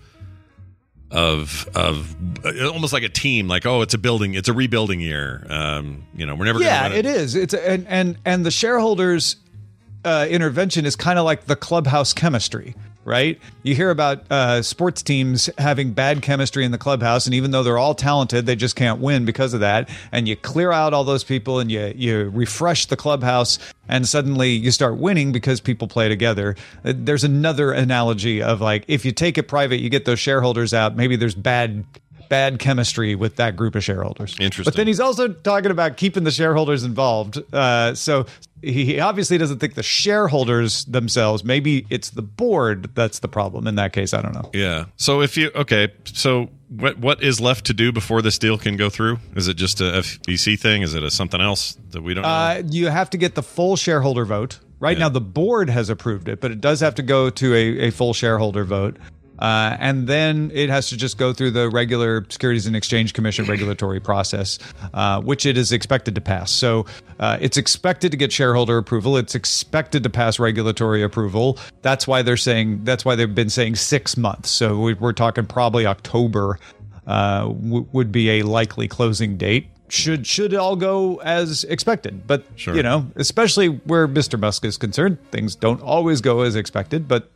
of 1.09 1.67
of 1.75 2.15
uh, 2.45 2.69
almost 2.69 2.93
like 2.93 3.03
a 3.03 3.09
team. 3.09 3.47
Like, 3.47 3.65
oh, 3.65 3.81
it's 3.81 3.93
a 3.93 3.97
building, 3.97 4.33
it's 4.33 4.49
a 4.49 4.53
rebuilding 4.53 5.01
year. 5.01 5.45
Um, 5.49 6.05
you 6.15 6.25
know, 6.25 6.35
we're 6.35 6.45
never. 6.45 6.61
yeah, 6.61 6.89
it 6.89 7.05
is. 7.05 7.35
It's 7.35 7.53
a, 7.53 7.69
and 7.69 7.87
and 7.87 8.17
and 8.23 8.45
the 8.45 8.51
shareholders' 8.51 9.35
uh, 10.05 10.27
intervention 10.29 10.85
is 10.85 10.95
kind 10.95 11.19
of 11.19 11.25
like 11.25 11.45
the 11.45 11.55
clubhouse 11.55 12.13
chemistry, 12.13 12.75
right? 13.05 13.39
You 13.63 13.75
hear 13.75 13.89
about 13.89 14.29
uh, 14.31 14.61
sports 14.61 15.01
teams 15.01 15.49
having 15.57 15.93
bad 15.93 16.21
chemistry 16.21 16.65
in 16.65 16.71
the 16.71 16.77
clubhouse, 16.77 17.25
and 17.25 17.33
even 17.33 17.51
though 17.51 17.63
they're 17.63 17.77
all 17.77 17.95
talented, 17.95 18.45
they 18.45 18.55
just 18.55 18.75
can't 18.75 18.99
win 18.99 19.25
because 19.25 19.53
of 19.53 19.59
that. 19.61 19.89
And 20.11 20.27
you 20.27 20.35
clear 20.35 20.71
out 20.71 20.93
all 20.93 21.03
those 21.03 21.23
people, 21.23 21.59
and 21.59 21.71
you 21.71 21.93
you 21.95 22.29
refresh 22.29 22.85
the 22.87 22.97
clubhouse, 22.97 23.59
and 23.87 24.07
suddenly 24.07 24.51
you 24.51 24.71
start 24.71 24.97
winning 24.97 25.31
because 25.31 25.59
people 25.59 25.87
play 25.87 26.09
together. 26.09 26.55
Uh, 26.85 26.93
There's 26.95 27.23
another 27.23 27.71
analogy 27.71 28.41
of 28.41 28.61
like 28.61 28.85
if 28.87 29.05
you 29.05 29.11
take 29.11 29.37
it 29.37 29.47
private, 29.47 29.79
you 29.79 29.89
get 29.89 30.05
those 30.05 30.19
shareholders 30.19 30.73
out. 30.73 30.95
Maybe 30.95 31.15
there's 31.15 31.35
bad 31.35 31.83
bad 32.31 32.59
chemistry 32.59 33.13
with 33.13 33.35
that 33.35 33.57
group 33.57 33.75
of 33.75 33.83
shareholders. 33.83 34.37
Interesting. 34.39 34.63
But 34.63 34.77
then 34.77 34.87
he's 34.87 35.01
also 35.01 35.27
talking 35.27 35.69
about 35.69 35.97
keeping 35.97 36.23
the 36.23 36.31
shareholders 36.31 36.85
involved. 36.85 37.37
Uh, 37.53 37.93
so 37.93 38.25
he 38.61 39.01
obviously 39.01 39.37
doesn't 39.37 39.59
think 39.59 39.73
the 39.73 39.83
shareholders 39.83 40.85
themselves. 40.85 41.43
Maybe 41.43 41.85
it's 41.89 42.11
the 42.11 42.21
board 42.21 42.95
that's 42.95 43.19
the 43.19 43.27
problem 43.27 43.67
in 43.67 43.75
that 43.75 43.91
case. 43.91 44.13
I 44.13 44.21
don't 44.21 44.33
know. 44.33 44.49
Yeah. 44.53 44.85
So 44.95 45.21
if 45.21 45.35
you 45.35 45.51
okay, 45.55 45.89
so 46.05 46.49
what 46.69 46.97
what 46.99 47.21
is 47.21 47.41
left 47.41 47.65
to 47.65 47.73
do 47.73 47.91
before 47.91 48.21
this 48.21 48.39
deal 48.39 48.57
can 48.57 48.77
go 48.77 48.89
through? 48.89 49.19
Is 49.35 49.49
it 49.49 49.55
just 49.55 49.81
a 49.81 49.83
FBC 49.83 50.57
thing? 50.57 50.83
Is 50.83 50.95
it 50.95 51.03
a 51.03 51.11
something 51.11 51.41
else 51.41 51.77
that 51.89 52.01
we 52.01 52.13
don't 52.13 52.21
know? 52.21 52.29
Uh, 52.29 52.63
you 52.65 52.87
have 52.87 53.09
to 53.09 53.17
get 53.17 53.35
the 53.35 53.43
full 53.43 53.75
shareholder 53.75 54.23
vote. 54.23 54.59
Right 54.79 54.97
now, 54.97 55.09
the 55.09 55.21
board 55.21 55.69
has 55.69 55.89
approved 55.89 56.27
it, 56.27 56.41
but 56.41 56.49
it 56.49 56.59
does 56.59 56.79
have 56.79 56.95
to 56.95 57.03
go 57.03 57.29
to 57.29 57.53
a, 57.53 57.87
a 57.87 57.91
full 57.91 58.13
shareholder 58.13 58.63
vote. 58.63 58.97
Uh, 59.41 59.75
and 59.79 60.07
then 60.07 60.51
it 60.53 60.69
has 60.69 60.87
to 60.89 60.95
just 60.97 61.17
go 61.17 61.33
through 61.33 61.49
the 61.51 61.67
regular 61.69 62.23
Securities 62.29 62.67
and 62.67 62.75
Exchange 62.75 63.13
Commission 63.13 63.45
regulatory 63.45 63.99
process, 63.99 64.59
uh, 64.93 65.19
which 65.21 65.45
it 65.47 65.57
is 65.57 65.71
expected 65.71 66.13
to 66.15 66.21
pass. 66.21 66.51
So 66.51 66.85
uh, 67.19 67.37
it's 67.41 67.57
expected 67.57 68.11
to 68.11 68.17
get 68.17 68.31
shareholder 68.31 68.77
approval. 68.77 69.17
It's 69.17 69.33
expected 69.33 70.03
to 70.03 70.09
pass 70.11 70.37
regulatory 70.39 71.01
approval. 71.01 71.57
That's 71.81 72.07
why 72.07 72.21
they're 72.21 72.37
saying. 72.37 72.83
That's 72.83 73.03
why 73.03 73.15
they've 73.15 73.33
been 73.33 73.49
saying 73.49 73.75
six 73.75 74.15
months. 74.15 74.49
So 74.51 74.79
we- 74.79 74.93
we're 74.93 75.11
talking 75.13 75.45
probably 75.47 75.85
October 75.87 76.59
uh, 77.07 77.45
w- 77.47 77.87
would 77.93 78.11
be 78.11 78.29
a 78.39 78.43
likely 78.43 78.87
closing 78.87 79.37
date. 79.37 79.67
Should 79.89 80.25
should 80.27 80.53
all 80.53 80.75
go 80.77 81.19
as 81.21 81.63
expected, 81.65 82.25
but 82.27 82.45
Sure. 82.55 82.73
you 82.75 82.81
know, 82.83 83.07
especially 83.17 83.67
where 83.67 84.07
Mr. 84.07 84.39
Musk 84.39 84.63
is 84.63 84.77
concerned, 84.77 85.17
things 85.31 85.53
don't 85.55 85.81
always 85.81 86.21
go 86.21 86.41
as 86.41 86.55
expected. 86.55 87.07
But 87.09 87.29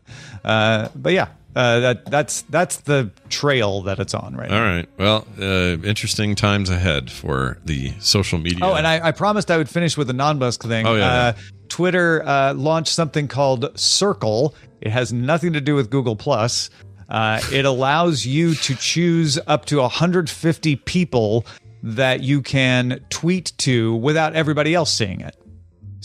uh, 0.45 0.87
but 0.95 1.11
yeah, 1.11 1.27
uh, 1.55 1.79
that 1.79 2.05
that's 2.05 2.41
that's 2.43 2.77
the 2.77 3.09
trail 3.29 3.81
that 3.83 3.99
it's 3.99 4.13
on 4.13 4.35
right 4.35 4.49
now. 4.49 4.57
All 4.57 4.63
right. 4.63 4.89
Well, 4.97 5.27
uh, 5.39 5.77
interesting 5.83 6.35
times 6.35 6.69
ahead 6.69 7.09
for 7.11 7.57
the 7.65 7.93
social 7.99 8.39
media. 8.39 8.59
Oh, 8.63 8.73
and 8.73 8.85
I, 8.85 9.07
I 9.07 9.11
promised 9.11 9.49
I 9.49 9.57
would 9.57 9.69
finish 9.69 9.95
with 9.97 10.09
a 10.09 10.13
non-Musk 10.13 10.63
thing. 10.63 10.85
Oh, 10.85 10.95
yeah, 10.95 11.07
Uh, 11.13 11.33
Twitter 11.69 12.23
uh, 12.25 12.53
launched 12.53 12.93
something 12.93 13.27
called 13.27 13.77
Circle. 13.79 14.53
It 14.81 14.91
has 14.91 15.13
nothing 15.13 15.53
to 15.53 15.61
do 15.61 15.75
with 15.75 15.89
Google 15.89 16.15
Plus. 16.15 16.69
Uh, 17.07 17.39
it 17.51 17.65
allows 17.65 18.25
you 18.25 18.55
to 18.55 18.75
choose 18.75 19.39
up 19.47 19.65
to 19.65 19.77
150 19.79 20.75
people 20.77 21.45
that 21.83 22.21
you 22.21 22.41
can 22.41 22.99
tweet 23.09 23.53
to 23.59 23.95
without 23.95 24.35
everybody 24.35 24.73
else 24.73 24.91
seeing 24.91 25.21
it. 25.21 25.35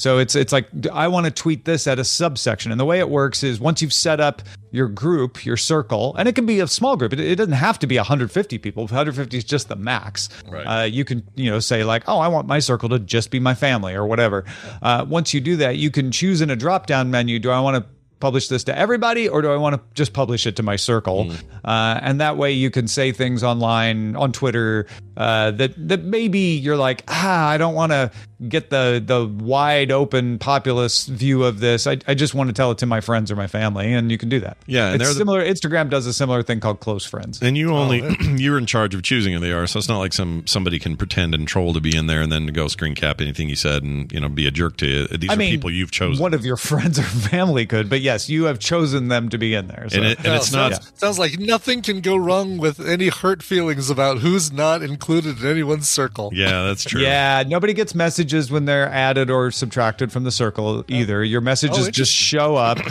So 0.01 0.17
it's 0.17 0.35
it's 0.35 0.51
like 0.51 0.67
I 0.91 1.09
want 1.09 1.27
to 1.27 1.31
tweet 1.31 1.67
this 1.67 1.87
at 1.87 1.99
a 1.99 2.05
subsection, 2.05 2.73
and 2.73 2.81
the 2.81 2.87
way 2.87 3.01
it 3.01 3.11
works 3.11 3.43
is 3.43 3.61
once 3.61 3.83
you've 3.83 3.93
set 3.93 4.19
up 4.19 4.41
your 4.71 4.89
group, 4.89 5.45
your 5.45 5.59
circle, 5.59 6.17
and 6.17 6.27
it 6.27 6.35
can 6.35 6.47
be 6.47 6.59
a 6.61 6.67
small 6.67 6.97
group. 6.97 7.13
It, 7.13 7.21
it 7.21 7.37
doesn't 7.37 7.53
have 7.53 7.79
to 7.81 7.87
be 7.87 7.99
150 7.99 8.57
people. 8.57 8.85
150 8.85 9.37
is 9.37 9.45
just 9.45 9.69
the 9.69 9.77
max. 9.77 10.31
Right. 10.49 10.65
Uh, 10.65 10.85
you 10.85 11.05
can 11.05 11.29
you 11.35 11.51
know 11.51 11.61
say 11.61 11.85
like, 11.85 12.05
oh, 12.07 12.19
I 12.19 12.29
want 12.29 12.49
my 12.49 12.61
circle 12.61 12.89
to 12.89 12.99
just 12.99 13.31
be 13.31 13.41
my 13.41 13.55
family 13.55 13.93
or 13.93 14.07
whatever. 14.07 14.47
Uh, 14.81 15.05
once 15.07 15.35
you 15.35 15.41
do 15.43 15.57
that, 15.57 15.77
you 15.77 15.91
can 15.91 16.11
choose 16.11 16.41
in 16.41 16.49
a 16.49 16.57
drop 16.57 16.87
down 16.87 17.11
menu. 17.11 17.39
Do 17.39 17.51
I 17.51 17.61
want 17.61 17.77
to 17.77 17.91
publish 18.21 18.49
this 18.49 18.65
to 18.65 18.79
everybody 18.79 19.29
or 19.29 19.43
do 19.43 19.51
I 19.51 19.57
want 19.57 19.75
to 19.77 19.81
just 19.95 20.13
publish 20.13 20.47
it 20.47 20.57
to 20.57 20.63
my 20.63 20.77
circle? 20.77 21.33
Uh, 21.65 21.99
and 22.03 22.21
that 22.21 22.37
way 22.37 22.53
you 22.53 22.71
can 22.71 22.87
say 22.89 23.13
things 23.13 23.43
online 23.43 24.15
on 24.17 24.33
Twitter 24.33 24.87
uh, 25.17 25.51
that 25.53 25.73
that 25.89 26.05
maybe 26.05 26.39
you're 26.39 26.77
like, 26.77 27.03
ah, 27.09 27.49
I 27.49 27.59
don't 27.59 27.75
want 27.75 27.93
to 27.93 28.11
get 28.49 28.71
the 28.71 29.03
the 29.05 29.27
wide 29.45 29.91
open 29.93 30.39
populist 30.39 31.09
view 31.09 31.45
of 31.45 31.61
this. 31.61 31.87
I, 31.87 31.99
I 32.07 32.15
just 32.15 32.33
want 32.35 32.49
to 32.49 32.55
tell 32.55 32.71
it 32.71 32.79
to 32.79 32.87
my 32.87 33.01
friends 33.03 33.31
or 33.31 33.37
my 33.37 33.47
family, 33.47 33.93
and 33.93 34.11
you 34.11 34.17
can 34.17 34.29
do 34.31 34.41
that. 34.41 34.57
Yeah, 34.67 34.87
and 34.87 34.95
it's 34.97 35.05
they're 35.05 35.13
the- 35.15 35.19
similar. 35.19 35.45
Instagram 35.45 35.91
does 35.91 36.07
a 36.07 36.13
similar 36.15 36.43
thing 36.43 36.61
called 36.61 36.81
close 36.81 37.05
friends. 37.05 37.43
And 37.43 37.57
you 37.59 37.71
only 37.73 38.03
Oh, 38.03 38.09
you're 38.37 38.57
in 38.59 38.67
charge 38.67 38.95
of 38.95 39.03
choosing 39.03 39.35
who 39.35 39.41
they 39.41 39.53
are, 39.53 39.67
so 39.67 39.79
it's 39.79 39.89
not 39.89 39.99
like 39.99 40.13
some 40.15 40.47
somebody 40.47 40.79
can 40.79 40.97
pretend 40.97 41.35
and 41.35 41.47
troll 41.47 41.75
to 41.75 41.81
be 41.81 41.95
in 41.97 42.07
there 42.07 42.23
and 42.23 42.33
then 42.33 42.47
go 42.49 42.69
screen 42.69 42.95
cap 42.95 43.21
anything 43.21 43.49
you 43.49 43.57
said 43.57 43.83
and 43.83 44.11
you 44.13 44.21
know 44.21 44.29
be 44.29 44.47
a 44.47 44.51
jerk 44.51 44.77
to 44.79 44.87
you. 44.87 45.07
These 45.09 45.29
I 45.31 45.35
are 45.35 45.37
mean, 45.37 45.51
people 45.51 45.71
you've 45.71 45.91
chosen. 45.91 46.23
One 46.23 46.33
of 46.35 46.45
your 46.47 46.57
friends 46.71 46.99
or 46.99 47.03
family 47.03 47.67
could, 47.67 47.91
but 47.91 48.01
yes, 48.11 48.29
you 48.29 48.45
have 48.45 48.59
chosen 48.59 49.09
them 49.09 49.29
to 49.29 49.39
be 49.39 49.55
in 49.55 49.67
there. 49.69 49.87
So. 49.89 49.97
And 49.97 50.07
it- 50.07 50.19
and 50.19 50.35
it's 50.35 50.53
not- 50.53 50.73
Sounds, 50.73 50.93
sounds 50.97 51.19
like 51.19 51.39
nothing 51.39 51.83
can 51.83 52.01
go 52.01 52.17
wrong 52.17 52.59
with 52.59 52.81
any 52.81 53.09
hurt 53.09 53.43
feelings 53.43 53.91
about 53.91 54.19
who's 54.19 54.51
not 54.53 54.83
included 54.83 55.41
in 55.41 55.47
anyone's 55.47 55.89
circle. 55.89 56.31
Yeah, 56.35 56.65
that's 56.65 56.85
true. 56.85 57.01
Yeah, 57.01 57.45
nobody 57.47 57.73
gets 57.73 57.95
messages 57.95 58.51
when 58.51 58.65
they're 58.65 58.89
added 58.89 59.31
or 59.31 59.51
subtracted 59.51 60.11
from 60.13 60.25
the 60.25 60.33
circle 60.33 60.85
either. 60.89 61.23
Your 61.25 61.41
messages 61.41 61.89
Oh, 61.89 61.91
just 61.91 62.13
show 62.13 62.57
up. 62.57 62.79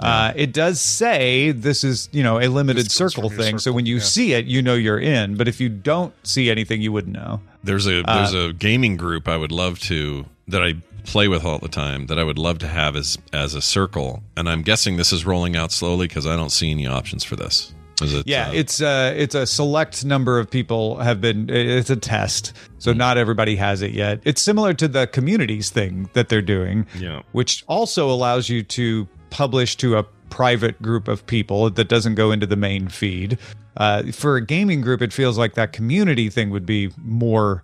Uh, 0.00 0.32
it 0.34 0.52
does 0.52 0.80
say 0.80 1.52
this 1.52 1.84
is, 1.84 2.08
you 2.10 2.24
know, 2.24 2.40
a 2.40 2.48
limited 2.48 2.90
circle 2.90 3.28
thing. 3.30 3.60
so 3.60 3.70
when 3.70 3.86
you 3.86 4.00
see 4.00 4.32
it, 4.32 4.46
you 4.46 4.60
know 4.60 4.74
you're 4.74 4.98
in. 4.98 5.36
But 5.36 5.46
if 5.46 5.60
you 5.60 5.68
don't 5.68 6.12
see 6.26 6.50
anything, 6.50 6.82
you 6.82 6.90
wouldn't 6.90 7.14
know. 7.14 7.40
There's 7.62 7.86
a 7.86 8.00
Uh, 8.02 8.16
there's 8.16 8.34
a 8.34 8.52
gaming 8.52 8.96
group 8.96 9.28
I 9.28 9.36
would 9.36 9.52
love 9.52 9.78
to 9.80 10.24
that 10.48 10.60
I 10.60 10.74
play 11.04 11.28
with 11.28 11.44
all 11.44 11.58
the 11.58 11.68
time 11.68 12.06
that 12.06 12.18
I 12.18 12.24
would 12.24 12.38
love 12.38 12.58
to 12.58 12.68
have 12.68 12.96
as 12.96 13.18
as 13.32 13.54
a 13.54 13.62
circle, 13.62 14.22
and 14.36 14.48
I'm 14.48 14.62
guessing 14.62 14.96
this 14.96 15.12
is 15.12 15.24
rolling 15.24 15.56
out 15.56 15.72
slowly 15.72 16.08
because 16.08 16.26
I 16.26 16.36
don't 16.36 16.50
see 16.50 16.70
any 16.70 16.86
options 16.86 17.24
for 17.24 17.36
this. 17.36 17.74
Is 18.00 18.14
it? 18.14 18.26
Yeah, 18.26 18.48
uh, 18.48 18.52
it's 18.52 18.80
uh 18.80 19.12
it's 19.16 19.34
a 19.34 19.46
select 19.46 20.04
number 20.04 20.38
of 20.38 20.50
people 20.50 20.96
have 20.96 21.20
been 21.20 21.48
it's 21.48 21.90
a 21.90 21.96
test. 21.96 22.52
So 22.78 22.92
not 22.92 23.16
everybody 23.16 23.56
has 23.56 23.82
it 23.82 23.92
yet. 23.92 24.20
It's 24.24 24.42
similar 24.42 24.74
to 24.74 24.88
the 24.88 25.06
communities 25.06 25.70
thing 25.70 26.10
that 26.14 26.28
they're 26.28 26.42
doing. 26.42 26.86
Yeah. 26.98 27.22
Which 27.32 27.64
also 27.68 28.10
allows 28.10 28.48
you 28.48 28.62
to 28.64 29.06
publish 29.30 29.76
to 29.76 29.98
a 29.98 30.02
private 30.30 30.80
group 30.82 31.08
of 31.08 31.24
people 31.26 31.70
that 31.70 31.88
doesn't 31.88 32.14
go 32.14 32.32
into 32.32 32.46
the 32.46 32.56
main 32.56 32.88
feed. 32.88 33.38
Uh, 33.76 34.02
for 34.12 34.36
a 34.36 34.44
gaming 34.44 34.80
group, 34.80 35.00
it 35.00 35.12
feels 35.12 35.38
like 35.38 35.54
that 35.54 35.72
community 35.72 36.28
thing 36.28 36.50
would 36.50 36.66
be 36.66 36.90
more 36.96 37.62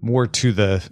more 0.00 0.26
to 0.26 0.52
the 0.52 0.88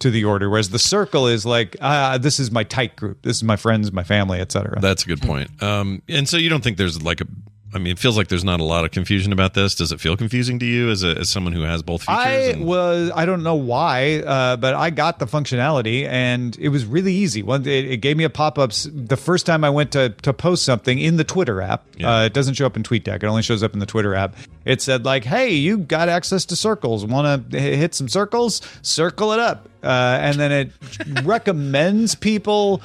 to 0.00 0.10
the 0.10 0.24
order, 0.24 0.50
whereas 0.50 0.70
the 0.70 0.78
circle 0.78 1.26
is 1.26 1.46
like, 1.46 1.76
ah, 1.80 2.18
this 2.20 2.38
is 2.40 2.50
my 2.50 2.64
tight 2.64 2.96
group. 2.96 3.22
This 3.22 3.36
is 3.36 3.44
my 3.44 3.56
friends, 3.56 3.92
my 3.92 4.04
family, 4.04 4.40
etc. 4.40 4.80
That's 4.80 5.04
a 5.04 5.06
good 5.06 5.22
point. 5.22 5.62
Um, 5.62 6.02
and 6.08 6.28
so 6.28 6.36
you 6.36 6.48
don't 6.48 6.62
think 6.62 6.76
there's 6.76 7.02
like 7.02 7.20
a 7.20 7.26
I 7.74 7.78
mean, 7.78 7.90
it 7.90 7.98
feels 7.98 8.16
like 8.16 8.28
there's 8.28 8.44
not 8.44 8.60
a 8.60 8.64
lot 8.64 8.84
of 8.84 8.92
confusion 8.92 9.32
about 9.32 9.54
this. 9.54 9.74
Does 9.74 9.90
it 9.90 10.00
feel 10.00 10.16
confusing 10.16 10.60
to 10.60 10.64
you 10.64 10.90
as, 10.90 11.02
a, 11.02 11.18
as 11.18 11.28
someone 11.28 11.52
who 11.52 11.62
has 11.62 11.82
both 11.82 12.02
features? 12.02 12.16
I 12.16 12.30
and- 12.30 12.64
was 12.64 13.10
I 13.12 13.26
don't 13.26 13.42
know 13.42 13.56
why, 13.56 14.20
uh, 14.20 14.56
but 14.56 14.74
I 14.74 14.90
got 14.90 15.18
the 15.18 15.26
functionality 15.26 16.06
and 16.06 16.56
it 16.60 16.68
was 16.68 16.86
really 16.86 17.12
easy. 17.12 17.42
One, 17.42 17.62
it, 17.62 17.84
it 17.84 17.96
gave 17.96 18.16
me 18.16 18.22
a 18.22 18.30
pop 18.30 18.60
ups 18.60 18.88
the 18.92 19.16
first 19.16 19.44
time 19.44 19.64
I 19.64 19.70
went 19.70 19.90
to 19.92 20.10
to 20.10 20.32
post 20.32 20.64
something 20.64 21.00
in 21.00 21.16
the 21.16 21.24
Twitter 21.24 21.60
app. 21.60 21.84
Uh, 22.02 22.24
it 22.26 22.32
doesn't 22.32 22.54
show 22.54 22.66
up 22.66 22.76
in 22.76 22.84
TweetDeck; 22.84 23.16
it 23.16 23.24
only 23.24 23.42
shows 23.42 23.64
up 23.64 23.72
in 23.72 23.80
the 23.80 23.86
Twitter 23.86 24.14
app. 24.14 24.36
It 24.64 24.80
said 24.80 25.04
like, 25.04 25.24
"Hey, 25.24 25.50
you 25.50 25.78
got 25.78 26.08
access 26.08 26.44
to 26.46 26.56
circles. 26.56 27.04
Want 27.04 27.50
to 27.50 27.60
hit 27.60 27.94
some 27.94 28.08
circles? 28.08 28.62
Circle 28.82 29.32
it 29.32 29.40
up." 29.40 29.68
Uh, 29.82 30.18
and 30.20 30.38
then 30.38 30.52
it 30.52 30.72
recommends 31.24 32.14
people 32.14 32.80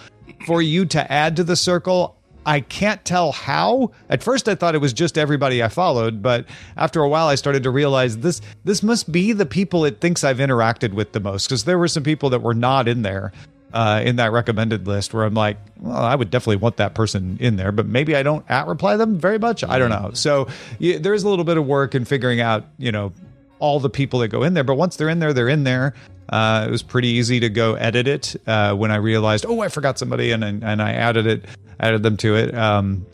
for 0.48 0.62
you 0.62 0.86
to 0.88 1.12
add 1.12 1.36
to 1.36 1.44
the 1.44 1.56
circle. 1.56 2.16
I 2.46 2.62
can't 2.62 3.04
tell 3.06 3.32
how. 3.32 3.92
At 4.10 4.24
first 4.24 4.48
I 4.48 4.56
thought 4.56 4.76
it 4.76 4.80
was 4.80 4.94
just 4.94 5.18
everybody 5.18 5.62
I 5.62 5.68
followed, 5.68 6.22
but 6.22 6.46
after 6.78 7.02
a 7.02 7.10
while 7.10 7.28
I 7.28 7.36
started 7.36 7.64
to 7.64 7.70
realize 7.70 8.18
this 8.18 8.42
this 8.64 8.82
must 8.82 9.12
be 9.12 9.34
the 9.34 9.46
people 9.46 9.86
it 9.86 10.02
thinks 10.02 10.24
I've 10.24 10.38
interacted 10.38 10.94
with 10.94 11.12
the 11.12 11.20
most 11.20 11.48
because 11.48 11.66
there 11.66 11.78
were 11.78 11.88
some 11.88 12.04
people 12.04 12.30
that 12.32 12.42
were 12.42 12.54
not 12.54 12.88
in 12.88 13.02
there 13.02 13.32
uh, 13.74 14.02
in 14.04 14.16
that 14.16 14.32
recommended 14.32 14.88
list 14.88 15.14
where 15.14 15.26
I'm 15.26 15.34
like, 15.34 15.58
well, 15.80 15.96
I 15.96 16.16
would 16.16 16.32
definitely 16.32 16.58
want 16.58 16.78
that 16.78 16.96
person 16.96 17.38
in 17.40 17.56
there, 17.56 17.72
but 17.72 17.86
maybe 17.86 18.16
I 18.16 18.24
don't 18.24 18.50
at 18.50 18.68
reply 18.68 18.98
them 18.98 19.18
very 19.18 19.38
much. 19.38 19.64
I 19.64 19.78
don't 19.78 19.90
know. 19.90 20.12
So 20.14 20.48
yeah, 20.80 20.98
there 20.98 21.14
is 21.14 21.24
a 21.24 21.30
little 21.30 21.46
bit 21.46 21.58
of 21.58 21.66
work 21.66 21.94
in 21.96 22.06
figuring 22.06 22.42
out, 22.42 22.66
you 22.78 22.92
know, 22.92 23.14
all 23.60 23.80
the 23.80 23.90
people 23.90 24.20
that 24.20 24.30
go 24.30 24.44
in 24.44 24.54
there. 24.54 24.64
But 24.64 24.76
once 24.76 24.96
they're 24.96 25.10
in 25.10 25.20
there, 25.20 25.34
they're 25.34 25.50
in 25.50 25.64
there. 25.64 25.94
Uh, 26.30 26.66
it 26.68 26.72
was 26.72 26.84
pretty 26.84 27.08
easy 27.08 27.40
to 27.40 27.50
go 27.50 27.74
edit 27.76 28.08
it 28.08 28.36
uh, 28.48 28.76
when 28.76 28.92
I 28.92 28.98
realized, 28.98 29.46
oh, 29.48 29.62
I 29.62 29.68
forgot 29.68 29.98
somebody, 29.98 30.32
and 30.32 30.44
and, 30.44 30.64
and 30.64 30.82
I 30.82 30.94
added 30.94 31.26
it, 31.26 31.46
added 31.80 32.04
them 32.04 32.18
to 32.18 32.36
it. 32.36 32.56
Um, 32.56 33.06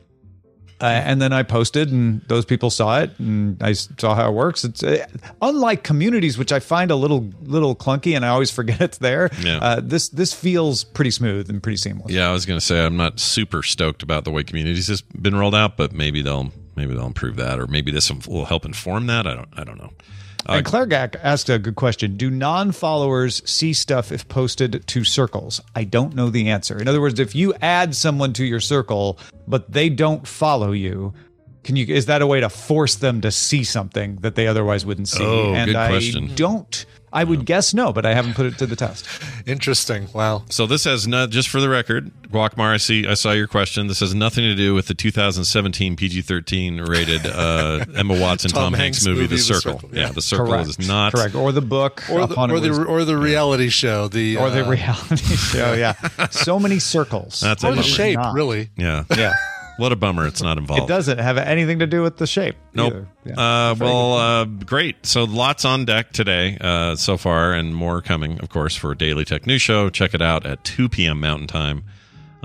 uh, 0.81 0.87
and 0.87 1.21
then 1.21 1.31
I 1.31 1.43
posted, 1.43 1.89
and 1.89 2.21
those 2.23 2.43
people 2.43 2.69
saw 2.69 2.99
it, 2.99 3.17
and 3.17 3.61
I 3.63 3.71
saw 3.73 4.13
how 4.13 4.29
it 4.29 4.33
works. 4.33 4.65
It's 4.65 4.83
uh, 4.83 5.05
unlike 5.41 5.83
communities, 5.83 6.37
which 6.37 6.51
I 6.51 6.59
find 6.59 6.91
a 6.91 6.97
little 6.97 7.29
little 7.43 7.75
clunky, 7.75 8.13
and 8.13 8.25
I 8.25 8.29
always 8.29 8.51
forget 8.59 8.81
it's 8.81 8.97
there. 8.97 9.29
Yeah. 9.41 9.59
Uh, 9.59 9.81
this 9.81 10.09
this 10.09 10.33
feels 10.33 10.83
pretty 10.83 11.11
smooth 11.11 11.49
and 11.49 11.63
pretty 11.63 11.77
seamless. 11.77 12.11
Yeah, 12.11 12.29
I 12.29 12.33
was 12.33 12.45
going 12.45 12.59
to 12.59 12.65
say 12.65 12.85
I'm 12.85 12.97
not 12.97 13.19
super 13.21 13.63
stoked 13.63 14.03
about 14.03 14.25
the 14.25 14.31
way 14.31 14.43
communities 14.43 14.87
has 14.87 15.01
been 15.01 15.35
rolled 15.35 15.55
out, 15.55 15.77
but 15.77 15.93
maybe 15.93 16.21
they'll 16.21 16.51
maybe 16.75 16.93
they'll 16.93 17.07
improve 17.07 17.37
that, 17.37 17.57
or 17.57 17.67
maybe 17.67 17.91
this 17.91 18.11
will 18.27 18.45
help 18.45 18.65
inform 18.65 19.07
that. 19.07 19.25
I 19.25 19.33
don't 19.33 19.49
I 19.53 19.63
don't 19.63 19.77
know. 19.77 19.93
Uh, 20.47 20.53
And 20.53 20.65
Claire 20.65 20.85
Gack 20.85 21.15
asked 21.23 21.49
a 21.49 21.57
good 21.59 21.75
question. 21.75 22.17
Do 22.17 22.29
non 22.29 22.71
followers 22.71 23.41
see 23.49 23.73
stuff 23.73 24.11
if 24.11 24.27
posted 24.27 24.85
to 24.87 25.03
circles? 25.03 25.61
I 25.75 25.83
don't 25.83 26.15
know 26.15 26.29
the 26.29 26.49
answer. 26.49 26.77
In 26.79 26.87
other 26.87 27.01
words, 27.01 27.19
if 27.19 27.35
you 27.35 27.53
add 27.61 27.95
someone 27.95 28.33
to 28.33 28.45
your 28.45 28.59
circle, 28.59 29.17
but 29.47 29.71
they 29.71 29.89
don't 29.89 30.27
follow 30.27 30.71
you, 30.71 31.13
can 31.63 31.75
you 31.75 31.85
is 31.87 32.05
that 32.05 32.21
a 32.21 32.27
way 32.27 32.39
to 32.41 32.49
force 32.49 32.95
them 32.95 33.21
to 33.21 33.31
see 33.31 33.63
something 33.63 34.17
that 34.17 34.35
they 34.35 34.45
otherwise 34.47 34.85
wouldn't 34.85 35.07
see? 35.07 35.23
Oh, 35.23 35.53
and 35.53 35.67
good 35.69 35.75
I 35.75 35.89
question. 35.89 36.35
don't 36.35 36.85
I 37.15 37.23
would 37.23 37.45
guess 37.45 37.73
no, 37.73 37.93
but 37.93 38.05
I 38.05 38.13
haven't 38.13 38.33
put 38.35 38.45
it 38.45 38.57
to 38.59 38.65
the 38.65 38.75
test. 38.75 39.07
Interesting. 39.47 40.09
Wow. 40.13 40.43
So 40.49 40.67
this 40.67 40.83
has 40.83 41.07
not 41.07 41.29
just 41.29 41.47
for 41.49 41.61
the 41.61 41.69
record, 41.69 42.11
Guacmar. 42.29 42.73
I 42.73 42.77
see. 42.77 43.07
I 43.07 43.13
saw 43.13 43.31
your 43.31 43.47
question. 43.47 43.87
This 43.87 44.01
has 44.01 44.13
nothing 44.13 44.43
to 44.43 44.53
do 44.53 44.73
with 44.75 44.87
the 44.87 44.93
2017 44.93 45.95
PG-13 45.95 46.87
rated 46.87 47.25
uh, 47.25 47.85
Emma 47.95 48.19
Watson 48.19 48.51
Tom, 48.51 48.63
Tom 48.63 48.73
Hanks, 48.73 48.97
Hanks 48.97 49.05
movie, 49.07 49.21
movie, 49.21 49.27
The 49.27 49.35
The 49.37 49.41
Circle. 49.41 49.79
Circle, 49.79 49.89
Yeah. 49.93 50.01
yeah. 50.07 50.11
The 50.11 50.21
Circle 50.21 50.45
Correct. 50.47 50.67
is 50.69 50.87
not 50.87 51.13
Correct. 51.13 51.35
Or 51.35 51.51
the 51.51 51.61
book. 51.61 52.03
Or 52.11 52.27
the 52.27 52.33
upon 52.33 52.51
or 52.51 52.59
the 52.59 52.69
was- 52.69 52.79
or 52.79 53.05
the 53.05 53.17
reality 53.17 53.69
show. 53.69 54.07
The 54.09 54.37
or 54.41 54.49
the 54.49 54.65
uh, 54.65 54.69
reality 54.69 55.35
show, 55.37 55.73
yeah. 55.73 55.93
So 56.31 56.59
many 56.59 56.79
circles. 56.79 57.39
That's 57.39 57.63
a 57.63 57.69
or 57.69 57.75
the 57.75 57.83
shape. 57.83 58.17
Not. 58.17 58.33
Really. 58.33 58.69
Yeah. 58.75 59.05
Yeah. 59.15 59.33
What 59.77 59.91
a 59.91 59.95
bummer. 59.95 60.25
It's 60.25 60.41
not 60.41 60.57
involved. 60.57 60.83
It 60.83 60.87
doesn't 60.87 61.17
have 61.17 61.37
anything 61.37 61.79
to 61.79 61.87
do 61.87 62.01
with 62.01 62.17
the 62.17 62.27
shape. 62.27 62.55
Nope. 62.73 63.07
Yeah. 63.25 63.33
Uh, 63.33 63.75
well, 63.77 64.13
uh, 64.13 64.45
great. 64.45 65.05
So 65.05 65.25
lots 65.25 65.65
on 65.65 65.85
deck 65.85 66.11
today 66.13 66.57
uh, 66.61 66.95
so 66.95 67.17
far, 67.17 67.53
and 67.53 67.75
more 67.75 68.01
coming, 68.01 68.39
of 68.39 68.49
course, 68.49 68.75
for 68.75 68.95
Daily 68.95 69.25
Tech 69.25 69.45
News 69.45 69.61
Show. 69.61 69.89
Check 69.89 70.13
it 70.13 70.21
out 70.21 70.45
at 70.45 70.63
2 70.63 70.87
p.m. 70.87 71.19
Mountain 71.19 71.47
Time. 71.47 71.83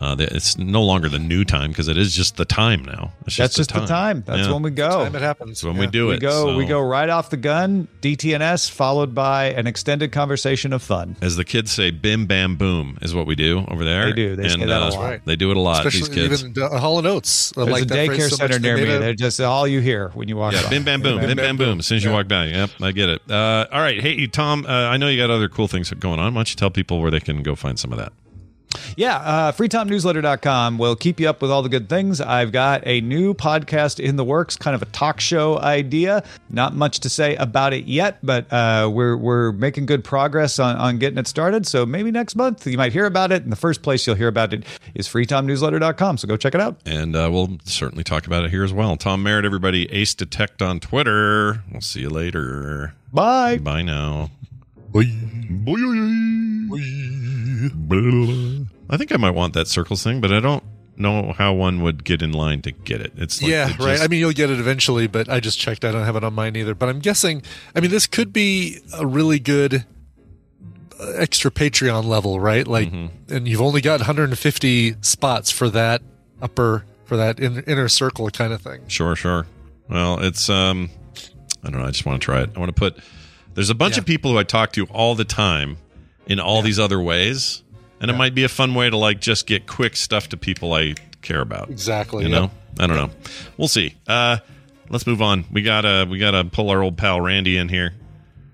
Uh, 0.01 0.16
it's 0.18 0.56
no 0.56 0.82
longer 0.82 1.10
the 1.10 1.18
new 1.18 1.44
time 1.44 1.70
because 1.70 1.86
it 1.86 1.98
is 1.98 2.14
just 2.14 2.36
the 2.36 2.47
time 2.47 2.82
now. 2.85 3.12
It's 3.27 3.36
That's 3.36 3.55
just 3.55 3.74
the 3.74 3.85
time. 3.85 4.24
That's 4.27 4.47
Yeah. 4.47 4.52
when 4.55 4.62
we 4.62 4.70
go. 4.70 5.05
Time 5.05 5.14
it 5.14 5.20
happens. 5.20 5.51
It's 5.51 5.62
when 5.64 5.74
Yeah. 5.74 5.81
we 5.81 5.86
do 5.89 6.06
we 6.09 6.14
it. 6.14 6.20
go 6.20 6.31
so- 6.31 6.56
we 6.56 6.64
go 6.64 6.81
right 6.81 7.09
off 7.10 7.28
the 7.28 7.36
gun 7.36 7.86
dtns 8.01 8.70
followed 8.70 9.14
by 9.14 9.47
an 9.47 9.66
extended 9.66 10.10
conversation 10.10 10.72
of 10.72 10.82
fun 10.82 11.16
As 11.20 11.36
the 11.36 11.44
kids 11.44 11.70
say, 11.70 11.90
"Bim 11.90 12.24
bam 12.27 12.56
boom" 12.56 12.97
is 13.02 13.14
what 13.14 13.27
we 13.27 13.35
do 13.35 13.64
over 13.68 13.85
there. 13.85 14.06
They 14.06 14.12
do. 14.12 14.36
They 14.36 14.48
say 14.48 14.55
and, 14.55 14.62
that 14.70 14.82
a 14.82 14.86
uh, 14.86 14.90
lot. 14.90 15.20
They 15.27 15.36
do 15.36 15.51
it 15.51 15.56
a 15.59 15.60
lot. 15.60 15.85
Especially 15.86 16.09
these 16.09 16.28
kids. 16.28 16.44
even 16.44 16.62
uh, 16.62 16.78
Hall 16.78 16.97
and 16.98 17.06
Oates. 17.06 17.52
I 17.56 17.60
there's 17.64 17.72
like 17.72 17.82
a 17.82 17.86
that 17.86 17.98
daycare 17.98 18.16
phrase 18.16 18.31
so 18.31 18.36
center 18.36 18.59
near 18.59 18.77
me 18.77 18.85
made 18.86 19.02
they're 19.02 19.14
just 19.14 19.40
all 19.40 19.68
you 19.68 19.81
hear 19.81 20.10
when 20.14 20.28
you 20.28 20.36
walk 20.36 20.55
Yeah, 20.55 20.62
by. 20.62 20.70
bim 20.70 20.85
bam 20.85 21.02
boom, 21.02 21.20
bim 21.20 21.36
bam 21.36 21.56
boom. 21.59 21.78
As 21.81 21.86
soon 21.86 21.97
as 21.97 22.05
you 22.05 22.10
walk 22.10 22.27
by, 22.28 22.47
yep, 22.47 22.70
I 22.81 22.93
get 22.93 23.10
it. 23.10 23.22
Uh, 23.31 23.66
all 23.70 23.81
right, 23.81 24.01
hey 24.01 24.27
Tom, 24.27 24.64
uh, 24.66 24.70
I 24.72 24.97
know 24.97 25.09
you 25.09 25.18
got 25.18 25.31
other 25.31 25.48
cool 25.48 25.68
things 25.68 25.90
going 25.90 26.18
on. 26.18 26.32
Why 26.35 26.39
don't 26.39 26.51
you 26.51 26.56
tell 26.56 26.70
people 26.70 27.01
where 27.01 27.10
they 27.10 27.20
can 27.20 27.43
go 27.43 27.55
find 27.55 27.78
some 27.78 27.93
of 27.93 27.98
that? 27.98 28.12
Yeah, 28.97 29.17
uh, 29.17 29.53
freetomnewsletter.com 29.53 30.79
will 30.79 30.97
keep 30.97 31.21
you 31.21 31.29
up 31.29 31.43
with 31.43 31.51
all 31.51 31.62
the 31.62 31.69
good 31.69 31.89
things. 31.89 32.21
I've 32.21 32.53
got 32.53 32.83
a 32.87 33.01
new 33.01 33.35
podcast 33.35 34.01
in 34.03 34.17
the 34.17 34.25
works, 34.25 34.57
kind 34.57 34.75
of 34.75 34.83
a 34.83 34.87
talk 34.87 35.21
show 35.21 35.59
idea. 35.59 36.23
Not 36.49 36.75
much 36.75 37.01
to 37.01 37.09
say 37.09 37.37
about 37.37 37.73
it 37.73 37.85
yet, 37.87 38.19
but 38.23 38.53
uh, 38.53 38.91
we're 38.93 39.17
we're 39.17 39.53
making 39.53 39.87
good 39.87 40.05
progress 40.05 40.59
on, 40.59 40.77
on 40.77 40.99
getting 40.99 41.19
it 41.19 41.27
started. 41.27 41.67
So 41.67 41.87
maybe 41.87 42.11
next 42.11 42.37
month 42.37 42.67
you 42.67 42.77
might 42.79 42.93
hear 42.93 43.07
about 43.07 43.33
it. 43.33 43.43
And 43.43 43.53
the 43.53 43.57
first 43.57 43.83
place 43.83 44.07
you'll 44.07 44.17
hear 44.17 44.29
about 44.29 44.53
it 44.53 44.65
is 44.95 45.09
freetomnewsletter.com. 45.09 46.19
So 46.19 46.29
go 46.29 46.37
check 46.37 46.55
it 46.55 46.61
out. 46.61 46.77
And 46.87 47.15
uh, 47.17 47.29
we'll 47.33 47.59
certainly 47.65 48.05
talk 48.05 48.27
about 48.27 48.45
it 48.45 48.51
here 48.51 48.65
as 48.65 48.73
well. 48.73 48.97
Tom 48.97 49.23
Merritt, 49.23 49.45
everybody, 49.45 49.91
Ace 49.93 50.15
Detect 50.15 50.62
on 50.62 50.81
Twitter. 50.81 51.62
We'll 51.71 51.81
see 51.81 52.01
you 52.01 52.11
later. 52.11 52.95
Bye. 53.12 53.59
Bye 53.59 53.83
now. 53.83 54.31
I 58.91 58.97
think 58.97 59.12
I 59.12 59.17
might 59.17 59.31
want 59.31 59.55
that 59.55 59.69
circles 59.69 60.03
thing, 60.03 60.21
but 60.21 60.33
I 60.33 60.41
don't 60.41 60.65
know 60.97 61.33
how 61.33 61.55
one 61.55 61.81
would 61.83 62.05
get 62.05 62.21
in 62.21 62.33
line 62.33 62.61
to 62.62 62.73
get 62.73 63.01
it. 63.01 63.12
It's 63.17 63.41
like 63.41 63.51
yeah, 63.51 63.71
it 63.71 63.79
right. 63.79 64.01
I 64.01 64.09
mean, 64.09 64.19
you'll 64.21 64.33
get 64.33 64.51
it 64.51 64.59
eventually, 64.59 65.07
but 65.07 65.29
I 65.29 65.41
just 65.41 65.59
checked. 65.59 65.85
I 65.85 65.93
don't 65.93 66.05
have 66.05 66.17
it 66.17 66.25
on 66.25 66.35
mine 66.35 66.57
either. 66.57 66.75
But 66.75 66.89
I'm 66.91 66.99
guessing. 66.99 67.43
I 67.75 67.81
mean, 67.81 67.91
this 67.91 68.07
could 68.07 68.33
be 68.33 68.81
a 68.99 69.07
really 69.07 69.39
good 69.39 69.85
uh, 70.99 71.12
extra 71.17 71.51
Patreon 71.51 72.05
level, 72.05 72.41
right? 72.41 72.67
Like, 72.67 72.91
Mm-hmm. 72.91 73.33
and 73.35 73.49
you've 73.49 73.62
only 73.62 73.81
got 73.81 74.01
150 74.01 74.97
spots 75.01 75.51
for 75.51 75.71
that 75.71 76.03
upper 76.43 76.85
for 77.05 77.17
that 77.17 77.39
in, 77.41 77.62
inner 77.65 77.89
circle 77.89 78.29
kind 78.31 78.53
of 78.53 78.61
thing. 78.61 78.81
Sure, 78.89 79.15
sure. 79.17 79.47
Well, 79.89 80.21
it's 80.21 80.49
um 80.51 80.91
I 81.62 81.71
don't 81.71 81.81
know, 81.81 81.87
I 81.87 81.91
just 81.91 82.05
want 82.07 82.21
to 82.21 82.25
try 82.25 82.43
it. 82.43 82.51
I 82.55 82.59
want 82.59 82.69
to 82.75 82.79
put 82.79 82.99
there's 83.55 83.71
a 83.71 83.75
bunch 83.75 83.99
of 83.99 84.07
people 84.07 84.31
who 84.33 84.39
I 84.39 84.45
talk 84.45 84.73
to 84.73 84.85
all 84.87 85.15
the 85.15 85.25
time 85.25 85.77
in 86.27 86.39
all 86.41 86.62
these 86.62 86.79
other 86.79 87.01
ways. 87.01 87.62
And 88.01 88.10
it 88.10 88.14
might 88.14 88.35
be 88.35 88.44
a 88.44 88.48
fun 88.48 88.74
way 88.74 88.89
to 88.89 88.97
like 88.97 89.20
just 89.20 89.47
get 89.47 89.66
quick 89.66 89.94
stuff 89.97 90.31
to 90.31 90.36
people 90.36 90.72
I 90.72 90.94
care 91.22 91.40
about. 91.40 91.68
Exactly. 91.70 92.24
You 92.24 92.31
yeah. 92.31 92.39
know? 92.40 92.51
I 92.78 92.86
don't 92.86 92.97
know. 92.97 93.10
We'll 93.56 93.68
see. 93.68 93.94
Uh 94.06 94.39
let's 94.89 95.06
move 95.06 95.20
on. 95.22 95.44
We 95.52 95.62
gotta 95.62 96.06
we 96.10 96.18
gotta 96.18 96.44
pull 96.44 96.70
our 96.70 96.82
old 96.82 96.97
pal 96.97 97.20
Randy 97.20 97.56
in 97.56 97.68
here. 97.68 97.94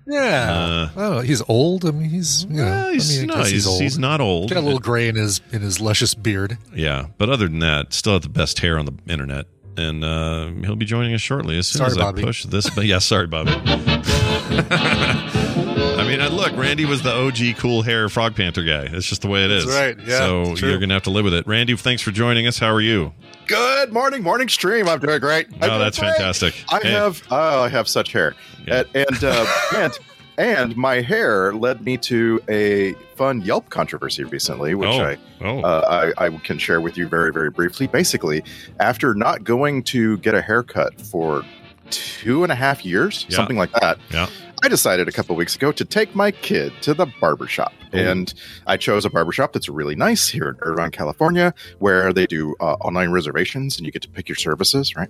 Yeah. 0.09 0.89
oh, 0.95 1.19
he's 1.19 1.41
old. 1.49 1.83
I 1.85 1.91
mean, 1.91 2.09
he's 2.09 2.45
you 2.45 2.55
know. 2.57 2.63
Uh, 2.65 2.89
he's- 2.91 3.17
I 3.17 3.19
mean, 3.19 3.27
no, 3.27 3.35
guess 3.35 3.49
he's- 3.49 3.67
old. 3.67 3.81
he's 3.81 3.97
not 3.99 4.21
old. 4.21 4.49
Got 4.49 4.59
a 4.59 4.61
little 4.61 4.79
gray 4.79 5.07
in 5.09 5.15
his 5.15 5.41
in 5.51 5.61
his 5.61 5.81
luscious 5.81 6.13
beard. 6.13 6.57
Yeah. 6.73 7.07
But 7.17 7.29
other 7.29 7.47
than 7.47 7.59
that, 7.59 7.93
still 7.93 8.13
have 8.13 8.21
the 8.21 8.29
best 8.29 8.59
hair 8.59 8.79
on 8.79 8.85
the 8.85 8.93
internet. 9.11 9.47
And 9.75 10.03
uh, 10.03 10.47
he'll 10.65 10.75
be 10.75 10.85
joining 10.85 11.13
us 11.13 11.21
shortly 11.21 11.57
as 11.57 11.67
soon 11.67 11.79
Sorry, 11.79 11.91
as 11.91 11.97
Bobby. 11.97 12.21
I 12.23 12.25
push 12.25 12.45
this. 12.45 12.69
But 12.69 12.85
yeah, 12.85 12.99
sorry, 12.99 13.27
Bobby. 13.27 13.51
I 15.79 16.03
mean, 16.07 16.19
look, 16.35 16.55
Randy 16.57 16.85
was 16.85 17.03
the 17.03 17.13
OG 17.13 17.57
cool 17.57 17.81
hair 17.83 18.09
Frog 18.09 18.35
Panther 18.35 18.63
guy. 18.63 18.87
It's 18.91 19.05
just 19.05 19.21
the 19.21 19.27
way 19.27 19.43
it 19.45 19.51
is. 19.51 19.65
That's 19.65 19.97
right. 19.97 20.07
Yeah, 20.07 20.17
so 20.17 20.55
you're 20.55 20.79
gonna 20.79 20.93
have 20.93 21.03
to 21.03 21.09
live 21.11 21.23
with 21.25 21.33
it. 21.33 21.45
Randy, 21.45 21.75
thanks 21.75 22.01
for 22.01 22.11
joining 22.11 22.47
us. 22.47 22.57
How 22.57 22.71
are 22.73 22.81
you? 22.81 23.13
Good 23.45 23.93
morning, 23.93 24.23
morning 24.23 24.49
stream. 24.49 24.87
I'm 24.87 24.99
doing 24.99 25.19
great. 25.19 25.47
Oh, 25.61 25.67
doing 25.67 25.79
that's 25.79 25.99
great. 25.99 26.11
fantastic. 26.15 26.55
I 26.69 26.79
Hey. 26.81 26.91
have 26.91 27.21
oh, 27.31 27.61
I 27.63 27.69
have 27.69 27.87
such 27.87 28.11
hair, 28.11 28.33
and 28.67 28.87
and, 28.95 29.23
uh, 29.23 29.45
and 29.75 29.99
and 30.39 30.75
my 30.77 31.01
hair 31.01 31.53
led 31.53 31.81
me 31.85 31.97
to 31.97 32.39
a 32.49 32.93
fun 33.15 33.41
Yelp 33.41 33.69
controversy 33.69 34.23
recently, 34.23 34.73
which 34.75 34.89
Oh. 34.89 35.01
I, 35.03 35.17
Oh. 35.41 35.59
uh, 35.61 36.11
I 36.17 36.25
I 36.25 36.29
can 36.37 36.57
share 36.57 36.81
with 36.81 36.97
you 36.97 37.07
very 37.07 37.31
very 37.31 37.51
briefly. 37.51 37.85
Basically, 37.87 38.43
after 38.79 39.13
not 39.13 39.43
going 39.43 39.83
to 39.83 40.17
get 40.19 40.33
a 40.33 40.41
haircut 40.41 40.99
for 40.99 41.43
two 41.89 42.43
and 42.43 42.51
a 42.51 42.55
half 42.55 42.83
years, 42.83 43.25
Yeah. 43.29 43.35
something 43.37 43.57
like 43.57 43.71
that. 43.73 43.97
Yeah. 44.09 44.27
I 44.63 44.69
decided 44.69 45.07
a 45.07 45.11
couple 45.11 45.35
weeks 45.35 45.55
ago 45.55 45.71
to 45.71 45.85
take 45.85 46.15
my 46.15 46.31
kid 46.31 46.73
to 46.81 46.93
the 46.93 47.05
barbershop. 47.21 47.73
And 47.93 48.33
I 48.65 48.77
chose 48.77 49.05
a 49.05 49.09
barbershop 49.09 49.53
that's 49.53 49.69
really 49.69 49.95
nice 49.95 50.27
here 50.27 50.49
in 50.49 50.55
Irvine, 50.61 50.91
California, 50.91 51.53
where 51.79 52.11
they 52.11 52.27
do 52.27 52.55
uh, 52.59 52.73
online 52.73 53.11
reservations 53.11 53.77
and 53.77 53.85
you 53.85 53.91
get 53.91 54.01
to 54.01 54.09
pick 54.09 54.27
your 54.27 54.35
services, 54.35 54.95
right? 54.95 55.09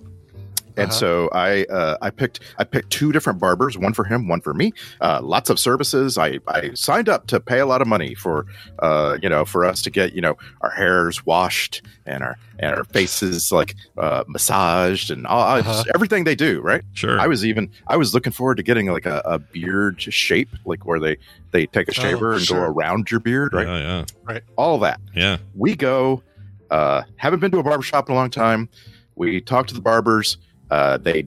And 0.78 0.90
Uh-huh. 0.90 0.98
so 0.98 1.28
I 1.32 1.64
uh, 1.64 1.96
I 2.00 2.10
picked 2.10 2.40
I 2.58 2.64
picked 2.64 2.90
two 2.90 3.10
different 3.12 3.38
barbers, 3.40 3.76
one 3.76 3.92
for 3.92 4.04
him, 4.04 4.28
one 4.28 4.40
for 4.40 4.54
me. 4.54 4.72
Uh, 5.00 5.20
lots 5.22 5.50
of 5.50 5.58
services. 5.58 6.16
I, 6.16 6.38
I 6.46 6.70
signed 6.74 7.08
up 7.08 7.26
to 7.28 7.40
pay 7.40 7.58
a 7.58 7.66
lot 7.66 7.82
of 7.82 7.88
money 7.88 8.14
for 8.14 8.46
uh, 8.78 9.18
you 9.22 9.28
know 9.28 9.44
for 9.44 9.64
us 9.64 9.82
to 9.82 9.90
get 9.90 10.12
you 10.12 10.20
know 10.20 10.36
our 10.60 10.70
hairs 10.70 11.26
washed 11.26 11.82
and 12.06 12.22
our 12.22 12.36
and 12.60 12.74
our 12.74 12.84
faces 12.84 13.52
like 13.52 13.74
uh, 13.98 14.24
massaged 14.28 15.10
and 15.10 15.26
all 15.26 15.42
Uh-huh. 15.58 15.62
just 15.62 15.88
everything 15.94 16.24
they 16.24 16.34
do. 16.36 16.60
Right. 16.60 16.82
Sure. 16.94 17.20
I 17.20 17.26
was 17.26 17.44
even 17.44 17.70
I 17.88 17.96
was 17.96 18.14
looking 18.14 18.32
forward 18.32 18.56
to 18.58 18.62
getting 18.62 18.86
like 18.86 19.06
a, 19.06 19.20
a 19.24 19.38
beard 19.38 20.00
shape, 20.00 20.48
like 20.64 20.86
where 20.86 21.00
they 21.00 21.16
they 21.50 21.66
take 21.66 21.88
a 21.88 21.92
Oh, 21.98 22.02
shaver 22.02 22.32
and 22.34 22.42
sure. 22.42 22.58
go 22.60 22.64
around 22.72 23.10
your 23.10 23.20
beard. 23.20 23.52
Right. 23.52 23.66
Yeah, 23.66 23.78
yeah, 23.78 24.04
Right. 24.24 24.42
All 24.56 24.78
that 24.78 25.00
yeah. 25.14 25.38
we 25.56 25.74
go 25.74 26.22
uh 26.70 27.02
haven't 27.16 27.40
been 27.40 27.50
to 27.50 27.58
a 27.58 27.62
barber 27.62 27.82
shop 27.82 28.08
in 28.08 28.14
a 28.14 28.18
long 28.18 28.28
time 28.30 28.68
we 29.16 29.40
talk 29.40 29.66
to 29.66 29.74
the 29.74 29.80
barbers 29.80 30.36
uh 30.70 30.96
they 30.98 31.26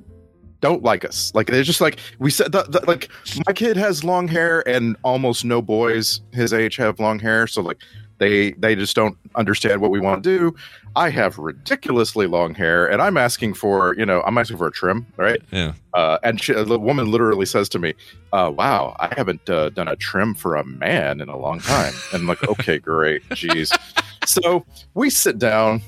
don't 0.61 0.84
like 0.84 1.03
us 1.03 1.31
like 1.34 1.47
they're 1.47 1.63
just 1.63 1.81
like 1.81 1.99
we 2.19 2.30
said 2.30 2.51
the, 2.51 2.61
the, 2.63 2.80
like 2.85 3.09
my 3.47 3.53
kid 3.53 3.76
has 3.77 4.03
long 4.03 4.27
hair 4.27 4.68
and 4.68 4.95
almost 5.03 5.43
no 5.43 5.61
boys 5.61 6.22
his 6.31 6.53
age 6.53 6.76
have 6.76 6.99
long 6.99 7.18
hair 7.19 7.47
so 7.47 7.61
like 7.61 7.77
they 8.19 8.51
they 8.53 8.76
just 8.76 8.95
don't 8.95 9.18
understand 9.35 9.81
what 9.81 9.89
we 9.89 9.99
want 9.99 10.23
to 10.23 10.38
do 10.38 10.55
i 10.95 11.09
have 11.09 11.39
ridiculously 11.39 12.27
long 12.27 12.53
hair 12.53 12.85
and 12.85 13.01
i'm 13.01 13.18
asking 13.18 13.55
for 13.55 13.95
you 13.97 14.05
know 14.05 14.22
i'm 14.27 14.38
asking 14.38 14.55
for 14.57 14.68
a 14.68 14.72
trim 14.72 15.03
right 15.18 15.41
Yeah. 15.51 15.73
uh, 15.95 16.19
and 16.22 16.39
she, 16.39 16.53
the 16.53 16.77
woman 16.80 17.09
literally 17.09 17.47
says 17.47 17.68
to 17.69 17.80
me, 17.80 17.95
uh, 18.31 18.51
"Wow, 18.55 18.95
I 18.99 19.11
haven't 19.18 19.49
uh, 19.49 19.69
done 19.72 19.88
a 19.88 19.95
trim 19.95 20.35
for 20.35 20.55
a 20.55 20.63
man 20.63 21.19
in 21.22 21.27
a 21.30 21.38
long 21.38 21.59
time." 21.59 21.93
And 22.13 22.22
I'm 22.22 22.27
like, 22.27 22.43
"Okay, 22.47 22.77
great, 22.77 23.27
jeez." 23.30 23.72
so 24.26 24.63
we 24.93 25.09
sit 25.09 25.38
down. 25.39 25.81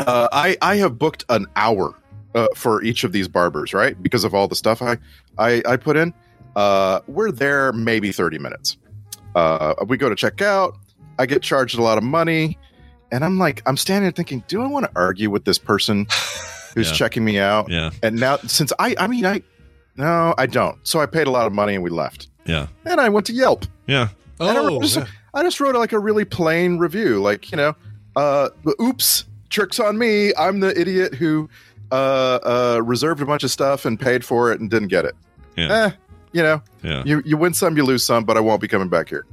Uh, 0.00 0.28
I 0.32 0.56
I 0.62 0.76
have 0.76 0.98
booked 0.98 1.24
an 1.28 1.46
hour 1.56 1.94
uh, 2.36 2.46
for 2.54 2.82
each 2.84 3.02
of 3.02 3.10
these 3.10 3.26
barbers, 3.26 3.72
right? 3.74 4.00
Because 4.00 4.22
of 4.22 4.32
all 4.34 4.46
the 4.46 4.54
stuff 4.54 4.80
I 4.82 4.98
I, 5.38 5.62
I 5.66 5.76
put 5.76 5.96
in. 5.96 6.14
Uh, 6.54 7.00
we're 7.08 7.32
there 7.32 7.72
maybe 7.72 8.12
30 8.12 8.38
minutes. 8.38 8.76
Uh, 9.34 9.74
we 9.88 9.96
go 9.96 10.08
to 10.08 10.14
check 10.16 10.40
out. 10.40 10.76
I 11.18 11.26
get 11.26 11.42
charged 11.42 11.78
a 11.78 11.82
lot 11.82 11.98
of 11.98 12.04
money, 12.04 12.56
and 13.12 13.24
I'm 13.24 13.38
like, 13.38 13.62
I'm 13.66 13.76
standing 13.76 14.04
there 14.04 14.12
thinking, 14.12 14.44
do 14.48 14.62
I 14.62 14.66
want 14.66 14.84
to 14.86 14.90
argue 14.96 15.30
with 15.30 15.44
this 15.44 15.58
person 15.58 16.06
who's 16.74 16.88
Yeah. 16.90 16.94
checking 16.94 17.24
me 17.24 17.38
out? 17.38 17.68
Yeah. 17.70 17.90
And 18.02 18.16
now, 18.20 18.36
since 18.38 18.72
I, 18.78 18.94
I 18.98 19.06
mean, 19.06 19.26
I, 19.26 19.42
no, 19.96 20.34
I 20.38 20.46
don't. 20.46 20.78
So 20.86 21.00
I 21.00 21.06
paid 21.06 21.26
a 21.26 21.30
lot 21.30 21.46
of 21.46 21.52
money 21.52 21.74
and 21.74 21.82
we 21.82 21.90
left. 21.90 22.28
Yeah. 22.46 22.68
And 22.84 23.00
I 23.00 23.08
went 23.08 23.26
to 23.26 23.32
Yelp. 23.32 23.66
Yeah. 23.86 24.08
And 24.40 24.48
I, 24.50 24.56
Oh, 24.58 24.80
just, 24.80 24.96
yeah. 24.96 25.06
I 25.34 25.42
just 25.42 25.58
wrote 25.60 25.74
like 25.74 25.92
a 25.92 25.98
really 25.98 26.24
plain 26.24 26.78
review, 26.78 27.20
like 27.20 27.50
you 27.50 27.56
know, 27.56 27.74
uh, 28.14 28.48
oops, 28.80 29.24
tricks 29.50 29.78
on 29.80 29.98
me. 29.98 30.32
I'm 30.38 30.60
the 30.60 30.78
idiot 30.78 31.14
who 31.14 31.48
uh, 31.92 31.94
uh, 32.74 32.80
reserved 32.84 33.20
a 33.22 33.26
bunch 33.26 33.44
of 33.44 33.50
stuff 33.50 33.84
and 33.84 33.98
paid 33.98 34.24
for 34.24 34.52
it 34.52 34.60
and 34.60 34.70
didn't 34.70 34.88
get 34.88 35.04
it. 35.04 35.14
Yeah. 35.56 35.86
Eh, 35.86 35.90
you 36.32 36.42
know, 36.42 36.62
Yeah. 36.82 37.02
you 37.06 37.22
you 37.24 37.36
win 37.36 37.54
some, 37.54 37.76
you 37.76 37.84
lose 37.84 38.04
some, 38.04 38.24
but 38.24 38.36
I 38.36 38.40
won't 38.40 38.60
be 38.60 38.68
coming 38.68 38.88
back 38.88 39.08
here. 39.08 39.24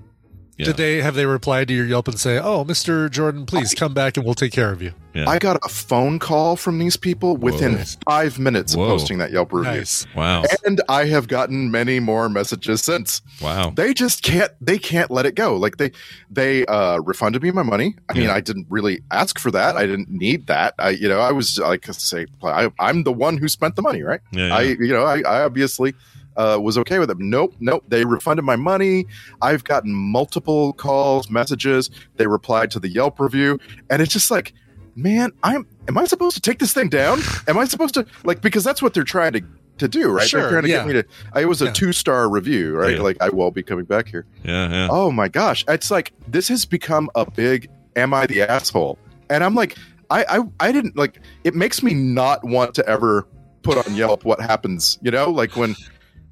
Yeah. 0.58 0.68
Did 0.68 0.78
they 0.78 1.02
have 1.02 1.16
they 1.16 1.26
replied 1.26 1.68
to 1.70 1.74
your 1.74 1.86
Yelp 1.86 2.08
and 2.08 2.20
say, 2.20 2.38
"Oh, 2.40 2.64
Mr. 2.64 3.10
Jordan, 3.10 3.46
please 3.46 3.74
come 3.74 3.94
back 3.94 4.18
and 4.18 4.26
we'll 4.26 4.36
take 4.36 4.52
care 4.52 4.72
of 4.72 4.82
you"? 4.82 4.94
Yeah. 5.14 5.30
I 5.30 5.40
got 5.40 5.60
a 5.64 5.70
phone 5.70 6.20
call 6.20 6.56
from 6.56 6.80
these 6.80 6.98
people 6.98 7.38
within 7.38 7.74
Whoa. 7.76 7.84
five 8.06 8.40
minutes 8.40 8.76
Whoa. 8.76 8.84
of 8.84 8.90
posting 8.90 9.20
that 9.20 9.32
Yelp 9.32 9.54
review. 9.54 9.72
Nice. 9.72 10.06
Wow. 10.16 10.44
And 10.66 10.82
I 10.90 11.06
have 11.06 11.28
gotten 11.28 11.70
many 11.72 12.00
more 12.00 12.30
messages 12.30 12.84
since. 12.84 13.22
Wow. 13.42 13.72
They 13.76 13.94
just 13.94 14.24
can't. 14.24 14.52
They 14.60 14.80
can't 14.80 15.12
let 15.12 15.26
it 15.26 15.36
go. 15.36 15.56
Like 15.56 15.78
they, 15.78 15.92
they 16.30 16.66
uh, 16.66 17.00
refunded 17.00 17.44
me 17.44 17.52
my 17.52 17.64
money. 17.64 17.96
I 18.10 18.14
mean, 18.14 18.24
Yeah. 18.24 18.34
I 18.34 18.42
didn't 18.42 18.68
really 18.70 19.02
ask 19.12 19.38
for 19.38 19.52
that. 19.52 19.78
I 19.78 19.86
didn't 19.86 20.10
need 20.10 20.48
that. 20.48 20.74
I, 20.80 20.90
you 20.90 21.08
know, 21.08 21.20
I 21.20 21.32
was 21.32 21.60
like, 21.60 21.88
I 21.88 21.92
say, 21.92 22.26
I, 22.44 22.72
I'm 22.80 23.04
the 23.04 23.14
one 23.14 23.38
who 23.38 23.48
spent 23.48 23.76
the 23.76 23.82
money, 23.82 24.02
right? 24.02 24.22
Yeah, 24.32 24.48
yeah. 24.48 24.56
I, 24.56 24.62
you 24.62 24.94
know, 24.94 25.04
I, 25.04 25.20
I 25.22 25.44
obviously 25.44 25.94
uh, 26.36 26.58
was 26.60 26.78
okay 26.80 26.98
with 26.98 27.12
it. 27.12 27.20
Nope, 27.20 27.54
nope. 27.60 27.84
They 27.88 28.06
refunded 28.06 28.46
my 28.46 28.56
money. 28.56 29.06
I've 29.42 29.64
gotten 29.64 29.94
multiple 29.94 30.74
calls, 30.74 31.30
messages. 31.30 31.92
They 32.18 32.26
replied 32.26 32.72
to 32.72 32.80
the 32.80 32.90
Yelp 32.90 33.20
review, 33.20 33.60
and 33.92 34.02
it's 34.02 34.12
just 34.12 34.32
like, 34.32 34.54
man, 34.96 35.32
I'm. 35.44 35.68
Am 35.88 35.98
I 35.98 36.06
supposed 36.06 36.36
to 36.36 36.42
take 36.42 36.60
this 36.60 36.74
thing 36.74 36.90
down? 36.90 37.20
Am 37.48 37.58
I 37.58 37.66
supposed 37.66 37.94
to 37.96 38.06
like 38.24 38.42
because 38.42 38.64
that's 38.64 38.82
what 38.82 38.94
they're 38.94 39.04
trying 39.04 39.34
to 39.34 39.42
to 39.80 39.88
do, 39.88 40.10
right? 40.10 40.28
Sure, 40.28 40.42
they're 40.42 40.50
trying 40.52 40.64
to 40.64 40.70
yeah. 40.70 40.78
get 40.78 40.88
me 40.88 40.94
to. 40.94 41.42
It 41.42 41.46
was 41.46 41.62
a 41.62 41.66
Yeah. 41.66 41.72
two 41.74 41.94
star 41.94 42.30
review, 42.30 42.76
right? 42.76 42.96
Yeah. 42.98 43.02
Like 43.02 43.18
I 43.22 43.30
will 43.30 43.52
be 43.52 43.64
coming 43.64 43.86
back 43.86 44.08
here. 44.08 44.26
Yeah. 44.44 44.70
Yeah. 44.70 44.88
Oh 44.90 45.12
my 45.12 45.28
gosh, 45.28 45.66
it's 45.68 45.92
like 45.92 46.14
this 46.28 46.48
has 46.48 46.66
become 46.66 47.10
a 47.16 47.30
big. 47.30 47.70
Am 47.96 48.14
I 48.14 48.26
the 48.26 48.42
asshole? 48.44 48.98
And 49.30 49.44
I'm 49.44 49.56
like, 49.56 49.78
I 50.10 50.24
I, 50.30 50.68
I 50.68 50.72
didn't 50.72 50.96
like. 50.96 51.20
It 51.44 51.54
makes 51.56 51.84
me 51.84 51.94
not 51.94 52.44
want 52.44 52.76
to 52.76 52.88
ever 52.88 53.28
put 53.62 53.86
on 53.86 53.96
Yelp 53.96 54.26
what 54.26 54.40
happens. 54.42 55.00
You 55.02 55.12
know, 55.12 55.30
like 55.32 55.56
when. 55.56 55.76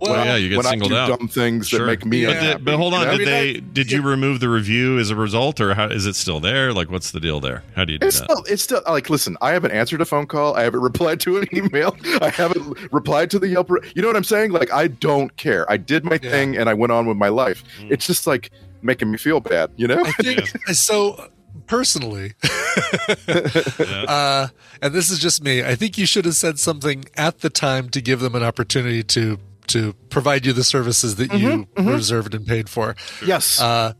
Well, 0.01 0.13
when 0.17 0.25
yeah, 0.25 0.35
you 0.35 0.49
get 0.49 0.57
when 0.57 0.65
singled 0.65 0.91
I 0.93 1.05
do 1.07 1.13
out. 1.13 1.19
dumb 1.19 1.27
things 1.27 1.67
Sure. 1.69 1.79
that 1.81 1.85
make 1.85 2.05
me 2.05 2.25
But, 2.25 2.37
unhappy. 2.37 2.57
did, 2.57 2.65
but 2.65 2.77
hold 2.77 2.93
on, 2.93 3.01
you 3.01 3.05
know? 3.05 3.17
did 3.19 3.27
they? 3.27 3.59
Did 3.59 3.91
you 3.91 4.01
remove 4.01 4.39
the 4.39 4.49
review 4.49 4.97
as 4.99 5.09
a 5.11 5.15
result, 5.15 5.61
or 5.61 5.73
how 5.75 5.85
is 5.87 6.05
it 6.05 6.15
still 6.15 6.39
there? 6.39 6.73
Like, 6.73 6.89
what's 6.89 7.11
the 7.11 7.19
deal 7.19 7.39
there? 7.39 7.63
How 7.75 7.85
do 7.85 7.93
you 7.93 7.99
do 7.99 8.07
It's 8.07 8.19
that? 8.19 8.25
still, 8.31 8.43
it's 8.47 8.63
still 8.63 8.81
like, 8.87 9.09
listen, 9.09 9.37
I 9.41 9.51
haven't 9.51 9.71
answered 9.71 10.01
a 10.01 10.05
phone 10.05 10.25
call. 10.25 10.55
I 10.55 10.63
haven't 10.63 10.81
replied 10.91 11.19
to 11.21 11.37
an 11.37 11.47
email. 11.53 11.95
I 12.21 12.29
haven't 12.29 12.91
replied 12.91 13.29
to 13.31 13.39
the 13.39 13.47
Yelp. 13.47 13.69
re- 13.69 13.81
You 13.95 14.01
know 14.01 14.07
what 14.07 14.17
I'm 14.17 14.23
saying? 14.23 14.51
Like, 14.51 14.73
I 14.73 14.87
don't 14.87 15.35
care. 15.37 15.71
I 15.71 15.77
did 15.77 16.03
my 16.03 16.19
Yeah. 16.21 16.31
thing 16.31 16.57
and 16.57 16.67
I 16.69 16.73
went 16.73 16.91
on 16.91 17.05
with 17.05 17.17
my 17.17 17.29
life. 17.29 17.63
It's 17.89 18.07
just 18.07 18.25
like 18.25 18.49
making 18.81 19.11
me 19.11 19.17
feel 19.17 19.39
bad, 19.39 19.69
you 19.75 19.87
know? 19.87 20.03
I 20.03 20.11
think 20.23 20.47
so. 20.73 21.27
Personally, 21.67 22.33
uh, 23.27 24.47
and 24.81 24.93
this 24.93 25.09
is 25.11 25.19
just 25.19 25.43
me. 25.43 25.63
I 25.63 25.75
think 25.75 25.97
you 25.97 26.05
should 26.05 26.25
have 26.25 26.35
said 26.35 26.59
something 26.59 27.05
at 27.15 27.39
the 27.39 27.49
time 27.49 27.89
to 27.89 28.01
give 28.01 28.19
them 28.19 28.35
an 28.35 28.43
opportunity 28.43 29.03
to 29.03 29.37
to 29.67 29.93
provide 30.09 30.45
you 30.45 30.53
the 30.53 30.63
services 30.63 31.15
that 31.17 31.33
you 31.33 31.67
reserved 31.77 32.33
and 32.35 32.45
paid 32.45 32.69
for. 32.69 32.95
yes. 33.25 33.61
Uh, 33.61 33.93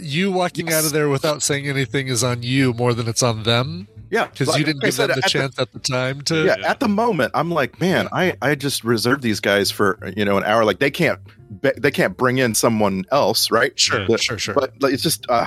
you 0.00 0.32
walking 0.32 0.72
out 0.72 0.84
of 0.86 0.92
there 0.92 1.08
without 1.10 1.42
saying 1.42 1.66
anything 1.68 2.08
is 2.08 2.24
on 2.24 2.42
you 2.42 2.72
more 2.72 2.94
than 2.94 3.06
it's 3.06 3.22
on 3.22 3.42
them 3.42 3.86
yeah. 4.10 4.26
because 4.26 4.48
Like 4.48 4.58
you 4.60 4.64
didn't 4.64 4.82
I 4.82 4.86
give 4.86 4.94
said, 4.94 5.10
them 5.10 5.16
the 5.20 5.24
at 5.26 5.30
chance 5.30 5.58
at 5.58 5.72
the 5.72 5.78
time 5.78 6.22
to. 6.22 6.46
yeah, 6.46 6.56
at 6.66 6.80
the 6.80 6.88
moment, 6.88 7.32
I'm 7.34 7.50
like, 7.50 7.78
man, 7.80 8.08
I, 8.10 8.34
I 8.40 8.54
just 8.54 8.82
reserved 8.82 9.22
these 9.22 9.40
guys 9.40 9.70
for 9.70 9.98
you 10.16 10.24
know 10.24 10.38
an 10.38 10.44
hour. 10.44 10.64
Like 10.64 10.78
they 10.78 10.90
can't 10.90 11.20
they 11.60 11.90
can't 11.90 12.16
bring 12.16 12.38
in 12.38 12.54
someone 12.54 13.04
else, 13.12 13.50
right? 13.50 13.78
Sure, 13.78 14.06
But- 14.08 14.22
sure, 14.22 14.38
sure. 14.38 14.54
But 14.54 14.80
like, 14.80 14.94
it's 14.94 15.02
just, 15.02 15.26
uh, 15.28 15.46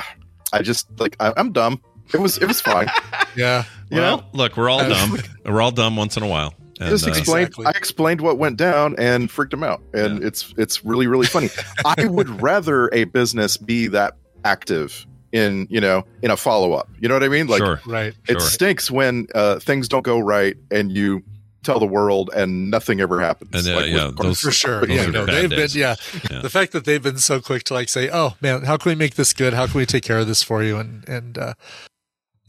I 0.54 0.62
just 0.62 0.88
like 1.00 1.16
I, 1.20 1.34
I'm 1.36 1.52
dumb. 1.52 1.82
It 2.14 2.20
was 2.20 2.38
it 2.38 2.46
was 2.48 2.62
fine. 2.62 2.90
yeah. 3.36 3.64
you 3.90 3.98
well, 3.98 4.18
know? 4.18 4.24
look, 4.34 4.56
we're 4.58 4.70
all 4.70 4.88
dumb. 4.88 5.18
We're 5.46 5.62
all 5.62 5.72
dumb 5.72 5.96
once 5.96 6.16
in 6.18 6.22
a 6.24 6.28
while. 6.28 6.54
And, 6.82 6.90
just 6.90 7.08
uh, 7.08 7.12
explained. 7.12 7.48
Exactly. 7.48 7.66
I 7.68 7.70
explained 7.72 8.22
what 8.22 8.38
went 8.38 8.58
down 8.58 8.95
and 8.98 9.30
freaked 9.30 9.53
him 9.53 9.64
out, 9.64 9.82
and 9.94 10.22
Yeah. 10.22 10.28
it's 10.28 10.53
it's 10.58 10.84
really 10.84 11.08
really 11.08 11.28
funny. 11.28 11.49
I 11.86 12.06
would 12.06 12.41
rather 12.41 12.90
a 12.94 13.06
business 13.06 13.58
be 13.58 13.88
that 13.88 14.16
active 14.44 15.06
in 15.32 15.68
you 15.70 15.80
know 15.80 16.03
in 16.22 16.32
a 16.32 16.38
follow 16.38 16.74
up. 16.74 16.90
You 16.99 17.08
know 17.08 17.16
what 17.16 17.24
I 17.24 17.30
mean? 17.30 17.48
Like 17.48 17.60
sure. 17.60 17.80
Right. 17.86 18.14
it 18.28 18.34
Sure. 18.34 18.40
stinks 18.41 18.90
when 18.91 19.28
uh, 19.36 19.60
things 19.60 19.88
don't 19.88 20.03
go 20.03 20.20
right 20.20 20.58
and 20.72 20.91
you 20.91 21.24
tell 21.64 21.80
the 21.80 21.86
world 21.86 22.32
and 22.36 22.72
nothing 22.72 22.99
ever 23.02 23.22
happens. 23.22 23.52
And, 23.53 23.76
uh, 23.76 23.80
Like 23.80 23.91
yeah, 23.91 24.10
those- 24.20 24.40
For 24.41 24.52
sure. 24.52 24.84
Yeah, 24.90 25.06
the 25.06 25.12
no, 25.12 25.26
they've 25.28 25.48
days. 25.48 25.74
been, 25.74 25.80
yeah. 25.82 25.95
Yeah. 26.32 26.41
The 26.41 26.49
fact 26.49 26.72
that 26.72 26.86
they've 26.86 27.03
been 27.03 27.20
so 27.20 27.40
quick 27.40 27.64
to 27.66 27.76
like 27.76 27.88
say, 27.88 28.10
oh, 28.12 28.34
man, 28.41 28.64
how 28.64 28.78
can 28.78 28.90
we 28.90 28.95
make 28.95 29.14
this 29.14 29.32
good? 29.32 29.53
How 29.53 29.68
can 29.68 29.78
we 29.78 29.86
take 29.86 30.02
care 30.03 30.18
of 30.18 30.26
this 30.26 30.41
for 30.41 30.64
you? 30.64 30.78
And, 30.80 31.08
and, 31.08 31.38
uh, 31.38 31.53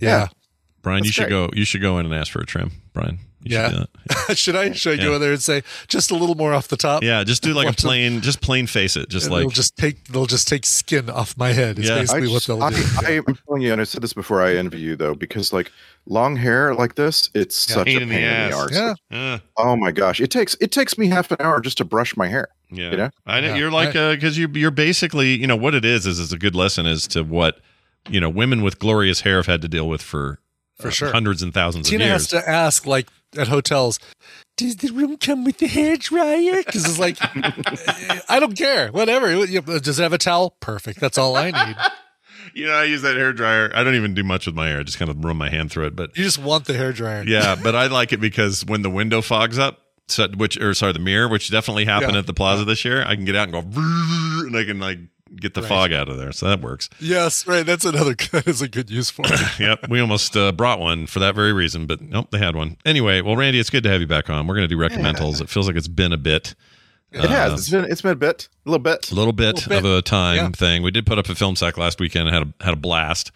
yeah. 0.01 0.29
Brian, 0.81 1.05
you 1.05 1.11
That's 1.11 1.15
should 1.15 1.29
go. 1.29 1.51
You 1.53 1.67
should 1.67 1.83
go 1.83 1.99
in 1.99 2.07
and 2.07 2.15
ask 2.15 2.33
for 2.33 2.41
a 2.41 2.47
trim, 2.47 2.73
Brian. 2.95 3.19
You 3.45 3.57
Yeah. 3.57 3.85
Should 4.29 4.39
should 4.39 4.57
I, 4.57 4.73
should 4.73 4.93
I 4.99 5.03
Yeah. 5.03 5.09
go 5.09 5.15
in 5.17 5.21
there 5.21 5.33
and 5.33 5.43
say 5.43 5.63
just 5.89 6.11
a 6.11 6.15
little 6.15 6.35
more 6.35 6.53
off 6.55 6.69
the 6.69 6.77
top? 6.77 7.03
Yeah. 7.03 7.25
Just 7.25 7.43
do 7.43 7.53
like 7.55 7.65
a 7.65 7.69
Watch 7.71 7.77
them. 7.83 7.89
plain, 7.89 8.21
just 8.21 8.41
plain 8.41 8.67
face 8.67 8.97
it. 8.97 9.09
Just 9.09 9.27
And 9.27 9.35
like 9.35 9.43
they'll 9.43 9.51
just 9.51 9.77
take, 9.77 10.05
they'll 10.09 10.27
just 10.27 10.47
take 10.49 10.65
skin 10.67 11.11
off 11.11 11.37
my 11.37 11.53
head. 11.53 11.79
Is 11.79 11.89
Yeah. 11.89 11.97
I 11.97 11.99
basically 12.01 12.29
what 12.29 12.35
just- 12.35 12.47
they'll 12.47 12.63
I, 12.63 12.71
do. 12.71 12.85
I, 13.07 13.11
am 13.29 13.39
telling 13.47 13.63
you, 13.63 13.73
and 13.73 13.81
I 13.81 13.85
said 13.85 14.03
this 14.03 14.13
before. 14.13 14.43
I 14.43 14.55
envy 14.57 14.81
you 14.81 14.97
though, 14.97 15.15
because 15.15 15.53
like 15.53 15.71
long 16.07 16.37
hair 16.37 16.75
like 16.75 16.95
this, 16.97 17.31
it's 17.35 17.69
Yeah. 17.69 17.75
such 17.77 17.87
Pain 17.87 17.99
a 17.99 18.01
in 18.03 18.09
pain 18.09 18.21
the 18.23 18.45
in 18.45 18.51
the 18.51 18.57
arse. 18.57 18.73
Yeah. 18.75 18.95
Yeah. 19.11 19.39
Oh 19.57 19.77
my 19.77 19.91
gosh, 19.93 20.21
it 20.21 20.31
takes 20.31 20.57
it 20.61 20.73
takes 20.73 20.97
me 20.99 21.09
half 21.09 21.31
an 21.31 21.39
hour 21.41 21.61
just 21.61 21.79
to 21.79 21.85
brush 21.85 22.17
my 22.17 22.29
hair. 22.29 22.49
Yeah, 22.71 22.91
You 22.91 22.97
know? 22.97 23.11
I 23.27 23.41
know 23.41 23.49
Yeah. 23.49 23.57
you're 23.57 23.71
like 23.71 23.93
because 23.93 24.39
you 24.39 24.49
you're 24.55 24.71
basically 24.71 25.39
you 25.41 25.47
know 25.47 25.57
what 25.57 25.75
it 25.75 25.85
is 25.85 26.07
is 26.07 26.19
is 26.19 26.33
a 26.33 26.39
good 26.39 26.55
lesson 26.55 26.87
as 26.87 27.07
to 27.09 27.23
what 27.23 27.61
you 28.09 28.19
know 28.21 28.31
women 28.31 28.63
with 28.63 28.79
glorious 28.79 29.21
hair 29.21 29.37
have 29.37 29.47
had 29.47 29.63
to 29.63 29.69
deal 29.69 29.89
with 29.89 30.01
for 30.03 30.41
For 30.81 30.89
uh, 30.89 30.91
sure. 30.91 31.13
hundreds 31.13 31.43
and 31.43 31.53
thousands 31.55 31.89
Tina 31.91 32.05
of 32.05 32.11
has 32.11 32.33
years. 32.33 32.43
to 32.45 32.51
ask, 32.51 32.87
like 32.87 33.09
at 33.37 33.49
hotels, 33.49 33.99
does 34.57 34.77
the 34.77 34.91
room 34.93 35.17
come 35.17 35.45
with 35.45 35.59
the 35.59 35.67
hair 35.67 35.97
dryer? 35.97 36.63
Because 36.65 36.85
it's 36.85 36.99
like, 36.99 37.17
I 38.29 38.39
don't 38.41 38.57
care. 38.57 38.89
Whatever. 38.93 39.35
Does 39.79 39.99
it 39.99 40.03
have 40.03 40.13
a 40.13 40.19
towel? 40.19 40.51
Perfect. 40.61 41.01
That's 41.01 41.19
all 41.19 41.37
I 41.37 41.51
need. 41.51 41.77
you 42.55 42.67
know, 42.67 42.73
I 42.73 42.85
use 42.85 43.03
that 43.03 43.17
hair 43.17 43.33
dryer. 43.33 43.71
I 43.75 43.83
don't 43.85 43.95
even 43.95 44.15
do 44.15 44.23
much 44.23 44.47
with 44.47 44.55
my 44.55 44.69
hair. 44.69 44.81
I 44.81 44.83
just 44.83 44.99
kind 44.99 45.11
of 45.11 45.25
run 45.25 45.37
my 45.37 45.49
hand 45.49 45.71
through 45.71 45.87
it. 45.87 45.97
But 45.97 46.17
You 46.17 46.25
just 46.25 46.39
want 46.39 46.67
the 46.67 46.75
hair 46.75 46.93
dryer. 46.93 47.25
yeah, 47.27 47.57
but 47.61 47.75
I 47.75 47.87
like 47.87 48.13
it 48.13 48.19
because 48.21 48.65
when 48.67 48.83
the 48.83 48.91
window 48.91 49.23
fogs 49.23 49.59
up, 49.59 49.79
so, 50.09 50.29
which 50.37 50.61
or 50.61 50.75
sorry, 50.75 50.93
the 50.93 50.99
mirror, 50.99 51.29
which 51.29 51.51
definitely 51.51 51.85
happened 51.87 52.13
Yeah. 52.15 52.19
at 52.19 52.27
the 52.27 52.35
plaza 52.35 52.65
this 52.65 52.85
year, 52.85 53.03
I 53.07 53.15
can 53.15 53.25
get 53.25 53.37
out 53.37 53.49
and 53.49 53.53
go, 53.53 53.59
and 54.47 54.57
I 54.57 54.65
can 54.65 54.79
like 54.81 54.99
get 55.37 55.55
the 55.55 55.63
Right. 55.63 55.69
fog 55.69 55.93
out 55.93 56.09
of 56.09 56.17
there. 56.19 56.33
So 56.33 56.47
that 56.49 56.61
works. 56.61 56.89
Yes, 57.01 57.47
right. 57.47 57.65
That's 57.65 57.85
another 57.85 58.15
that 58.33 58.47
is 58.47 58.63
a 58.63 58.69
good 58.69 58.91
use 58.91 59.11
for 59.11 59.23
it. 59.27 59.41
yep, 59.61 59.89
we 59.89 60.01
almost 60.01 60.37
uh, 60.37 60.53
brought 60.53 60.79
one 60.81 61.07
for 61.07 61.19
that 61.21 61.35
very 61.35 61.53
reason, 61.53 61.87
but 61.87 62.01
nope, 62.01 62.29
they 62.31 62.39
had 62.39 62.55
one. 62.57 62.77
Anyway, 62.85 63.21
well, 63.21 63.37
Randy, 63.37 63.59
it's 63.61 63.71
good 63.71 63.83
to 63.85 63.91
have 63.91 64.01
you 64.01 64.07
back 64.07 64.29
on. 64.31 64.47
We're 64.47 64.55
going 64.57 64.69
to 64.69 64.75
do 64.75 64.81
recommendals. 64.81 65.41
It 65.41 65.49
feels 65.49 65.67
like 65.67 65.77
it's 65.77 65.89
been 65.89 66.13
a 66.13 66.19
bit. 66.19 66.55
It 67.13 67.29
has. 67.29 67.53
It's 67.61 67.69
been 67.71 67.85
it's 67.85 68.01
been 68.01 68.13
a 68.13 68.17
bit, 68.17 68.49
a 68.65 68.71
little 68.71 68.83
bit, 68.83 69.11
a 69.11 69.15
little 69.15 69.35
bit, 69.35 69.55
Little 69.57 69.69
bit. 69.69 69.79
of 69.79 69.85
a 69.99 70.01
time 70.03 70.37
Yeah. 70.37 70.49
thing. 70.51 70.83
We 70.83 70.91
did 70.91 71.05
put 71.05 71.19
up 71.19 71.29
a 71.29 71.35
film 71.35 71.57
sack 71.57 71.77
last 71.77 72.01
weekend 72.01 72.27
and 72.29 72.35
had 72.35 72.47
a 72.61 72.65
had 72.65 72.73
a 72.73 72.77
blast. 72.79 73.33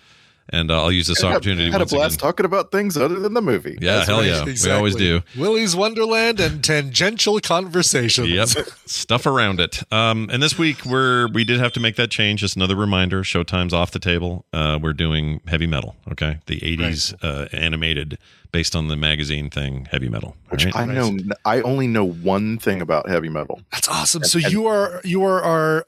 And 0.51 0.71
uh, 0.71 0.83
I'll 0.83 0.93
use 0.93 1.09
this 1.09 1.23
Had- 1.23 1.33
opportunity 1.33 1.71
Had, 1.71 1.81
once 1.81 1.93
a 1.93 1.97
blast 1.97 2.15
again. 2.15 2.29
talking 2.29 2.47
about 2.47 2.71
things 2.71 2.97
other 2.97 3.19
than 3.19 3.35
the 3.35 3.43
movie. 3.43 3.79
Yeah, 3.81 4.05
hell 4.05 4.25
yeah, 4.25 4.45
we 4.45 4.71
always 4.71 4.95
do. 4.95 5.23
Willy's 5.37 5.75
Wonderland 5.75 6.39
and 6.39 6.63
tangential 6.63 7.41
conversations. 7.41 8.31
Yep, 8.31 8.49
stuff 8.87 9.27
around 9.27 9.59
it. 9.61 9.83
Um, 9.93 10.29
and 10.33 10.43
this 10.43 10.57
week 10.57 10.85
we're 10.85 11.29
we 11.29 11.45
did 11.45 11.59
have 11.59 11.73
to 11.73 11.81
make 11.81 11.97
that 11.97 12.11
change. 12.11 12.41
Just 12.41 12.57
another 12.57 12.77
reminder: 12.77 13.23
Showtime's 13.23 13.75
off 13.75 13.91
the 13.91 13.99
table. 13.99 14.45
Uh, 14.53 14.79
we're 14.81 14.93
doing 14.93 15.41
heavy 15.49 15.67
metal. 15.67 15.97
Okay, 16.13 16.39
the 16.47 16.61
'80s 16.61 17.15
uh, 17.23 17.49
animated 17.53 18.19
based 18.53 18.77
on 18.77 18.89
the 18.89 18.97
magazine 18.97 19.51
thing, 19.51 19.87
heavy 19.91 20.09
metal. 20.09 20.37
Which 20.49 20.65
right? 20.65 20.77
I 20.77 20.85
know. 20.85 21.17
I 21.45 21.61
only 21.63 21.87
know 21.87 22.05
one 22.05 22.59
thing 22.59 22.81
about 22.81 23.09
heavy 23.09 23.29
metal. 23.29 23.61
That's 23.73 23.89
awesome. 23.89 24.25
So 24.25 24.39
you 24.39 24.67
are 24.67 25.01
you 25.05 25.25
are 25.25 25.43
our 25.43 25.87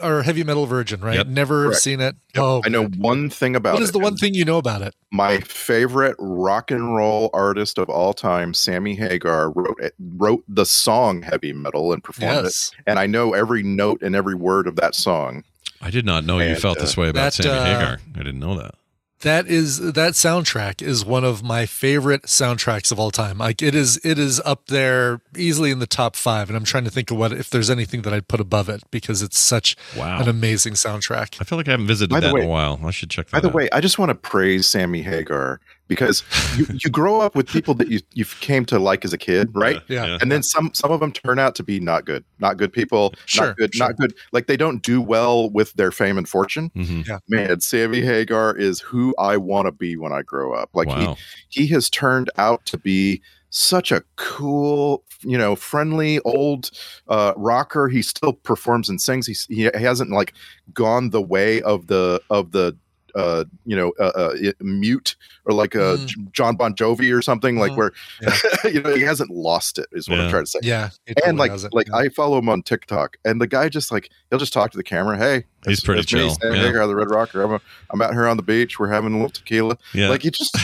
our 0.00 0.22
heavy 0.22 0.44
metal 0.44 0.66
virgin, 0.66 1.00
right? 1.00 1.16
Yep. 1.16 1.26
Never 1.28 1.64
Correct. 1.66 1.80
seen 1.82 2.00
it. 2.00 2.16
Oh, 2.36 2.62
I 2.64 2.68
know 2.68 2.86
one 2.86 3.28
thing 3.30 3.54
about 3.56 3.74
what 3.74 3.82
it. 3.82 3.84
is 3.84 3.92
the 3.92 3.98
one 3.98 4.16
thing 4.16 4.34
you 4.34 4.44
know 4.44 4.58
about 4.58 4.82
it? 4.82 4.94
my 5.10 5.38
favorite 5.40 6.16
rock 6.18 6.70
and 6.70 6.94
roll 6.96 7.28
artist 7.34 7.76
of 7.78 7.90
all 7.90 8.14
time, 8.14 8.54
Sammy 8.54 8.94
Hagar, 8.94 9.50
wrote 9.50 9.78
it, 9.80 9.94
wrote 10.16 10.42
the 10.48 10.64
song 10.64 11.22
"Heavy 11.22 11.52
Metal" 11.52 11.92
and 11.92 12.02
performed 12.02 12.44
Yes. 12.44 12.70
it. 12.78 12.82
And 12.86 12.98
I 12.98 13.06
know 13.06 13.34
every 13.34 13.62
note 13.62 14.02
and 14.02 14.16
every 14.16 14.34
word 14.34 14.66
of 14.66 14.76
that 14.76 14.94
song. 14.94 15.44
I 15.80 15.90
did 15.90 16.06
not 16.06 16.24
know 16.24 16.38
you 16.38 16.54
felt 16.56 16.78
uh, 16.78 16.82
this 16.82 16.96
way 16.96 17.08
about 17.08 17.32
that, 17.32 17.42
Sammy 17.42 17.58
uh, 17.58 17.64
Hagar. 17.64 17.98
I 18.14 18.18
didn't 18.18 18.38
know 18.40 18.56
that. 18.56 18.74
That 19.22 19.46
is 19.46 19.78
that 19.92 20.12
soundtrack 20.14 20.82
is 20.82 21.04
one 21.04 21.22
of 21.24 21.42
my 21.44 21.64
favorite 21.64 22.22
soundtracks 22.24 22.90
of 22.90 22.98
all 22.98 23.10
time. 23.12 23.38
Like 23.38 23.62
it 23.62 23.74
is 23.74 23.98
it 24.04 24.18
is 24.18 24.40
up 24.44 24.66
there 24.66 25.20
easily 25.36 25.70
in 25.70 25.78
the 25.78 25.86
top 25.86 26.16
5 26.16 26.48
and 26.50 26.56
I'm 26.56 26.64
trying 26.64 26.84
to 26.84 26.90
think 26.90 27.10
of 27.12 27.16
what 27.16 27.32
if 27.32 27.48
there's 27.48 27.70
anything 27.70 28.02
that 28.02 28.12
I'd 28.12 28.26
put 28.26 28.40
above 28.40 28.68
it 28.68 28.82
because 28.90 29.22
it's 29.22 29.38
such 29.38 29.76
Wow. 29.96 30.20
an 30.20 30.28
amazing 30.28 30.74
soundtrack. 30.74 31.36
I 31.40 31.44
feel 31.44 31.56
like 31.56 31.68
I 31.68 31.72
haven't 31.72 31.86
visited 31.86 32.10
By 32.10 32.18
the 32.20 32.26
that 32.28 32.34
way- 32.34 32.40
in 32.42 32.46
a 32.46 32.50
while. 32.50 32.80
I 32.84 32.90
should 32.90 33.10
check 33.10 33.26
that 33.26 33.32
By 33.32 33.40
the 33.40 33.48
out. 33.48 33.54
way, 33.54 33.68
I 33.72 33.80
just 33.80 33.96
want 33.98 34.10
to 34.10 34.14
praise 34.16 34.66
Sammy 34.66 35.02
Hagar 35.02 35.60
because 35.88 36.22
you, 36.56 36.66
you 36.72 36.90
grow 36.90 37.20
up 37.20 37.34
with 37.34 37.46
people 37.48 37.74
that 37.74 37.88
you 37.88 38.00
you 38.14 38.24
came 38.24 38.64
to 38.66 38.78
like 38.78 39.04
as 39.04 39.12
a 39.12 39.18
kid, 39.18 39.50
right? 39.54 39.80
Yeah. 39.88 40.06
Yeah. 40.06 40.18
And 40.20 40.30
then 40.32 40.42
some 40.42 40.72
some 40.74 40.90
of 40.90 41.00
them 41.00 41.12
turn 41.12 41.38
out 41.38 41.54
to 41.56 41.62
be 41.62 41.80
not 41.80 42.04
good, 42.04 42.24
not 42.38 42.56
good 42.56 42.72
people, 42.72 43.14
Sure, 43.26 43.48
not 43.48 43.56
good, 43.56 43.74
sure. 43.74 43.86
not 43.88 43.96
good. 43.96 44.14
Like 44.32 44.46
they 44.46 44.56
don't 44.56 44.82
do 44.82 45.00
well 45.02 45.50
with 45.50 45.72
their 45.74 45.90
fame 45.90 46.16
and 46.18 46.28
fortune. 46.28 46.70
Mhm. 46.76 47.06
Yeah. 47.06 47.18
Man, 47.28 47.60
Sammy 47.60 48.00
Hagar 48.00 48.56
is 48.56 48.80
who 48.80 49.14
I 49.18 49.36
want 49.36 49.66
to 49.66 49.72
be 49.72 49.96
when 49.96 50.12
I 50.12 50.22
grow 50.22 50.54
up. 50.54 50.70
Like 50.72 50.88
Wow. 50.88 51.16
he 51.48 51.62
he 51.62 51.66
has 51.74 51.90
turned 51.90 52.30
out 52.38 52.64
to 52.66 52.78
be 52.78 53.20
such 53.54 53.92
a 53.92 54.02
cool, 54.16 55.04
you 55.20 55.36
know, 55.36 55.54
friendly 55.54 56.20
old 56.20 56.70
uh, 57.08 57.34
rocker. 57.36 57.86
He 57.88 58.00
still 58.00 58.32
performs 58.32 58.88
and 58.88 58.98
sings. 58.98 59.26
He's, 59.26 59.46
he 59.50 59.68
hasn't 59.74 60.10
like 60.10 60.32
gone 60.72 61.10
the 61.10 61.20
way 61.20 61.60
of 61.60 61.88
the 61.88 62.22
of 62.30 62.52
the 62.52 62.74
uh, 63.14 63.44
you 63.66 63.76
know 63.76 63.92
uh, 64.00 64.12
uh, 64.14 64.34
mute 64.60 65.16
or 65.44 65.52
like 65.54 65.74
uh, 65.76 65.96
Mhm. 65.96 66.06
J- 66.06 66.20
John 66.32 66.56
Bon 66.56 66.74
Jovi 66.74 67.16
or 67.16 67.20
something 67.22 67.58
like 67.58 67.72
Mhm. 67.72 67.76
where 67.76 67.92
you 68.72 68.80
know 68.82 68.94
he 68.94 69.02
hasn't 69.02 69.30
lost 69.30 69.78
it 69.78 69.86
is 69.92 70.08
what 70.08 70.16
Yeah. 70.18 70.24
I'm 70.24 70.30
trying 70.30 70.44
to 70.44 70.50
say. 70.50 70.58
Yeah. 70.62 70.90
it 71.06 71.18
And 71.26 71.38
like 71.38 71.52
like 71.72 71.88
yeah. 71.88 71.96
I 71.96 72.08
follow 72.08 72.38
him 72.38 72.48
on 72.48 72.62
TikTok, 72.62 73.16
and 73.24 73.40
the 73.40 73.46
guy 73.46 73.68
just 73.68 73.90
like 73.92 74.10
he'll 74.30 74.38
just 74.38 74.52
talk 74.52 74.70
to 74.72 74.76
the 74.76 74.84
camera. 74.84 75.16
Hey, 75.18 75.44
He's 75.66 75.80
pretty 75.80 76.00
it's 76.02 76.12
me, 76.12 76.20
chill, 76.20 76.34
Sammy 76.40 76.56
yeah. 76.58 76.66
Hagar, 76.66 76.86
the 76.86 76.94
Red 76.96 77.10
Rocker. 77.10 77.42
I'm 77.42 77.52
a, 77.54 77.60
I'm 77.90 78.02
out 78.02 78.12
here 78.12 78.26
on 78.26 78.36
the 78.36 78.42
beach. 78.42 78.78
We're 78.78 78.88
having 78.90 79.12
a 79.12 79.16
little 79.16 79.30
tequila. 79.30 79.76
Yeah. 79.94 80.08
Like 80.08 80.22
he 80.22 80.30
just. 80.30 80.56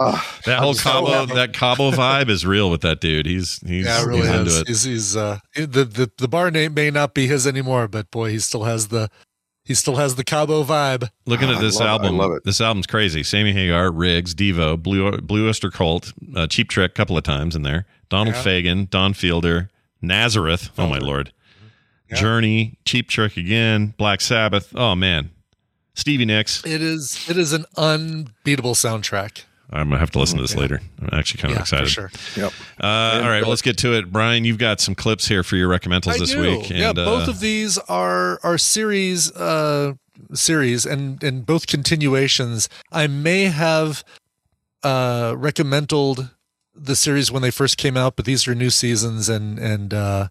ah, 0.00 0.38
That 0.44 0.58
I'm 0.58 0.62
whole 0.62 0.74
so 0.74 0.90
Cabo, 0.90 1.06
happy. 1.10 1.34
that 1.34 1.52
Cabo 1.54 1.90
vibe 1.90 2.28
is 2.28 2.44
real 2.44 2.70
with 2.70 2.82
that 2.82 3.00
dude. 3.00 3.24
He's 3.26 3.60
he's, 3.66 3.86
yeah, 3.86 4.04
really 4.04 4.20
he's 4.20 4.28
into 4.28 4.46
is. 4.50 4.56
it. 4.60 4.68
He's, 4.68 4.82
he's 4.84 5.16
uh 5.16 5.38
the, 5.54 5.66
the 5.84 6.10
the 6.18 6.28
bar 6.28 6.50
name 6.50 6.74
may 6.74 6.90
not 6.90 7.14
be 7.14 7.26
his 7.26 7.46
anymore, 7.46 7.88
but 7.88 8.10
boy, 8.10 8.30
he 8.30 8.38
still 8.38 8.64
has 8.64 8.88
the 8.88 9.08
he 9.66 9.74
still 9.74 9.96
has 9.96 10.14
the 10.14 10.24
Cabo 10.24 10.62
vibe. 10.64 11.10
Looking 11.26 11.50
at 11.50 11.56
I 11.56 11.60
this 11.60 11.74
love 11.78 11.82
it. 11.82 11.88
I 11.88 11.90
album, 11.92 12.16
love 12.16 12.32
it. 12.32 12.44
this 12.44 12.60
album's 12.60 12.86
crazy. 12.86 13.22
Sammy 13.22 13.52
Hagar, 13.52 13.90
Riggs, 13.90 14.34
Devo, 14.34 14.80
Blue 14.82 15.18
Blue 15.18 15.48
Oyster 15.48 15.70
Cult, 15.70 16.12
uh, 16.34 16.46
Cheap 16.46 16.68
Trick, 16.70 16.94
couple 16.94 17.18
of 17.18 17.24
times 17.24 17.54
in 17.56 17.62
there. 17.62 17.84
Donald 18.08 18.36
Yeah. 18.36 18.42
Fagen, 18.44 18.88
Don 18.88 19.12
Felder, 19.12 19.68
Nazareth. 20.00 20.70
Oh 20.78 20.86
my 20.86 20.98
lord, 20.98 21.32
Yeah. 22.08 22.16
Journey, 22.16 22.78
Cheap 22.84 23.08
Trick 23.08 23.36
again, 23.36 23.94
Black 23.98 24.20
Sabbath. 24.20 24.72
Oh 24.76 24.94
man, 24.94 25.30
Stevie 25.94 26.24
Nicks. 26.24 26.64
It 26.64 26.80
is 26.80 27.28
it 27.28 27.36
is 27.36 27.52
an 27.52 27.64
unbeatable 27.76 28.74
soundtrack. 28.74 29.42
I'm 29.70 29.88
gonna 29.88 29.98
have 29.98 30.10
to 30.12 30.18
listen 30.18 30.36
to 30.36 30.42
this 30.42 30.54
later. 30.54 30.80
I'm 31.00 31.18
actually 31.18 31.42
kind 31.42 31.52
of 31.52 31.58
yeah, 31.58 31.62
excited. 31.62 31.88
for 31.88 32.08
sure. 32.08 32.10
Yep. 32.36 32.52
Uh, 32.80 33.20
all 33.22 33.28
right, 33.28 33.40
well, 33.40 33.50
let's 33.50 33.62
get 33.62 33.76
to 33.78 33.94
it. 33.94 34.12
Brian, 34.12 34.44
you've 34.44 34.58
got 34.58 34.80
some 34.80 34.94
clips 34.94 35.26
here 35.26 35.42
for 35.42 35.56
your 35.56 35.68
recommendals 35.68 36.14
I 36.14 36.18
this 36.18 36.32
do. 36.32 36.40
week. 36.40 36.70
yeah, 36.70 36.90
and, 36.90 36.96
both 36.96 37.26
uh, 37.26 37.32
of 37.32 37.40
these 37.40 37.76
are 37.78 38.38
are 38.42 38.58
series 38.58 39.32
uh 39.32 39.94
series 40.32 40.86
and 40.86 41.22
and 41.22 41.44
both 41.44 41.66
continuations. 41.66 42.68
I 42.92 43.06
may 43.08 43.44
have 43.44 44.04
uh 44.82 45.34
recommended 45.36 46.30
the 46.74 46.94
series 46.94 47.32
when 47.32 47.42
they 47.42 47.50
first 47.50 47.76
came 47.76 47.96
out, 47.96 48.16
but 48.16 48.24
these 48.24 48.46
are 48.46 48.54
new 48.54 48.70
seasons 48.70 49.28
and 49.28 49.58
and 49.58 49.92
uh 49.92 50.28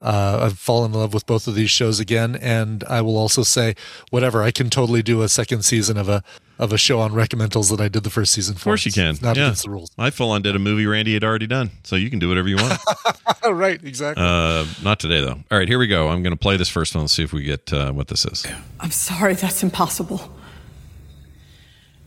uh, 0.00 0.40
I've 0.42 0.58
fallen 0.58 0.92
in 0.92 0.98
love 0.98 1.12
with 1.12 1.26
both 1.26 1.48
of 1.48 1.54
these 1.54 1.70
shows 1.70 1.98
again, 1.98 2.36
and 2.36 2.84
I 2.84 3.00
will 3.00 3.16
also 3.16 3.42
say, 3.42 3.74
whatever, 4.10 4.42
I 4.42 4.52
can 4.52 4.70
totally 4.70 5.02
do 5.02 5.22
a 5.22 5.28
second 5.28 5.64
season 5.64 5.96
of 5.96 6.08
a 6.08 6.22
of 6.58 6.72
a 6.72 6.78
show 6.78 6.98
on 6.98 7.12
recommendals 7.12 7.70
that 7.70 7.80
I 7.80 7.86
did 7.86 8.02
the 8.02 8.10
first 8.10 8.32
season. 8.32 8.54
For. 8.54 8.58
Of 8.58 8.64
course 8.64 8.86
you 8.86 8.90
can. 8.90 9.10
It's 9.10 9.22
not 9.22 9.36
yeah. 9.36 9.44
against 9.44 9.62
the 9.62 9.70
rules. 9.70 9.90
I 9.96 10.10
full 10.10 10.30
on 10.32 10.42
did 10.42 10.56
a 10.56 10.58
movie 10.58 10.86
Randy 10.86 11.14
had 11.14 11.22
already 11.22 11.46
done, 11.46 11.70
so 11.84 11.94
you 11.96 12.10
can 12.10 12.18
do 12.18 12.28
whatever 12.28 12.48
you 12.48 12.56
want. 12.56 12.80
right, 13.50 13.82
exactly. 13.82 14.24
uh, 14.24 14.64
not 14.82 15.00
today 15.00 15.20
though. 15.20 15.38
All 15.50 15.58
right, 15.58 15.68
here 15.68 15.78
we 15.78 15.86
go. 15.86 16.08
I'm 16.08 16.22
going 16.22 16.32
to 16.32 16.38
play 16.38 16.56
this 16.56 16.68
first 16.68 16.94
one. 16.94 17.02
Let's 17.04 17.12
see 17.12 17.22
if 17.24 17.32
we 17.32 17.42
get 17.42 17.72
uh, 17.72 17.92
what 17.92 18.08
this 18.08 18.24
is. 18.24 18.46
I'm 18.80 18.90
sorry, 18.90 19.34
that's 19.34 19.62
impossible. 19.62 20.32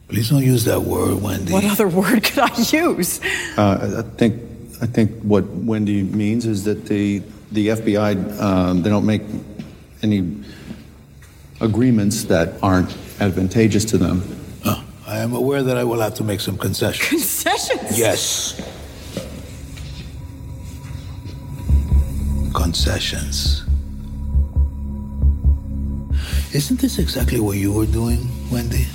Please 0.07 0.29
don't 0.29 0.43
use 0.43 0.65
that 0.65 0.81
word, 0.81 1.21
Wendy. 1.21 1.53
What 1.53 1.63
other 1.63 1.87
word 1.87 2.23
could 2.23 2.39
I 2.39 2.57
use? 2.71 3.21
Uh, 3.57 4.03
I 4.05 4.17
think 4.17 4.41
I 4.81 4.85
think 4.85 5.21
what 5.21 5.45
Wendy 5.45 6.03
means 6.03 6.45
is 6.45 6.63
that 6.65 6.87
the 6.87 7.21
the 7.51 7.67
FBI 7.69 8.39
um, 8.41 8.81
they 8.81 8.89
don't 8.89 9.05
make 9.05 9.23
any 10.01 10.43
agreements 11.59 12.23
that 12.25 12.53
aren't 12.63 12.95
advantageous 13.19 13.85
to 13.85 13.97
them. 13.97 14.23
I 15.11 15.17
am 15.17 15.33
aware 15.33 15.61
that 15.61 15.75
I 15.75 15.83
will 15.83 15.99
have 15.99 16.13
to 16.15 16.23
make 16.23 16.39
some 16.39 16.57
concessions. 16.57 17.09
Concessions? 17.09 17.99
Yes. 17.99 18.55
Concessions. 22.53 23.65
Isn't 26.53 26.79
this 26.79 26.97
exactly 26.97 27.41
what 27.41 27.57
you 27.57 27.73
were 27.73 27.85
doing, 27.85 28.29
Wendy? 28.49 28.87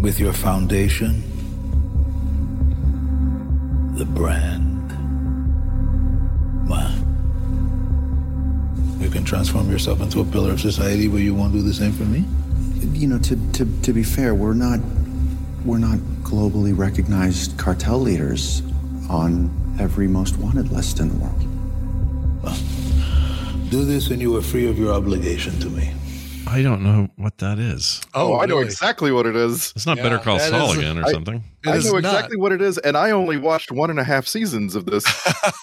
With 0.00 0.18
your 0.18 0.32
foundation? 0.32 1.22
The 3.96 4.06
brand. 4.06 4.65
Can 9.16 9.24
transform 9.24 9.70
yourself 9.70 10.02
into 10.02 10.20
a 10.20 10.24
pillar 10.26 10.52
of 10.52 10.60
society, 10.60 11.08
but 11.08 11.16
you 11.16 11.34
won't 11.34 11.54
do 11.54 11.62
the 11.62 11.72
same 11.72 11.92
for 11.92 12.04
me? 12.04 12.22
You 12.92 13.06
know, 13.06 13.18
to, 13.20 13.52
to, 13.52 13.64
to 13.82 13.92
be 13.94 14.02
fair, 14.02 14.34
we're 14.34 14.52
not 14.52 14.78
we're 15.64 15.78
not 15.78 15.98
globally 16.22 16.76
recognized 16.76 17.56
cartel 17.56 17.98
leaders 17.98 18.62
on 19.08 19.50
every 19.80 20.06
most 20.06 20.36
wanted 20.36 20.70
list 20.70 21.00
in 21.00 21.08
the 21.08 21.14
world. 21.16 21.40
Do 23.70 23.84
this 23.84 24.10
and 24.10 24.20
you 24.20 24.36
are 24.36 24.42
free 24.42 24.68
of 24.68 24.78
your 24.78 24.92
obligation 24.92 25.58
to 25.60 25.70
me. 25.70 25.85
I 26.48 26.62
don't 26.62 26.82
know 26.82 27.08
what 27.16 27.38
that 27.38 27.58
is. 27.58 28.00
Oh, 28.14 28.38
I 28.38 28.46
know 28.46 28.58
exactly 28.60 29.10
what 29.10 29.26
it 29.26 29.34
is. 29.34 29.72
It's 29.74 29.86
not 29.86 29.96
Better 29.96 30.18
Call 30.18 30.38
that 30.38 30.50
Saul 30.50 30.72
is- 30.72 30.78
again 30.78 30.98
or 30.98 31.04
I- 31.04 31.10
something. 31.12 31.42
It 31.64 31.70
I 31.70 31.76
is 31.76 31.86
know 31.86 31.98
not. 31.98 32.14
exactly 32.14 32.36
what 32.36 32.52
it 32.52 32.62
is, 32.62 32.78
and 32.78 32.96
I 32.96 33.10
only 33.10 33.36
watched 33.36 33.72
one 33.72 33.90
and 33.90 33.98
a 33.98 34.04
half 34.04 34.26
seasons 34.28 34.76
of 34.76 34.86
this. 34.86 35.04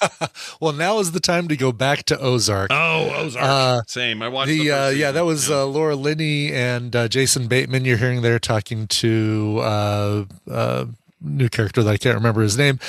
well, 0.60 0.74
now 0.74 1.00
is 1.00 1.14
the 1.14 1.22
time 1.22 1.48
to 1.48 1.56
go 1.56 1.72
back 1.72 2.04
to 2.04 2.20
Ozark. 2.20 2.72
Oh, 2.72 3.10
Ozark. 3.16 3.46
Uh, 3.46 3.82
Same. 3.88 4.22
I 4.22 4.28
watched 4.28 4.50
the, 4.50 4.68
the 4.68 4.72
uh, 4.72 4.90
yeah, 4.90 5.12
that 5.12 5.24
was 5.24 5.50
uh, 5.50 5.66
Laura 5.66 5.96
Linney 5.96 6.52
and 6.52 6.94
uh, 6.96 7.08
Jason 7.08 7.48
Bateman. 7.48 7.86
You're 7.86 7.98
hearing 7.98 8.22
there 8.22 8.38
talking 8.40 8.88
to 8.88 9.60
uh, 9.62 10.26
uh, 10.52 10.86
new 11.22 11.48
character 11.48 11.82
that 11.84 11.92
I 11.92 11.98
can't 11.98 12.16
remember 12.16 12.42
his 12.42 12.58
name. 12.58 12.80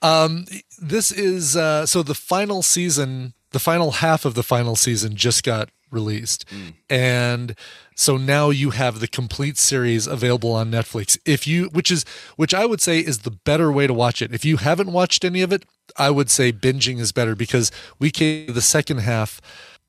Um, 0.00 0.46
this 0.80 1.12
is 1.12 1.56
uh, 1.56 1.84
so 1.86 2.02
the 2.02 2.14
final 2.14 2.62
season, 2.62 3.34
the 3.50 3.58
final 3.58 3.90
half 3.92 4.24
of 4.24 4.34
the 4.34 4.42
final 4.42 4.74
season 4.76 5.16
just 5.16 5.44
got 5.44 5.68
released, 5.94 6.44
and 6.90 7.54
so 7.94 8.16
now 8.16 8.50
you 8.50 8.70
have 8.70 9.00
the 9.00 9.08
complete 9.08 9.56
series 9.56 10.06
available 10.06 10.52
on 10.52 10.70
Netflix. 10.70 11.16
If 11.24 11.46
you, 11.46 11.66
which 11.66 11.90
is, 11.90 12.04
which 12.36 12.52
I 12.52 12.66
would 12.66 12.80
say 12.80 12.98
is 12.98 13.20
the 13.20 13.30
better 13.30 13.70
way 13.70 13.86
to 13.86 13.94
watch 13.94 14.20
it. 14.20 14.34
If 14.34 14.44
you 14.44 14.56
haven't 14.56 14.92
watched 14.92 15.24
any 15.24 15.42
of 15.42 15.52
it, 15.52 15.64
I 15.96 16.10
would 16.10 16.30
say 16.30 16.52
binging 16.52 16.98
is 16.98 17.12
better 17.12 17.36
because 17.36 17.70
we 17.98 18.10
came 18.10 18.52
the 18.52 18.60
second 18.60 18.98
half 18.98 19.40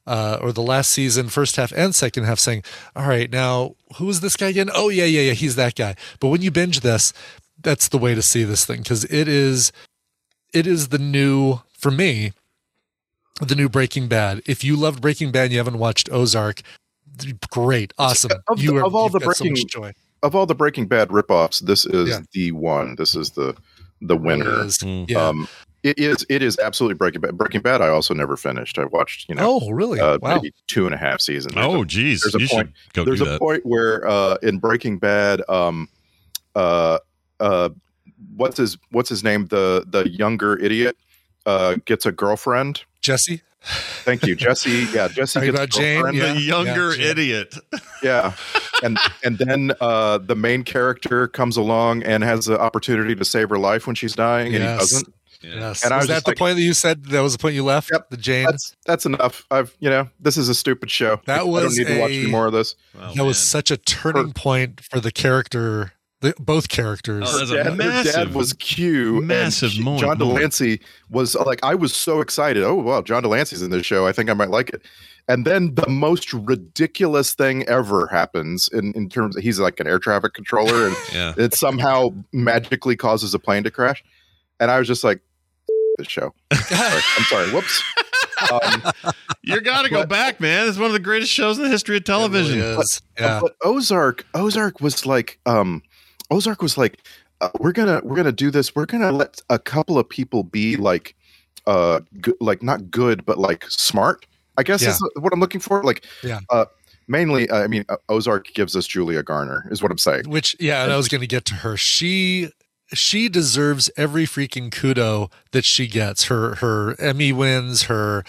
uh, 0.07 0.38
or 0.41 0.52
the 0.52 0.61
last 0.61 0.91
season, 0.91 1.30
first 1.30 1.56
half 1.56 1.72
and 1.72 1.95
second 1.95 2.26
half, 2.26 2.40
saying, 2.40 2.64
"All 2.95 3.07
right, 3.07 3.32
now 3.32 3.76
who 3.98 4.10
is 4.10 4.22
this 4.22 4.36
guy 4.36 4.49
again? 4.49 4.69
Oh 4.73 4.90
yeah, 4.90 5.06
yeah, 5.06 5.22
yeah, 5.22 5.34
he's 5.34 5.56
that 5.56 5.76
guy." 5.76 5.95
But 6.19 6.27
when 6.27 6.41
you 6.41 6.52
binge 6.52 6.82
this, 6.82 7.11
that's 7.60 7.88
the 7.88 7.98
way 7.98 8.14
to 8.14 8.22
see 8.22 8.44
this 8.44 8.65
thing 8.65 8.82
because 8.82 9.03
it 9.06 9.27
is, 9.27 9.72
it 10.53 10.68
is 10.68 10.90
the 10.90 10.99
new 10.99 11.61
for 11.77 11.91
me, 11.91 12.34
the 13.41 13.56
new 13.56 13.70
Breaking 13.70 14.07
Bad. 14.07 14.41
If 14.45 14.64
you 14.64 14.76
loved 14.76 15.02
Breaking 15.02 15.32
Bad, 15.32 15.45
and 15.45 15.52
you 15.53 15.57
haven't 15.60 15.78
watched 15.80 16.10
Ozark. 16.12 16.62
Great, 17.49 17.94
awesome! 17.98 18.32
Of, 18.49 18.62
you 18.62 18.72
the, 18.72 18.78
are, 18.80 18.86
of 18.86 18.94
all 18.95 19.07
the 19.10 19.20
got 19.20 19.38
so 19.38 19.44
Breaking 19.45 19.53
much 19.64 19.72
joy. 19.72 19.94
of 20.22 20.36
all 20.36 20.45
the 20.45 20.56
Breaking 20.56 20.86
Bad 20.86 21.10
ripoffs, 21.10 21.62
this 21.62 21.86
is 21.86 22.10
Yeah. 22.10 22.20
the 22.34 22.52
one. 22.52 22.95
This 22.98 23.16
is 23.16 23.32
the 23.32 23.56
the 24.02 24.18
winner. 24.18 24.66
is. 24.66 24.84
Yeah. 24.84 25.30
Um, 25.30 25.48
it 25.84 25.98
is 25.98 26.26
it 26.30 26.41
is 26.41 26.60
absolutely 26.60 26.95
Breaking 26.95 27.22
Bad. 27.22 27.38
Breaking 27.38 27.62
Bad, 27.62 27.80
I 27.82 27.88
also 27.88 28.14
never 28.14 28.36
finished. 28.36 28.78
I 28.78 28.84
watched, 28.86 29.30
you 29.30 29.36
know, 29.36 29.60
Oh, 29.64 29.70
really? 29.70 29.99
uh, 30.02 30.18
Wow. 30.22 30.36
maybe 30.36 30.53
two 30.68 30.86
and 30.86 30.94
a 30.94 30.98
half 30.98 31.22
seasons. 31.22 31.53
There's 31.53 31.66
Oh, 31.66 31.84
a- 31.84 31.86
geez. 31.86 32.22
There's 32.22 32.36
a 32.36 32.40
You 32.40 32.48
point. 32.49 32.72
go 32.94 33.06
there's 33.06 33.22
a 33.22 33.26
that. 33.26 33.40
point 33.40 33.66
where 33.66 34.06
uh, 34.06 34.36
in 34.44 34.57
Breaking 34.57 34.98
Bad, 34.98 35.41
um, 35.48 35.88
uh, 36.56 36.98
uh, 37.40 37.70
what's 38.36 38.57
his 38.57 38.78
what's 38.91 39.07
his 39.10 39.24
name? 39.24 39.45
The 39.48 39.86
the 39.88 40.10
younger 40.10 40.57
idiot 40.60 40.98
uh, 41.45 41.76
gets 41.86 42.06
a 42.06 42.12
girlfriend. 42.12 42.84
Jesse. 43.06 43.41
Thank 44.03 44.26
you, 44.27 44.36
Jesse. 44.36 44.86
Yeah, 44.94 45.07
Jesse 45.11 45.40
gets 45.40 45.48
a 45.49 45.49
about 45.49 45.69
Jane? 45.69 46.14
Yeah. 46.14 46.34
The 46.34 46.41
younger 46.41 46.91
Yeah, 46.91 46.98
Jane. 46.98 47.07
idiot. 47.11 47.56
Yeah, 48.03 48.34
and 48.84 48.98
and 49.23 49.38
then 49.40 49.72
uh, 49.82 50.19
the 50.19 50.36
main 50.36 50.64
character 50.64 51.27
comes 51.27 51.57
along 51.57 52.03
and 52.03 52.23
has 52.23 52.45
the 52.45 52.60
opportunity 52.60 53.15
to 53.15 53.26
save 53.26 53.49
her 53.49 53.57
life 53.57 53.88
when 53.88 53.95
she's 53.95 54.14
dying, 54.14 54.48
and 54.53 54.64
he 54.64 54.69
doesn't. 54.69 55.14
Yes. 55.41 55.84
And 55.84 55.94
I 55.94 55.98
was 55.98 56.03
was 56.03 56.10
that 56.10 56.23
the 56.26 56.32
like- 56.32 56.38
point 56.38 56.56
that 56.57 56.61
you 56.64 56.73
said? 56.73 57.06
That 57.06 57.22
was 57.22 57.34
the 57.34 57.40
point 57.40 57.56
you 57.56 57.64
left. 57.64 57.90
Yep. 57.91 58.10
The 58.10 58.18
Jane. 58.18 58.45
That's 58.45 58.76
that's 58.86 59.06
enough. 59.06 59.45
I've 59.52 59.76
you 59.80 59.90
know 59.90 60.10
this 60.19 60.38
is 60.38 60.48
a 60.49 60.56
stupid 60.56 60.90
show. 60.91 61.19
That 61.26 61.48
was 61.48 61.57
I 61.57 61.60
don't 61.61 61.64
was 61.69 61.77
need 61.80 61.88
to 61.88 61.99
watch 61.99 62.11
a- 62.11 62.19
any 62.22 62.27
more 62.32 62.45
of 62.48 62.53
this. 62.53 62.76
Oh, 62.99 63.14
that 63.15 63.26
was 63.26 63.38
such 63.40 63.69
a 63.72 63.77
turning 63.77 64.34
point 64.34 64.82
for 64.82 64.99
the 64.99 65.11
character, 65.11 65.94
the, 66.26 66.34
both 66.40 66.70
characters. 66.70 67.24
Oh, 67.28 67.46
Her 67.46 67.54
a 67.54 67.58
dad, 67.64 67.66
her 67.68 67.76
massive- 67.76 68.14
dad 68.14 68.34
was 68.34 68.54
Q. 68.54 69.18
and 69.20 69.28
massive 69.28 69.72
she- 69.72 69.82
moment- 69.84 70.02
John 70.02 70.18
moment. 70.18 70.36
de 70.38 70.42
Lancie 70.42 70.82
was 71.10 71.36
like, 71.36 71.60
I 71.64 71.76
was 71.76 71.96
so 71.96 72.22
excited. 72.22 72.64
Oh 72.64 72.76
wow, 72.76 73.02
John 73.02 73.24
de 73.24 73.30
Lancie's 73.30 73.62
in 73.62 73.72
this 73.72 73.86
show. 73.86 74.06
I 74.08 74.12
think 74.12 74.30
I 74.30 74.34
might 74.34 74.50
like 74.50 74.70
it. 74.70 74.82
And 75.28 75.44
then 75.46 75.74
the 75.74 75.90
most 75.90 76.34
ridiculous 76.34 77.34
thing 77.34 77.68
ever 77.68 78.06
happens 78.08 78.70
in, 78.72 78.94
in 78.94 79.10
terms 79.10 79.36
of 79.36 79.42
he's 79.44 79.60
like 79.60 79.80
an 79.80 79.88
air 79.88 79.98
traffic 79.98 80.34
controller 80.34 80.88
and 80.88 80.96
Yeah. 81.14 81.34
it 81.38 81.56
somehow 81.56 82.10
magically 82.32 82.96
causes 82.96 83.34
a 83.34 83.40
plane 83.40 83.64
to 83.64 83.72
crash. 83.72 84.04
And 84.60 84.70
I 84.70 84.78
was 84.78 84.88
just 84.88 85.04
like, 85.04 85.22
this 85.98 86.08
show. 86.08 86.34
Sorry. 86.54 87.02
I'm 87.18 87.24
sorry. 87.24 87.50
Whoops. 87.52 87.84
Um, 88.52 88.84
You 89.48 89.62
got 89.62 89.84
to 89.84 89.90
go 89.92 90.02
But- 90.02 90.10
back, 90.10 90.40
man. 90.40 90.68
It's 90.68 90.78
one 90.78 90.88
of 90.88 90.94
the 90.94 91.00
greatest 91.00 91.32
shows 91.32 91.58
in 91.58 91.64
the 91.66 91.70
history 91.70 91.98
of 91.98 92.04
television. 92.04 92.60
Really 92.60 92.80
is. 92.82 93.02
Yeah. 93.20 93.40
but 93.42 93.56
Ozark, 93.64 94.26
Ozark 94.34 94.82
was 94.82 95.06
like, 95.06 95.40
um, 95.46 95.84
Ozark 96.32 96.62
was 96.62 96.78
like, 96.78 97.00
uh, 97.42 97.50
we're 97.60 97.72
gonna 97.72 98.02
we're 98.04 98.16
gonna 98.16 98.32
do 98.32 98.50
this. 98.52 98.76
We're 98.76 98.86
gonna 98.86 99.12
let 99.12 99.42
a 99.50 99.60
couple 99.60 100.00
of 100.00 100.08
people 100.08 100.44
be 100.44 100.76
like, 100.78 101.16
uh, 101.68 102.00
good, 102.22 102.36
like 102.40 102.64
not 102.64 102.90
good, 102.90 103.26
but 103.26 103.38
like 103.38 103.66
smart. 103.70 104.26
I 104.58 104.64
guess 104.64 104.82
is 104.84 105.02
what 105.20 105.34
I'm 105.34 105.40
looking 105.40 105.60
for. 105.60 105.84
Like, 105.84 106.06
Yeah. 106.24 106.40
uh, 106.50 106.66
mainly, 107.10 107.50
uh, 107.50 107.62
I 107.64 107.68
mean, 107.68 107.84
uh, 107.90 107.98
Ozark 108.08 108.48
gives 108.54 108.74
us 108.76 108.88
Julia 108.88 109.22
Garner, 109.22 109.68
is 109.70 109.82
what 109.82 109.92
I'm 109.92 109.98
saying. 109.98 110.30
Which, 110.30 110.56
yeah, 110.62 110.84
and 110.84 110.94
I 110.94 110.98
was 110.98 111.10
going 111.10 111.20
to 111.20 111.28
get 111.28 111.44
to 111.46 111.56
her. 111.56 111.76
She 111.76 112.52
she 112.94 113.28
deserves 113.30 113.90
every 113.98 114.26
freaking 114.26 114.70
kudo 114.70 115.32
that 115.52 115.66
she 115.66 115.88
gets. 115.88 116.26
Her 116.26 116.56
her 116.56 116.96
Emmy 117.02 117.34
wins, 117.34 117.84
her 117.84 118.24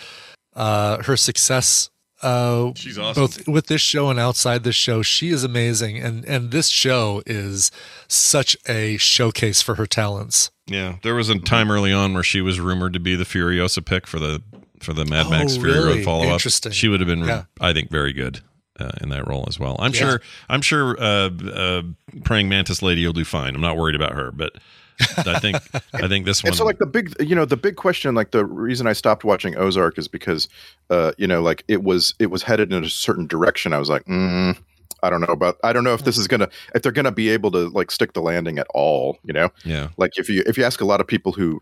uh 0.55 1.03
her 1.05 1.17
success 1.17 1.91
uh 2.23 2.73
She's 2.75 2.99
awesome. 2.99 3.23
both 3.23 3.47
with 3.49 3.67
this 3.67 3.81
show 3.83 4.09
and 4.11 4.19
outside 4.19 4.65
this 4.65 4.75
show. 4.77 5.03
She 5.03 5.29
is 5.31 5.45
amazing 5.45 5.99
and 5.99 6.25
and 6.25 6.51
this 6.51 6.69
show 6.69 7.23
is 7.27 7.71
such 8.09 8.57
a 8.69 8.97
showcase 8.97 9.61
for 9.63 9.75
her 9.77 9.87
talents. 9.87 10.51
Yeah, 10.67 10.97
there 11.03 11.15
was 11.15 11.29
a 11.29 11.39
time 11.39 11.71
early 11.71 11.93
on 11.93 12.15
where 12.15 12.23
she 12.23 12.41
was 12.41 12.59
rumored 12.59 12.93
to 12.95 13.01
be 13.01 13.15
the 13.17 13.25
Furiosa 13.25 13.85
pick 13.85 14.07
for 14.07 14.19
the 14.19 14.43
for 14.81 14.93
the 14.93 15.05
Mad 15.05 15.31
Max 15.31 15.57
Oh, 15.57 15.61
Fury 15.61 15.73
really? 15.73 15.97
Road 15.99 16.05
follow 16.05 16.25
up. 16.27 16.33
Interesting. 16.35 16.73
She 16.73 16.89
would 16.89 17.01
have 17.01 17.07
been, 17.07 17.25
Yeah. 17.25 17.45
I 17.61 17.73
think, 17.73 17.91
very 17.91 18.13
good 18.13 18.41
uh, 18.79 18.91
in 19.01 19.09
that 19.09 19.27
role 19.27 19.45
as 19.49 19.59
well. 19.59 19.77
I'm 19.79 19.93
Yeah. 19.95 20.01
sure. 20.01 20.21
I'm 20.51 20.61
sure. 20.61 21.01
Uh, 21.01 21.31
uh, 21.31 21.83
praying 22.25 22.49
mantis 22.51 22.83
lady 22.83 23.07
will 23.07 23.15
do 23.15 23.25
fine. 23.25 23.55
I'm 23.55 23.61
not 23.63 23.77
worried 23.79 23.95
about 23.95 24.13
her, 24.13 24.31
but 24.33 24.53
I 25.01 25.39
think 25.39 25.57
I 25.95 26.09
think 26.09 26.25
this 26.25 26.43
one. 26.43 26.49
And 26.49 26.57
so, 26.57 26.65
like 26.65 26.79
the 26.79 26.87
big, 26.87 27.15
you 27.21 27.35
know, 27.35 27.45
the 27.45 27.57
big 27.57 27.77
question, 27.77 28.15
like 28.15 28.31
the 28.31 28.45
reason 28.45 28.87
I 28.87 28.93
stopped 28.93 29.25
watching 29.25 29.57
Ozark 29.57 29.99
is 29.99 30.09
because, 30.09 30.49
uh, 30.91 31.13
you 31.19 31.27
know, 31.27 31.43
like 31.43 31.65
it 31.69 31.83
was 31.83 32.15
it 32.19 32.31
was 32.31 32.43
headed 32.43 32.73
in 32.73 32.85
a 32.85 32.89
certain 32.89 33.27
direction. 33.27 33.73
I 33.73 33.79
was 33.79 33.89
like, 33.89 34.05
mm, 34.05 34.57
I 35.03 35.11
don't 35.11 35.21
know 35.21 35.33
about, 35.33 35.59
I 35.63 35.73
don't 35.73 35.85
know 35.85 35.95
if 35.95 36.05
this 36.05 36.19
is 36.19 36.27
gonna, 36.27 36.49
if 36.75 36.83
they're 36.83 36.93
gonna 36.93 37.13
be 37.13 37.29
able 37.29 37.51
to 37.53 37.69
like 37.69 37.91
stick 37.91 38.15
the 38.15 38.23
landing 38.23 38.59
at 38.59 38.67
all. 38.75 39.19
You 39.25 39.33
know, 39.33 39.51
yeah, 39.65 39.89
like 39.97 40.19
if 40.19 40.29
you 40.29 40.43
if 40.47 40.57
you 40.57 40.65
ask 40.65 40.81
a 40.81 40.87
lot 40.87 41.01
of 41.01 41.07
people 41.07 41.33
who 41.33 41.61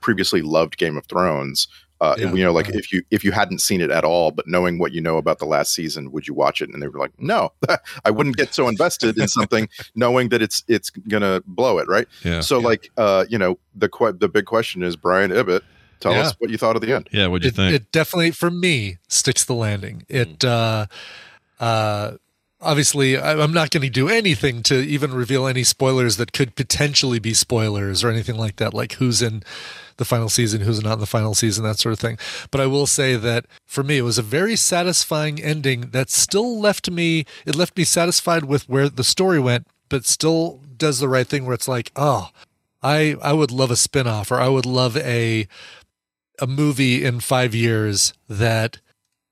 previously 0.00 0.42
loved 0.42 0.76
Game 0.76 0.96
of 0.96 1.06
Thrones. 1.06 1.68
Uh, 2.00 2.14
Yeah, 2.18 2.32
you 2.32 2.42
know, 2.42 2.52
like 2.52 2.66
right. 2.66 2.76
if 2.76 2.92
you 2.92 3.02
if 3.10 3.22
you 3.24 3.30
hadn't 3.32 3.60
seen 3.60 3.80
it 3.82 3.90
at 3.90 4.04
all, 4.04 4.30
but 4.30 4.46
knowing 4.48 4.78
what 4.78 4.92
you 4.92 5.00
know 5.02 5.18
about 5.18 5.38
the 5.38 5.44
last 5.44 5.74
season, 5.74 6.10
would 6.12 6.26
you 6.26 6.32
watch 6.34 6.62
it? 6.62 6.70
And 6.72 6.80
they 6.82 6.88
were 6.88 6.98
like, 6.98 7.12
"No, 7.18 7.52
I 8.04 8.10
wouldn't 8.10 8.36
get 8.38 8.54
so 8.54 8.68
invested 8.68 9.18
in 9.18 9.28
something 9.28 9.68
knowing 9.94 10.30
that 10.30 10.40
it's 10.40 10.64
it's 10.66 10.88
gonna 10.88 11.42
blow 11.46 11.78
it, 11.78 11.86
right?" 11.88 12.08
Yeah. 12.24 12.40
So, 12.40 12.58
like, 12.58 12.90
uh, 12.96 13.26
you 13.28 13.36
know, 13.36 13.58
the 13.74 13.88
que- 13.90 14.14
the 14.18 14.28
big 14.28 14.46
question 14.46 14.82
is, 14.82 14.96
Brian 14.96 15.30
Ibbott, 15.30 15.62
tell 16.00 16.12
Yeah. 16.12 16.22
us 16.22 16.34
what 16.38 16.48
you 16.50 16.56
thought 16.56 16.74
of 16.74 16.80
the 16.82 16.92
end. 16.94 17.08
yeah. 17.12 17.26
What'd 17.26 17.44
you 17.44 17.48
it, 17.50 17.54
think? 17.56 17.74
it 17.74 17.92
definitely 17.92 18.30
for 18.30 18.50
me 18.50 18.96
sticks 19.08 19.44
the 19.44 19.52
landing 19.54 20.06
it 20.08 20.42
uh 20.42 20.86
uh 21.58 22.12
obviously 22.60 23.18
i'm 23.18 23.52
not 23.52 23.70
going 23.70 23.82
to 23.82 23.90
do 23.90 24.08
anything 24.08 24.62
to 24.62 24.74
even 24.80 25.12
reveal 25.14 25.46
any 25.46 25.64
spoilers 25.64 26.16
that 26.16 26.32
could 26.32 26.54
potentially 26.54 27.18
be 27.18 27.32
spoilers 27.32 28.04
or 28.04 28.10
anything 28.10 28.36
like 28.36 28.56
that 28.56 28.74
like 28.74 28.94
who's 28.94 29.22
in 29.22 29.42
the 29.96 30.04
final 30.04 30.28
season 30.30 30.62
who's 30.62 30.82
not 30.82 30.94
in 30.94 30.98
the 31.00 31.06
final 31.06 31.34
season 31.34 31.62
that 31.62 31.78
sort 31.78 31.92
of 31.92 31.98
thing. 31.98 32.18
But 32.50 32.60
i 32.60 32.66
will 32.66 32.86
say 32.86 33.16
that 33.16 33.44
for 33.66 33.82
me 33.82 33.98
it 33.98 34.02
was 34.02 34.18
a 34.18 34.22
very 34.22 34.56
satisfying 34.56 35.40
ending 35.40 35.90
that 35.90 36.08
still 36.10 36.58
left 36.58 36.90
me 36.90 37.26
it 37.44 37.54
left 37.54 37.76
me 37.76 37.84
satisfied 37.84 38.44
with 38.44 38.68
where 38.68 38.88
the 38.88 39.04
story 39.04 39.38
went 39.38 39.66
but 39.90 40.06
still 40.06 40.60
does 40.76 41.00
the 41.00 41.08
right 41.08 41.26
thing 41.26 41.44
where 41.44 41.54
it's 41.54 41.68
like 41.68 41.92
oh 41.96 42.30
i 42.82 43.14
i 43.22 43.34
would 43.34 43.50
love 43.50 43.70
a 43.70 43.76
spin-off 43.76 44.30
or 44.30 44.40
i 44.40 44.48
would 44.48 44.64
love 44.66 44.96
a 44.96 45.46
a 46.40 46.46
movie 46.46 47.04
in 47.04 47.20
five 47.20 47.54
years 47.54 48.14
that 48.26 48.80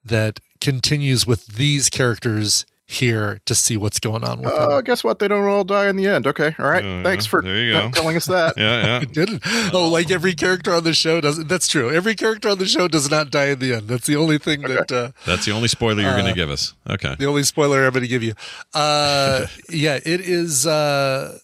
that 0.05 0.39
continues 0.61 1.27
with 1.27 1.47
these 1.47 1.89
characters 1.89 2.67
here 2.91 3.39
to 3.45 3.55
see 3.55 3.77
what's 3.77 4.01
going 4.01 4.25
on 4.25 4.41
with 4.41 4.51
Uh, 4.51 4.77
them. 4.77 4.85
guess 4.85 5.05
what? 5.05 5.19
They 5.19 5.29
don't 5.29 5.45
all 5.47 5.63
die 5.63 5.89
in 5.89 5.97
the 5.97 6.07
end. 6.07 6.27
Okay, 6.27 6.55
all 6.59 6.65
right. 6.71 6.83
Uh, 6.83 7.03
Thanks 7.03 7.27
for 7.27 7.43
there 7.43 7.63
you 7.63 7.73
go. 7.73 7.91
telling 7.91 8.17
us 8.17 8.25
that. 8.25 8.55
yeah, 8.57 8.83
yeah. 8.85 9.01
It 9.03 9.13
didn't. 9.13 9.43
Oh, 9.75 9.89
like 9.91 10.11
every 10.11 10.33
character 10.33 10.73
on 10.73 10.85
the 10.85 10.95
show 10.95 11.21
doesn't. 11.21 11.49
That's 11.49 11.69
true. 11.69 11.91
Every 11.91 12.15
character 12.15 12.49
on 12.49 12.57
the 12.59 12.65
show 12.67 12.89
does 12.89 13.11
not 13.11 13.31
die 13.31 13.49
in 13.49 13.59
the 13.59 13.75
end. 13.75 13.89
That's 13.89 14.07
the 14.07 14.17
only 14.17 14.39
thing 14.39 14.63
that. 14.63 14.91
Uh, 14.91 15.11
That's 15.27 15.45
the 15.45 15.53
only 15.53 15.69
spoiler 15.69 16.01
you're 16.01 16.13
going 16.13 16.25
Uh, 16.25 16.31
to 16.31 16.35
give 16.35 16.49
us. 16.49 16.73
Okay. 16.89 17.15
the 17.19 17.27
only 17.27 17.43
spoiler 17.43 17.85
I'm 17.85 17.93
going 17.93 18.03
to 18.05 18.09
give 18.09 18.23
you. 18.23 18.33
Uh, 18.73 19.47
yeah, 19.71 19.97
it 19.97 20.21
is. 20.23 20.67
Uh, 20.67 21.39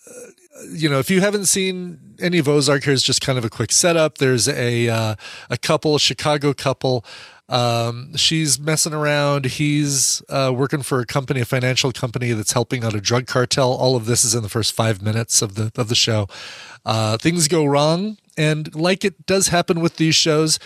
you 0.72 0.88
know, 0.88 0.98
if 0.98 1.10
you 1.10 1.20
haven't 1.20 1.44
seen 1.46 1.98
any 2.20 2.38
of 2.38 2.48
Ozark, 2.48 2.84
here's 2.84 3.02
just 3.02 3.20
kind 3.20 3.36
of 3.36 3.44
a 3.44 3.50
quick 3.50 3.70
setup. 3.70 4.16
There's 4.18 4.48
a 4.48 4.88
uh, 4.88 5.14
a 5.50 5.58
couple, 5.58 5.98
Chicago 5.98 6.54
couple. 6.54 7.04
Um, 7.48 8.16
she's 8.16 8.58
messing 8.58 8.94
around. 8.94 9.44
He's 9.44 10.22
uh, 10.28 10.52
working 10.54 10.82
for 10.82 11.00
a 11.00 11.06
company, 11.06 11.40
a 11.40 11.44
financial 11.44 11.92
company 11.92 12.32
that's 12.32 12.52
helping 12.52 12.84
out 12.84 12.94
a 12.94 13.00
drug 13.00 13.26
cartel. 13.26 13.72
All 13.72 13.96
of 13.96 14.06
this 14.06 14.24
is 14.24 14.34
in 14.34 14.42
the 14.42 14.48
first 14.48 14.72
five 14.72 15.02
minutes 15.02 15.42
of 15.42 15.54
the 15.54 15.70
of 15.76 15.88
the 15.88 15.94
show. 15.94 16.26
Uh, 16.86 17.18
things 17.18 17.48
go 17.48 17.64
wrong, 17.64 18.16
and 18.38 18.74
like 18.74 19.04
it 19.04 19.26
does 19.26 19.48
happen 19.48 19.80
with 19.80 19.96
these 19.96 20.14
shows, 20.14 20.58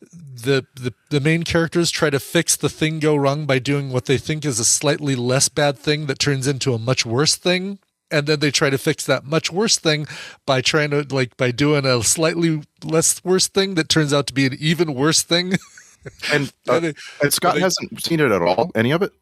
the, 0.00 0.66
the 0.74 0.92
the 1.10 1.20
main 1.20 1.42
characters 1.42 1.90
try 1.90 2.10
to 2.10 2.20
fix 2.20 2.56
the 2.56 2.68
thing 2.68 2.98
go 2.98 3.16
wrong 3.16 3.46
by 3.46 3.58
doing 3.58 3.90
what 3.90 4.06
they 4.06 4.18
think 4.18 4.44
is 4.44 4.58
a 4.58 4.64
slightly 4.64 5.14
less 5.14 5.48
bad 5.48 5.78
thing 5.78 6.06
that 6.06 6.18
turns 6.18 6.46
into 6.46 6.72
a 6.72 6.78
much 6.78 7.04
worse 7.04 7.36
thing 7.36 7.78
and 8.10 8.26
then 8.26 8.40
they 8.40 8.50
try 8.50 8.70
to 8.70 8.78
fix 8.78 9.04
that 9.06 9.24
much 9.24 9.52
worse 9.52 9.78
thing 9.78 10.06
by 10.46 10.60
trying 10.60 10.90
to 10.90 11.06
like 11.14 11.36
by 11.36 11.50
doing 11.50 11.84
a 11.84 12.02
slightly 12.02 12.62
less 12.82 13.22
worse 13.24 13.48
thing 13.48 13.74
that 13.74 13.88
turns 13.88 14.12
out 14.12 14.26
to 14.26 14.34
be 14.34 14.46
an 14.46 14.56
even 14.58 14.94
worse 14.94 15.22
thing 15.22 15.56
And, 16.32 16.52
uh, 16.68 16.92
and 17.22 17.32
Scott 17.32 17.54
they- 17.56 17.60
hasn't 17.60 18.02
seen 18.02 18.20
it 18.20 18.30
at 18.30 18.42
all. 18.42 18.70
Any 18.74 18.90
of 18.92 19.02
it? 19.02 19.12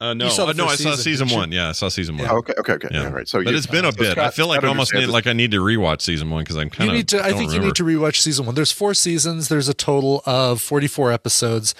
Uh, 0.00 0.12
no, 0.12 0.24
You 0.24 0.30
saw 0.32 0.44
the 0.46 0.50
uh, 0.50 0.54
no, 0.54 0.64
I 0.64 0.70
first 0.70 0.82
saw 0.82 0.90
season, 0.96 1.04
season 1.04 1.28
you? 1.28 1.36
one. 1.36 1.52
Yeah, 1.52 1.68
I 1.68 1.72
saw 1.72 1.88
season 1.88 2.16
one. 2.18 2.28
Oh, 2.28 2.38
okay, 2.38 2.52
okay, 2.58 2.72
okay. 2.74 2.88
Yeah. 2.90 3.04
All 3.06 3.12
right. 3.12 3.28
So 3.28 3.42
but 3.42 3.52
you, 3.52 3.56
it's 3.56 3.66
been 3.66 3.84
a 3.84 3.92
so 3.92 3.98
bit. 3.98 4.18
I 4.18 4.30
feel 4.30 4.48
like 4.48 4.62
I 4.64 4.68
almost 4.68 4.92
need, 4.92 5.06
like 5.06 5.26
I 5.28 5.32
need 5.32 5.52
to 5.52 5.58
rewatch 5.60 6.02
season 6.02 6.30
one 6.30 6.42
because 6.42 6.56
I'm 6.56 6.64
you 6.64 6.70
kind 6.70 6.90
of. 6.90 7.20
i 7.24 7.32
think 7.32 7.52
you 7.52 7.60
need 7.60 7.76
to 7.76 7.84
rewatch 7.84 8.16
season 8.20 8.44
one 8.44 8.54
there's 8.56 8.72
four 8.72 8.92
seasons 8.92 9.48
there's 9.48 9.68
a 9.68 9.74
total 9.74 10.22
of 10.26 10.60
44 10.60 11.12
episodes 11.12 11.74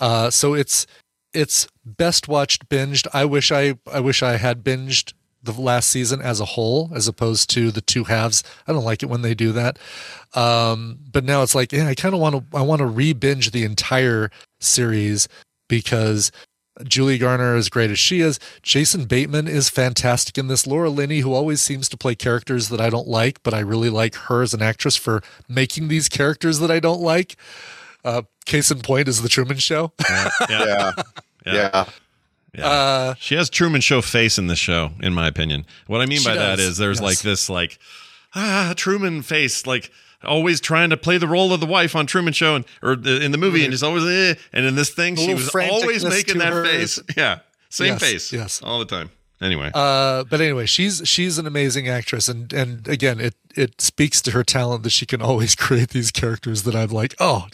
uh 0.00 0.28
so 0.30 0.52
it's 0.54 0.86
it's 1.32 1.66
best 1.84 2.28
watched 2.28 2.68
binged 2.68 3.06
i 3.14 3.24
wish 3.24 3.50
i 3.50 3.74
i 3.92 3.98
wish 3.98 4.22
i 4.22 4.36
had 4.36 4.62
binged 4.62 5.14
the 5.44 5.52
last 5.52 5.90
season 5.90 6.20
as 6.20 6.40
a 6.40 6.44
whole 6.44 6.90
as 6.94 7.08
opposed 7.08 7.50
to 7.50 7.70
the 7.70 7.80
two 7.80 8.04
halves 8.04 8.42
i 8.66 8.72
don't 8.72 8.84
like 8.84 9.02
it 9.02 9.08
when 9.08 9.22
they 9.22 9.34
do 9.34 9.52
that 9.52 9.78
um 10.34 10.98
but 11.12 11.24
now 11.24 11.42
it's 11.42 11.54
like 11.54 11.72
yeah 11.72 11.86
i 11.86 11.94
kind 11.94 12.14
of 12.14 12.20
want 12.20 12.34
to 12.34 12.56
i 12.56 12.62
want 12.62 12.80
to 12.80 12.86
re-binge 12.86 13.50
the 13.50 13.64
entire 13.64 14.30
series 14.60 15.28
because 15.68 16.30
Julia 16.82 17.18
Garner, 17.18 17.54
as 17.54 17.68
great 17.68 17.90
as 17.90 18.00
she 18.00 18.20
is, 18.20 18.40
Jason 18.62 19.04
Bateman 19.04 19.46
is 19.46 19.68
fantastic 19.68 20.36
in 20.36 20.48
this. 20.48 20.66
Laura 20.66 20.90
Linney, 20.90 21.20
who 21.20 21.32
always 21.32 21.60
seems 21.60 21.88
to 21.88 21.96
play 21.96 22.16
characters 22.16 22.68
that 22.70 22.80
I 22.80 22.90
don't 22.90 23.06
like, 23.06 23.40
but 23.44 23.54
I 23.54 23.60
really 23.60 23.90
like 23.90 24.16
her 24.16 24.42
as 24.42 24.54
an 24.54 24.62
actress 24.62 24.96
for 24.96 25.22
making 25.48 25.86
these 25.86 26.08
characters 26.08 26.58
that 26.58 26.72
I 26.72 26.80
don't 26.80 27.00
like. 27.00 27.36
Uh, 28.04 28.22
case 28.44 28.70
in 28.70 28.80
point 28.80 29.06
is 29.08 29.22
The 29.22 29.28
Truman 29.28 29.58
Show. 29.58 29.92
Yeah. 30.08 30.30
Yeah. 30.50 30.92
Yeah. 31.46 31.52
Yeah. 31.54 31.84
Uh, 32.62 33.14
she 33.18 33.34
has 33.34 33.50
Truman 33.50 33.80
Show 33.80 34.00
face 34.02 34.38
in 34.38 34.46
this 34.46 34.58
show, 34.58 34.90
in 35.00 35.12
my 35.14 35.26
opinion. 35.26 35.66
What 35.86 36.00
I 36.00 36.06
mean 36.06 36.22
by 36.24 36.34
that 36.34 36.56
does, 36.56 36.66
is 36.66 36.76
there's 36.76 36.98
yes. 37.00 37.02
like 37.02 37.18
this 37.20 37.48
like 37.48 37.78
ah 38.34 38.74
Truman 38.76 39.22
face, 39.22 39.66
like 39.66 39.90
always 40.22 40.60
trying 40.60 40.90
to 40.90 40.96
play 40.96 41.18
the 41.18 41.28
role 41.28 41.52
of 41.52 41.60
the 41.60 41.66
wife 41.66 41.94
on 41.96 42.06
Truman 42.06 42.32
Show 42.32 42.56
and 42.56 42.64
or 42.82 42.96
the, 42.96 43.20
in 43.22 43.32
the 43.32 43.38
movie, 43.38 43.64
and 43.64 43.72
just 43.72 43.84
always 43.84 44.04
eh, 44.04 44.34
and 44.52 44.66
in 44.66 44.74
this 44.74 44.90
thing 44.90 45.16
she 45.16 45.34
was 45.34 45.54
always 45.54 46.04
making 46.04 46.38
that 46.38 46.52
her 46.52 46.64
face. 46.64 47.00
Yeah, 47.16 47.40
same 47.68 47.94
Yes, 47.94 48.00
face. 48.00 48.32
yes. 48.32 48.62
all 48.62 48.78
the 48.78 48.86
time. 48.86 49.10
Anyway, 49.40 49.70
Uh, 49.74 50.24
but 50.24 50.40
anyway, 50.40 50.64
she's 50.64 51.02
she's 51.04 51.38
an 51.38 51.46
amazing 51.46 51.88
actress, 51.88 52.28
and 52.28 52.52
and 52.52 52.86
again, 52.88 53.20
it 53.20 53.34
it 53.56 53.80
speaks 53.80 54.22
to 54.22 54.30
her 54.30 54.44
talent 54.44 54.84
that 54.84 54.90
she 54.90 55.06
can 55.06 55.20
always 55.20 55.54
create 55.66 55.90
these 55.90 56.10
characters 56.10 56.62
that 56.62 56.74
I'm 56.74 56.90
like, 56.90 57.14
oh, 57.18 57.48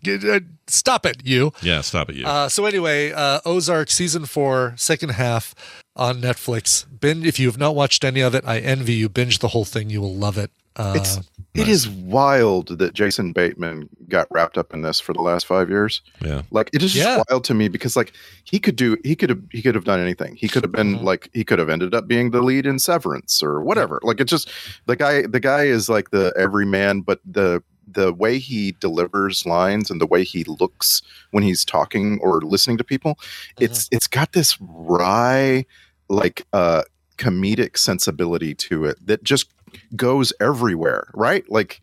stop 0.67 1.07
it, 1.07 1.23
you. 1.25 1.53
yeah, 1.63 1.81
stop 1.81 2.11
it, 2.11 2.17
you. 2.17 2.27
Uh, 2.27 2.49
so 2.49 2.67
anyway, 2.67 3.13
uh, 3.13 3.41
Ozark 3.45 3.91
season 3.91 4.25
four, 4.27 4.75
second 4.77 5.11
half 5.11 5.55
on 5.97 6.21
Netflix. 6.21 6.85
Binge 7.01 7.27
if 7.27 7.39
you 7.41 7.47
have 7.49 7.59
not 7.59 7.75
watched 7.75 8.05
any 8.05 8.21
of 8.21 8.35
it, 8.35 8.45
I 8.47 8.59
envy 8.59 8.95
you. 8.95 9.09
Binge 9.09 9.39
the 9.39 9.49
whole 9.49 9.65
thing; 9.65 9.89
you 9.91 10.01
will 10.01 10.15
love 10.15 10.37
it. 10.39 10.51
Uh, 10.81 10.95
It's 10.97 11.19
it 11.53 11.67
is 11.67 11.89
wild 11.89 12.79
that 12.79 12.95
Jason 12.95 13.33
Bateman 13.33 13.89
got 14.09 14.29
wrapped 14.31 14.57
up 14.57 14.73
in 14.73 14.83
this 14.83 15.01
for 15.01 15.13
the 15.13 15.21
last 15.21 15.47
five 15.47 15.69
years. 15.69 16.01
Yeah, 16.25 16.43
like 16.53 16.71
it 16.73 16.81
is 16.83 16.93
just 16.93 17.25
wild 17.29 17.43
to 17.45 17.55
me 17.55 17.69
because 17.69 17.97
like 17.97 18.13
he 18.45 18.59
could 18.61 18.77
do 18.77 18.97
he 19.05 19.17
could 19.17 19.31
have 19.31 19.43
he 19.51 19.61
could 19.61 19.75
have 19.75 19.85
done 19.85 19.99
anything. 20.01 20.37
He 20.37 20.49
could 20.49 20.63
have 20.63 20.73
been 20.73 20.95
Mm-hmm. 20.97 21.05
like 21.05 21.29
he 21.35 21.45
could 21.45 21.59
have 21.59 21.69
ended 21.69 21.93
up 21.95 22.07
being 22.07 22.31
the 22.31 22.41
lead 22.41 22.67
in 22.67 22.79
Severance 22.79 23.43
or 23.43 23.63
whatever. 23.63 23.99
Like 24.03 24.21
it's 24.21 24.31
just 24.31 24.49
the 24.87 24.97
guy 24.97 25.27
the 25.27 25.41
guy 25.41 25.65
is 25.65 25.89
like 25.89 26.11
the 26.11 26.33
everyman, 26.39 27.01
but 27.03 27.21
the 27.25 27.63
the 27.93 28.13
way 28.15 28.39
he 28.39 28.71
delivers 28.79 29.45
lines 29.45 29.91
and 29.91 30.01
the 30.01 30.07
way 30.07 30.23
he 30.23 30.45
looks 30.45 31.03
when 31.33 31.43
he's 31.43 31.65
talking 31.65 32.21
or 32.23 32.41
listening 32.43 32.79
to 32.79 32.85
people, 32.85 33.19
it's 33.59 33.89
it's 33.91 34.07
got 34.07 34.33
this 34.33 34.57
wry 34.61 35.65
like 36.09 36.47
uh 36.53 36.83
comedic 37.19 37.77
sensibility 37.77 38.55
to 38.55 38.85
it 38.87 38.97
that 39.07 39.23
just 39.23 39.53
goes 39.97 40.33
everywhere, 40.41 41.09
right? 41.15 41.49
Like 41.51 41.81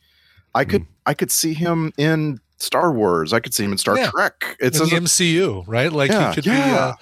I 0.55 0.65
could 0.65 0.85
I 1.05 1.13
could 1.13 1.31
see 1.31 1.53
him 1.53 1.93
in 1.97 2.39
Star 2.57 2.91
Wars. 2.91 3.33
I 3.33 3.39
could 3.39 3.53
see 3.53 3.63
him 3.63 3.71
in 3.71 3.77
Star 3.77 3.97
Yeah. 3.97 4.09
Trek. 4.09 4.57
It's 4.59 4.79
in 4.79 4.89
the 4.89 4.95
a- 4.95 5.01
MCU, 5.01 5.63
right? 5.67 5.91
Like 5.91 6.11
Yeah, 6.11 6.29
he 6.29 6.35
could 6.35 6.45
yeah. 6.45 6.65
be, 6.65 6.71
uh, 6.71 6.93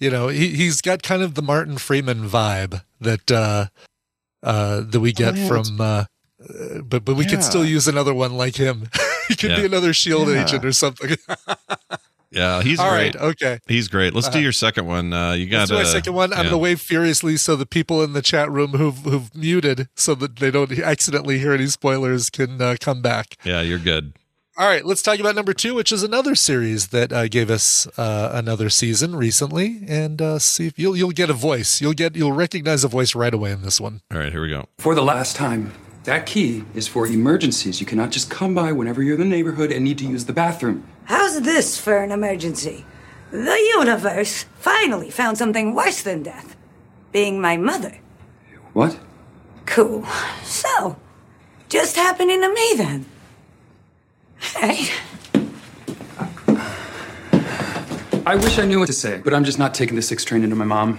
you 0.00 0.10
know, 0.10 0.28
he 0.28 0.48
he's 0.50 0.80
got 0.80 1.02
kind 1.02 1.22
of 1.22 1.34
the 1.34 1.42
Martin 1.42 1.78
Freeman 1.78 2.28
vibe 2.28 2.82
that 3.00 3.30
uh, 3.30 3.66
uh, 4.42 4.80
that 4.82 5.00
we 5.00 5.12
get 5.12 5.34
Oh, 5.38 5.48
from. 5.48 5.80
Uh, 5.80 6.04
but 6.84 7.04
but 7.04 7.16
we 7.16 7.24
could 7.24 7.42
still 7.42 7.64
use 7.64 7.88
another 7.88 8.12
one 8.12 8.34
like 8.36 8.56
him. 8.56 8.88
he 9.28 9.34
could 9.36 9.50
Yeah. 9.52 9.60
be 9.60 9.64
another 9.66 9.94
Shield 9.94 10.28
Yeah. 10.28 10.44
agent 10.44 10.64
or 10.64 10.72
something. 10.72 11.16
yeah, 12.34 12.62
he's 12.62 12.78
All 12.78 12.90
great. 12.90 13.14
right, 13.14 13.24
okay. 13.30 13.58
He's 13.66 13.88
great. 13.88 14.12
Let's 14.14 14.28
do 14.28 14.38
Uh, 14.38 14.42
your 14.42 14.52
second 14.52 14.86
one. 14.86 15.12
Uh, 15.12 15.32
you 15.32 15.46
got 15.46 15.60
Let's 15.60 15.70
do 15.70 15.76
my 15.76 15.84
second 15.84 16.14
one. 16.14 16.32
I'm 16.32 16.38
yeah. 16.38 16.42
going 16.44 16.52
to 16.52 16.58
wave 16.58 16.80
furiously 16.80 17.36
so 17.36 17.56
the 17.56 17.66
people 17.66 18.02
in 18.02 18.12
the 18.12 18.22
chat 18.22 18.50
room 18.50 18.72
who've 18.72 18.98
who've 18.98 19.34
muted 19.34 19.88
so 19.94 20.14
that 20.16 20.36
they 20.36 20.50
don't 20.50 20.70
accidentally 20.78 21.38
hear 21.38 21.52
any 21.52 21.66
spoilers 21.68 22.30
can 22.30 22.60
uh, 22.60 22.76
come 22.80 23.00
back. 23.02 23.36
Yeah, 23.44 23.60
you're 23.62 23.78
good. 23.78 24.14
All 24.56 24.68
right, 24.68 24.84
let's 24.84 25.02
talk 25.02 25.18
about 25.18 25.34
number 25.34 25.52
two, 25.52 25.74
which 25.74 25.90
is 25.90 26.04
another 26.04 26.36
series 26.36 26.88
that 26.88 27.12
uh, 27.12 27.26
gave 27.26 27.50
us 27.50 27.88
uh, 27.98 28.30
another 28.32 28.70
season 28.70 29.16
recently, 29.16 29.80
and 29.88 30.22
uh, 30.22 30.38
see 30.38 30.68
if 30.68 30.78
you'll 30.78 30.96
you'll 30.96 31.10
get 31.10 31.28
a 31.28 31.32
voice. 31.32 31.80
You'll 31.80 31.92
get 31.92 32.14
you'll 32.14 32.30
recognize 32.32 32.84
a 32.84 32.88
voice 32.88 33.16
right 33.16 33.34
away 33.34 33.50
in 33.50 33.62
this 33.62 33.80
one. 33.80 34.02
All 34.12 34.18
right, 34.18 34.30
here 34.30 34.42
we 34.42 34.50
go. 34.50 34.66
For 34.78 34.94
the 34.94 35.02
last 35.02 35.34
time, 35.34 35.72
that 36.04 36.26
key 36.26 36.62
is 36.72 36.86
for 36.86 37.04
emergencies. 37.04 37.80
You 37.80 37.86
cannot 37.86 38.12
just 38.12 38.30
come 38.30 38.54
by 38.54 38.70
whenever 38.70 39.02
you're 39.02 39.14
in 39.14 39.20
the 39.20 39.26
neighborhood 39.36 39.72
and 39.72 39.82
need 39.84 39.98
to 39.98 40.04
use 40.06 40.26
the 40.26 40.32
bathroom. 40.32 40.86
How's 41.04 41.40
this 41.42 41.78
for 41.78 41.98
an 41.98 42.10
emergency? 42.10 42.84
The 43.30 43.72
universe 43.76 44.44
finally 44.58 45.10
found 45.10 45.38
something 45.38 45.74
worse 45.74 46.02
than 46.02 46.22
death. 46.22 46.56
Being 47.12 47.40
my 47.40 47.56
mother. 47.56 47.98
What? 48.72 48.98
Cool. 49.66 50.06
So, 50.42 50.96
just 51.68 51.96
happening 51.96 52.40
to 52.40 52.48
me 52.48 52.74
then. 52.76 53.06
Hey, 54.38 54.90
I 58.26 58.36
wish 58.36 58.58
I 58.58 58.64
knew 58.64 58.78
what 58.78 58.86
to 58.86 58.94
say, 58.94 59.20
but 59.22 59.34
I'm 59.34 59.44
just 59.44 59.58
not 59.58 59.74
taking 59.74 59.96
the 59.96 60.02
six 60.02 60.24
train 60.24 60.42
into 60.42 60.56
my 60.56 60.64
mom. 60.64 60.98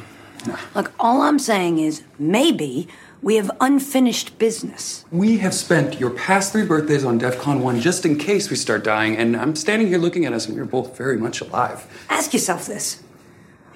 look, 0.75 0.93
all 0.99 1.23
I'm 1.23 1.39
saying 1.39 1.79
is 1.79 2.03
maybe 2.19 2.87
we 3.25 3.37
have 3.37 3.49
unfinished 3.59 4.37
business. 4.37 5.03
We 5.11 5.39
have 5.39 5.55
spent 5.55 5.99
your 5.99 6.11
past 6.11 6.51
three 6.51 6.63
birthdays 6.63 7.03
on 7.03 7.17
DEF 7.17 7.39
CON 7.39 7.59
1 7.59 7.81
just 7.81 8.05
in 8.05 8.19
case 8.19 8.51
we 8.51 8.55
start 8.55 8.83
dying, 8.83 9.17
and 9.17 9.35
I'm 9.35 9.55
standing 9.55 9.87
here 9.87 9.97
looking 9.97 10.25
at 10.25 10.33
us 10.33 10.45
and 10.45 10.55
you're 10.55 10.63
both 10.63 10.95
very 10.95 11.17
much 11.17 11.41
alive. 11.41 11.87
Ask 12.07 12.33
yourself 12.33 12.67
this 12.67 13.01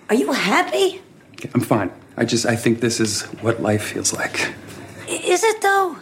Are 0.07 0.13
you 0.13 0.31
happy? 0.33 1.01
I'm 1.55 1.61
fine. 1.61 1.91
I 2.15 2.25
just, 2.25 2.45
I 2.45 2.55
think 2.55 2.79
this 2.79 2.99
is 2.99 3.23
what 3.41 3.59
life 3.59 3.81
feels 3.81 4.13
like. 4.13 4.53
Is 5.07 5.43
it 5.43 5.61
though? 5.63 5.97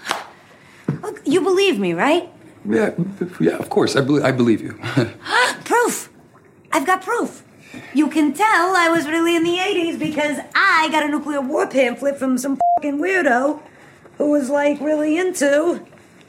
Look, 1.01 1.21
you 1.23 1.39
believe 1.39 1.79
me, 1.79 1.93
right? 1.93 2.29
Yeah, 2.65 2.95
yeah, 3.39 3.55
of 3.55 3.69
course. 3.69 3.95
I, 3.95 4.01
believe 4.01 4.25
I 4.25 4.33
believe 4.33 4.59
you. 4.59 4.73
proof! 5.63 6.09
I've 6.73 6.85
got 6.85 7.01
proof. 7.01 7.45
You 7.93 8.09
can 8.09 8.33
tell 8.33 8.75
I 8.75 8.89
was 8.89 9.07
really 9.07 9.35
in 9.35 9.43
the 9.43 9.57
80s 9.57 9.97
because 9.99 10.37
I 10.55 10.89
got 10.91 11.03
a 11.03 11.07
nuclear 11.07 11.41
war 11.41 11.67
pamphlet 11.67 12.17
from 12.17 12.37
some 12.37 12.57
fucking 12.77 12.99
weirdo 12.99 13.59
who 14.17 14.31
was 14.31 14.49
like 14.49 14.79
really 14.81 15.17
into 15.17 15.85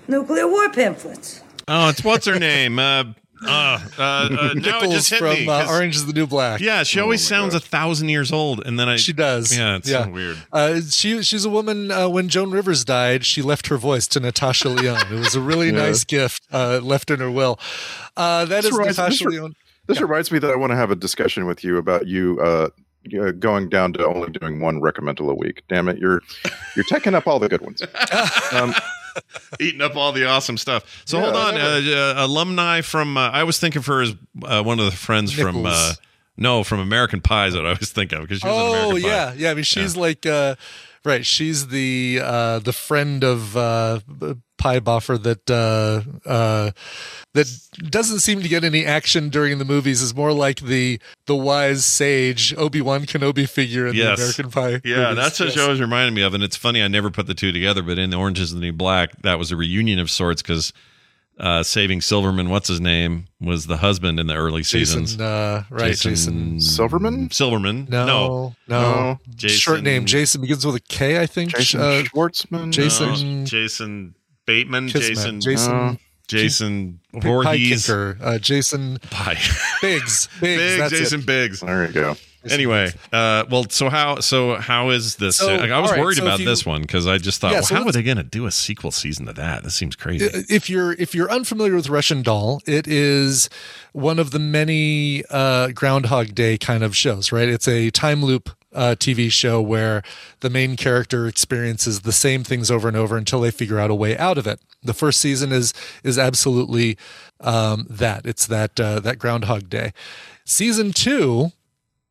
nuclear 0.07 0.47
war 0.49 0.71
pamphlets. 0.71 1.43
Oh, 1.67 1.89
it's 1.91 2.03
what's 2.05 2.27
her 2.27 2.39
name? 2.39 2.79
Uh, 2.79 3.05
uh, 3.47 3.79
uh, 3.99 4.03
uh, 4.03 4.55
now 4.55 4.81
it 4.81 4.91
just 4.91 5.11
hit 5.11 5.21
from 5.21 5.29
me. 5.35 5.47
uh, 5.47 5.61
'cause- 5.65 5.71
Orange 5.71 5.95
is 5.97 6.07
the 6.07 6.13
New 6.13 6.27
Black. 6.27 6.61
Yeah, 6.61 6.83
she 6.83 6.99
always 6.99 7.25
sounds 7.25 7.55
a 7.55 7.61
thousand 7.61 8.09
years 8.09 8.33
old, 8.33 8.67
and 8.67 8.81
then 8.81 8.89
I 8.89 8.97
She 8.97 9.13
does. 9.13 9.57
Yeah, 9.57 9.77
it's 9.77 9.89
yeah. 9.89 10.05
so 10.05 10.11
weird. 10.11 10.39
Uh, 10.53 10.81
she 10.91 11.23
she's 11.23 11.45
a 11.45 11.51
woman. 11.51 11.93
Uh, 11.93 12.09
when 12.09 12.29
Joan 12.29 12.51
Rivers 12.51 12.85
died, 12.85 13.25
she 13.25 13.41
left 13.43 13.69
her 13.69 13.77
voice 13.77 14.09
to 14.09 14.21
Natasha 14.21 14.71
Lyonne. 14.71 15.07
It 15.13 15.19
was 15.21 15.37
a 15.37 15.41
really 15.41 15.67
Yeah. 15.69 15.85
nice 15.87 16.03
gift 16.05 16.43
uh, 16.53 16.81
left 16.83 17.11
in 17.13 17.21
her 17.21 17.31
will. 17.31 17.61
Uh, 18.17 18.45
that 18.47 18.63
This 18.63 18.73
is 18.73 18.79
reminds- 18.79 18.99
Natasha 18.99 19.25
this 19.89 20.01
re- 20.01 20.01
Lyonne. 20.01 20.01
This 20.01 20.01
reminds 20.01 20.33
me 20.33 20.39
that 20.39 20.51
I 20.51 20.57
want 20.57 20.71
to 20.71 20.77
have 20.77 20.91
a 20.91 20.97
discussion 20.97 21.47
with 21.47 21.65
you 21.65 21.77
about 21.79 22.07
you 22.07 22.39
uh, 22.41 22.69
uh, 23.21 23.31
going 23.33 23.69
down 23.69 23.93
to 23.95 24.07
only 24.07 24.31
doing 24.31 24.61
one 24.61 24.81
recommendal 24.81 25.31
a 25.31 25.35
week. 25.35 25.63
Damn 25.69 25.89
it, 25.89 25.99
you're 25.99 26.23
you're 26.77 26.85
taking 26.89 27.15
up 27.15 27.27
all 27.27 27.39
the 27.39 27.49
good 27.49 27.63
ones. 27.63 27.83
Um, 28.53 28.75
Eating 29.59 29.81
up 29.81 29.97
all 29.97 30.13
the 30.13 30.25
awesome 30.27 30.57
stuff. 30.57 31.03
So 31.05 31.19
Yeah, 31.19 31.25
hold 31.25 31.37
on, 31.37 31.55
uh, 31.57 31.81
uh, 31.91 32.15
alumni 32.19 32.83
from. 32.83 33.17
Uh, 33.17 33.31
I 33.31 33.43
was 33.43 33.59
thinking 33.59 33.83
for 33.83 34.01
as 34.03 34.15
uh, 34.45 34.63
one 34.63 34.79
of 34.79 34.85
the 34.85 34.93
friends 34.93 35.33
from. 35.33 35.67
Uh, 35.67 35.95
no, 36.37 36.63
from 36.63 36.79
American 36.79 37.21
Pie 37.21 37.49
is 37.49 37.57
what 37.57 37.67
I 37.67 37.73
was 37.73 37.91
thinking 37.91 38.17
of 38.19 38.25
because 38.25 38.41
she 38.41 38.47
was 38.47 38.57
Oh 38.57 38.71
American 38.91 39.03
Pie. 39.03 39.09
yeah, 39.09 39.33
yeah. 39.37 39.51
I 39.51 39.55
mean, 39.55 39.65
she's 39.65 39.97
like, 39.97 40.25
uh, 40.25 40.55
right. 41.05 41.27
She's 41.27 41.67
the 41.69 42.21
uh, 42.23 42.59
the 42.61 42.73
friend 42.73 43.25
of 43.25 43.57
uh, 43.57 43.99
Pie 44.59 44.81
Boffer 44.81 45.17
that 45.23 45.49
uh, 45.51 46.03
uh, 46.29 46.71
that 47.35 47.47
doesn't 47.91 48.19
seem 48.21 48.43
to 48.43 48.49
get 48.49 48.65
any 48.65 48.85
action 48.85 49.29
during 49.31 49.59
the 49.59 49.65
movies. 49.65 50.03
Is 50.03 50.15
more 50.15 50.33
like 50.33 50.61
the 50.61 51.01
the 51.27 51.37
wise 51.37 51.85
sage 51.85 52.55
Obi 52.57 52.81
Wan 52.81 53.05
Kenobi 53.07 53.49
figure 53.49 53.87
in 53.87 53.95
Yes. 53.95 54.19
the 54.19 54.25
American 54.25 54.51
Pie. 54.51 54.81
Yeah, 54.89 54.97
movies. 55.11 55.17
that's 55.17 55.41
what 55.41 55.47
Yes. 55.47 55.55
she 55.55 55.61
always 55.61 55.81
reminded 55.81 56.13
me 56.15 56.23
of, 56.23 56.35
and 56.35 56.43
it's 56.43 56.57
funny. 56.57 56.83
I 56.83 56.89
never 56.89 57.11
put 57.11 57.27
the 57.27 57.35
two 57.35 57.53
together, 57.53 57.83
but 57.83 57.99
in 57.99 58.11
the 58.11 58.17
Orange 58.17 58.41
Is 58.41 58.53
the 58.53 58.61
New 58.61 58.73
Black, 58.73 59.23
that 59.23 59.39
was 59.39 59.51
a 59.53 59.57
reunion 59.57 59.99
of 59.99 60.11
sorts 60.11 60.43
because 60.43 60.73
uh, 61.41 61.63
Saving 61.63 62.01
Silverman, 62.01 62.49
what's 62.51 62.67
his 62.67 62.81
name, 62.81 63.27
was 63.41 63.67
the 63.69 63.77
husband 63.77 64.19
in 64.19 64.27
the 64.27 64.35
early 64.35 64.63
Jason, 64.63 65.07
seasons. 65.07 65.21
uh, 65.21 65.63
right, 65.71 65.95
Jason 65.97 66.61
Silverman? 66.61 67.31
Silverman? 67.31 67.87
No, 67.89 68.07
no, 68.07 68.55
no. 68.67 69.21
Jason, 69.37 69.57
Short 69.59 69.83
name. 69.85 70.05
Jason 70.05 70.41
begins 70.41 70.67
with 70.67 70.75
a 70.75 70.81
K, 70.81 71.21
I 71.21 71.27
think. 71.27 71.55
Jason 71.57 71.81
Uh, 71.81 72.03
Schwartzman. 72.13 72.73
Jason. 72.73 73.41
No, 73.41 73.45
Jason 73.47 74.17
Bateman, 74.49 74.89
Kismet. 74.89 75.15
Jason, 75.17 75.41
Jason- 75.41 75.99
Jason 76.27 77.01
Pie 77.15 77.21
Voorhees, 77.21 77.87
Kicker, 77.87 78.19
uh, 78.21 78.39
Jason 78.39 78.99
Pie, 79.11 79.39
Biggs, 79.81 80.29
Biggs, 80.41 80.41
Biggs, 80.41 80.79
that's 80.79 80.93
it. 80.93 80.99
Jason 80.99 81.21
Biggs. 81.23 81.61
There 81.61 81.87
you 81.87 81.93
go. 81.93 82.17
Anyway, 82.51 82.91
uh, 83.13 83.45
well, 83.51 83.65
so 83.71 83.89
how 83.89 84.21
so 84.21 84.57
how 84.57 84.91
is 84.91 85.17
this? 85.17 85.37
So, 85.39 85.57
like, 85.57 85.71
I 85.71 85.81
was 85.81 85.91
all 85.91 85.97
right, 85.97 86.05
worried 86.05 86.19
so 86.19 86.25
about 86.25 86.39
you- 86.39 86.45
this 86.47 86.65
one 86.67 86.83
because 86.83 87.07
I 87.07 87.17
just 87.19 87.41
thought, 87.41 87.53
Yeah, 87.53 87.59
well, 87.59 87.65
so 87.65 87.75
how 87.77 87.85
are 87.87 87.93
they 87.93 88.03
going 88.03 88.17
to 88.19 88.23
do 88.23 88.45
a 88.47 88.51
sequel 88.51 88.91
season 88.91 89.25
to 89.27 89.33
that? 89.35 89.65
This 89.65 89.75
seems 89.75 89.97
crazy. 89.97 90.27
if 90.51 90.69
you're 90.71 90.93
if 90.93 91.15
you're 91.15 91.31
unfamiliar 91.31 91.75
with 91.75 91.89
Russian 91.89 92.23
Doll, 92.23 92.61
it 92.67 92.87
is 92.87 93.49
one 93.93 94.19
of 94.19 94.31
the 94.31 94.39
many 94.39 95.25
uh, 95.31 95.69
Groundhog 95.69 96.35
Day 96.35 96.59
kind 96.59 96.85
of 96.85 96.95
shows, 96.97 97.33
right? 97.33 97.49
It's 97.49 97.67
a 97.69 97.91
time 97.91 98.23
loop 98.23 98.51
uh, 98.75 98.95
TV 98.99 99.31
show 99.31 99.61
where 99.61 100.03
the 100.41 100.51
main 100.51 100.77
character 100.77 101.27
experiences 101.27 102.01
the 102.01 102.13
same 102.13 102.45
things 102.45 102.71
over 102.71 102.89
and 102.89 102.97
over 102.97 103.17
until 103.17 103.41
they 103.41 103.51
figure 103.51 103.79
out 103.79 103.91
a 103.91 103.95
way 103.95 104.17
out 104.17 104.39
of 104.39 104.47
it. 104.47 104.61
The 104.83 104.95
first 104.95 105.21
season 105.21 105.53
is 105.53 105.73
is 106.05 106.19
absolutely 106.19 106.97
um, 107.41 107.87
that. 107.89 108.27
It's 108.27 108.47
that 108.47 108.79
uh, 108.79 109.01
that 109.01 109.19
Groundhog 109.19 109.69
Day. 109.69 109.93
Season 110.45 110.93
two, 110.93 111.53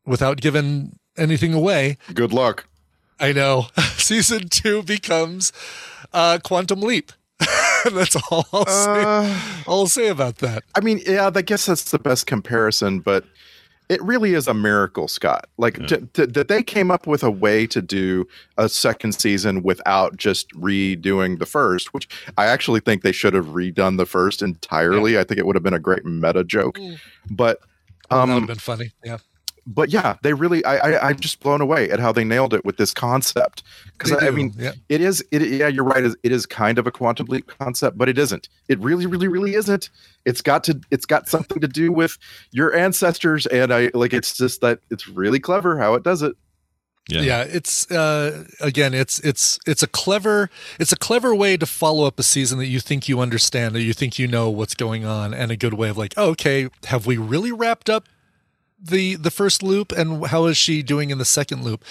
without 0.04 0.40
giving 0.40 0.98
anything 1.16 1.54
away, 1.54 1.96
Good 2.12 2.32
luck. 2.32 2.66
I 3.20 3.32
know. 3.32 3.66
Season 3.96 4.48
two 4.48 4.82
becomes 4.82 5.52
uh, 6.12 6.38
Quantum 6.42 6.80
Leap. 6.80 7.12
that's 7.92 8.16
all 8.30 8.46
I'll 8.52 8.66
say. 8.66 9.04
all 9.66 9.80
I'll 9.80 9.86
say 9.86 10.08
about 10.08 10.36
that. 10.38 10.64
I 10.74 10.80
mean, 10.80 11.00
yeah, 11.06 11.30
I 11.32 11.42
guess 11.42 11.66
that's 11.66 11.90
the 11.90 11.98
best 11.98 12.26
comparison, 12.26 13.00
but 13.00 13.24
it 13.88 14.02
really 14.02 14.34
is 14.34 14.46
a 14.46 14.54
miracle, 14.54 15.08
Scott. 15.08 15.48
Like 15.56 15.86
t- 15.86 15.96
t- 16.12 16.26
that 16.26 16.48
they 16.48 16.62
came 16.62 16.90
up 16.90 17.06
with 17.06 17.22
a 17.22 17.30
way 17.30 17.66
to 17.68 17.80
do 17.80 18.26
a 18.58 18.68
second 18.68 19.12
season 19.12 19.62
without 19.62 20.16
just 20.16 20.50
redoing 20.52 21.38
the 21.38 21.46
first, 21.46 21.94
which 21.94 22.08
I 22.36 22.46
actually 22.46 22.80
think 22.80 23.02
they 23.02 23.12
should 23.12 23.34
have 23.34 23.46
redone 23.46 23.96
the 23.96 24.06
first 24.06 24.42
entirely. 24.42 25.18
I 25.18 25.24
think 25.24 25.38
it 25.38 25.46
would 25.46 25.56
have 25.56 25.62
been 25.62 25.74
a 25.74 25.78
great 25.78 26.04
meta 26.04 26.44
joke, 26.44 26.78
but 27.30 27.60
that 28.10 28.16
would 28.16 28.22
um, 28.22 28.30
have 28.30 28.46
been 28.46 28.56
funny. 28.58 28.92
Yeah. 29.04 29.18
But 29.68 29.90
yeah, 29.90 30.16
they 30.22 30.32
really 30.32 30.64
I, 30.64 30.76
I 30.76 31.08
I'm 31.08 31.20
just 31.20 31.40
blown 31.40 31.60
away 31.60 31.90
at 31.90 32.00
how 32.00 32.10
they 32.10 32.24
nailed 32.24 32.54
it 32.54 32.64
with 32.64 32.78
this 32.78 32.94
concept. 32.94 33.62
Because 33.92 34.12
I, 34.12 34.28
I 34.28 34.30
mean, 34.30 34.54
yeah. 34.56 34.72
it 34.88 35.02
is 35.02 35.22
it 35.30 35.42
yeah, 35.42 35.68
you're 35.68 35.84
right. 35.84 36.04
It 36.04 36.32
is 36.32 36.46
kind 36.46 36.78
of 36.78 36.86
a 36.86 36.90
quantum 36.90 37.26
leap 37.26 37.46
concept, 37.58 37.98
but 37.98 38.08
it 38.08 38.18
isn't. 38.18 38.48
It 38.68 38.78
really, 38.80 39.04
really, 39.04 39.28
really 39.28 39.54
isn't. 39.54 39.90
It's 40.24 40.40
got 40.40 40.64
to 40.64 40.80
it's 40.90 41.04
got 41.04 41.28
something 41.28 41.60
to 41.60 41.68
do 41.68 41.92
with 41.92 42.16
your 42.50 42.74
ancestors, 42.74 43.46
and 43.46 43.72
I 43.72 43.90
like 43.92 44.14
it's 44.14 44.36
just 44.36 44.62
that 44.62 44.80
it's 44.90 45.06
really 45.06 45.38
clever 45.38 45.78
how 45.78 45.94
it 45.94 46.02
does 46.02 46.22
it. 46.22 46.34
Yeah. 47.10 47.22
yeah. 47.22 47.42
it's 47.42 47.90
uh 47.90 48.44
again 48.60 48.92
it's 48.92 49.18
it's 49.20 49.58
it's 49.66 49.82
a 49.82 49.86
clever 49.86 50.50
it's 50.78 50.92
a 50.92 50.96
clever 50.96 51.34
way 51.34 51.56
to 51.56 51.64
follow 51.64 52.06
up 52.06 52.18
a 52.18 52.22
season 52.22 52.58
that 52.58 52.66
you 52.66 52.80
think 52.80 53.08
you 53.08 53.20
understand 53.20 53.74
that 53.74 53.80
you 53.80 53.94
think 53.94 54.18
you 54.18 54.28
know 54.28 54.50
what's 54.50 54.74
going 54.74 55.06
on 55.06 55.32
and 55.32 55.50
a 55.50 55.56
good 55.56 55.72
way 55.72 55.88
of 55.88 55.96
like 55.96 56.12
oh, 56.18 56.32
okay 56.32 56.68
have 56.84 57.06
we 57.06 57.16
really 57.16 57.50
wrapped 57.50 57.88
up 57.88 58.04
the 58.80 59.16
the 59.16 59.30
first 59.30 59.62
loop 59.62 59.90
and 59.92 60.26
how 60.26 60.46
is 60.46 60.56
she 60.56 60.82
doing 60.82 61.10
in 61.10 61.18
the 61.18 61.24
second 61.24 61.64
loop 61.64 61.84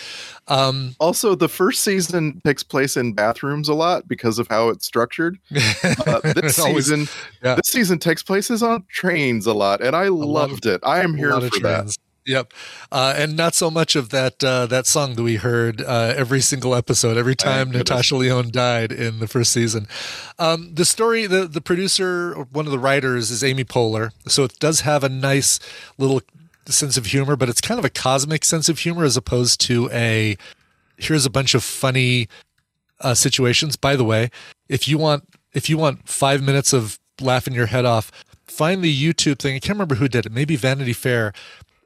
um 0.48 0.96
Also, 1.00 1.36
the 1.36 1.50
first 1.50 1.84
season 1.84 2.42
takes 2.46 2.64
place 2.64 2.96
in 2.96 3.14
bathrooms 3.14 3.68
a 3.68 3.74
lot 3.74 4.08
because 4.08 4.40
of 4.40 4.48
how 4.48 4.70
it's 4.70 4.86
structured. 4.86 5.38
Uh, 5.52 6.20
this 6.34 6.58
It 6.58 6.60
always- 6.60 6.86
season, 6.86 7.08
yeah. 7.44 7.56
this 7.56 7.68
season 7.68 8.00
takes 8.00 8.24
places 8.24 8.64
on 8.64 8.86
trains 8.90 9.46
a 9.46 9.54
lot, 9.54 9.82
and 9.82 9.96
I 9.96 10.08
lot 10.08 10.28
loved 10.50 10.66
it. 10.66 10.80
I 10.84 11.02
am 11.02 11.16
here 11.16 11.32
for 11.32 11.46
of 11.46 11.52
that. 11.64 11.96
Yep, 12.26 12.54
uh, 12.92 13.14
and 13.18 13.38
not 13.38 13.56
so 13.56 13.72
much 13.72 13.96
of 13.96 14.10
that 14.10 14.44
uh, 14.44 14.66
that 14.66 14.86
song 14.86 15.16
that 15.16 15.24
we 15.24 15.38
heard 15.38 15.82
uh, 15.82 16.14
every 16.16 16.42
single 16.42 16.76
episode, 16.76 17.16
every 17.16 17.36
time. 17.38 17.72
Natasha 17.72 18.18
Lyonne 18.18 18.52
died 18.52 18.92
in 18.92 19.20
the 19.20 19.28
first 19.30 19.54
season. 19.54 19.88
Um, 20.38 20.74
the 20.76 20.84
story, 20.84 21.26
the 21.26 21.48
the 21.48 21.62
producer, 21.62 22.34
one 22.52 22.66
of 22.66 22.74
the 22.74 22.80
writers, 22.80 23.32
is 23.32 23.46
Amy 23.46 23.64
Poehler, 23.64 24.12
so 24.28 24.44
it 24.44 24.60
does 24.60 24.82
have 24.82 25.06
a 25.06 25.10
nice 25.10 25.60
little 25.98 26.22
sense 26.74 26.98
of 26.98 27.08
humor, 27.08 27.36
but 27.36 27.50
it's 27.50 27.62
kind 27.62 27.80
of 27.80 27.86
a 27.86 27.90
cosmic 27.90 28.46
sense 28.46 28.70
of 28.70 28.80
humor 28.80 29.04
as 29.04 29.18
opposed 29.18 29.60
to 29.62 29.90
a 29.92 30.38
here's 30.98 31.26
a 31.26 31.30
bunch 31.30 31.54
of 31.54 31.64
funny 31.64 32.28
uh, 33.02 33.14
situations. 33.14 33.76
By 33.76 33.96
the 33.96 34.04
way, 34.04 34.30
if 34.68 34.88
you 34.88 34.98
want 34.98 35.24
if 35.54 35.70
you 35.70 35.78
want 35.78 36.08
five 36.08 36.42
minutes 36.42 36.74
of 36.74 37.00
laughing 37.22 37.54
your 37.54 37.68
head 37.68 37.86
off, 37.86 38.12
find 38.46 38.82
the 38.82 38.96
YouTube 38.96 39.40
thing. 39.40 39.56
I 39.56 39.60
can't 39.60 39.76
remember 39.76 39.96
who 39.96 40.08
did 40.08 40.26
it. 40.26 40.32
Maybe 40.32 40.56
Vanity 40.56 40.94
Fair. 40.94 41.34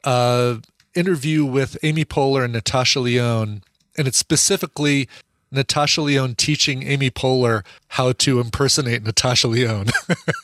Uh, 0.04 0.58
interview 0.94 1.46
with 1.46 1.78
Amy 1.84 2.04
Poehler 2.04 2.44
and 2.44 2.54
Natasha 2.54 3.00
Lyonne, 3.00 3.64
and 3.98 4.08
it's 4.08 4.18
specifically 4.18 5.08
Natasha 5.52 6.02
Lyonne 6.02 6.36
teaching 6.36 6.84
Amy 6.84 7.10
Poehler 7.10 7.64
how 7.90 8.14
to 8.14 8.40
impersonate 8.40 9.04
Natasha 9.04 9.48
Lyonne. 9.48 9.88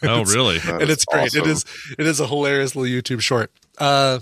Oh, 0.03 0.23
really? 0.23 0.59
And 0.63 0.89
it's 0.89 1.05
great. 1.05 1.33
It 1.33 1.41
awesome. 1.41 1.51
is 1.51 1.65
it 1.97 2.05
is 2.05 2.19
a 2.19 2.27
hilarious 2.27 2.75
little 2.75 2.89
YouTube 2.89 3.19
short. 3.19 3.51
Uh, 3.77 4.19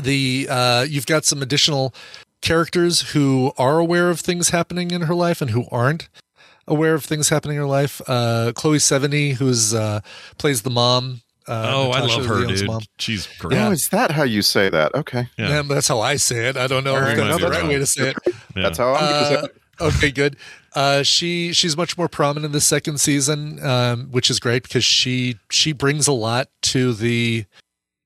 the 0.00 0.46
uh, 0.50 0.86
you've 0.88 1.06
got 1.06 1.24
some 1.24 1.42
additional 1.42 1.94
characters 2.42 3.12
who 3.12 3.52
are 3.58 3.78
aware 3.78 4.10
of 4.10 4.20
things 4.20 4.50
happening 4.50 4.90
in 4.90 5.02
her 5.02 5.14
life 5.14 5.40
and 5.40 5.50
who 5.50 5.64
aren't 5.70 6.08
aware 6.68 6.94
of 6.94 7.04
things 7.04 7.28
happening 7.30 7.56
in 7.56 7.62
her 7.62 7.68
life. 7.68 8.00
Uh, 8.06 8.52
Chloe 8.54 8.78
Sevigny, 8.78 9.34
who's 9.34 9.72
uh, 9.74 10.00
plays 10.38 10.62
the 10.62 10.70
mom. 10.70 11.22
Uh, 11.48 11.70
oh, 11.72 11.90
I 11.92 12.00
love 12.00 12.26
her, 12.26 12.34
Lyonne's 12.40 12.60
dude. 12.60 12.66
mom. 12.68 12.82
She's 12.98 13.28
great. 13.38 13.56
Oh, 13.58 13.70
is 13.70 13.88
that 13.90 14.10
how 14.10 14.24
you 14.24 14.42
say 14.42 14.68
that? 14.68 14.94
Okay. 14.96 15.28
Yeah. 15.38 15.48
Yeah, 15.48 15.62
that's 15.62 15.86
how 15.88 16.00
I 16.00 16.16
say 16.16 16.48
it. 16.48 16.56
I 16.56 16.66
don't 16.66 16.82
know 16.84 16.96
All 16.96 17.02
if 17.06 17.16
that's 17.16 17.40
the 17.40 17.48
right 17.48 17.64
way 17.64 17.78
to 17.78 17.86
say 17.86 18.08
it. 18.10 18.16
Yeah. 18.26 18.62
That's 18.62 18.78
how 18.78 18.94
I'm 18.94 19.00
going 19.00 19.22
to 19.22 19.28
say 19.28 19.36
Uh, 19.36 19.44
it. 19.44 19.56
okay, 19.80 20.10
good. 20.10 20.36
Uh, 20.74 21.02
she 21.04 21.52
she's 21.52 21.76
much 21.76 21.96
more 21.96 22.08
prominent 22.08 22.46
in 22.46 22.52
the 22.52 22.60
second 22.60 22.98
season, 22.98 23.64
um, 23.64 24.06
which 24.10 24.28
is 24.28 24.40
great 24.40 24.64
because 24.64 24.84
she 24.84 25.36
she 25.50 25.72
brings 25.72 26.06
a 26.08 26.12
lot 26.12 26.48
to 26.62 26.92
the 26.94 27.44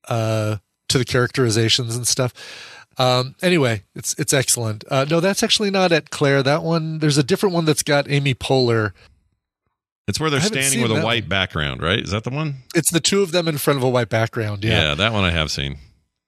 uh, 0.07 0.57
to 0.89 0.97
the 0.97 1.05
characterizations 1.05 1.95
and 1.95 2.07
stuff. 2.07 2.33
Um, 2.97 3.35
anyway, 3.41 3.83
it's 3.95 4.13
it's 4.19 4.33
excellent. 4.33 4.83
Uh, 4.89 5.05
no, 5.09 5.19
that's 5.19 5.43
actually 5.43 5.71
not 5.71 5.91
at 5.91 6.09
Claire. 6.09 6.43
That 6.43 6.63
one 6.63 6.99
there's 6.99 7.17
a 7.17 7.23
different 7.23 7.55
one 7.55 7.65
that's 7.65 7.83
got 7.83 8.09
Amy 8.09 8.33
Poehler. 8.33 8.91
It's 10.07 10.19
where 10.19 10.29
they're 10.29 10.41
standing 10.41 10.81
with 10.81 10.91
a 10.91 10.95
that 10.95 11.05
white 11.05 11.29
background, 11.29 11.81
right? 11.81 11.99
Is 11.99 12.11
that 12.11 12.23
the 12.25 12.31
one? 12.31 12.55
It's 12.75 12.91
the 12.91 12.99
two 12.99 13.21
of 13.21 13.31
them 13.31 13.47
in 13.47 13.57
front 13.57 13.77
of 13.77 13.83
a 13.83 13.89
white 13.89 14.09
background. 14.09 14.63
Yeah, 14.63 14.89
yeah 14.89 14.95
that 14.95 15.13
one 15.13 15.23
I 15.23 15.31
have 15.31 15.51
seen. 15.51 15.77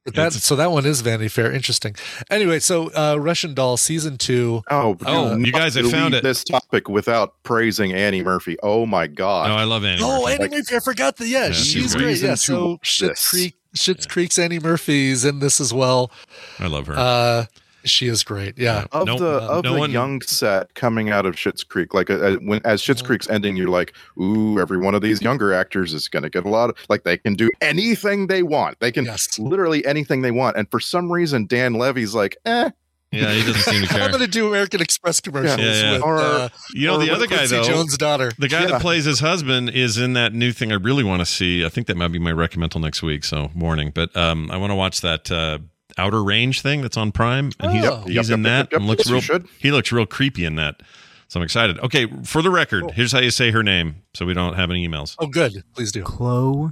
But 0.06 0.16
that 0.16 0.34
so 0.34 0.56
that 0.58 0.72
one 0.72 0.86
is 0.86 1.00
Vanity 1.02 1.28
Fair. 1.30 1.52
Interesting. 1.52 1.96
Anyway, 2.30 2.60
so 2.60 2.92
uh, 2.94 3.16
Russian 3.18 3.54
Doll 3.54 3.78
season 3.78 4.18
two. 4.18 4.62
Oh, 4.70 4.98
Oh, 5.06 5.36
you 5.38 5.52
guys, 5.52 5.78
I 5.78 5.82
not 5.82 5.92
found 5.92 6.14
it. 6.14 6.24
This 6.24 6.44
topic 6.44 6.90
without 6.90 7.42
praising 7.44 7.94
Annie 7.94 8.22
Murphy. 8.24 8.58
Oh 8.62 8.86
my 8.86 9.08
god! 9.08 9.48
No, 9.50 9.56
I 9.56 9.64
love 9.64 9.84
Annie. 9.86 10.02
Oh, 10.04 10.24
Murphy. 10.24 10.34
Annie 10.44 10.56
Murphy! 10.58 10.76
I 10.76 10.80
forgot 10.80 11.16
that. 11.18 11.28
Yeah, 11.28 11.48
Yeah, 11.48 11.52
she's 11.54 11.66
she's 11.68 11.96
great. 11.96 12.06
reason 12.08 12.28
Yeah, 12.30 12.36
to 12.36 12.38
so 12.38 12.70
watch 12.72 13.00
Schitt's 13.00 13.54
this. 13.74 13.86
Creek, 13.86 13.98
Schitt's 13.98 14.06
Creek's 14.06 14.40
Annie 14.40 14.60
Murphy's 14.60 15.26
in 15.26 15.40
this 15.40 15.60
as 15.60 15.74
well. 15.74 16.12
I 16.60 16.68
love 16.68 16.88
her. 16.88 16.94
Uh, 16.98 17.46
she 17.86 18.08
is 18.08 18.24
great. 18.24 18.58
Yeah. 18.58 18.86
of 18.94 19.06
No- 19.08 19.18
the 19.20 19.42
uh, 19.44 19.48
of 19.58 19.64
no 19.66 19.74
the 19.74 19.80
one- 19.80 19.92
young 19.92 20.22
set 20.22 20.74
coming 20.74 21.10
out 21.10 21.26
of 21.26 21.36
Schitt's 21.36 21.66
Creek, 21.66 21.94
like 21.94 22.10
uh, 22.10 22.38
when 22.44 22.62
as 22.64 22.82
Schitt's 22.82 23.02
Creek's 23.02 23.30
ending, 23.30 23.58
you're 23.58 23.68
like, 23.68 23.94
ooh, 24.18 24.58
every 24.58 24.78
one 24.78 24.96
of 24.96 25.02
these 25.02 25.22
younger 25.22 25.54
actors 25.54 25.94
is 25.94 26.08
going 26.08 26.24
to 26.24 26.30
get 26.30 26.46
a 26.46 26.50
lot 26.50 26.70
of 26.70 26.78
like 26.88 27.04
they 27.04 27.18
can 27.18 27.34
do 27.34 27.50
anything 27.60 28.28
they 28.28 28.42
want. 28.42 28.80
They 28.80 28.92
can 28.92 29.04
Yes. 29.04 29.38
literally 29.38 29.86
anything 29.86 30.22
they 30.22 30.32
want. 30.32 30.56
And 30.56 30.72
for 30.72 30.80
some 30.80 31.12
reason, 31.12 31.46
Dan 31.46 31.74
Levy's 31.74 32.16
like, 32.16 32.38
eh, 32.46 32.70
yeah, 33.14 33.32
he 33.34 33.44
doesn't 33.46 33.62
seem 33.62 33.82
to 33.84 33.88
care. 33.94 34.02
I'm 34.04 34.12
going 34.12 34.22
to 34.24 34.28
do 34.28 34.48
American 34.48 34.82
Express 34.82 35.20
commercials 35.22 35.60
Yeah, 35.60 35.82
yeah. 35.82 35.92
with 35.94 36.02
Or- 36.04 36.18
uh, 36.18 36.50
You 36.74 36.88
know, 36.88 36.96
Or 36.96 37.06
the 37.06 37.12
other 37.12 37.28
guy 37.28 37.46
though, 37.48 37.64
Jones' 37.64 37.98
daughter. 37.98 38.32
the 38.38 38.48
guy 38.48 38.62
Yeah. 38.62 38.68
that 38.68 38.82
plays 38.82 39.06
his 39.06 39.20
husband 39.20 39.70
is 39.70 39.98
in 39.98 40.14
that 40.14 40.34
new 40.34 40.52
thing. 40.52 40.72
I 40.72 40.76
really 40.76 41.04
want 41.04 41.20
to 41.22 41.26
see. 41.26 41.66
I 41.66 41.70
think 41.70 41.88
that 41.88 41.98
might 41.98 42.12
be 42.12 42.20
my 42.20 42.32
recommendal 42.34 42.82
next 42.82 43.02
week. 43.04 43.24
So 43.24 43.52
warning, 43.56 43.92
but 43.94 44.16
um, 44.18 44.50
I 44.52 44.58
want 44.58 44.72
to 44.72 44.76
watch 44.76 45.02
that 45.02 45.32
uh, 45.32 45.60
Outer 45.98 46.24
Range 46.24 46.60
thing 46.62 46.82
that's 46.82 46.98
on 46.98 47.12
Prime, 47.12 47.52
and 47.60 47.72
he's 47.72 47.86
Oh. 47.86 48.04
he's 48.06 48.16
Yep, 48.16 48.26
in 48.26 48.44
yep, 48.44 48.44
that 48.44 48.58
yep, 48.58 48.72
yep. 48.72 48.80
and 48.80 48.88
looks 48.88 49.06
Yes, 49.06 49.12
real. 49.12 49.22
should. 49.22 49.46
He 49.60 49.72
looks 49.72 49.92
real 49.92 50.06
creepy 50.06 50.44
in 50.46 50.56
that. 50.56 50.82
So 51.28 51.40
I'm 51.40 51.44
excited. 51.44 51.80
Okay, 51.80 52.08
for 52.24 52.42
the 52.44 52.52
record, 52.52 52.92
here's 52.92 53.12
how 53.12 53.20
you 53.20 53.32
say 53.32 53.50
her 53.52 53.64
name, 53.64 54.04
so 54.14 54.26
we 54.26 54.34
don't 54.36 54.54
have 54.56 54.70
any 54.70 54.88
emails. 54.88 55.16
Oh, 55.20 55.26
good. 55.28 55.64
Please 55.76 55.92
do. 55.92 56.04
Chloe 56.04 56.72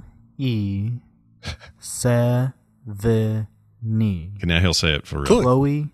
Sevigny. 1.80 2.52
Okay, 4.36 4.46
now 4.46 4.60
he'll 4.60 4.74
say 4.74 4.94
it 4.94 5.06
for 5.06 5.16
real. 5.22 5.26
Chloe 5.42 5.88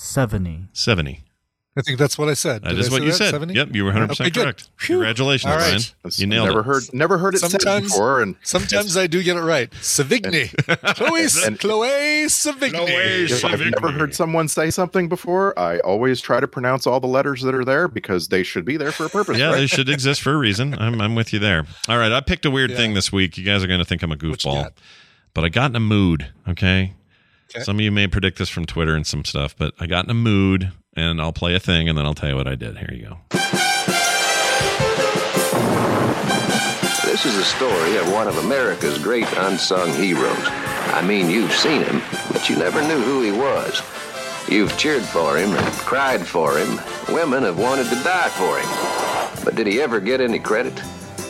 Sevigny. 0.00 0.68
Seventy. 0.72 1.24
I 1.76 1.82
think 1.82 1.98
that's 2.00 2.18
what 2.18 2.28
I 2.28 2.34
said. 2.34 2.62
That 2.64 2.70
Did 2.70 2.80
is 2.80 2.88
I 2.88 2.92
what 2.92 3.02
you 3.02 3.10
that? 3.12 3.16
said. 3.16 3.30
70? 3.30 3.54
Yep, 3.54 3.68
you 3.76 3.84
were 3.84 3.90
100 3.90 4.08
percent 4.08 4.26
Okay, 4.36 4.40
correct. 4.42 4.70
Phew. 4.76 4.96
Congratulations, 4.96 5.50
All 5.52 5.56
right. 5.56 5.64
Brian. 5.68 5.80
That's- 6.02 6.18
You 6.18 6.26
nailed 6.26 6.48
never 6.48 6.60
it. 6.60 6.64
heard 6.64 6.82
never 6.92 7.16
heard 7.18 7.34
it 7.36 7.38
said 7.38 7.50
Sometimes- 7.52 7.92
before. 7.92 8.20
And 8.22 8.34
Sometimes 8.42 8.96
I 8.96 9.06
do 9.06 9.22
get 9.22 9.36
it 9.36 9.40
right. 9.42 9.70
Savigny. 9.80 10.48
Chloe, 10.96 11.26
And- 11.46 11.60
Chloe 11.60 12.26
Savigny. 12.26 12.72
Chloe 12.72 12.90
if 13.24 13.44
I've 13.44 13.60
Savigny. 13.60 13.70
never 13.80 13.92
heard 13.92 14.14
someone 14.16 14.48
say 14.48 14.70
something 14.70 15.08
before, 15.08 15.56
I 15.58 15.78
always 15.80 16.20
try 16.20 16.40
to 16.40 16.48
pronounce 16.48 16.88
all 16.88 16.98
the 16.98 17.06
letters 17.06 17.40
that 17.42 17.54
are 17.54 17.64
there 17.64 17.86
because 17.86 18.28
they 18.28 18.42
should 18.42 18.64
be 18.64 18.76
there 18.76 18.90
for 18.90 19.06
a 19.06 19.08
purpose. 19.08 19.38
Yeah, 19.38 19.50
right? 19.50 19.58
they 19.58 19.66
should 19.68 19.88
exist 19.88 20.22
for 20.22 20.32
a 20.32 20.36
reason. 20.38 20.74
I'm, 20.74 21.00
I'm 21.00 21.14
with 21.14 21.32
you 21.32 21.38
there. 21.38 21.66
All 21.88 21.98
right, 21.98 22.10
I 22.10 22.20
picked 22.20 22.44
a 22.44 22.50
weird 22.50 22.70
Yeah. 22.72 22.78
thing 22.78 22.94
this 22.94 23.12
week. 23.12 23.38
You 23.38 23.44
guys 23.44 23.62
are 23.62 23.68
going 23.68 23.78
to 23.80 23.86
think 23.86 24.02
I'm 24.02 24.10
a 24.12 24.16
goofball, 24.16 24.70
but 25.34 25.44
I 25.44 25.48
got 25.50 25.70
in 25.70 25.76
a 25.76 25.80
mood. 25.80 26.26
Okay? 26.48 26.94
Okay. 27.52 27.64
Some 27.64 27.76
of 27.76 27.80
you 27.80 27.90
may 27.90 28.06
predict 28.06 28.38
this 28.38 28.48
from 28.48 28.64
Twitter 28.64 28.94
and 28.94 29.04
some 29.04 29.24
stuff, 29.24 29.56
but 29.56 29.74
I 29.80 29.86
got 29.86 30.04
in 30.04 30.10
a 30.10 30.14
mood, 30.14 30.70
and 30.94 31.20
I'll 31.20 31.32
play 31.32 31.56
a 31.56 31.60
thing, 31.60 31.88
and 31.88 31.98
then 31.98 32.06
I'll 32.06 32.14
tell 32.14 32.28
you 32.28 32.36
what 32.36 32.46
I 32.46 32.54
did. 32.54 32.78
Here 32.78 32.90
you 32.92 33.02
go. 33.08 33.18
This 37.04 37.26
is 37.26 37.36
a 37.36 37.44
story 37.44 37.96
of 37.96 38.12
one 38.12 38.28
of 38.28 38.38
America's 38.38 38.98
great 38.98 39.26
unsung 39.36 39.92
heroes. 39.94 40.38
I 40.92 41.02
mean, 41.04 41.28
you've 41.28 41.52
seen 41.52 41.82
him, 41.82 42.00
but 42.32 42.48
you 42.48 42.56
never 42.56 42.80
knew 42.82 43.00
who 43.00 43.22
he 43.22 43.32
was. 43.32 43.82
You've 44.48 44.76
cheered 44.78 45.02
for 45.02 45.36
him 45.36 45.50
and 45.50 45.72
cried 45.74 46.24
for 46.24 46.56
him. 46.56 46.80
Women 47.12 47.42
have 47.42 47.58
wanted 47.58 47.88
to 47.90 47.96
die 48.04 48.28
for 48.28 48.58
him. 48.58 49.44
But 49.44 49.56
did 49.56 49.66
he 49.66 49.80
ever 49.80 49.98
get 49.98 50.20
any 50.20 50.38
credit? 50.38 50.80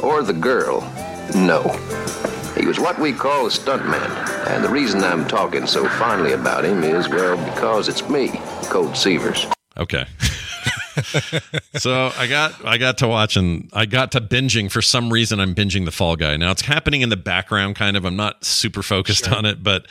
Or 0.02 0.22
the 0.22 0.34
girl? 0.34 0.82
No. 1.34 1.62
He 2.60 2.66
was 2.66 2.78
what 2.78 2.98
we 2.98 3.14
call 3.14 3.46
a 3.46 3.48
stuntman, 3.48 4.46
and 4.48 4.62
the 4.62 4.68
reason 4.68 5.02
I'm 5.02 5.26
talking 5.26 5.66
so 5.66 5.88
fondly 5.88 6.32
about 6.32 6.62
him 6.62 6.84
is, 6.84 7.08
well, 7.08 7.42
because 7.46 7.88
it's 7.88 8.06
me, 8.06 8.28
Colt 8.64 8.92
Seavers. 8.92 9.50
Okay. 9.78 10.04
so 11.78 12.12
I 12.18 12.26
got 12.26 12.62
I 12.66 12.76
got 12.76 12.98
to 12.98 13.08
watching 13.08 13.70
I 13.72 13.86
got 13.86 14.12
to 14.12 14.20
binging 14.20 14.70
for 14.70 14.82
some 14.82 15.10
reason 15.10 15.40
I'm 15.40 15.54
binging 15.54 15.86
the 15.86 15.90
Fall 15.90 16.16
Guy. 16.16 16.36
Now 16.36 16.50
it's 16.50 16.60
happening 16.60 17.00
in 17.00 17.08
the 17.08 17.16
background 17.16 17.76
kind 17.76 17.96
of. 17.96 18.04
I'm 18.04 18.16
not 18.16 18.44
super 18.44 18.82
focused 18.82 19.32
on 19.32 19.46
it, 19.46 19.62
but 19.62 19.86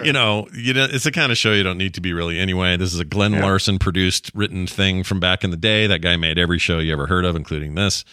you 0.00 0.12
know, 0.12 0.46
you 0.54 0.74
know 0.74 0.86
it's 0.88 1.04
the 1.04 1.10
kind 1.10 1.32
of 1.32 1.38
show 1.38 1.52
you 1.52 1.64
don't 1.64 1.78
need 1.78 1.94
to 1.94 2.00
be 2.00 2.12
really 2.12 2.38
anyway. 2.38 2.76
This 2.76 2.94
is 2.94 3.00
a 3.00 3.04
Glen 3.04 3.40
Larson 3.40 3.80
produced 3.80 4.30
written 4.32 4.68
thing 4.68 5.02
from 5.02 5.18
back 5.18 5.42
in 5.42 5.50
the 5.50 5.56
day. 5.56 5.88
That 5.88 6.02
guy 6.02 6.16
made 6.16 6.38
every 6.38 6.60
show 6.60 6.78
you 6.78 6.92
ever 6.92 7.08
heard 7.08 7.24
of 7.24 7.34
including 7.34 7.74
this. 7.74 8.04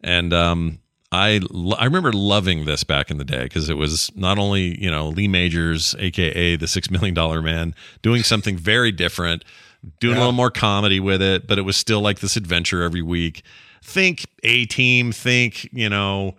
And 0.00 0.32
um 0.32 0.80
I 1.12 1.40
I 1.76 1.84
remember 1.84 2.10
loving 2.10 2.64
this 2.64 2.84
back 2.84 3.10
in 3.10 3.18
the 3.18 3.24
day 3.24 3.44
because 3.44 3.68
it 3.68 3.76
was 3.76 4.10
not 4.16 4.38
only 4.38 4.82
you 4.82 4.90
know 4.90 5.08
Lee 5.10 5.28
Majors, 5.28 5.94
aka 5.98 6.56
the 6.56 6.66
Six 6.66 6.90
Million 6.90 7.14
Dollar 7.14 7.42
Man, 7.42 7.74
doing 8.00 8.22
something 8.22 8.56
very 8.56 8.90
different, 8.90 9.44
doing 10.00 10.16
a 10.16 10.18
little 10.18 10.32
more 10.32 10.50
comedy 10.50 11.00
with 11.00 11.20
it, 11.20 11.46
but 11.46 11.58
it 11.58 11.62
was 11.62 11.76
still 11.76 12.00
like 12.00 12.20
this 12.20 12.36
adventure 12.36 12.82
every 12.82 13.02
week. 13.02 13.42
Think 13.82 14.26
A 14.42 14.64
Team, 14.66 15.12
think 15.12 15.68
you 15.72 15.88
know. 15.88 16.34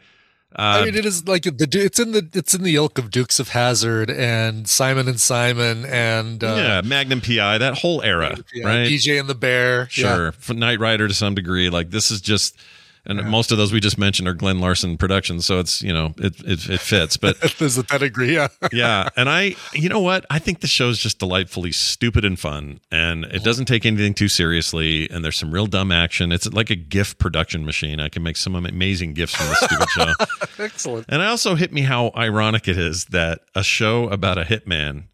Uh, 0.56 0.82
I 0.82 0.86
mean, 0.86 0.95
it 0.95 1.06
is 1.06 1.28
like 1.28 1.44
the 1.44 1.68
it's 1.72 2.00
in 2.00 2.12
the 2.12 2.28
it's 2.34 2.54
in 2.56 2.64
the 2.64 2.76
ilk 2.76 2.98
of 2.98 3.12
Dukes 3.12 3.40
of 3.40 3.50
Hazzard 3.50 4.10
and 4.10 4.68
Simon 4.68 5.08
and 5.08 5.20
Simon 5.20 5.86
and 5.86 6.44
uh, 6.44 6.56
yeah, 6.58 6.82
Magnum 6.82 7.22
PI, 7.22 7.60
that 7.60 7.78
whole 7.78 8.02
era, 8.02 8.38
yeah, 8.54 8.66
right? 8.66 8.88
BJ 8.88 9.20
and 9.20 9.30
the 9.30 9.36
Bear. 9.36 9.88
Sure, 9.90 10.34
Knight 10.50 10.80
Rider 10.80 11.08
to 11.08 11.14
some 11.14 11.36
degree. 11.36 11.70
Like 11.70 11.90
this 11.90 12.12
is 12.12 12.22
just, 12.22 12.56
and 13.05 13.23
most 13.30 13.51
of 13.51 13.57
those 13.57 13.73
we 13.73 13.80
just 13.80 13.97
mentioned 13.97 14.27
are 14.27 14.34
Glen 14.34 14.59
Larson 14.59 14.97
productions, 14.97 15.45
so 15.45 15.59
it's 15.59 15.81
you 15.81 15.93
know 15.93 16.13
it 16.17 16.39
it, 16.41 16.69
it 16.69 16.80
fits. 16.80 17.17
But 17.17 17.39
There's 17.59 17.77
a 17.77 17.84
pedigree, 17.84 18.34
yeah. 18.34 18.47
yeah, 18.71 19.09
and 19.17 19.30
I, 19.30 19.55
you 19.73 19.89
know 19.89 19.99
what? 19.99 20.25
I 20.30 20.39
think 20.39 20.61
the 20.61 20.67
show's 20.67 20.97
just 20.97 21.19
delightfully 21.19 21.71
stupid 21.71 22.23
and 22.23 22.39
fun, 22.39 22.80
and 22.91 23.25
it 23.25 23.43
doesn't 23.43 23.65
take 23.65 23.85
anything 23.85 24.13
too 24.13 24.30
seriously. 24.30 25.09
And 25.09 25.23
there's 25.23 25.38
some 25.38 25.51
real 25.51 25.67
dumb 25.67 25.91
action. 25.91 26.31
It's 26.31 26.51
like 26.51 26.69
a 26.69 26.75
GIF 26.75 27.17
production 27.17 27.65
machine. 27.65 27.99
I 27.99 28.09
can 28.09 28.23
make 28.23 28.38
some 28.38 28.55
amazing 28.55 29.13
gifs 29.13 29.35
from 29.35 29.47
this 29.47 29.59
stupid 29.59 29.89
show. 29.89 30.13
Excellent. 30.63 31.05
And 31.09 31.21
it 31.21 31.25
also 31.25 31.55
hit 31.55 31.73
me 31.73 31.81
how 31.81 32.11
ironic 32.15 32.67
it 32.67 32.77
is 32.77 33.05
that 33.05 33.41
a 33.53 33.63
show 33.63 34.07
about 34.09 34.38
a 34.38 34.43
hitman 34.43 35.05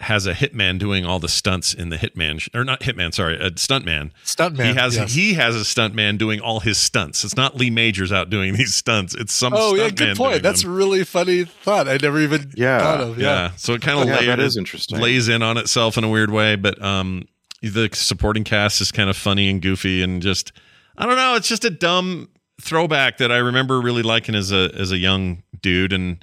has 0.00 0.26
a 0.26 0.34
hitman 0.34 0.76
doing 0.78 1.04
all 1.06 1.20
the 1.20 1.28
stunts 1.28 1.72
in 1.72 1.88
the 1.88 1.96
hitman 1.96 2.40
sh- 2.40 2.48
or 2.52 2.64
not 2.64 2.80
hitman 2.80 3.14
sorry 3.14 3.36
a 3.36 3.48
stuntman 3.52 4.10
Stuntman, 4.24 4.66
he 4.66 4.74
has 4.74 4.96
yes. 4.96 5.14
he 5.14 5.34
has 5.34 5.54
a 5.54 5.60
stuntman 5.60 6.18
doing 6.18 6.40
all 6.40 6.58
his 6.60 6.78
stunts 6.78 7.22
it's 7.24 7.36
not 7.36 7.54
lee 7.56 7.70
majors 7.70 8.10
out 8.10 8.28
doing 8.28 8.54
these 8.54 8.74
stunts 8.74 9.14
it's 9.14 9.32
some 9.32 9.52
Oh 9.54 9.74
yeah, 9.76 9.90
good 9.90 10.16
point. 10.16 10.42
That's 10.42 10.62
them. 10.62 10.72
a 10.72 10.74
really 10.74 11.04
funny 11.04 11.44
thought. 11.44 11.86
I 11.86 11.96
never 12.02 12.18
even 12.20 12.50
Yeah. 12.56 12.80
thought 12.80 13.00
of. 13.02 13.18
yeah. 13.18 13.24
Yeah, 13.26 13.50
so 13.56 13.74
it 13.74 13.82
kind 13.82 14.00
of 14.00 14.08
Yeah, 14.08 14.16
layered 14.16 14.38
that 14.40 14.44
is 14.44 14.56
interesting. 14.56 14.98
lays 14.98 15.28
in 15.28 15.42
on 15.44 15.56
itself 15.58 15.96
in 15.96 16.02
a 16.02 16.08
weird 16.08 16.30
way 16.30 16.56
but 16.56 16.82
um 16.82 17.28
the 17.62 17.88
supporting 17.92 18.42
cast 18.44 18.80
is 18.80 18.90
kind 18.90 19.08
of 19.08 19.16
funny 19.16 19.48
and 19.48 19.62
goofy 19.62 20.02
and 20.02 20.20
just 20.22 20.50
i 20.98 21.06
don't 21.06 21.16
know 21.16 21.34
it's 21.36 21.48
just 21.48 21.64
a 21.64 21.70
dumb 21.70 22.28
throwback 22.60 23.18
that 23.18 23.30
i 23.32 23.36
remember 23.38 23.80
really 23.80 24.02
liking 24.02 24.34
as 24.34 24.50
a 24.52 24.70
as 24.76 24.90
a 24.92 24.98
young 24.98 25.42
dude 25.62 25.92
and 25.92 26.22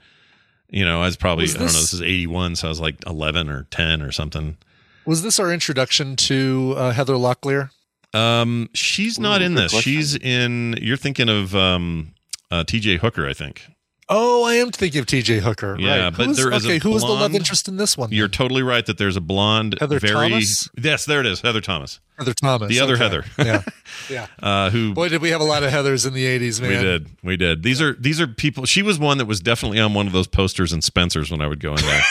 you 0.72 0.84
know 0.84 1.02
i 1.02 1.06
was 1.06 1.16
probably 1.18 1.44
Was 1.44 1.56
i 1.56 1.60
don't 1.60 1.68
know 1.68 1.74
this- 1.74 1.82
this 1.92 1.94
is 1.94 2.02
81 2.02 2.56
so 2.56 2.68
i 2.68 2.70
was 2.70 2.80
like 2.80 2.96
11 3.06 3.50
or 3.50 3.68
10 3.70 4.02
or 4.02 4.12
something 4.12 4.58
Was 5.06 5.22
this 5.24 5.40
our 5.40 5.52
introduction 5.52 6.16
to 6.16 6.74
uh, 6.78 6.92
Heather 6.92 7.16
Locklear? 7.16 7.70
um 8.14 8.70
she's 8.74 9.20
not 9.20 9.42
Ooh, 9.42 9.46
in 9.46 9.56
this 9.56 9.72
question. 9.72 9.92
she's 9.94 10.16
in 10.16 10.76
you're 10.82 10.98
thinking 10.98 11.30
of 11.30 11.56
um 11.56 12.14
uh 12.50 12.64
tj 12.64 12.98
hooker 13.00 13.28
i 13.28 13.34
think 13.34 13.68
Oh, 14.10 14.44
I 14.44 14.56
am 14.56 14.72
thinking 14.72 15.00
of 15.00 15.06
T.J. 15.06 15.40
Hooker. 15.40 15.78
Yeah, 15.80 16.04
right. 16.06 16.18
but 16.18 16.26
Who's- 16.26 16.38
there 16.38 16.52
is 16.52 16.66
okay. 16.66 16.78
a 16.78 16.80
who 16.80 16.90
was 16.92 17.02
the 17.04 17.08
love 17.10 17.34
interest 17.34 17.68
in 17.70 17.78
this 17.78 17.98
one? 17.98 18.12
You're 18.12 18.28
totally 18.28 18.62
right 18.64 18.86
that 18.86 18.98
there's 18.98 19.16
a 19.16 19.22
blonde, 19.22 19.78
Heather 19.80 20.00
very 20.00 20.30
Thomas? 20.30 20.68
yes, 20.82 21.06
there 21.06 21.22
it 21.22 21.26
is, 21.26 21.40
Heather 21.42 21.62
Thomas, 21.62 22.02
Heather 22.18 22.34
Thomas. 22.34 22.68
the 22.68 22.82
other 22.82 22.96
okay. 22.96 23.04
Heather, 23.04 23.26
Yeah, 23.38 23.64
yeah. 24.10 24.28
uh, 24.44 24.70
who 24.70 24.94
Boy, 24.94 25.08
did 25.08 25.22
we 25.22 25.30
have 25.30 25.40
a 25.40 25.46
lot 25.46 25.64
of 25.64 25.72
Heathers 25.72 26.06
in 26.06 26.14
the 26.14 26.26
'80s, 26.26 26.60
man. 26.60 26.70
we 26.70 26.76
did, 26.84 27.08
we 27.24 27.38
did. 27.38 27.64
These 27.64 27.82
are 27.82 27.94
these 27.94 28.20
are 28.20 28.28
people. 28.28 28.66
She 28.66 28.82
was 28.82 29.00
one 29.00 29.18
that 29.18 29.26
was 29.28 29.40
definitely 29.40 29.80
on 29.80 29.94
one 29.94 30.08
of 30.08 30.14
those 30.14 30.28
posters 30.28 30.74
in 30.74 30.82
Spencer's 30.82 31.32
when 31.32 31.40
I 31.40 31.48
would 31.48 31.62
go 31.62 31.72
in 31.76 31.82
there. 31.82 32.02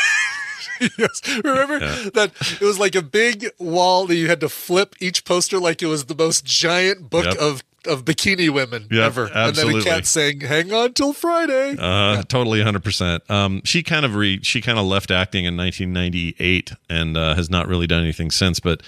yes. 0.99 1.21
Remember 1.45 1.79
Yeah. 1.79 2.09
that 2.15 2.33
it 2.61 2.65
was 2.65 2.79
like 2.79 2.95
a 2.95 3.03
big 3.03 3.47
wall 3.59 4.07
that 4.07 4.15
you 4.17 4.29
had 4.29 4.41
to 4.41 4.49
flip 4.49 4.95
each 5.01 5.27
poster 5.27 5.59
like 5.59 5.83
it 5.83 5.87
was 5.87 6.07
the 6.07 6.15
most 6.15 6.45
giant 6.47 7.11
book 7.11 7.27
Yep. 7.27 7.37
of 7.37 7.63
of 7.87 8.05
bikini 8.05 8.51
women 8.51 8.87
Yep, 8.91 9.03
ever, 9.07 9.25
and 9.27 9.35
then 9.35 9.49
absolutely. 9.49 9.81
a 9.81 9.85
cat 9.85 10.07
saying, 10.07 10.41
"Hang 10.41 10.73
on 10.73 10.93
till 10.93 11.13
Friday." 11.13 11.77
Uh, 11.79 12.23
totally, 12.23 12.63
hundred 12.63 12.85
percent. 12.85 13.29
Um, 13.31 13.63
she 13.65 13.83
kind 13.83 14.05
of 14.05 14.15
re 14.15 14.41
she 14.43 14.61
kind 14.61 14.79
of 14.79 14.87
left 14.87 15.11
acting 15.11 15.45
in 15.45 15.57
1998 15.57 16.73
and 16.89 17.17
uh, 17.17 17.35
has 17.35 17.51
not 17.51 17.69
really 17.69 17.87
done 17.87 18.03
anything 18.03 18.31
since. 18.31 18.61
But 18.61 18.83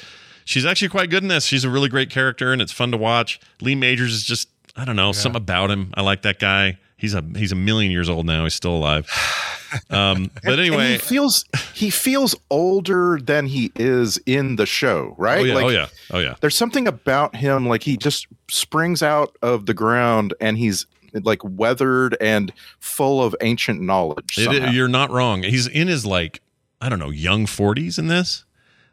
she's 0.44 0.64
actually 0.66 0.88
quite 0.88 1.10
good 1.10 1.22
in 1.22 1.28
this. 1.28 1.44
She's 1.44 1.64
a 1.64 1.70
really 1.70 1.88
great 1.88 2.10
character 2.10 2.52
and 2.52 2.60
it's 2.60 2.72
fun 2.72 2.90
to 2.90 2.96
watch. 2.96 3.40
Lee 3.60 3.74
Majors 3.74 4.12
is 4.12 4.24
just 4.24 4.48
I 4.76 4.84
don't 4.84 4.96
know 4.96 5.12
something 5.12 5.40
about 5.40 5.70
him. 5.70 5.92
I 5.94 6.02
like 6.02 6.22
that 6.22 6.38
guy. 6.38 6.78
He's 6.96 7.14
a 7.14 7.24
he's 7.36 7.52
a 7.52 7.56
million 7.56 7.90
years 7.90 8.08
old 8.08 8.26
now. 8.26 8.44
He's 8.44 8.54
still 8.54 8.74
alive. 8.76 9.08
Um, 9.90 10.30
but 10.34 10.42
And- 10.44 10.52
and 10.52 10.60
anyway, 10.60 10.92
he 10.92 10.98
feels 10.98 11.44
he 11.74 11.90
feels 11.90 12.34
older 12.50 13.18
than 13.22 13.46
he 13.46 13.70
is 13.76 14.18
in 14.26 14.56
the 14.56 14.66
show, 14.66 15.14
right? 15.18 15.40
Oh 15.40 15.44
yeah, 15.44 15.54
Like, 15.54 15.64
oh 15.64 15.68
yeah, 15.68 15.86
oh 16.10 16.18
yeah. 16.18 16.34
There's 16.40 16.56
something 16.56 16.86
about 16.86 17.36
him, 17.36 17.66
like 17.68 17.82
he 17.82 17.96
just 17.96 18.26
springs 18.50 19.02
out 19.02 19.36
of 19.42 19.66
the 19.66 19.74
ground 19.74 20.34
and 20.40 20.58
he's 20.58 20.86
like 21.24 21.40
weathered 21.44 22.16
and 22.20 22.52
full 22.80 23.22
of 23.22 23.34
ancient 23.42 23.80
knowledge. 23.80 24.36
It- 24.38 24.72
you're 24.72 24.88
not 24.88 25.10
wrong. 25.10 25.42
He's 25.42 25.66
in 25.66 25.88
his 25.88 26.04
like 26.06 26.40
I 26.80 26.88
don't 26.88 26.98
know 26.98 27.10
young 27.10 27.46
40s 27.46 27.98
in 27.98 28.08
this. 28.08 28.44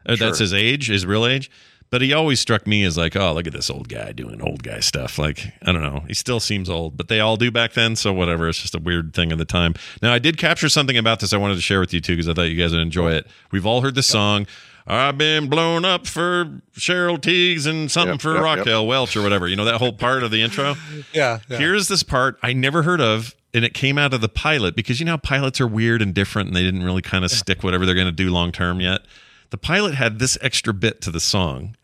Uh, 0.06 0.16
That's 0.18 0.38
his 0.38 0.54
age, 0.54 0.88
his 0.88 1.04
real 1.04 1.26
age. 1.26 1.50
But 1.90 2.02
he 2.02 2.12
always 2.12 2.38
struck 2.38 2.68
me 2.68 2.84
as 2.84 2.96
like, 2.96 3.16
oh, 3.16 3.32
look 3.32 3.48
at 3.48 3.52
this 3.52 3.68
old 3.68 3.88
guy 3.88 4.12
doing 4.12 4.40
old 4.40 4.62
guy 4.62 4.78
stuff. 4.80 5.18
Like 5.18 5.52
I 5.62 5.72
don't 5.72 5.82
know, 5.82 6.04
he 6.06 6.14
still 6.14 6.38
seems 6.38 6.70
old, 6.70 6.96
but 6.96 7.08
they 7.08 7.18
all 7.20 7.36
do 7.36 7.50
back 7.50 7.72
then. 7.72 7.96
So 7.96 8.12
whatever, 8.12 8.48
it's 8.48 8.60
just 8.60 8.74
a 8.74 8.78
weird 8.78 9.12
thing 9.12 9.32
of 9.32 9.38
the 9.38 9.44
time. 9.44 9.74
Now 10.00 10.12
I 10.12 10.20
did 10.20 10.38
capture 10.38 10.68
something 10.68 10.96
about 10.96 11.18
this 11.20 11.32
I 11.32 11.36
wanted 11.36 11.56
to 11.56 11.60
share 11.60 11.80
with 11.80 11.92
you 11.92 12.00
too 12.00 12.12
because 12.14 12.28
I 12.28 12.34
thought 12.34 12.42
you 12.42 12.60
guys 12.60 12.72
would 12.72 12.80
enjoy 12.80 13.12
it. 13.12 13.26
We've 13.50 13.66
all 13.66 13.80
heard 13.80 13.96
the 13.96 14.02
song. 14.04 14.46
I've 14.86 15.18
been 15.18 15.48
blown 15.48 15.84
up 15.84 16.06
for 16.06 16.60
Cheryl 16.76 17.18
Tiegs 17.18 17.66
and 17.66 17.90
something 17.90 18.14
Yep, 18.14 18.20
for 18.22 18.34
yep, 18.34 18.44
yep. 18.44 18.58
Raquel 18.58 18.86
Welch 18.86 19.16
or 19.16 19.22
whatever. 19.22 19.46
You 19.46 19.56
know 19.56 19.64
that 19.64 19.76
whole 19.76 19.92
part 19.92 20.22
of 20.22 20.30
the 20.30 20.42
intro. 20.42 20.74
Yeah, 21.12 21.40
yeah. 21.48 21.58
Here's 21.58 21.88
this 21.88 22.02
part 22.02 22.38
I 22.42 22.52
never 22.52 22.82
heard 22.82 23.00
of, 23.00 23.34
and 23.52 23.64
it 23.64 23.74
came 23.74 23.98
out 23.98 24.14
of 24.14 24.20
the 24.20 24.28
pilot 24.28 24.76
because 24.76 25.00
you 25.00 25.06
know 25.06 25.12
how 25.12 25.16
pilots 25.18 25.60
are 25.60 25.66
weird 25.66 26.02
and 26.02 26.14
different, 26.14 26.48
and 26.48 26.56
they 26.56 26.62
didn't 26.62 26.82
really 26.84 27.02
kind 27.02 27.24
of 27.24 27.30
stick 27.30 27.62
whatever 27.62 27.84
they're 27.84 27.94
going 27.96 28.06
to 28.06 28.12
do 28.12 28.30
long 28.30 28.52
term 28.52 28.80
yet. 28.80 29.00
The 29.50 29.58
pilot 29.58 29.94
had 29.94 30.18
this 30.20 30.38
extra 30.40 30.72
bit 30.72 31.00
to 31.02 31.10
the 31.10 31.20
song 31.20 31.76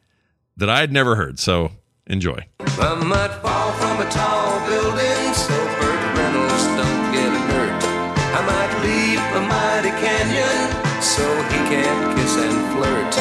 that 0.56 0.70
I 0.70 0.80
had 0.80 0.92
never 0.92 1.16
heard, 1.16 1.38
so 1.38 1.72
enjoy. 2.06 2.46
I 2.60 2.94
might 2.94 3.34
fall 3.42 3.72
from 3.72 4.00
a 4.00 4.08
tall 4.10 4.60
building 4.66 5.34
so 5.34 5.56
Burt 5.80 6.02
Reynolds 6.16 6.64
don't 6.80 7.12
get 7.12 7.32
hurt. 7.52 7.80
I 8.32 8.40
might 8.44 8.72
leap 8.84 9.20
a 9.36 9.42
mighty 9.44 9.92
canyon 10.00 10.86
so 11.02 11.24
he 11.52 11.58
can't 11.68 12.16
kiss 12.16 12.36
and 12.36 12.56
flirt. 12.72 13.14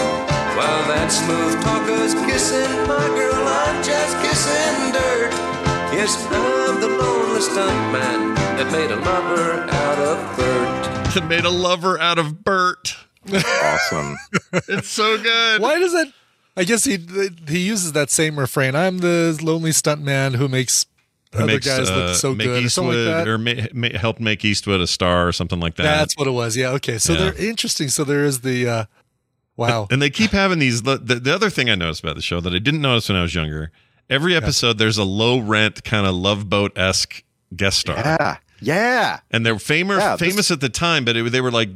While 0.56 0.88
that 0.88 1.12
smooth 1.12 1.62
talker's 1.64 2.14
kissing 2.26 2.72
my 2.88 3.08
girl, 3.20 3.44
I'm 3.44 3.84
just 3.84 4.16
kissing 4.24 4.92
dirt. 4.96 5.32
Yes, 5.92 6.16
I'm 6.32 6.80
the 6.80 6.88
lonely 6.88 7.42
stuntman 7.42 8.36
that 8.58 8.72
made 8.72 8.92
a 8.92 8.96
lover 8.96 9.68
out 9.70 10.00
of 10.00 10.38
Burt. 10.38 11.14
That 11.14 11.26
made 11.28 11.44
a 11.46 11.50
lover 11.50 12.00
out 12.00 12.18
of 12.18 12.44
Burt. 12.44 12.96
awesome. 13.34 14.16
it's 14.70 14.90
so 14.90 15.22
good. 15.22 15.62
Why 15.62 15.80
does 15.80 15.92
that? 15.94 16.12
I 16.58 16.64
guess 16.64 16.86
he 16.86 16.98
he 17.48 17.60
uses 17.60 17.92
that 17.94 18.10
same 18.10 18.40
refrain. 18.40 18.76
I'm 18.76 19.00
the 19.00 19.38
lonely 19.42 19.72
stuntman 19.72 20.36
who 20.36 20.48
makes 20.48 20.86
Who 21.34 21.40
other 21.44 21.48
makes, 21.54 21.66
guys 21.66 21.90
uh, 21.90 21.96
look 21.96 22.16
so 22.16 22.34
make 22.34 22.48
good, 22.48 22.64
or 22.64 22.66
Eastwood, 22.66 22.96
like 23.08 23.26
that. 23.26 23.28
or 23.28 23.38
ma- 23.38 23.68
ma- 23.74 23.98
helped 24.00 24.20
make 24.22 24.46
Eastwood 24.46 24.80
a 24.82 24.88
star, 24.88 25.28
or 25.28 25.32
something 25.34 25.60
like 25.60 25.76
that. 25.76 25.84
That's 25.84 26.16
what 26.18 26.28
it 26.28 26.32
was. 26.32 26.56
Yeah. 26.56 26.70
Okay. 26.72 26.98
So 26.98 27.14
Yeah. 27.14 27.20
they're 27.32 27.34
interesting. 27.50 27.90
So 27.90 28.04
there 28.04 28.24
is 28.26 28.42
the. 28.42 28.68
uh 28.68 28.86
Wow. 29.58 29.88
And 29.90 30.02
they 30.02 30.10
keep 30.10 30.32
having 30.32 30.60
these. 30.60 30.82
The, 30.82 30.98
the, 30.98 31.16
the 31.16 31.34
other 31.34 31.50
thing 31.50 31.70
I 31.70 31.76
noticed 31.76 32.04
about 32.04 32.18
the 32.18 32.22
show 32.22 32.42
that 32.42 32.54
I 32.54 32.60
didn't 32.60 32.82
notice 32.82 33.08
when 33.08 33.18
I 33.18 33.22
was 33.22 33.34
younger, 33.34 33.72
every 34.10 34.36
episode 34.36 34.78
there's 34.78 34.98
a 34.98 35.06
low 35.06 35.40
rent 35.40 35.84
kind 35.86 36.06
of 36.06 36.14
Love 36.14 36.50
Boat 36.50 36.78
esque 36.78 37.24
guest 37.56 37.80
star. 37.80 37.96
Yeah. 37.98 38.38
Yeah. 38.60 39.20
And 39.32 39.46
they're 39.46 39.58
famous 39.60 40.00
Yeah, 40.00 40.18
this- 40.18 40.30
famous 40.30 40.52
at 40.52 40.60
the 40.60 40.68
time, 40.68 41.06
but 41.06 41.16
it, 41.16 41.32
they 41.32 41.40
were 41.40 41.52
like, 41.52 41.70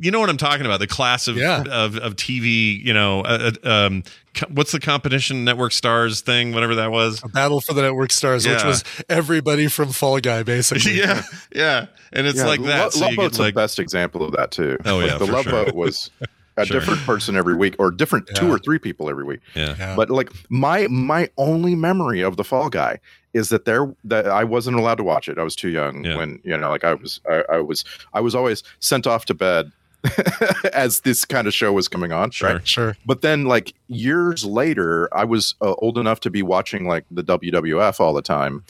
you 0.00 0.10
know 0.10 0.20
what 0.20 0.28
I'm 0.30 0.36
talking 0.36 0.66
about? 0.66 0.80
The 0.80 0.86
class 0.86 1.28
of 1.28 1.36
Yeah. 1.36 1.62
of, 1.70 1.96
of 1.98 2.16
TV. 2.16 2.82
You 2.84 2.92
know, 2.94 3.20
uh, 3.22 3.52
uh, 3.64 3.68
um, 3.68 4.02
co- 4.34 4.48
what's 4.50 4.72
the 4.72 4.80
competition? 4.80 5.44
Network 5.44 5.72
Stars 5.72 6.20
thing, 6.22 6.52
whatever 6.52 6.74
that 6.76 6.90
was. 6.90 7.22
A 7.24 7.28
battle 7.28 7.60
for 7.60 7.72
the 7.74 7.82
network 7.82 8.10
stars, 8.12 8.46
which 8.46 8.64
was 8.64 8.82
everybody 9.08 9.68
from 9.68 9.90
Fall 9.90 10.18
Guy, 10.20 10.42
basically. 10.42 10.92
yeah, 10.98 11.22
yeah, 11.54 11.86
and 12.12 12.26
it's 12.26 12.38
Yeah, 12.38 12.46
like 12.46 12.62
that. 12.64 12.84
Lo- 12.84 12.90
so 12.90 13.06
Love 13.06 13.16
Boat's 13.16 13.38
like, 13.38 13.54
the 13.54 13.60
best 13.60 13.78
example 13.78 14.24
of 14.24 14.32
that 14.32 14.50
too. 14.50 14.76
Oh, 14.84 14.98
Like, 14.98 15.10
yeah, 15.10 15.18
the 15.18 15.26
for 15.26 15.32
Love 15.32 15.44
sure. 15.44 15.64
Boat 15.66 15.74
was 15.74 16.10
a 16.58 16.64
Sure. 16.64 16.80
different 16.80 17.00
person 17.02 17.36
every 17.36 17.54
week, 17.54 17.76
or 17.78 17.90
different 17.90 18.26
two 18.34 18.50
or 18.50 18.58
three 18.58 18.78
people 18.78 19.10
every 19.10 19.24
week. 19.24 19.40
yeah. 19.54 19.74
Yeah. 19.78 19.94
But 19.94 20.10
like 20.10 20.30
my 20.50 20.86
my 20.88 21.28
only 21.36 21.74
memory 21.74 22.22
of 22.22 22.36
the 22.38 22.44
Fall 22.44 22.70
Guy 22.70 22.98
is 23.36 23.50
that 23.50 23.64
there 23.66 23.94
that 24.04 24.26
I 24.26 24.44
wasn't 24.44 24.76
allowed 24.78 24.96
to 24.96 25.04
watch 25.04 25.28
it. 25.28 25.38
I 25.38 25.42
was 25.42 25.54
too 25.54 25.68
young 25.68 26.02
when 26.02 26.40
you 26.44 26.56
know, 26.56 26.70
like 26.70 26.84
I 26.84 26.94
was, 26.94 27.20
I, 27.30 27.44
I 27.50 27.58
was, 27.60 27.84
I 28.14 28.20
was 28.20 28.34
always 28.34 28.62
sent 28.80 29.06
off 29.06 29.24
to 29.26 29.34
bed 29.34 29.70
as 30.72 31.00
this 31.00 31.24
kind 31.24 31.46
of 31.46 31.54
show 31.54 31.72
was 31.72 31.88
coming 31.88 32.12
on. 32.12 32.30
Sure, 32.30 32.60
sure. 32.64 32.96
But 33.04 33.22
then, 33.22 33.44
like 33.44 33.74
years 33.88 34.44
later, 34.44 35.08
I 35.14 35.24
was 35.24 35.54
uh, 35.60 35.74
old 35.78 35.98
enough 35.98 36.20
to 36.20 36.30
be 36.30 36.42
watching 36.42 36.86
like 36.86 37.04
the 37.10 37.22
WWF 37.24 37.98
all 38.00 38.12
the 38.12 38.22
time, 38.22 38.62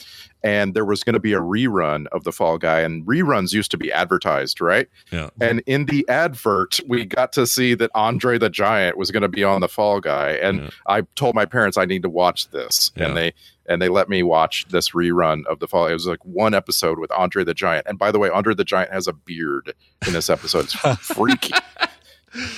and 0.43 0.73
there 0.73 0.85
was 0.85 1.03
going 1.03 1.13
to 1.13 1.19
be 1.19 1.33
a 1.33 1.39
rerun 1.39 2.07
of 2.07 2.23
the 2.23 2.31
Fall 2.31 2.57
Guy, 2.57 2.79
and 2.81 3.05
reruns 3.05 3.53
used 3.53 3.69
to 3.71 3.77
be 3.77 3.91
advertised, 3.91 4.61
right? 4.61 4.87
Yeah. 5.11 5.29
And 5.39 5.61
in 5.67 5.85
the 5.85 6.07
advert, 6.09 6.79
we 6.87 7.05
got 7.05 7.33
to 7.33 7.45
see 7.45 7.75
that 7.75 7.91
Andre 7.93 8.37
the 8.37 8.49
Giant 8.49 8.97
was 8.97 9.11
going 9.11 9.23
to 9.23 9.29
be 9.29 9.43
on 9.43 9.61
the 9.61 9.67
Fall 9.69 9.99
Guy, 9.99 10.31
and 10.41 10.71
I 10.87 11.01
told 11.15 11.35
my 11.35 11.45
parents 11.45 11.77
I 11.77 11.85
need 11.85 12.01
to 12.03 12.09
watch 12.09 12.49
this, 12.49 12.91
Yeah. 12.95 13.05
and 13.07 13.17
they 13.17 13.33
and 13.67 13.81
they 13.81 13.89
let 13.89 14.09
me 14.09 14.23
watch 14.23 14.65
this 14.69 14.91
rerun 14.91 15.45
of 15.45 15.59
the 15.59 15.67
Fall. 15.67 15.87
It 15.87 15.93
was 15.93 16.07
like 16.07 16.23
one 16.23 16.53
episode 16.53 16.99
with 16.99 17.11
Andre 17.11 17.43
the 17.43 17.53
Giant, 17.53 17.87
and 17.87 17.97
by 17.99 18.11
the 18.11 18.19
way, 18.19 18.29
Andre 18.29 18.53
the 18.53 18.63
Giant 18.63 18.91
has 18.91 19.07
a 19.07 19.13
beard 19.13 19.73
in 20.05 20.13
this 20.13 20.29
episode. 20.29 20.65
It's 20.65 20.73
freaky. 20.99 21.53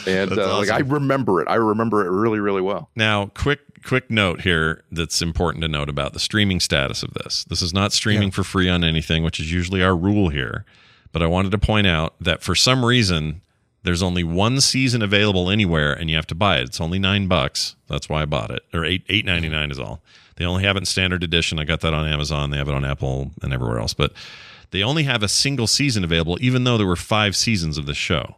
And 0.07 0.37
uh, 0.37 0.57
like 0.57 0.69
I 0.69 0.79
remember 0.79 1.41
it, 1.41 1.47
I 1.47 1.55
remember 1.55 2.05
it 2.05 2.09
really, 2.09 2.39
really 2.39 2.61
well. 2.61 2.89
Now, 2.95 3.27
quick 3.27 3.59
quick 3.83 4.11
note 4.11 4.41
here 4.41 4.83
that's 4.91 5.21
important 5.21 5.61
to 5.61 5.67
note 5.67 5.89
about 5.89 6.13
the 6.13 6.19
streaming 6.19 6.59
status 6.59 7.01
of 7.03 7.13
this. 7.13 7.45
This 7.45 7.61
is 7.61 7.73
not 7.73 7.93
streaming 7.93 8.31
for 8.31 8.43
free 8.43 8.69
on 8.69 8.83
anything, 8.83 9.23
which 9.23 9.39
is 9.39 9.51
usually 9.51 9.81
our 9.81 9.95
rule 9.95 10.29
here. 10.29 10.65
But 11.11 11.23
I 11.23 11.27
wanted 11.27 11.51
to 11.51 11.57
point 11.57 11.87
out 11.87 12.13
that 12.19 12.43
for 12.43 12.55
some 12.55 12.83
reason 12.83 13.41
there's 13.83 14.03
only 14.03 14.23
one 14.23 14.59
season 14.59 15.01
available 15.01 15.49
anywhere 15.49 15.93
and 15.93 16.09
you 16.09 16.15
have 16.15 16.27
to 16.27 16.35
buy 16.35 16.57
it. 16.57 16.63
It's 16.63 16.81
only 16.81 16.99
9 16.99 17.27
bucks. 17.27 17.75
That's 17.87 18.09
why 18.09 18.23
I 18.23 18.25
bought 18.25 18.51
it. 18.51 18.63
Or 18.73 18.83
8 18.83 19.07
8.99 19.07 19.71
is 19.71 19.79
all. 19.79 20.01
They 20.39 20.45
only 20.45 20.63
have 20.63 20.77
it 20.77 20.79
in 20.79 20.85
standard 20.85 21.21
edition. 21.21 21.59
I 21.59 21.65
got 21.65 21.81
that 21.81 21.93
on 21.93 22.07
Amazon. 22.07 22.49
They 22.49 22.57
have 22.57 22.69
it 22.69 22.73
on 22.73 22.85
Apple 22.85 23.31
and 23.43 23.53
everywhere 23.53 23.77
else, 23.77 23.93
but 23.93 24.13
they 24.71 24.81
only 24.81 25.03
have 25.03 25.21
a 25.21 25.27
single 25.27 25.67
season 25.67 26.03
available 26.03 26.37
even 26.39 26.63
though 26.63 26.77
there 26.77 26.87
were 26.87 26.95
5 26.95 27.35
seasons 27.35 27.77
of 27.77 27.85
the 27.85 27.93
show. 27.93 28.37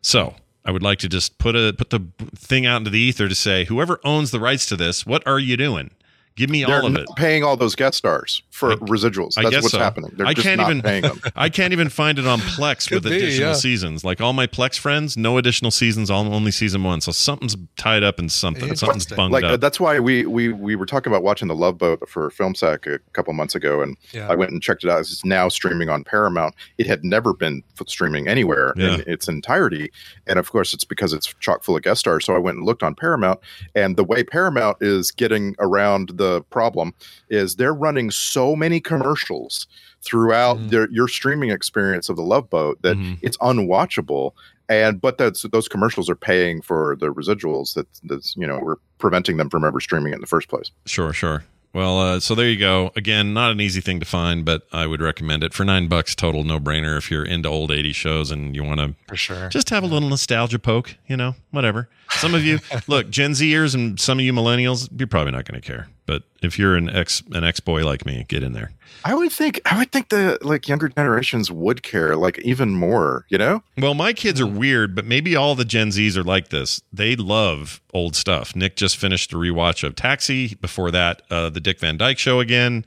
So 0.00 0.36
I 0.64 0.70
would 0.70 0.84
like 0.84 1.00
to 1.00 1.08
just 1.08 1.38
put 1.38 1.56
a 1.56 1.74
put 1.76 1.90
the 1.90 2.06
thing 2.36 2.64
out 2.64 2.78
into 2.78 2.90
the 2.90 3.00
ether 3.00 3.28
to 3.28 3.34
say, 3.34 3.64
whoever 3.64 4.00
owns 4.04 4.30
the 4.30 4.38
rights 4.38 4.66
to 4.66 4.76
this, 4.76 5.04
what 5.04 5.26
are 5.26 5.40
you 5.40 5.56
doing? 5.56 5.90
Give 6.36 6.48
me 6.48 6.64
They're 6.64 6.80
all 6.80 6.86
of 6.86 6.92
not 6.92 7.02
it. 7.02 7.08
paying 7.16 7.44
all 7.44 7.56
those 7.56 7.74
guest 7.74 7.98
stars 7.98 8.42
for 8.50 8.74
residuals. 8.76 9.36
I 9.36 9.42
That's 9.42 9.54
guess 9.54 9.62
what's 9.64 9.72
so. 9.74 9.78
happening. 9.80 10.12
They're 10.16 10.26
I 10.26 10.32
just 10.34 10.46
can't 10.46 10.60
not 10.60 10.70
even 10.70 10.82
paying 10.82 11.02
them. 11.02 11.20
I 11.36 11.48
can't 11.50 11.72
even 11.72 11.88
find 11.90 12.18
it 12.18 12.26
on 12.26 12.38
Plex 12.40 12.90
with 12.90 13.04
be, 13.04 13.16
additional 13.16 13.48
yeah. 13.50 13.54
seasons. 13.54 14.02
Like 14.04 14.20
all 14.20 14.32
my 14.32 14.46
Plex 14.46 14.78
friends, 14.78 15.16
no 15.16 15.36
additional 15.36 15.70
seasons, 15.70 16.10
all 16.10 16.32
only 16.32 16.50
season 16.50 16.82
one. 16.84 17.00
So 17.02 17.12
something's 17.12 17.54
tied 17.76 18.02
up 18.02 18.18
in 18.18 18.28
something. 18.30 18.74
Something's 18.76 19.06
bunged 19.06 19.32
like 19.32 19.44
up. 19.44 19.60
that's 19.60 19.78
why 19.78 20.00
we 20.00 20.24
we 20.24 20.52
we 20.52 20.74
were 20.74 20.86
talking 20.86 21.12
about 21.12 21.22
watching 21.22 21.48
the 21.48 21.54
Love 21.54 21.76
Boat 21.76 22.08
for 22.08 22.30
Film 22.30 22.54
Sack 22.54 22.86
a 22.86 22.98
couple 23.12 23.32
months 23.34 23.54
ago, 23.54 23.82
and 23.82 23.96
Yeah. 24.12 24.28
I 24.30 24.34
went 24.34 24.52
and 24.52 24.62
checked 24.62 24.84
it 24.84 24.90
out. 24.90 25.00
It's 25.00 25.24
now 25.26 25.48
streaming 25.48 25.88
on 25.90 26.02
Paramount. 26.04 26.54
It 26.78 26.86
had 26.86 27.04
never 27.04 27.34
been 27.34 27.62
streaming 27.86 28.26
anywhere 28.28 28.72
Yeah. 28.76 28.94
in 28.94 29.00
its 29.06 29.28
entirety, 29.28 29.90
and 30.26 30.38
of 30.38 30.50
course, 30.50 30.72
it's 30.72 30.84
because 30.84 31.12
it's 31.12 31.34
chock 31.40 31.62
full 31.62 31.76
of 31.76 31.82
guest 31.82 32.00
stars. 32.00 32.24
So 32.24 32.34
I 32.34 32.38
went 32.38 32.56
and 32.56 32.64
looked 32.66 32.82
on 32.82 32.94
Paramount, 32.94 33.40
and 33.74 33.96
the 33.96 34.04
way 34.04 34.24
Paramount 34.24 34.78
is 34.80 35.10
getting 35.10 35.54
around 35.58 36.10
the 36.14 36.21
problem 36.50 36.94
is 37.28 37.56
they're 37.56 37.74
running 37.74 38.10
so 38.10 38.54
many 38.56 38.80
commercials 38.80 39.66
throughout 40.02 40.56
Mm-hmm. 40.58 40.68
their 40.68 40.90
your 40.90 41.08
streaming 41.08 41.50
experience 41.50 42.08
of 42.08 42.16
the 42.16 42.22
Love 42.22 42.50
Boat 42.50 42.80
that 42.82 42.96
it's 43.22 43.36
unwatchable. 43.38 44.32
And 44.68 45.00
but 45.00 45.18
that's 45.18 45.42
those 45.52 45.68
commercials 45.68 46.08
are 46.08 46.16
paying 46.16 46.62
for 46.62 46.96
the 46.98 47.12
residuals 47.12 47.74
that 47.74 47.86
that's 48.04 48.34
you 48.36 48.46
know 48.46 48.58
we're 48.62 48.76
preventing 48.98 49.36
them 49.36 49.50
from 49.50 49.64
ever 49.64 49.80
streaming 49.80 50.12
it 50.12 50.16
in 50.16 50.20
the 50.20 50.26
first 50.26 50.48
place. 50.48 50.70
Sure, 50.86 51.12
sure. 51.12 51.44
Well, 51.74 51.98
uh, 51.98 52.20
so 52.20 52.34
there 52.34 52.48
you 52.50 52.58
go. 52.58 52.92
Again, 52.96 53.32
not 53.32 53.50
an 53.50 53.58
easy 53.60 53.80
thing 53.80 53.98
to 54.00 54.04
find, 54.06 54.44
but 54.44 54.66
I 54.74 54.86
would 54.86 55.00
recommend 55.00 55.42
it 55.42 55.54
for 55.54 55.64
nine 55.64 55.88
bucks 55.88 56.14
total, 56.14 56.44
no 56.44 56.58
brainer. 56.60 56.98
If 56.98 57.10
you're 57.10 57.24
into 57.24 57.48
old 57.48 57.70
'80s 57.70 57.94
shows 57.94 58.30
and 58.30 58.54
you 58.54 58.62
want 58.62 58.80
to, 58.80 58.94
for 59.08 59.16
sure, 59.16 59.48
just 59.48 59.70
have 59.70 59.82
a 59.82 59.86
little 59.86 60.08
nostalgia 60.08 60.58
poke. 60.58 60.96
You 61.06 61.16
know, 61.16 61.34
whatever. 61.50 61.88
Some 62.18 62.34
of 62.34 62.44
you, 62.44 62.60
look, 62.86 63.10
Gen 63.10 63.32
Zers 63.32 63.74
and 63.74 63.98
some 63.98 64.18
of 64.18 64.24
you 64.24 64.32
millennials, 64.32 64.88
you're 64.96 65.08
probably 65.08 65.32
not 65.32 65.44
going 65.44 65.60
to 65.60 65.66
care. 65.66 65.88
But 66.06 66.24
if 66.42 66.58
you're 66.58 66.76
an 66.76 66.90
ex 66.90 67.22
an 67.32 67.44
ex 67.44 67.60
boy 67.60 67.84
like 67.84 68.04
me, 68.04 68.24
get 68.28 68.42
in 68.42 68.52
there. 68.52 68.72
I 69.04 69.14
would 69.14 69.32
think 69.32 69.60
I 69.64 69.78
would 69.78 69.90
think 69.92 70.08
the 70.08 70.38
like 70.42 70.68
younger 70.68 70.88
generations 70.88 71.50
would 71.50 71.82
care 71.82 72.16
like 72.16 72.38
even 72.40 72.70
more, 72.74 73.24
you 73.28 73.38
know? 73.38 73.62
Well, 73.78 73.94
my 73.94 74.12
kids 74.12 74.40
are 74.40 74.46
weird, 74.46 74.94
but 74.94 75.04
maybe 75.04 75.34
all 75.36 75.54
the 75.54 75.64
Gen 75.64 75.88
Zs 75.88 76.16
are 76.16 76.24
like 76.24 76.48
this. 76.48 76.82
They 76.92 77.16
love 77.16 77.80
old 77.94 78.14
stuff. 78.16 78.54
Nick 78.54 78.76
just 78.76 78.96
finished 78.96 79.32
a 79.32 79.36
rewatch 79.36 79.84
of 79.84 79.94
Taxi. 79.94 80.54
Before 80.56 80.90
that, 80.90 81.22
uh, 81.30 81.50
the 81.50 81.60
Dick 81.60 81.78
Van 81.80 81.96
Dyke 81.96 82.18
Show 82.18 82.40
again. 82.40 82.84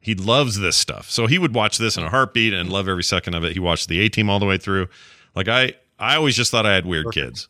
He 0.00 0.14
loves 0.14 0.58
this 0.60 0.76
stuff, 0.76 1.10
so 1.10 1.26
he 1.26 1.36
would 1.36 1.52
watch 1.52 1.78
this 1.78 1.96
in 1.96 2.04
a 2.04 2.10
heartbeat 2.10 2.52
and 2.54 2.70
love 2.70 2.88
every 2.88 3.02
second 3.02 3.34
of 3.34 3.42
it. 3.42 3.54
He 3.54 3.58
watched 3.58 3.88
the 3.88 3.98
A 4.00 4.08
Team 4.08 4.30
all 4.30 4.38
the 4.38 4.46
way 4.46 4.56
through. 4.58 4.86
Like 5.34 5.48
I, 5.48 5.74
I 5.98 6.14
always 6.14 6.36
just 6.36 6.52
thought 6.52 6.64
I 6.64 6.74
had 6.74 6.86
weird 6.86 7.10
kids, 7.12 7.48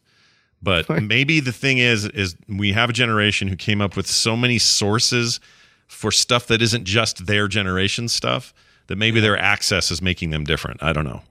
but 0.62 0.88
maybe 1.02 1.40
the 1.40 1.52
thing 1.52 1.78
is, 1.78 2.06
is 2.06 2.36
we 2.48 2.72
have 2.72 2.90
a 2.90 2.92
generation 2.92 3.48
who 3.48 3.56
came 3.56 3.80
up 3.80 3.96
with 3.96 4.06
so 4.06 4.36
many 4.36 4.58
sources 4.58 5.40
for 5.86 6.10
stuff 6.10 6.46
that 6.48 6.60
isn't 6.62 6.84
just 6.84 7.26
their 7.26 7.48
generation 7.48 8.08
stuff 8.08 8.52
that 8.88 8.96
maybe 8.96 9.20
their 9.20 9.38
access 9.38 9.90
is 9.90 10.00
making 10.00 10.30
them 10.30 10.44
different. 10.44 10.82
I 10.82 10.92
don't 10.92 11.04
know. 11.04 11.22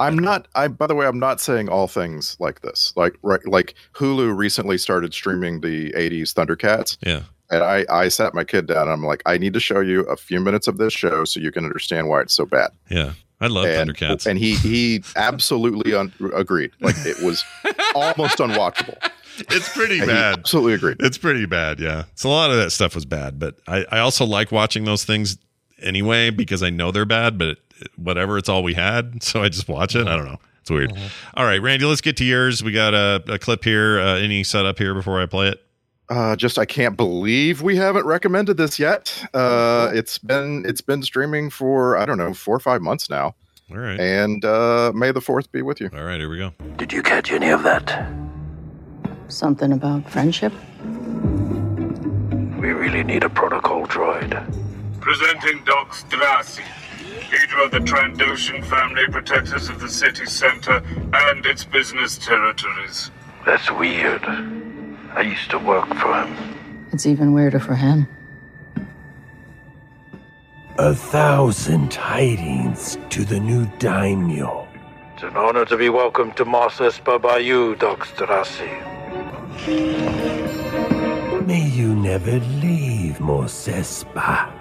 I'm 0.00 0.16
not 0.16 0.46
I 0.54 0.68
by 0.68 0.86
the 0.86 0.94
way, 0.94 1.06
I'm 1.06 1.18
not 1.18 1.40
saying 1.40 1.68
all 1.68 1.88
things 1.88 2.36
like 2.38 2.60
this. 2.60 2.92
Like 2.96 3.16
right 3.22 3.44
like 3.46 3.74
Hulu 3.94 4.36
recently 4.36 4.78
started 4.78 5.12
streaming 5.12 5.60
the 5.60 5.92
80s 5.92 6.34
Thundercats. 6.34 6.96
Yeah. 7.04 7.22
And 7.50 7.64
I, 7.64 7.86
I 7.90 8.08
sat 8.08 8.34
my 8.34 8.44
kid 8.44 8.66
down 8.66 8.82
and 8.82 8.90
I'm 8.90 9.02
like, 9.02 9.22
I 9.24 9.38
need 9.38 9.54
to 9.54 9.60
show 9.60 9.80
you 9.80 10.00
a 10.02 10.16
few 10.16 10.38
minutes 10.38 10.68
of 10.68 10.76
this 10.76 10.92
show 10.92 11.24
so 11.24 11.40
you 11.40 11.50
can 11.50 11.64
understand 11.64 12.08
why 12.08 12.20
it's 12.20 12.34
so 12.34 12.44
bad. 12.44 12.70
Yeah. 12.90 13.14
I 13.40 13.46
love 13.46 13.66
and, 13.66 13.90
Thundercats. 13.90 14.26
And 14.26 14.38
he 14.38 14.54
he 14.56 15.02
absolutely 15.16 15.94
un- 15.94 16.12
agreed. 16.34 16.72
Like 16.80 16.96
it 17.06 17.22
was 17.22 17.44
almost 17.94 18.38
unwatchable. 18.38 18.96
It's 19.50 19.68
pretty 19.72 19.98
And 19.98 20.08
bad. 20.08 20.38
absolutely 20.40 20.74
agreed. 20.74 20.96
It's 21.00 21.16
pretty 21.18 21.46
bad, 21.46 21.78
yeah. 21.78 22.04
So 22.16 22.28
a 22.28 22.32
lot 22.32 22.50
of 22.50 22.56
that 22.56 22.70
stuff 22.72 22.94
was 22.96 23.04
bad, 23.04 23.38
but 23.38 23.54
I, 23.68 23.84
I 23.92 23.98
also 24.00 24.24
like 24.24 24.50
watching 24.50 24.84
those 24.84 25.04
things 25.04 25.38
anyway 25.80 26.30
because 26.30 26.62
I 26.64 26.70
know 26.70 26.90
they're 26.90 27.04
bad, 27.04 27.38
but 27.38 27.48
it, 27.50 27.58
whatever, 27.96 28.36
it's 28.38 28.48
all 28.48 28.64
we 28.64 28.74
had. 28.74 29.22
So 29.22 29.42
I 29.42 29.48
just 29.48 29.68
watch 29.68 29.94
it. 29.94 30.08
I 30.08 30.16
don't 30.16 30.24
know. 30.26 30.38
It's 30.60 30.70
weird. 30.72 30.92
All 31.34 31.44
right, 31.44 31.62
Randy, 31.62 31.84
let's 31.84 32.00
get 32.00 32.16
to 32.16 32.24
yours. 32.24 32.64
We 32.64 32.72
got 32.72 32.92
a, 32.94 33.22
a 33.28 33.38
clip 33.38 33.62
here. 33.62 34.00
Uh, 34.00 34.16
any 34.18 34.42
setup 34.42 34.76
here 34.78 34.92
before 34.92 35.22
I 35.22 35.26
play 35.26 35.48
it? 35.48 35.64
Uh, 36.10 36.34
just 36.36 36.58
I 36.58 36.64
can't 36.64 36.96
believe 36.96 37.60
we 37.60 37.76
haven't 37.76 38.06
recommended 38.06 38.56
this 38.56 38.78
yet. 38.78 39.26
Uh, 39.34 39.90
it's 39.92 40.16
been 40.18 40.64
it's 40.66 40.80
been 40.80 41.02
streaming 41.02 41.50
for 41.50 41.96
I 41.96 42.06
don't 42.06 42.16
know 42.18 42.32
four 42.32 42.56
or 42.56 42.60
five 42.60 42.80
months 42.80 43.10
now. 43.10 43.34
All 43.70 43.76
right. 43.76 44.00
And 44.00 44.42
uh, 44.44 44.92
May 44.94 45.12
the 45.12 45.20
fourth 45.20 45.52
be 45.52 45.60
with 45.60 45.80
you. 45.80 45.90
All 45.92 46.04
right, 46.04 46.18
here 46.18 46.30
we 46.30 46.38
go. 46.38 46.54
Did 46.78 46.92
you 46.92 47.02
catch 47.02 47.30
any 47.30 47.50
of 47.50 47.62
that? 47.64 48.10
Something 49.28 49.72
about 49.72 50.08
friendship? 50.08 50.54
We 52.58 52.70
really 52.72 53.04
need 53.04 53.24
a 53.24 53.28
protocol 53.28 53.86
droid. 53.86 54.32
Presenting 55.00 55.62
Dokk 55.64 55.90
Strassi, 55.92 56.64
leader 57.30 57.62
of 57.64 57.70
the 57.70 57.80
Trandoshan 57.80 58.64
family 58.64 59.06
protectors 59.10 59.68
of 59.68 59.80
the 59.80 59.88
city 59.88 60.24
center 60.24 60.82
and 61.12 61.44
its 61.44 61.64
business 61.64 62.16
territories. 62.16 63.10
That's 63.44 63.70
weird. 63.70 64.22
I 65.18 65.22
used 65.22 65.50
to 65.50 65.58
work 65.58 65.88
for 65.96 66.14
him. 66.14 66.30
It's 66.92 67.04
even 67.04 67.32
weirder 67.32 67.58
for 67.58 67.74
him. 67.74 68.06
A 70.78 70.94
thousand 70.94 71.90
tidings 71.90 72.96
to 73.10 73.24
the 73.24 73.40
new 73.40 73.66
daimyo. 73.80 74.68
It's 75.14 75.24
an 75.24 75.36
honor 75.36 75.64
to 75.64 75.76
be 75.76 75.88
welcomed 75.88 76.36
to 76.36 76.44
Mos 76.44 76.76
Espa 76.78 77.20
by 77.20 77.38
you, 77.38 77.74
Dokk 77.80 78.06
Strassi. 78.06 78.70
May 81.48 81.66
you 81.68 81.96
never 81.96 82.38
leave 82.62 83.18
Mos 83.18 83.66
Espa. 83.66 84.52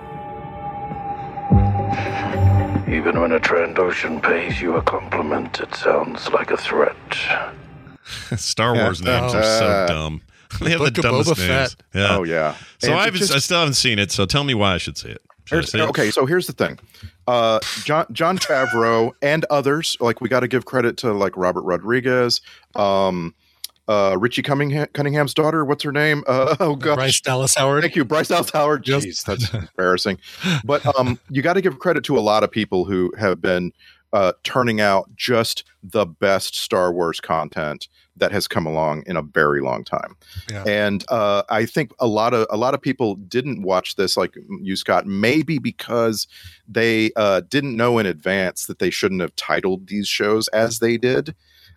Even 2.90 3.22
when 3.22 3.32
a 3.34 3.40
Trandoshan 3.40 4.24
pays 4.24 4.60
you 4.60 4.76
a 4.78 4.82
compliment, 4.82 5.60
it 5.60 5.76
sounds 5.76 6.30
like 6.30 6.50
a 6.50 6.58
threat. 6.58 6.96
Star 8.36 8.74
Wars 8.74 9.04
names 9.04 9.36
are 9.36 9.44
so 9.44 9.66
Uh, 9.68 9.86
dumb. 9.88 10.22
The 10.60 10.66
they 10.66 10.72
have 10.72 10.80
the 10.80 10.86
Book 10.86 10.98
of 10.98 11.04
dumbest 11.04 11.30
Boba 11.32 11.48
names. 11.48 11.74
Fett. 11.74 11.76
Yeah. 11.94 12.18
Oh, 12.18 12.24
yeah. 12.24 12.56
So 12.80 12.92
I 12.94 13.02
it 13.02 13.06
haven't, 13.06 13.20
just- 13.20 13.34
I 13.34 13.40
still 13.40 13.60
haven't 13.60 13.74
seen 13.76 14.00
it. 14.00 14.12
So 14.12 14.26
tell 14.26 14.44
me 14.44 14.54
why 14.54 14.74
I 14.74 14.78
should 14.78 14.98
see 14.98 15.10
it. 15.10 15.22
Should 15.46 15.56
I 15.56 15.58
Here's- 15.60 15.74
it? 15.76 15.82
okay, 15.90 16.12
so 16.12 16.26
here's 16.26 16.48
the 16.48 16.54
thing. 16.54 16.78
Uh, 17.28 17.60
John 17.84 18.06
Jon 18.12 18.38
Favreau 18.38 19.12
and 19.22 19.46
others, 19.50 19.96
like 20.00 20.20
we 20.22 20.30
got 20.30 20.42
to 20.42 20.48
give 20.48 20.66
credit 20.66 20.98
to 20.98 21.14
like 21.14 21.36
Robert 21.38 21.62
Rodriguez, 21.64 22.42
um, 22.76 23.34
uh, 23.90 24.18
Richie 24.20 24.42
Cunningham, 24.42 24.88
Cunningham's 24.94 25.34
daughter. 25.34 25.64
What's 25.64 25.84
her 25.84 25.92
name? 25.94 26.24
Uh, 26.28 26.56
oh 26.60 26.76
gosh, 26.76 26.96
Bryce 26.96 27.22
Dallas 27.22 27.56
Howard. 27.56 27.82
Thank 27.84 27.96
you, 27.96 28.04
Bryce 28.06 28.28
Dallas 28.30 28.50
Howard. 28.52 28.84
Jeez, 28.84 29.24
that's 29.24 29.54
embarrassing. 29.54 30.18
But 30.66 30.86
um, 31.00 31.20
you 31.30 31.42
got 31.42 31.54
to 31.54 31.62
give 31.62 31.80
credit 31.80 32.04
to 32.06 32.18
a 32.18 32.22
lot 32.22 32.44
of 32.44 32.52
people 32.52 32.84
who 32.86 33.14
have 33.18 33.42
been 33.42 33.72
uh, 34.14 34.34
turning 34.44 34.82
out 34.82 35.10
just 35.16 35.64
the 35.84 36.06
best 36.06 36.56
Star 36.56 36.92
Wars 36.94 37.20
content 37.22 37.88
that 38.18 38.32
has 38.32 38.48
come 38.48 38.66
along 38.66 39.04
in 39.06 39.16
a 39.16 39.22
very 39.22 39.62
long 39.62 39.84
time. 39.84 40.16
Yeah. 40.50 40.64
And 40.66 41.04
uh, 41.10 41.44
I 41.50 41.66
think 41.66 41.92
a 42.00 42.08
lot 42.08 42.34
of 42.34 42.48
a 42.50 42.58
lot 42.58 42.74
of 42.74 42.82
people 42.82 43.16
didn't 43.16 43.62
watch 43.62 43.96
this 43.96 44.18
like 44.18 44.36
you, 44.62 44.76
Scott, 44.76 45.06
maybe 45.06 45.60
because 45.60 46.28
they 46.68 47.12
uh, 47.16 47.42
didn't 47.42 47.76
know 47.76 47.98
in 48.00 48.06
advance 48.06 48.66
that 48.66 48.80
they 48.80 48.90
shouldn't 48.90 49.22
have 49.22 49.36
titled 49.36 49.88
these 49.88 50.08
shows 50.08 50.48
as 50.50 50.80
they 50.80 50.98
did. 50.98 51.36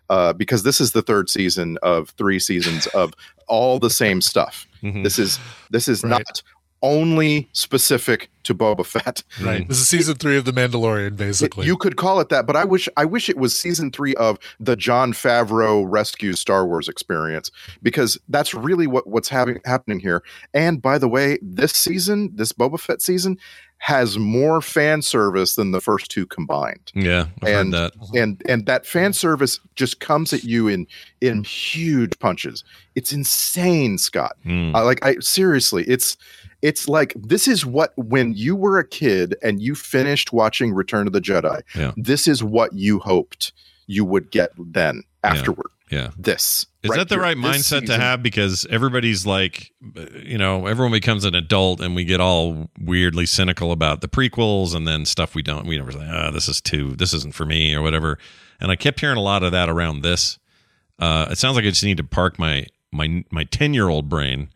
Uh, 0.09 0.33
because 0.33 0.63
this 0.63 0.81
is 0.81 0.91
the 0.91 1.01
third 1.01 1.29
season 1.29 1.77
of 1.83 2.09
three 2.09 2.37
seasons 2.37 2.85
of 2.87 3.13
all 3.47 3.79
the 3.79 3.89
same 3.89 4.19
stuff. 4.19 4.67
Mm-hmm. 4.83 5.03
This 5.03 5.17
is 5.17 5.39
this 5.69 5.87
is 5.87 6.03
not 6.03 6.43
only 6.81 7.49
specific 7.53 8.29
to 8.43 8.55
Boba 8.55 8.85
Fett. 8.85 9.23
Right. 9.41 9.67
This 9.67 9.79
is 9.79 9.87
season 9.87 10.15
three 10.15 10.37
of 10.37 10.45
The 10.45 10.51
Mandalorian, 10.51 11.15
basically. 11.15 11.65
You 11.65 11.77
could 11.77 11.95
call 11.95 12.19
it 12.19 12.29
that, 12.29 12.45
but 12.45 12.55
I 12.55 12.65
wish 12.65 12.89
I 12.97 13.05
wish 13.05 13.29
it 13.29 13.37
was 13.37 13.55
season 13.55 13.91
three 13.91 14.15
of 14.15 14.39
the 14.59 14.75
Jon 14.75 15.13
Favreau 15.13 15.85
rescue 15.87 16.33
Star 16.33 16.65
Wars 16.65 16.87
experience 16.87 17.51
because 17.81 18.17
that's 18.29 18.53
really 18.53 18.87
what 18.87 19.07
what's 19.07 19.29
having 19.29 19.61
happening 19.65 19.99
here. 19.99 20.23
And 20.53 20.81
by 20.81 20.97
the 20.97 21.07
way, 21.07 21.37
this 21.41 21.71
season, 21.71 22.31
this 22.35 22.51
Boba 22.51 22.79
Fett 22.79 23.01
season, 23.01 23.37
has 23.81 24.19
more 24.19 24.61
fan 24.61 25.01
service 25.01 25.55
than 25.55 25.71
the 25.71 25.81
first 25.81 26.11
two 26.11 26.27
combined. 26.27 26.91
Yeah, 26.93 27.25
I've 27.41 27.47
heard 27.47 27.59
and 27.61 27.73
that. 27.73 27.93
and 28.13 28.41
and 28.47 28.65
that 28.67 28.85
fan 28.85 29.13
service 29.13 29.59
just 29.75 29.99
comes 29.99 30.33
at 30.33 30.43
you 30.43 30.67
in 30.67 30.85
in 31.19 31.43
huge 31.43 32.17
punches. 32.19 32.63
It's 32.95 33.11
insane, 33.11 33.97
Scott. 33.97 34.37
Uh, 34.47 34.85
like 34.85 35.03
I 35.03 35.15
seriously, 35.19 35.83
it's 35.85 36.15
it's 36.61 36.87
like 36.87 37.13
this 37.17 37.47
is 37.47 37.65
what 37.65 37.93
when 37.97 38.33
you 38.33 38.55
were 38.55 38.77
a 38.77 38.87
kid 38.87 39.35
and 39.41 39.61
you 39.61 39.75
finished 39.75 40.31
watching 40.31 40.73
Return 40.73 41.07
of 41.07 41.13
the 41.13 41.21
Jedi. 41.21 41.61
Yeah. 41.75 41.91
This 41.97 42.27
is 42.27 42.43
what 42.43 42.73
you 42.73 42.99
hoped 42.99 43.53
you 43.87 44.05
would 44.05 44.31
get 44.31 44.51
then 44.57 45.03
afterward. 45.23 45.67
Yeah. 45.89 46.11
This 46.17 46.65
Is 46.83 46.89
right 46.89 46.97
that 46.97 47.09
the 47.09 47.15
here, 47.15 47.21
right 47.21 47.35
mindset 47.35 47.85
to 47.87 47.97
have? 47.97 48.23
Because 48.23 48.65
everybody's 48.69 49.25
like, 49.25 49.71
you 50.23 50.37
know, 50.37 50.65
everyone 50.65 50.93
becomes 50.93 51.25
an 51.25 51.35
adult 51.35 51.81
and 51.81 51.95
we 51.95 52.05
get 52.05 52.21
all 52.21 52.69
weirdly 52.79 53.25
cynical 53.25 53.73
about 53.73 53.99
the 53.99 54.07
prequels 54.07 54.73
and 54.73 54.87
then 54.87 55.03
stuff 55.05 55.35
we 55.35 55.41
don't, 55.41 55.67
we 55.67 55.77
never 55.77 55.91
say, 55.91 56.09
oh, 56.09 56.31
this 56.31 56.47
is 56.47 56.61
too, 56.61 56.95
this 56.95 57.13
isn't 57.13 57.35
for 57.35 57.45
me 57.45 57.75
or 57.75 57.81
whatever. 57.81 58.17
And 58.61 58.71
I 58.71 58.77
kept 58.77 59.01
hearing 59.01 59.17
a 59.17 59.21
lot 59.21 59.43
of 59.43 59.51
that 59.51 59.67
around 59.67 60.01
this. 60.01 60.39
Uh, 60.97 61.27
it 61.29 61.37
sounds 61.37 61.57
like 61.57 61.65
I 61.65 61.69
just 61.69 61.83
need 61.83 61.97
to 61.97 62.05
park 62.05 62.39
my, 62.39 62.67
my, 62.93 63.25
my 63.29 63.43
10 63.43 63.73
year 63.73 63.89
old 63.89 64.07
brain 64.07 64.49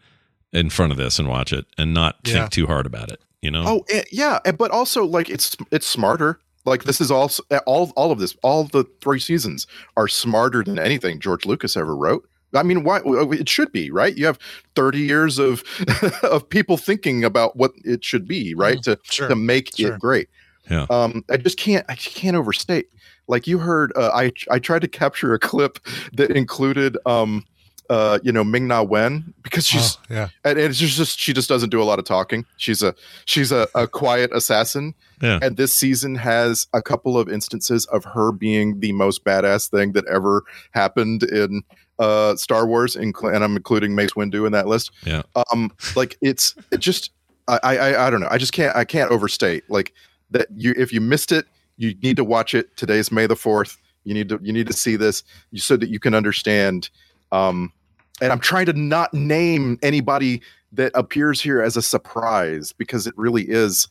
in 0.56 0.70
front 0.70 0.92
of 0.92 0.98
this 0.98 1.20
and 1.20 1.28
watch 1.28 1.52
it 1.54 1.66
and 1.78 1.94
not 1.94 2.16
Yeah. 2.24 2.34
think 2.34 2.52
too 2.52 2.66
hard 2.68 2.86
about 2.86 3.12
it, 3.12 3.20
you 3.42 3.52
know? 3.52 3.64
Oh 3.68 3.86
eh, 3.92 4.04
yeah, 4.12 4.40
eh, 4.46 4.52
but 4.52 4.72
also 4.72 5.06
like 5.06 5.30
it's 5.30 5.56
it's 5.72 5.86
smarter. 5.88 6.40
Like 6.66 6.86
this 6.86 7.00
is 7.00 7.12
all 7.12 7.30
all 7.68 7.92
all 7.96 8.12
of 8.12 8.20
this 8.20 8.36
all 8.42 8.64
the 8.64 8.86
three 9.02 9.20
seasons 9.20 9.68
are 9.98 10.08
smarter 10.08 10.64
than 10.64 10.80
anything 10.80 11.20
George 11.20 11.46
Lucas 11.46 11.78
ever 11.78 11.96
wrote. 11.96 12.28
I 12.56 12.64
mean, 12.64 12.84
why 12.84 13.02
it 13.06 13.50
should 13.50 13.72
be 13.72 13.92
right? 13.92 14.18
You 14.18 14.26
have 14.26 14.40
thirty 14.76 15.00
years 15.00 15.38
of 15.38 15.64
of 16.24 16.48
people 16.50 16.78
thinking 16.78 17.24
about 17.24 17.56
what 17.58 17.72
it 17.84 18.04
should 18.04 18.28
be, 18.28 18.56
right? 18.56 18.82
To 18.84 18.98
Sure, 19.04 19.28
to 19.28 19.36
make 19.36 19.76
sure. 19.78 19.94
it 19.94 20.00
great. 20.00 20.30
Yeah. 20.72 20.88
Um, 20.90 21.24
I 21.30 21.38
just 21.38 21.60
can't. 21.60 21.86
I 21.90 21.96
can't 21.96 22.36
overstate. 22.36 22.88
Like 23.28 23.46
you 23.46 23.60
heard, 23.60 23.92
uh, 23.96 24.10
I 24.14 24.32
I 24.50 24.58
tried 24.60 24.82
to 24.82 24.88
capture 24.88 25.34
a 25.34 25.40
clip 25.40 25.78
that 26.14 26.32
included, 26.32 26.98
um, 27.06 27.44
uh, 27.90 28.20
you 28.24 28.32
know, 28.32 28.44
Ming 28.44 28.68
Na 28.68 28.82
Wen 28.84 29.34
because 29.44 29.66
she's 29.68 29.98
Oh, 29.98 30.14
yeah. 30.14 30.28
and, 30.44 30.58
and 30.58 30.70
it's 30.70 30.80
just, 30.80 31.20
she 31.20 31.34
just 31.34 31.48
doesn't 31.50 31.70
do 31.70 31.82
a 31.82 31.86
lot 31.86 32.00
of 32.00 32.06
talking. 32.06 32.46
She's 32.58 32.82
a 32.82 32.96
she's 33.26 33.52
a, 33.52 33.68
a 33.76 33.88
quiet 33.88 34.32
assassin. 34.34 34.94
Yeah. 35.22 35.40
And 35.42 35.56
this 35.58 35.74
season 35.74 36.16
has 36.16 36.68
a 36.74 36.82
couple 36.82 37.18
of 37.18 37.30
instances 37.30 37.86
of 37.88 38.04
her 38.06 38.32
being 38.32 38.80
the 38.80 38.92
most 38.92 39.24
badass 39.24 39.70
thing 39.70 39.94
that 39.94 40.06
ever 40.08 40.44
happened 40.72 41.24
in 41.24 41.62
uh 42.00 42.36
Star 42.36 42.68
Wars, 42.68 42.96
incl- 42.96 43.34
and 43.34 43.44
I'm 43.44 43.56
including 43.56 43.96
Mace 43.96 44.12
Windu 44.12 44.46
in 44.46 44.52
that 44.52 44.68
list. 44.68 44.92
Yeah. 45.06 45.22
Um, 45.52 45.72
like 45.96 46.18
it's 46.22 46.56
it 46.72 46.80
just 46.80 47.12
I, 47.48 47.60
I 47.64 48.08
I 48.08 48.10
don't 48.10 48.20
know. 48.22 48.28
I 48.30 48.38
just 48.38 48.52
can't 48.54 48.76
I 48.76 48.84
can't 48.84 49.12
overstate 49.12 49.64
like 49.70 49.94
that. 50.32 50.48
You 50.56 50.74
if 50.78 50.92
you 50.92 51.00
missed 51.02 51.32
it, 51.32 51.46
you 51.78 51.94
need 52.02 52.18
to 52.18 52.24
watch 52.24 52.54
it. 52.56 52.76
Today's 52.76 53.12
May 53.12 53.28
the 53.28 53.36
fourth. 53.36 53.78
You 54.04 54.14
need 54.14 54.30
to 54.30 54.40
you 54.42 54.52
need 54.52 54.68
to 54.68 54.74
see 54.74 54.96
this 54.98 55.24
so 55.56 55.78
that 55.78 55.90
you 55.90 56.00
can 56.00 56.14
understand. 56.14 56.90
Um, 57.32 57.72
and 58.22 58.32
I'm 58.32 58.40
trying 58.40 58.66
to 58.68 58.74
not 58.74 59.14
name 59.14 59.78
anybody 59.82 60.42
that 60.74 60.92
appears 60.96 61.42
here 61.42 61.62
as 61.62 61.78
a 61.78 61.82
surprise 61.82 62.74
because 62.74 63.08
it 63.08 63.14
really 63.18 63.44
is 63.44 63.88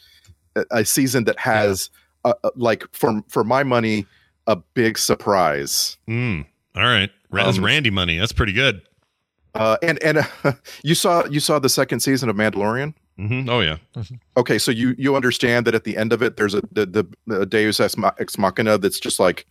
a, 0.56 0.64
a 0.70 0.84
season 0.84 1.24
that 1.24 1.38
has 1.38 1.90
uh, 2.24 2.32
uh, 2.42 2.50
like 2.56 2.84
for 2.92 3.22
for 3.28 3.44
my 3.44 3.62
money 3.62 4.06
a 4.46 4.56
big 4.56 4.98
surprise. 4.98 5.96
Mm. 6.08 6.46
All 6.76 6.82
right. 6.82 7.10
That's 7.30 7.58
Um, 7.58 7.64
Randy 7.64 7.90
money. 7.90 8.18
That's 8.18 8.32
pretty 8.32 8.52
good. 8.52 8.82
Uh, 9.54 9.76
and 9.82 10.02
and 10.02 10.18
uh, 10.18 10.52
you 10.82 10.94
saw 10.94 11.24
you 11.26 11.40
saw 11.40 11.58
the 11.58 11.68
second 11.68 12.00
season 12.00 12.28
of 12.28 12.36
Mandalorian. 12.36 12.94
Mm-hmm. 13.18 13.48
Oh, 13.48 13.60
yeah. 13.60 13.76
Okay, 14.36 14.58
so 14.58 14.72
you 14.72 14.94
you 14.98 15.14
understand 15.14 15.64
that 15.66 15.74
at 15.76 15.84
the 15.84 15.96
end 15.96 16.12
of 16.12 16.20
it, 16.22 16.36
there's 16.36 16.54
a 16.54 16.62
the, 16.72 16.86
the, 16.86 17.04
the 17.28 17.46
Deus 17.46 17.78
ex 17.78 17.96
machina 18.36 18.78
that's 18.78 18.98
just 18.98 19.20
like 19.20 19.46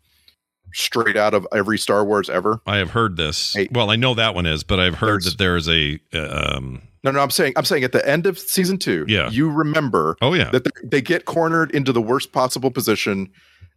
straight 0.74 1.16
out 1.18 1.34
of 1.34 1.48
every 1.54 1.78
Star 1.78 2.04
Wars 2.04 2.30
ever. 2.30 2.62
I 2.66 2.78
have 2.78 2.92
heard 2.92 3.16
this. 3.18 3.56
Well, 3.72 3.90
I 3.90 3.96
know 3.96 4.14
that 4.16 4.36
one 4.36 4.46
is, 4.46 4.64
but 4.64 4.80
I've 4.80 4.96
heard 4.96 5.24
that 5.24 5.38
there 5.38 5.56
is 5.56 5.70
a, 5.70 6.00
uh, 6.14 6.54
um, 6.58 6.82
No, 7.04 7.12
no, 7.12 7.20
I'm 7.20 7.30
saying 7.30 7.54
I'm 7.56 7.66
saying 7.66 7.84
at 7.84 7.92
the 7.92 8.08
end 8.08 8.26
of 8.26 8.38
season 8.40 8.78
two, 8.78 9.06
Yeah. 9.08 9.30
you 9.30 9.50
remember 9.50 10.18
Oh, 10.22 10.34
yeah. 10.34 10.50
that 10.52 10.64
they, 10.84 11.02
get 11.02 11.26
cornered 11.26 11.72
into 11.72 11.92
the 11.92 12.02
worst 12.02 12.32
possible 12.32 12.72
position, 12.72 13.30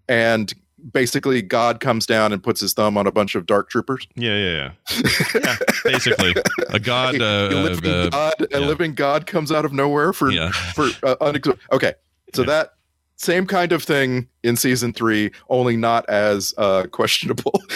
and 0.09 0.53
basically 0.93 1.43
God 1.43 1.81
comes 1.81 2.07
down 2.07 2.33
and 2.33 2.43
puts 2.43 2.61
his 2.61 2.73
thumb 2.75 2.97
on 2.99 3.07
a 3.07 3.13
bunch 3.13 3.35
of 3.35 3.47
dark 3.47 3.71
troopers. 3.71 4.07
yeah, 4.15 4.37
yeah, 4.37 4.71
yeah. 4.95 5.01
yeah 5.43 5.57
basically, 5.85 6.35
a 6.71 6.79
god. 6.79 7.21
Uh, 7.21 7.49
a 7.51 7.57
living 7.63 7.91
uh, 7.91 8.09
God, 8.11 8.35
a 8.41 8.47
yeah. 8.51 8.59
living 8.59 8.95
God 8.95 9.27
comes 9.27 9.51
out 9.51 9.65
of 9.65 9.73
nowhere 9.73 10.13
for 10.13 10.31
Yeah. 10.31 10.51
for 10.51 10.85
uh, 11.03 11.17
unex- 11.21 11.59
okay. 11.73 11.95
So 12.35 12.43
that 12.45 12.75
same 13.17 13.47
kind 13.47 13.73
of 13.73 13.83
thing 13.83 14.29
in 14.43 14.57
season 14.57 14.93
three, 14.93 15.31
only 15.49 15.77
not 15.77 16.09
as 16.09 16.55
uh, 16.59 16.85
questionable. 16.91 17.61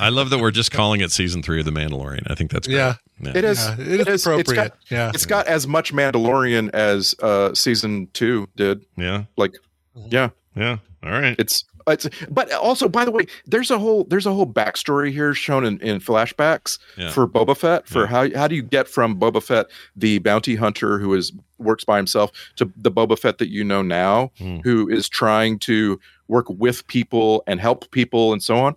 I 0.00 0.08
love 0.10 0.30
that 0.30 0.38
we're 0.40 0.50
just 0.50 0.72
calling 0.72 1.00
it 1.00 1.10
season 1.12 1.42
three 1.42 1.60
of 1.60 1.64
The 1.64 1.70
Mandalorian. 1.70 2.30
I 2.30 2.34
think 2.34 2.50
that's 2.50 2.66
great. 2.66 2.76
Yeah. 2.76 2.94
It 3.20 3.44
is. 3.44 3.58
Yeah, 3.58 3.74
it 3.78 3.78
is 4.00 4.06
It's 4.08 4.26
appropriate. 4.26 4.56
got, 4.56 4.76
Yeah. 4.90 5.10
It's 5.14 5.26
got 5.26 5.46
as 5.46 5.66
much 5.66 5.92
Mandalorian 5.92 6.70
as 6.72 7.14
uh, 7.22 7.54
season 7.54 8.08
two 8.12 8.48
did. 8.56 8.84
Yeah. 8.96 9.24
Like, 9.36 9.54
yeah. 9.94 10.30
Yeah. 10.56 10.78
All 11.04 11.10
right. 11.12 11.36
It's 11.38 11.64
it's 11.88 12.08
but 12.30 12.52
also 12.52 12.88
by 12.88 13.04
the 13.04 13.10
way, 13.10 13.26
there's 13.46 13.70
a 13.70 13.78
whole 13.78 14.04
there's 14.04 14.26
a 14.26 14.32
whole 14.32 14.46
backstory 14.46 15.10
here 15.12 15.34
shown 15.34 15.64
in, 15.64 15.80
in 15.80 16.00
flashbacks 16.00 16.78
Yeah. 16.96 17.10
for 17.10 17.26
Boba 17.26 17.56
Fett 17.56 17.86
for 17.88 18.06
how 18.06 18.28
how 18.34 18.48
do 18.48 18.54
you 18.54 18.62
get 18.62 18.88
from 18.88 19.18
Boba 19.18 19.42
Fett, 19.42 19.66
the 19.96 20.18
bounty 20.18 20.56
hunter 20.56 20.98
who 20.98 21.14
is 21.14 21.32
works 21.58 21.84
by 21.84 21.96
himself, 21.96 22.30
to 22.56 22.70
the 22.76 22.90
Boba 22.90 23.18
Fett 23.18 23.38
that 23.38 23.48
you 23.50 23.64
know 23.64 23.82
now, 23.82 24.30
Hmm. 24.38 24.58
who 24.58 24.88
is 24.88 25.08
trying 25.08 25.58
to 25.60 25.98
work 26.28 26.46
with 26.48 26.86
people 26.86 27.42
and 27.46 27.60
help 27.60 27.90
people 27.90 28.32
and 28.32 28.42
so 28.42 28.56
on. 28.58 28.76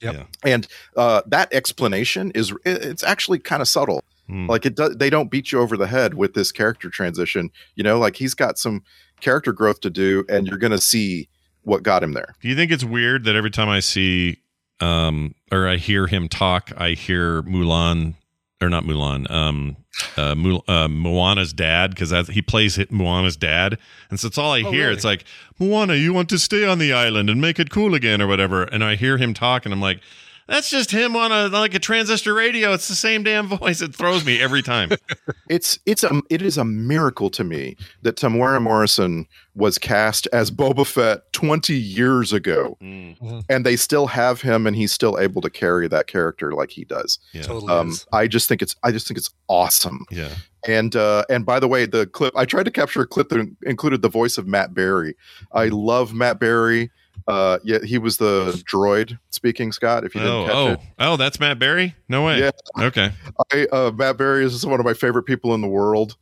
Yep. 0.00 0.26
And 0.44 0.66
uh, 0.96 1.22
that 1.26 1.52
explanation 1.52 2.30
is 2.32 2.50
it- 2.64 2.82
it's 2.84 3.02
actually 3.04 3.38
kind 3.38 3.62
of 3.62 3.68
subtle. 3.68 4.02
Hmm. 4.28 4.46
Like 4.46 4.66
it 4.66 4.74
does, 4.76 4.96
they 4.96 5.10
don't 5.10 5.30
beat 5.30 5.52
you 5.52 5.60
over 5.60 5.76
the 5.76 5.86
head 5.86 6.14
with 6.14 6.34
this 6.34 6.52
character 6.52 6.90
transition. 6.90 7.50
You 7.76 7.82
know, 7.84 7.98
like 7.98 8.16
he's 8.16 8.34
got 8.34 8.58
some 8.58 8.82
character 9.20 9.52
growth 9.52 9.80
to 9.80 9.90
do, 9.90 10.24
and 10.28 10.46
you're 10.46 10.58
going 10.58 10.72
to 10.72 10.80
see 10.80 11.28
what 11.62 11.82
got 11.82 12.02
him 12.02 12.12
there. 12.12 12.34
Do 12.40 12.48
you 12.48 12.56
think 12.56 12.70
it's 12.72 12.84
weird 12.84 13.24
that 13.24 13.36
every 13.36 13.50
time 13.50 13.68
I 13.68 13.80
see 13.80 14.38
um 14.80 15.34
or 15.50 15.68
I 15.68 15.76
hear 15.76 16.06
him 16.06 16.28
talk, 16.28 16.70
I 16.76 16.90
hear 16.90 17.42
Mulan 17.42 18.14
or 18.60 18.68
not 18.68 18.84
Mulan, 18.84 19.30
um 19.30 19.76
uh, 20.16 20.34
Mul- 20.34 20.64
uh 20.68 20.88
Moana's 20.88 21.52
dad 21.52 21.90
because 21.90 22.10
he 22.28 22.40
plays 22.42 22.78
it, 22.78 22.90
Moana's 22.90 23.36
dad, 23.36 23.78
and 24.10 24.18
so 24.18 24.26
it's 24.28 24.38
all 24.38 24.52
I 24.52 24.62
Oh, 24.62 24.70
hear. 24.70 24.84
really? 24.84 24.94
It's 24.94 25.04
like 25.04 25.24
Moana, 25.58 25.94
you 25.94 26.12
want 26.14 26.28
to 26.30 26.38
stay 26.38 26.66
on 26.66 26.78
the 26.78 26.92
island 26.92 27.28
and 27.30 27.40
make 27.40 27.58
it 27.60 27.70
cool 27.70 27.94
again 27.94 28.20
or 28.22 28.26
whatever, 28.26 28.62
and 28.64 28.82
I 28.82 28.96
hear 28.96 29.18
him 29.18 29.34
talk, 29.34 29.64
and 29.64 29.72
I'm 29.74 29.80
like. 29.80 30.00
That's 30.48 30.70
just 30.70 30.90
him 30.90 31.16
on 31.16 31.32
a 31.32 31.48
like 31.48 31.74
a 31.74 31.78
transistor 31.78 32.34
radio. 32.34 32.72
It's 32.72 32.88
the 32.88 32.94
same 32.94 33.22
damn 33.22 33.46
voice. 33.46 33.80
It 33.80 33.94
throws 33.94 34.24
me 34.24 34.40
every 34.40 34.62
time. 34.62 34.90
It's 35.48 35.78
it's 35.84 36.02
a 36.02 36.22
it 36.30 36.40
is 36.40 36.56
a 36.56 36.64
miracle 36.64 37.28
to 37.30 37.44
me 37.44 37.76
that 38.00 38.16
Temuera 38.16 38.62
Morrison 38.62 39.26
was 39.54 39.76
cast 39.76 40.26
as 40.32 40.50
Boba 40.50 40.86
Fett 40.86 41.30
20 41.34 41.74
years 41.74 42.32
ago, 42.32 42.78
and 42.80 43.66
they 43.66 43.76
still 43.76 44.06
have 44.06 44.40
him, 44.40 44.66
and 44.66 44.74
he's 44.74 44.92
still 44.92 45.18
able 45.18 45.42
to 45.42 45.50
carry 45.50 45.88
that 45.88 46.06
character 46.06 46.52
like 46.52 46.70
he 46.70 46.84
does. 46.84 47.18
Yeah. 47.34 47.42
Totally 47.42 47.70
Um. 47.70 47.94
I 48.14 48.26
just 48.28 48.48
think 48.48 48.62
it's 48.62 48.74
I 48.82 48.92
just 48.92 49.06
think 49.06 49.18
it's 49.18 49.28
awesome. 49.48 50.06
Yeah. 50.10 50.30
And 50.66 50.96
uh, 50.96 51.24
and 51.28 51.44
by 51.44 51.60
the 51.60 51.68
way, 51.68 51.84
the 51.84 52.06
clip 52.06 52.34
I 52.34 52.46
tried 52.46 52.64
to 52.64 52.70
capture 52.70 53.02
a 53.02 53.06
clip 53.06 53.28
that 53.28 53.46
included 53.64 54.00
the 54.00 54.08
voice 54.08 54.38
of 54.38 54.46
Matt 54.46 54.72
Berry. 54.72 55.16
I 55.52 55.66
love 55.68 56.14
Matt 56.14 56.40
Berry. 56.40 56.90
Uh, 57.28 57.58
yeah, 57.64 57.78
he 57.84 57.98
was 57.98 58.16
the 58.16 58.52
droid 58.70 59.18
speaking. 59.30 59.72
Scott, 59.72 60.04
if 60.04 60.14
you 60.14 60.20
didn't 60.20 60.34
Oh, 60.34 60.44
catch 60.46 60.54
oh, 60.54 60.66
it, 60.68 60.78
oh, 60.98 61.16
that's 61.16 61.38
Matt 61.40 61.58
Berry. 61.58 61.94
No 62.08 62.24
way. 62.24 62.40
Yeah. 62.40 62.50
Okay. 62.80 63.12
I, 63.52 63.66
uh, 63.72 63.90
Matt 63.92 64.16
Berry 64.16 64.44
is 64.44 64.64
one 64.66 64.80
of 64.80 64.86
my 64.86 64.94
favorite 64.94 65.24
people 65.24 65.54
in 65.54 65.60
the 65.60 65.68
world. 65.68 66.16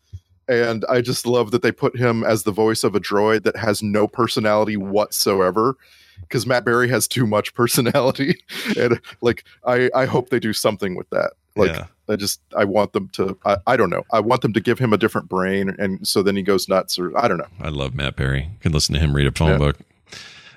And 0.48 0.84
I 0.88 1.00
just 1.00 1.26
love 1.26 1.52
that 1.52 1.62
they 1.62 1.70
put 1.72 1.96
him 1.96 2.24
as 2.24 2.42
the 2.42 2.50
voice 2.50 2.82
of 2.82 2.94
a 2.96 3.00
droid 3.00 3.44
that 3.44 3.56
has 3.56 3.82
no 3.84 4.08
personality 4.08 4.76
whatsoever. 4.76 5.76
because 6.22 6.44
Matt 6.46 6.64
Berry 6.64 6.88
has 6.88 7.06
too 7.08 7.26
much 7.26 7.54
personality, 7.60 8.36
and 8.76 9.00
like 9.20 9.44
I 9.64 9.88
I 9.94 10.04
hope 10.06 10.30
they 10.30 10.40
do 10.40 10.52
something 10.52 10.96
with 10.96 11.08
that. 11.10 11.32
Like 11.56 11.70
Yeah. 11.70 11.86
I 12.08 12.16
just 12.16 12.40
I 12.56 12.64
want 12.64 12.92
them 12.92 13.08
to 13.10 13.38
I, 13.44 13.56
I 13.68 13.76
don't 13.76 13.90
know 13.90 14.02
I 14.12 14.18
want 14.20 14.42
them 14.42 14.52
to 14.54 14.60
give 14.60 14.78
him 14.80 14.92
a 14.92 14.98
different 14.98 15.28
brain, 15.28 15.74
and 15.78 16.06
so 16.06 16.22
then 16.22 16.34
he 16.36 16.42
goes 16.42 16.68
nuts 16.68 16.98
or 16.98 17.16
I 17.16 17.28
don't 17.28 17.38
know. 17.38 17.46
I 17.60 17.68
love 17.68 17.94
Matt 17.94 18.16
Berry. 18.16 18.42
You 18.42 18.58
can 18.60 18.72
listen 18.72 18.94
to 18.96 19.00
him 19.00 19.14
read 19.14 19.26
a 19.28 19.32
phone 19.32 19.50
Yeah. 19.50 19.58
book. 19.58 19.78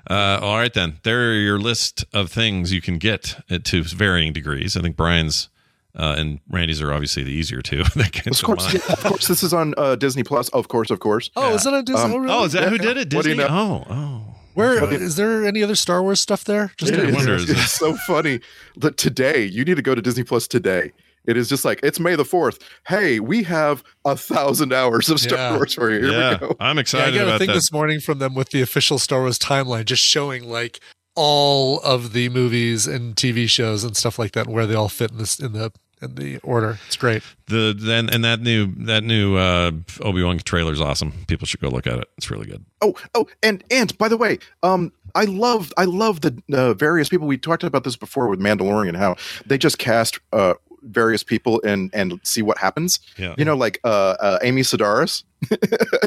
Uh, 0.09 0.39
all 0.41 0.57
right, 0.57 0.73
then. 0.73 0.99
There 1.03 1.29
are 1.29 1.33
your 1.33 1.59
list 1.59 2.05
of 2.13 2.31
things 2.31 2.73
you 2.73 2.81
can 2.81 2.97
get 2.97 3.41
at, 3.49 3.63
to 3.65 3.83
varying 3.83 4.33
degrees. 4.33 4.75
I 4.75 4.81
think 4.81 4.95
Brian's 4.95 5.49
uh, 5.95 6.15
and 6.17 6.39
Randy's 6.49 6.81
are 6.81 6.91
obviously 6.91 7.23
the 7.23 7.31
easier 7.31 7.61
two. 7.61 7.83
that 7.95 8.27
Of 8.27 8.41
course, 8.43 8.73
yeah, 8.73 8.81
of 8.91 9.03
course, 9.03 9.27
this 9.27 9.43
is 9.43 9.53
on 9.53 9.73
uh, 9.77 9.95
Disney 9.95 10.23
Plus. 10.23 10.49
Of 10.49 10.67
course, 10.67 10.89
of 10.89 10.99
course. 10.99 11.29
Oh, 11.35 11.53
is 11.53 11.63
that 11.63 11.73
on 11.73 11.85
Disney? 11.85 12.01
Um, 12.01 12.13
oh, 12.13 12.17
really? 12.17 12.33
Oh, 12.33 12.43
is 12.45 12.53
that 12.53 12.69
who 12.69 12.77
did 12.77 12.97
it? 12.97 13.13
What 13.13 13.23
do 13.23 13.29
you 13.29 13.35
Disney? 13.35 13.49
know? 13.49 13.85
Oh, 13.89 13.93
oh. 13.93 14.35
Where 14.53 14.81
What 14.81 14.93
is 14.93 15.15
there 15.15 15.45
any 15.45 15.63
other 15.63 15.75
Star 15.75 16.01
Wars 16.03 16.19
stuff 16.19 16.43
there? 16.43 16.71
Just 16.77 16.93
It 16.93 16.99
out 16.99 17.13
wonder, 17.13 17.35
is 17.35 17.49
It's 17.49 17.71
so 17.71 17.95
funny 17.95 18.39
that 18.77 18.97
today 18.97 19.45
you 19.45 19.65
need 19.65 19.77
to 19.77 19.81
go 19.81 19.95
to 19.95 20.01
Disney 20.01 20.23
Plus 20.23 20.47
today. 20.47 20.91
It 21.25 21.37
is 21.37 21.47
just 21.49 21.63
like 21.65 21.79
it's 21.83 21.99
May 21.99 22.15
the 22.15 22.25
fourth. 22.25 22.59
Hey, 22.87 23.19
we 23.19 23.43
have 23.43 23.83
a 24.05 24.15
thousand 24.17 24.73
hours 24.73 25.09
of 25.09 25.19
Star 25.19 25.37
Yeah. 25.37 25.55
Wars 25.55 25.73
for 25.73 25.91
you. 25.91 26.01
Here 26.09 26.11
Yeah, 26.11 26.31
we 26.33 26.37
go. 26.47 26.55
I'm 26.59 26.75
Yeah, 26.75 26.79
I 26.79 26.81
excited 26.81 27.17
got 27.19 27.35
a 27.35 27.37
thing 27.39 27.47
that. 27.47 27.53
this 27.53 27.71
morning 27.71 27.99
from 27.99 28.19
them 28.19 28.35
with 28.35 28.49
the 28.49 28.61
official 28.61 28.99
Star 28.99 29.21
Wars 29.21 29.39
timeline, 29.39 29.85
just 29.85 30.03
showing 30.03 30.49
like 30.49 30.79
all 31.15 31.79
of 31.81 32.13
the 32.13 32.29
movies 32.29 32.87
and 32.87 33.15
TV 33.15 33.47
shows 33.47 33.83
and 33.83 33.95
stuff 33.95 34.17
like 34.19 34.31
that, 34.33 34.47
and 34.47 34.53
where 34.55 34.65
they 34.67 34.75
all 34.75 34.89
fit 34.89 35.11
in 35.11 35.17
this 35.17 35.39
in 35.39 35.53
the 35.53 35.71
in 36.01 36.15
the 36.15 36.39
order. 36.39 36.79
It's 36.87 36.97
great. 36.97 37.23
The 37.47 37.73
then 37.77 38.09
and 38.09 38.23
that 38.25 38.41
new 38.41 38.73
that 38.85 39.03
new 39.03 39.37
uh, 39.37 39.71
Obi 40.01 40.23
Wan 40.23 40.37
trailer 40.39 40.73
is 40.73 40.81
awesome. 40.81 41.13
People 41.27 41.47
should 41.47 41.61
go 41.61 41.69
look 41.69 41.87
at 41.87 41.99
it. 41.99 42.07
It's 42.17 42.29
really 42.29 42.47
good. 42.47 42.65
Oh, 42.81 42.95
oh, 43.15 43.27
and 43.41 43.63
and 43.71 43.97
by 43.97 44.07
the 44.09 44.17
way, 44.17 44.39
um, 44.63 44.91
I 45.15 45.23
love 45.25 45.71
I 45.77 45.85
love 45.85 46.21
the 46.21 46.37
uh, 46.51 46.73
various 46.73 47.07
people. 47.09 47.27
We 47.27 47.37
talked 47.37 47.63
about 47.63 47.83
this 47.85 47.95
before 47.95 48.27
with 48.27 48.39
Mandalorian, 48.41 48.97
how 48.97 49.15
they 49.45 49.57
just 49.57 49.77
cast 49.77 50.19
uh 50.33 50.55
various 50.83 51.23
people 51.23 51.61
and 51.65 51.89
and 51.93 52.19
see 52.23 52.41
what 52.41 52.57
happens. 52.57 52.99
Yeah. 53.17 53.35
You 53.37 53.45
know, 53.45 53.55
like 53.55 53.79
uh, 53.83 54.15
uh 54.19 54.39
Amy 54.41 54.61
Sedaris. 54.61 55.23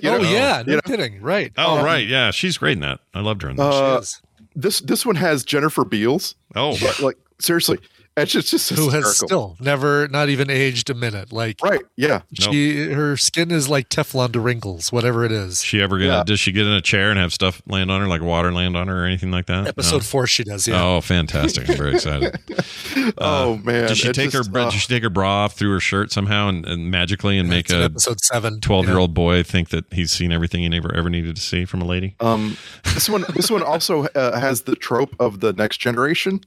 You 0.02 0.10
oh 0.10 0.18
know? 0.18 0.30
yeah, 0.30 0.62
no 0.66 0.70
You 0.70 0.76
know? 0.76 0.80
kidding. 0.84 1.20
Right. 1.20 1.52
Oh 1.58 1.78
Um, 1.78 1.84
right, 1.84 2.06
yeah, 2.06 2.30
she's 2.30 2.58
great 2.58 2.72
in 2.74 2.80
that. 2.80 3.00
I 3.14 3.20
loved 3.20 3.42
her 3.42 3.50
in 3.50 3.56
that. 3.56 3.62
Uh, 3.62 3.96
she 3.96 4.02
is. 4.02 4.22
this 4.54 4.80
this 4.80 5.04
one 5.06 5.16
has 5.16 5.44
Jennifer 5.44 5.84
Beals. 5.84 6.34
oh, 6.54 6.76
like 7.02 7.16
seriously, 7.40 7.78
it's 8.16 8.32
just 8.32 8.50
just 8.50 8.70
Who 8.70 8.84
hysterical. 8.90 9.08
has 9.08 9.16
still 9.18 9.56
never, 9.60 10.08
not 10.08 10.28
even 10.28 10.50
aged 10.50 10.88
a 10.90 10.94
minute. 10.94 11.32
Like 11.32 11.60
right? 11.62 11.82
Yeah. 11.96 12.22
she, 12.32 12.90
her 12.92 13.16
skin 13.16 13.50
is 13.50 13.68
like 13.68 13.88
Teflon 13.88 14.32
to 14.32 14.40
wrinkles, 14.40 14.90
whatever 14.92 15.24
it 15.24 15.32
is. 15.32 15.62
she 15.62 15.80
ever 15.82 15.98
gonna? 15.98 16.08
Yeah. 16.10 16.24
Does 16.24 16.40
she 16.40 16.52
get 16.52 16.66
in 16.66 16.72
a 16.72 16.80
chair 16.80 17.10
and 17.10 17.18
have 17.18 17.32
stuff 17.32 17.60
land 17.66 17.90
on 17.90 18.00
her, 18.00 18.06
like 18.06 18.22
water 18.22 18.52
land 18.52 18.76
on 18.76 18.88
her, 18.88 19.02
or 19.02 19.04
anything 19.06 19.30
like 19.30 19.46
that? 19.46 19.66
Episode 19.68 19.96
No? 19.96 20.00
four, 20.02 20.26
she 20.26 20.44
does. 20.44 20.66
Yeah. 20.66 20.82
Oh, 20.82 21.00
fantastic! 21.00 21.68
I'm 21.68 21.76
very 21.76 21.94
excited. 21.94 22.38
oh 23.18 23.56
man, 23.64 23.88
Did 23.88 23.96
she 23.96 24.08
it 24.08 24.14
take 24.14 24.30
just, 24.30 24.46
her? 24.46 24.52
bra- 24.52 24.66
uh, 24.66 24.70
Did 24.70 24.80
she 24.80 24.88
take 24.88 25.02
her 25.02 25.10
bra 25.10 25.44
off 25.44 25.54
through 25.54 25.72
her 25.72 25.80
shirt 25.80 26.10
somehow 26.12 26.48
and, 26.48 26.64
and 26.66 26.90
magically 26.90 27.38
and 27.38 27.48
make 27.48 27.66
It's 27.66 27.74
a 27.74 27.82
episode 27.84 28.20
seven. 28.20 28.60
twelve 28.60 28.86
year 28.86 28.98
old 28.98 29.14
boy 29.14 29.42
think 29.42 29.68
that 29.70 29.84
he's 29.92 30.12
seen 30.12 30.32
everything 30.32 30.62
he 30.62 30.68
never 30.68 30.94
ever 30.94 31.10
needed 31.10 31.36
to 31.36 31.42
see 31.42 31.64
from 31.64 31.82
a 31.82 31.84
lady? 31.84 32.14
Um, 32.20 32.56
this 32.94 33.08
one, 33.08 33.24
this 33.34 33.50
one 33.50 33.62
also 33.62 34.04
uh, 34.06 34.38
has 34.38 34.62
the 34.62 34.74
trope 34.76 35.14
of 35.20 35.40
the 35.40 35.52
next 35.52 35.78
generation. 35.78 36.40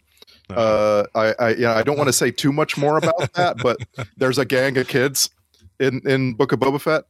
Uh, 0.49 1.03
I, 1.15 1.33
I, 1.39 1.49
yeah, 1.55 1.75
I 1.75 1.83
don't 1.83 1.97
want 1.97 2.07
to 2.07 2.13
say 2.13 2.31
too 2.31 2.51
much 2.51 2.77
more 2.77 2.97
about 2.97 3.33
that, 3.33 3.57
but 3.61 3.77
there's 4.17 4.37
a 4.37 4.45
gang 4.45 4.77
of 4.77 4.87
kids 4.87 5.29
in 5.79 6.01
in 6.05 6.33
Book 6.33 6.51
of 6.51 6.59
Boba 6.59 6.81
Fett, 6.81 7.03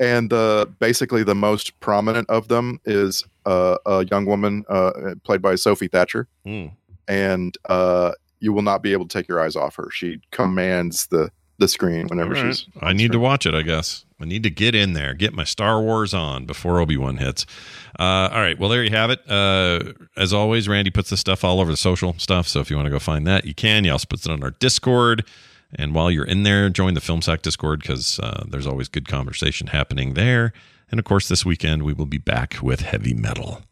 and 0.00 0.32
uh, 0.32 0.66
basically 0.78 1.22
the 1.22 1.34
most 1.34 1.78
prominent 1.80 2.28
of 2.30 2.48
them 2.48 2.80
is 2.84 3.22
uh, 3.44 3.76
a 3.84 4.06
young 4.10 4.24
woman 4.24 4.64
uh, 4.68 4.92
played 5.24 5.42
by 5.42 5.54
Sophie 5.56 5.88
Thatcher, 5.88 6.26
Hmm. 6.44 6.68
and 7.06 7.56
uh, 7.68 8.12
you 8.40 8.52
will 8.54 8.62
not 8.62 8.82
be 8.82 8.92
able 8.92 9.06
to 9.06 9.18
take 9.18 9.28
your 9.28 9.40
eyes 9.40 9.56
off 9.56 9.76
her. 9.76 9.90
She 9.90 10.20
commands 10.30 11.06
the 11.08 11.30
the 11.58 11.68
screen 11.68 12.06
whenever 12.08 12.32
right. 12.32 12.54
she's. 12.54 12.66
I 12.80 12.94
need 12.94 13.12
to 13.12 13.18
watch 13.18 13.44
it. 13.44 13.54
I 13.54 13.60
guess 13.62 14.05
I 14.18 14.24
need 14.24 14.42
to 14.44 14.50
get 14.50 14.74
in 14.74 14.94
there, 14.94 15.12
get 15.12 15.34
my 15.34 15.44
Star 15.44 15.80
Wars 15.80 16.14
on 16.14 16.46
before 16.46 16.80
Obi 16.80 16.96
Wan 16.96 17.18
hits. 17.18 17.44
Uh, 17.98 18.30
all 18.32 18.40
right. 18.40 18.58
Well, 18.58 18.70
there 18.70 18.82
you 18.82 18.90
have 18.90 19.10
it. 19.10 19.20
Uh, 19.30 19.92
as 20.16 20.32
always, 20.32 20.68
Randy 20.68 20.90
puts 20.90 21.10
the 21.10 21.18
stuff 21.18 21.44
all 21.44 21.60
over 21.60 21.70
the 21.70 21.76
social 21.76 22.14
stuff. 22.18 22.48
So 22.48 22.60
if 22.60 22.70
you 22.70 22.76
want 22.76 22.86
to 22.86 22.90
go 22.90 22.98
find 22.98 23.26
that, 23.26 23.44
you 23.44 23.54
can. 23.54 23.84
He 23.84 23.90
also 23.90 24.06
puts 24.08 24.24
it 24.24 24.32
on 24.32 24.42
our 24.42 24.52
Discord. 24.52 25.24
And 25.74 25.94
while 25.94 26.10
you're 26.10 26.24
in 26.24 26.44
there, 26.44 26.70
join 26.70 26.94
the 26.94 27.00
Film 27.00 27.20
Sack 27.20 27.42
Discord 27.42 27.82
because 27.82 28.18
uh, 28.20 28.44
there's 28.48 28.66
always 28.66 28.88
good 28.88 29.06
conversation 29.06 29.66
happening 29.68 30.14
there. 30.14 30.52
And 30.90 30.98
of 30.98 31.04
course, 31.04 31.28
this 31.28 31.44
weekend 31.44 31.82
we 31.82 31.92
will 31.92 32.06
be 32.06 32.18
back 32.18 32.56
with 32.62 32.80
heavy 32.80 33.12
metal. 33.12 33.62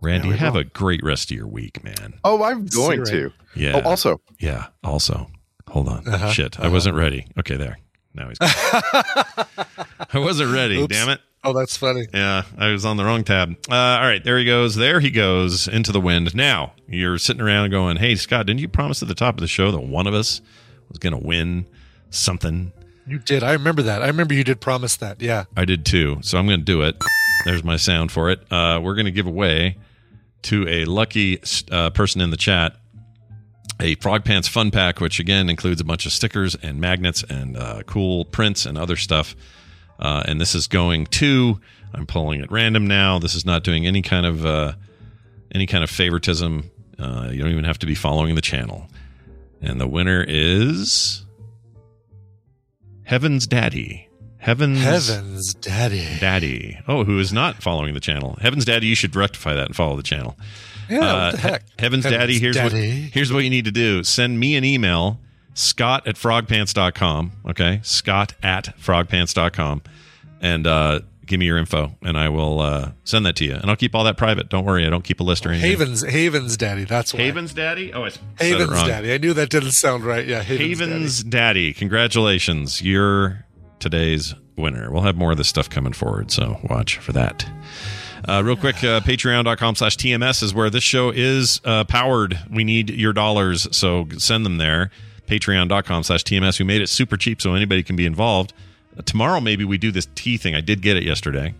Randy, 0.00 0.28
we 0.28 0.36
have 0.36 0.54
will. 0.54 0.60
a 0.60 0.64
great 0.64 1.02
rest 1.02 1.30
of 1.30 1.36
your 1.36 1.46
week, 1.46 1.82
man. 1.82 2.14
Oh, 2.22 2.42
I'm 2.44 2.66
going 2.66 3.04
to. 3.06 3.32
Yeah. 3.56 3.80
Oh, 3.82 3.88
also, 3.88 4.20
Yeah. 4.38 4.66
Also, 4.84 5.30
hold 5.68 5.88
on. 5.88 6.06
Uh-huh. 6.06 6.30
Shit, 6.30 6.60
I 6.60 6.68
wasn't 6.68 6.94
ready. 6.96 7.26
Okay, 7.38 7.56
there. 7.56 7.78
Now 8.14 8.28
he's. 8.28 8.38
I 8.40 10.18
wasn't 10.18 10.52
ready. 10.54 10.80
Oops. 10.80 10.94
Damn 10.94 11.08
it. 11.08 11.20
Oh, 11.42 11.52
that's 11.52 11.76
funny. 11.76 12.06
Yeah, 12.14 12.44
I 12.56 12.68
was 12.68 12.86
on 12.86 12.96
the 12.96 13.04
wrong 13.04 13.22
tab. 13.22 13.54
Uh, 13.70 13.74
all 13.74 14.06
right, 14.06 14.24
there 14.24 14.38
he 14.38 14.46
goes. 14.46 14.76
There 14.76 15.00
he 15.00 15.10
goes 15.10 15.68
into 15.68 15.92
the 15.92 16.00
wind. 16.00 16.34
Now 16.34 16.72
you're 16.88 17.18
sitting 17.18 17.42
around 17.42 17.70
going, 17.70 17.98
"Hey, 17.98 18.14
Scott, 18.14 18.46
didn't 18.46 18.60
you 18.60 18.68
promise 18.68 19.02
at 19.02 19.08
the 19.08 19.14
top 19.14 19.34
of 19.34 19.40
the 19.40 19.46
show 19.46 19.70
that 19.70 19.80
one 19.80 20.06
of 20.06 20.14
us 20.14 20.40
was 20.88 20.98
going 20.98 21.12
to 21.12 21.26
win 21.26 21.66
something?" 22.10 22.72
You 23.06 23.18
did. 23.18 23.42
I 23.42 23.52
remember 23.52 23.82
that. 23.82 24.02
I 24.02 24.06
remember 24.06 24.32
you 24.32 24.44
did 24.44 24.60
promise 24.60 24.96
that. 24.96 25.20
Yeah. 25.20 25.44
I 25.56 25.66
did 25.66 25.84
too. 25.84 26.18
So 26.22 26.38
I'm 26.38 26.46
going 26.46 26.60
to 26.60 26.64
do 26.64 26.80
it. 26.82 26.96
There's 27.44 27.62
my 27.62 27.76
sound 27.76 28.10
for 28.10 28.30
it. 28.30 28.40
Uh, 28.50 28.80
we're 28.82 28.94
going 28.94 29.04
to 29.04 29.10
give 29.12 29.26
away 29.26 29.76
to 30.42 30.66
a 30.66 30.86
lucky 30.86 31.40
uh, 31.70 31.90
person 31.90 32.22
in 32.22 32.30
the 32.30 32.38
chat 32.38 32.76
a 33.80 33.94
Frog 33.96 34.24
Pants 34.24 34.48
Fun 34.48 34.70
Pack, 34.70 35.00
which 35.00 35.18
again 35.20 35.48
includes 35.48 35.80
a 35.80 35.84
bunch 35.84 36.06
of 36.06 36.12
stickers 36.12 36.54
and 36.54 36.80
magnets 36.80 37.22
and 37.28 37.56
uh, 37.56 37.82
cool 37.86 38.24
prints 38.24 38.66
and 38.66 38.78
other 38.78 38.96
stuff. 38.96 39.34
Uh, 39.98 40.22
and 40.26 40.40
this 40.40 40.54
is 40.54 40.66
going 40.66 41.06
to. 41.06 41.60
I'm 41.92 42.06
pulling 42.06 42.40
at 42.40 42.50
random 42.50 42.86
now. 42.86 43.18
This 43.18 43.34
is 43.34 43.46
not 43.46 43.62
doing 43.62 43.86
any 43.86 44.02
kind 44.02 44.26
of 44.26 44.44
uh, 44.44 44.72
any 45.52 45.66
kind 45.66 45.84
of 45.84 45.90
favoritism. 45.90 46.70
Uh, 46.98 47.28
you 47.30 47.40
don't 47.40 47.52
even 47.52 47.64
have 47.64 47.78
to 47.80 47.86
be 47.86 47.94
following 47.94 48.34
the 48.34 48.40
channel. 48.40 48.88
And 49.60 49.80
the 49.80 49.88
winner 49.88 50.24
is 50.26 51.24
Heaven's 53.04 53.46
Daddy. 53.46 54.08
Heaven's 54.38 54.82
Heavens, 54.82 55.54
Daddy. 55.54 56.18
Daddy. 56.20 56.78
Oh, 56.86 57.04
who 57.04 57.18
is 57.18 57.32
not 57.32 57.62
following 57.62 57.94
the 57.94 58.00
channel? 58.00 58.36
Heaven's 58.42 58.66
Daddy, 58.66 58.86
you 58.86 58.94
should 58.94 59.16
rectify 59.16 59.54
that 59.54 59.66
and 59.66 59.76
follow 59.76 59.96
the 59.96 60.02
channel. 60.02 60.36
Yeah, 60.90 60.98
what 60.98 61.08
Uh, 61.08 61.30
the 61.32 61.36
heck? 61.38 61.62
He- 61.62 61.68
Heaven's, 61.78 62.04
Heaven's 62.04 62.20
Daddy, 62.20 62.38
here's 62.38 62.56
Daddy. 62.56 63.02
what 63.02 63.10
here's 63.12 63.32
what 63.32 63.44
you 63.44 63.50
need 63.50 63.64
to 63.66 63.72
do. 63.72 64.04
Send 64.04 64.38
me 64.40 64.56
an 64.56 64.64
email, 64.64 65.20
Scott 65.54 66.06
at 66.06 66.16
frogpants.com. 66.16 67.32
Okay. 67.50 67.80
Scott 67.82 68.34
at 68.42 68.76
frogpants.com. 68.78 69.82
And 70.40 70.66
uh, 70.66 71.00
give 71.26 71.40
me 71.40 71.46
your 71.46 71.56
info 71.56 71.96
and 72.02 72.18
I 72.18 72.28
will 72.28 72.60
uh, 72.60 72.90
send 73.04 73.24
that 73.24 73.36
to 73.36 73.44
you. 73.46 73.54
And 73.54 73.70
I'll 73.70 73.76
keep 73.76 73.94
all 73.94 74.04
that 74.04 74.16
private. 74.18 74.48
Don't 74.50 74.64
worry, 74.64 74.86
I 74.86 74.90
don't 74.90 75.04
keep 75.04 75.20
a 75.20 75.22
list 75.22 75.46
or 75.46 75.50
anything. 75.50 75.70
Havens, 75.70 76.02
Havens, 76.02 76.56
Daddy. 76.58 76.84
That's 76.84 77.14
why. 77.14 77.20
Haven's 77.22 77.54
Daddy? 77.54 77.92
Oh, 77.94 78.02
I 78.02 78.08
s- 78.08 78.18
said 78.38 78.46
it 78.46 78.50
Havens, 78.58 78.70
wrong. 78.70 78.88
Daddy. 78.88 79.12
I 79.14 79.18
knew 79.18 79.32
that 79.32 79.48
didn't 79.48 79.70
sound 79.72 80.04
right. 80.04 80.26
Yeah, 80.26 80.42
Havens, 80.42 80.80
Haven's 80.80 81.22
Daddy. 81.24 81.72
Congratulations. 81.72 82.82
You're 82.82 83.46
today's 83.78 84.34
winner. 84.56 84.90
We'll 84.92 85.02
have 85.02 85.16
more 85.16 85.32
of 85.32 85.38
this 85.38 85.48
stuff 85.48 85.70
coming 85.70 85.92
forward, 85.94 86.30
so 86.30 86.58
watch 86.68 86.98
for 86.98 87.12
that. 87.12 87.46
Uh, 88.26 88.42
real 88.44 88.56
quick, 88.56 88.76
uh, 88.82 89.00
patreon.com 89.00 89.74
slash 89.74 89.96
TMS 89.96 90.42
is 90.42 90.54
where 90.54 90.70
this 90.70 90.82
show 90.84 91.10
is 91.10 91.60
uh, 91.64 91.84
powered. 91.84 92.38
We 92.50 92.64
need 92.64 92.90
your 92.90 93.12
dollars, 93.12 93.66
so 93.76 94.08
send 94.18 94.46
them 94.46 94.56
there. 94.58 94.90
Patreon.com 95.26 96.02
slash 96.02 96.24
TMS. 96.24 96.58
We 96.58 96.64
made 96.64 96.80
it 96.80 96.88
super 96.88 97.16
cheap 97.16 97.40
so 97.42 97.54
anybody 97.54 97.82
can 97.82 97.96
be 97.96 98.06
involved. 98.06 98.52
Uh, 98.98 99.02
tomorrow, 99.02 99.40
maybe 99.40 99.64
we 99.64 99.76
do 99.78 99.90
this 99.92 100.06
tea 100.14 100.36
thing. 100.36 100.54
I 100.54 100.60
did 100.60 100.80
get 100.82 100.96
it 100.96 101.02
yesterday. 101.02 101.54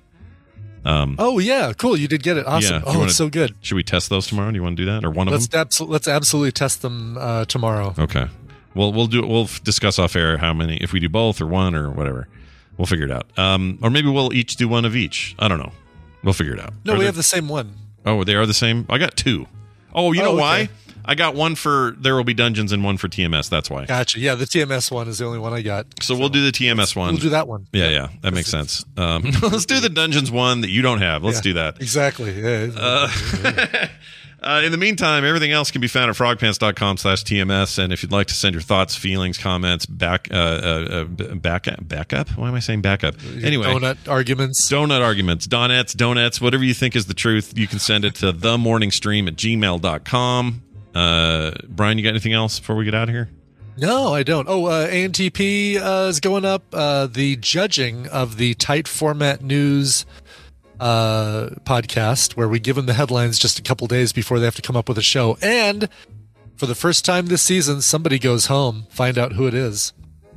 Um, 0.87 1.17
Oh 1.19 1.39
yeah, 1.39 1.73
cool. 1.73 1.97
You 1.97 2.09
did 2.09 2.23
get 2.23 2.37
it. 2.37 2.47
Awesome. 2.47 2.75
yeah, 2.77 2.83
oh, 2.87 2.93
wanna- 2.95 3.05
it's 3.07 3.17
so 3.17 3.29
good. 3.29 3.55
Should 3.63 3.77
we 3.77 3.83
test 3.83 4.11
those 4.11 4.27
tomorrow? 4.27 4.51
Do 4.51 4.57
you 4.57 4.63
want 4.63 4.77
to 4.77 4.83
do 4.85 4.91
that? 4.91 5.05
Or 5.05 5.11
one 5.11 5.29
of 5.29 5.33
Let's 5.33 5.49
them? 5.49 5.67
abso- 5.67 5.89
let's 5.89 6.07
absolutely 6.09 6.53
test 6.53 6.83
them 6.83 7.17
uh, 7.19 7.45
tomorrow. 7.47 7.95
Okay. 7.99 8.27
Well, 8.75 8.93
we'll 8.93 9.07
do. 9.07 9.27
We'll 9.27 9.49
discuss 9.63 9.99
off 9.99 10.17
air 10.17 10.37
how 10.39 10.53
many, 10.53 10.77
if 10.79 10.93
we 10.93 11.01
do 11.01 11.09
both 11.09 11.41
or 11.41 11.47
one 11.47 11.75
or 11.75 11.91
whatever. 11.91 12.29
We'll 12.77 12.87
figure 12.87 13.07
it 13.07 13.13
out. 13.13 13.27
Um, 13.39 13.79
or 13.83 13.89
maybe 13.89 14.09
we'll 14.09 14.33
each 14.35 14.57
do 14.57 14.67
one 14.69 14.85
of 14.85 14.97
each. 14.97 15.35
I 15.39 15.47
don't 15.49 15.59
know. 15.59 15.73
We'll 16.25 16.33
figure 16.35 16.55
it 16.55 16.61
out. 16.61 16.73
No, 16.85 16.93
Are 16.93 16.97
we 16.97 17.01
there- 17.01 17.07
have 17.09 17.17
the 17.17 17.23
same 17.23 17.49
one. 17.49 17.75
Oh, 18.07 18.25
they 18.25 18.35
are 18.35 18.47
the 18.47 18.55
same. 18.55 18.87
I 18.91 18.99
got 18.99 19.17
two. 19.17 19.47
Oh, 19.95 20.13
you 20.13 20.21
Oh, 20.23 20.25
know 20.25 20.31
okay. 20.33 20.41
why? 20.41 20.69
I 21.07 21.15
got 21.15 21.35
one 21.35 21.55
for 21.55 21.95
There 21.99 22.17
Will 22.17 22.25
Be 22.25 22.33
Dungeons 22.35 22.73
and 22.73 22.83
one 22.83 22.97
for 22.97 23.09
TMS. 23.09 23.51
That's 23.51 23.69
why. 23.71 23.85
Gotcha. 23.85 24.19
Yeah, 24.19 24.35
the 24.35 24.47
TMS 24.47 24.91
one 24.91 25.07
is 25.07 25.19
the 25.19 25.27
only 25.27 25.39
one 25.39 25.53
I 25.53 25.61
got. 25.61 25.87
So 26.03 26.17
we'll 26.17 26.31
do 26.31 26.43
the 26.45 26.51
TMS 26.51 26.97
one. 26.97 27.13
We'll 27.15 27.21
do 27.23 27.29
that 27.31 27.47
one. 27.47 27.67
Yeah, 27.73 27.91
yeah, 27.91 28.09
that 28.23 28.33
makes 28.33 28.49
sense. 28.51 28.85
Um, 28.97 29.23
let's 29.43 29.67
do 29.67 29.81
the 29.81 29.91
Dungeons 29.91 30.31
one 30.31 30.63
that 30.63 30.71
you 30.71 30.81
don't 30.81 31.01
have. 31.01 31.23
Let's 31.23 31.39
Yeah, 31.39 31.43
do 31.43 31.53
that. 31.55 31.77
Exactly. 31.81 32.41
Yeah. 32.43 32.71
Uh, 32.75 33.09
Uh, 34.45 34.61
in 34.63 34.73
the 34.73 34.79
meantime, 34.79 35.25
everything 35.25 35.53
else 35.53 35.71
can 35.71 35.81
be 35.81 35.89
found 35.89 36.11
at 36.11 36.17
frogpants.com 36.17 36.99
slash 36.99 37.25
TMS. 37.25 37.79
And 37.79 37.93
if 37.93 38.03
you'd 38.03 38.13
like 38.13 38.27
to 38.27 38.35
send 38.35 38.55
your 38.55 38.61
thoughts, 38.61 38.95
feelings, 38.95 39.39
comments, 39.39 39.87
back, 39.87 40.29
uh, 40.31 40.35
uh, 40.35 41.07
uh, 41.19 41.35
back, 41.35 41.67
backup. 41.81 42.29
Why 42.31 42.49
am 42.49 42.55
I 42.55 42.61
saying 42.61 42.83
backup? 42.83 43.15
Anyway, 43.43 43.67
donut 43.67 44.07
arguments. 44.07 44.71
donut 44.71 45.03
arguments, 45.03 45.47
donuts, 45.47 45.95
donuts, 45.95 46.41
whatever 46.41 46.63
you 46.63 46.75
think 46.75 46.95
is 46.95 47.07
the 47.07 47.15
truth, 47.15 47.57
you 47.57 47.67
can 47.67 47.79
send 47.79 48.05
it 48.05 48.17
to 48.17 48.33
the 48.33 48.59
morning 48.59 48.91
stream 48.91 49.29
at 49.29 49.37
gmail.com. 49.37 50.63
Uh, 50.95 51.51
Brian, 51.67 51.97
you 51.97 52.05
got 52.05 52.11
anything 52.11 52.35
else 52.35 52.61
before 52.61 52.77
we 52.77 52.85
get 52.85 52.95
out 52.95 53.09
of 53.09 53.15
here? 53.15 53.31
No, 53.77 54.15
I 54.15 54.23
don't. 54.23 54.47
Oh, 54.49 54.67
uh, 54.67 54.89
ANTP 54.89 55.81
uh, 55.81 56.09
is 56.09 56.21
going 56.21 56.45
up. 56.45 56.63
Uh, 56.73 57.07
the 57.07 57.37
judging 57.37 58.07
of 58.09 58.37
the 58.37 58.55
tight 58.55 58.87
format 58.87 59.43
news 59.43 60.07
uh, 60.81 61.51
podcast, 61.65 62.37
where 62.37 62.49
we 62.49 62.59
give 62.61 62.77
them 62.77 62.87
the 62.87 62.95
headlines 62.95 63.39
just 63.39 63.59
a 63.59 63.63
couple 63.63 63.87
days 63.87 64.13
before 64.13 64.39
they 64.39 64.45
have 64.45 64.57
to 64.57 64.63
come 64.63 64.77
up 64.77 64.89
with 64.89 64.99
a 64.99 65.03
show. 65.03 65.37
And 65.43 65.89
for 66.57 66.67
the 66.67 66.75
first 66.75 67.05
time 67.05 67.27
this 67.27 67.43
season, 67.43 67.81
somebody 67.83 68.19
goes 68.19 68.47
home. 68.47 68.87
Find 68.91 69.19
out 69.19 69.33
who 69.33 69.47
it 69.47 69.55
is. 69.55 69.93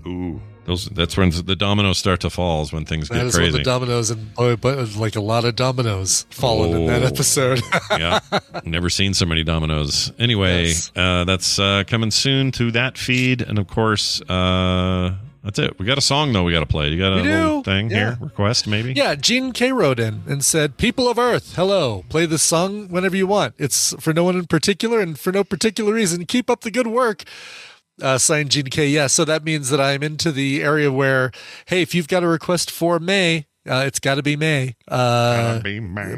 Ooh, 0.06 0.42
those 0.66 0.86
that's 0.88 1.16
when 1.18 1.32
the 1.32 1.56
dominoes 1.56 1.98
start 1.98 2.22
to 2.22 2.30
fall. 2.30 2.62
Is 2.62 2.72
when 2.74 2.86
things 2.86 3.10
That 3.10 3.16
get 3.16 3.26
is 3.28 3.34
when 3.36 3.44
crazy. 3.46 3.58
the 3.60 3.64
dominoes 3.64 4.10
and 4.10 4.34
boy, 4.36 4.56
but 4.56 4.96
like 4.96 5.16
a 5.16 5.22
lot 5.22 5.44
of 5.46 5.56
dominoes 5.56 6.26
falling 6.30 6.72
in 6.74 6.86
that 6.88 7.04
Oh. 7.04 7.08
episode. 7.08 7.62
yeah, 7.92 8.20
never 8.66 8.90
seen 8.90 9.14
so 9.14 9.26
many 9.26 9.44
dominoes. 9.44 10.12
Anyway, 10.20 10.74
uh, 10.96 11.24
that's 11.26 11.60
uh, 11.60 11.84
coming 11.88 12.12
soon 12.12 12.52
to 12.54 12.72
that 12.72 12.98
feed, 12.98 13.42
and 13.42 13.58
of 13.60 13.68
course, 13.68 14.22
uh, 14.30 15.16
that's 15.48 15.60
it. 15.60 15.80
We 15.80 15.86
got 15.86 15.98
a 15.98 16.02
song 16.02 16.34
though. 16.34 16.44
We 16.44 16.52
got 16.52 16.60
to 16.60 16.66
play. 16.66 16.90
You 16.90 17.00
got 17.00 17.14
a 17.14 17.22
little 17.22 17.64
thing 17.64 17.90
Yeah. 17.90 17.98
here? 17.98 18.18
Request 18.22 18.68
maybe? 18.68 18.94
Yeah, 18.94 19.16
Gene 19.16 19.54
K 19.54 19.72
wrote 19.72 20.00
in 20.00 20.24
and 20.28 20.44
said, 20.44 20.78
People 20.78 21.08
of 21.10 21.18
Earth, 21.18 21.56
hello. 21.56 22.04
Play 22.10 22.26
this 22.26 22.44
song 22.44 22.90
whenever 22.90 23.16
you 23.16 23.28
want. 23.28 23.56
It's 23.58 23.94
for 24.00 24.14
no 24.14 24.24
one 24.26 24.36
in 24.36 24.46
particular 24.48 25.00
and 25.00 25.18
for 25.18 25.32
no 25.32 25.44
particular 25.44 25.94
reason. 25.94 26.26
Keep 26.26 26.50
up 26.50 26.62
the 26.62 26.72
good 26.72 26.88
work. 26.88 27.24
Uh, 28.02 28.18
signed 28.18 28.52
Gene 28.52 28.66
K. 28.66 28.88
Yeah, 28.88 29.08
so 29.08 29.26
that 29.26 29.44
means 29.44 29.70
that 29.70 29.82
I'm 29.82 30.04
into 30.04 30.32
the 30.32 30.62
area 30.62 30.92
where, 30.92 31.32
hey, 31.66 31.82
if 31.82 31.96
you've 31.96 32.08
got 32.08 32.24
a 32.24 32.28
request 32.28 32.70
for 32.70 33.00
May, 33.00 33.48
uh, 33.68 33.84
it's 33.88 34.00
got 34.00 34.16
to 34.16 34.24
be 34.24 34.36
May. 34.36 34.76
Uh, 34.88 35.60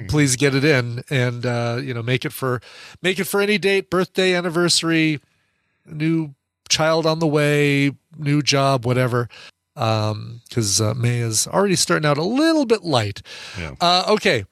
Please 0.09 0.35
get 0.35 0.53
it 0.53 0.63
in 0.65 1.03
and 1.09 1.45
uh, 1.45 1.79
you 1.81 1.93
know 1.93 2.03
make 2.03 2.25
it 2.25 2.33
for 2.33 2.61
make 3.01 3.17
it 3.17 3.23
for 3.25 3.41
any 3.41 3.57
date, 3.57 3.89
birthday, 3.89 4.35
anniversary, 4.35 5.19
new 5.85 6.35
child 6.67 7.05
on 7.05 7.19
the 7.19 7.27
way, 7.27 7.91
new 8.17 8.41
job, 8.41 8.85
whatever. 8.85 9.29
Um, 9.75 10.41
because 10.49 10.81
uh, 10.81 10.93
May 10.93 11.19
is 11.19 11.47
already 11.47 11.75
starting 11.75 12.05
out 12.05 12.17
a 12.17 12.23
little 12.23 12.65
bit 12.65 12.83
light. 12.83 13.21
Yeah. 13.57 13.75
Uh, 13.79 14.03
okay. 14.09 14.43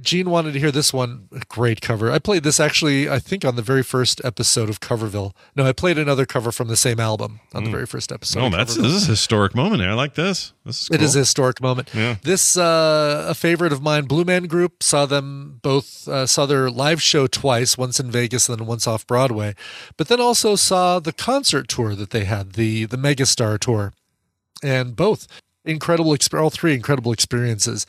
Gene 0.00 0.30
wanted 0.30 0.52
to 0.52 0.60
hear 0.60 0.70
this 0.70 0.92
one. 0.92 1.28
Great 1.48 1.80
cover. 1.80 2.12
I 2.12 2.18
played 2.20 2.42
this 2.44 2.60
actually, 2.60 3.08
I 3.10 3.18
think, 3.18 3.44
on 3.44 3.56
the 3.56 3.62
very 3.62 3.82
first 3.82 4.20
episode 4.24 4.68
of 4.70 4.78
Coverville. 4.80 5.32
No, 5.56 5.66
I 5.66 5.72
played 5.72 5.98
another 5.98 6.24
cover 6.26 6.52
from 6.52 6.68
the 6.68 6.76
same 6.76 7.00
album 7.00 7.40
on 7.52 7.64
the 7.64 7.70
very 7.70 7.86
first 7.86 8.12
episode. 8.12 8.40
Oh, 8.40 8.50
that's 8.50 8.76
this 8.76 8.86
is 8.86 9.04
a 9.08 9.10
historic 9.10 9.54
moment. 9.54 9.80
There. 9.80 9.90
I 9.90 9.94
like 9.94 10.14
this. 10.14 10.52
This 10.64 10.82
is 10.82 10.90
It 10.90 10.98
cool. 10.98 11.04
is 11.06 11.16
a 11.16 11.18
historic 11.20 11.60
moment. 11.60 11.90
Yeah. 11.92 12.16
This 12.22 12.56
uh, 12.56 13.26
a 13.28 13.34
favorite 13.34 13.72
of 13.72 13.82
mine, 13.82 14.04
Blue 14.04 14.24
Man 14.24 14.44
Group, 14.44 14.82
saw 14.82 15.06
them 15.06 15.58
both 15.60 16.06
uh, 16.06 16.26
saw 16.26 16.46
their 16.46 16.70
live 16.70 17.02
show 17.02 17.26
twice, 17.26 17.76
once 17.76 17.98
in 17.98 18.10
Vegas 18.12 18.48
and 18.48 18.58
then 18.60 18.66
once 18.66 18.86
off 18.86 19.06
Broadway, 19.06 19.54
but 19.96 20.06
then 20.06 20.20
also 20.20 20.54
saw 20.54 21.00
the 21.00 21.12
concert 21.12 21.66
tour 21.68 21.94
that 21.96 22.10
they 22.10 22.24
had, 22.24 22.52
the 22.52 22.84
the 22.84 22.96
Megastar 22.96 23.58
tour, 23.58 23.92
and 24.62 24.94
both 24.94 25.26
incredible 25.64 26.12
exp- 26.12 26.40
all 26.40 26.50
three 26.50 26.74
incredible 26.74 27.12
experiences. 27.12 27.86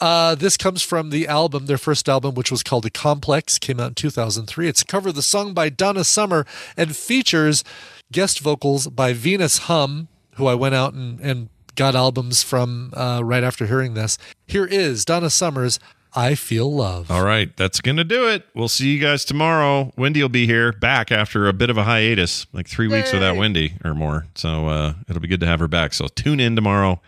Uh, 0.00 0.34
this 0.34 0.56
comes 0.56 0.82
from 0.82 1.10
the 1.10 1.26
album, 1.26 1.66
their 1.66 1.78
first 1.78 2.08
album, 2.08 2.34
which 2.34 2.50
was 2.50 2.62
called 2.62 2.84
The 2.84 2.90
Complex, 2.90 3.58
came 3.58 3.80
out 3.80 3.88
in 3.88 3.94
2003. 3.94 4.68
It's 4.68 4.82
a 4.82 4.86
cover 4.86 5.08
of 5.08 5.14
the 5.14 5.22
song 5.22 5.54
by 5.54 5.68
Donna 5.68 6.04
Summer 6.04 6.46
and 6.76 6.96
features 6.96 7.64
guest 8.12 8.40
vocals 8.40 8.86
by 8.88 9.12
Venus 9.12 9.58
Hum, 9.58 10.08
who 10.34 10.46
I 10.46 10.54
went 10.54 10.74
out 10.74 10.94
and, 10.94 11.20
and 11.20 11.48
got 11.74 11.94
albums 11.94 12.42
from 12.42 12.92
uh, 12.94 13.20
right 13.24 13.42
after 13.42 13.66
hearing 13.66 13.94
this. 13.94 14.18
Here 14.46 14.66
is 14.66 15.04
Donna 15.04 15.30
Summer's 15.30 15.80
I 16.16 16.36
Feel 16.36 16.72
Love. 16.72 17.10
All 17.10 17.24
right, 17.24 17.54
that's 17.56 17.80
going 17.80 17.96
to 17.96 18.04
do 18.04 18.28
it. 18.28 18.46
We'll 18.54 18.68
see 18.68 18.94
you 18.94 19.00
guys 19.00 19.24
tomorrow. 19.24 19.92
Wendy 19.96 20.22
will 20.22 20.28
be 20.28 20.46
here 20.46 20.70
back 20.72 21.10
after 21.10 21.48
a 21.48 21.52
bit 21.52 21.70
of 21.70 21.76
a 21.76 21.82
hiatus, 21.82 22.46
like 22.52 22.68
three 22.68 22.86
weeks 22.86 23.12
without 23.12 23.36
Wendy 23.36 23.74
or 23.84 23.94
more. 23.94 24.26
So 24.36 24.68
uh, 24.68 24.94
it'll 25.08 25.20
be 25.20 25.26
good 25.26 25.40
to 25.40 25.46
have 25.46 25.58
her 25.58 25.66
back. 25.66 25.92
So 25.92 26.06
tune 26.06 26.38
in 26.38 26.54
tomorrow 26.54 27.00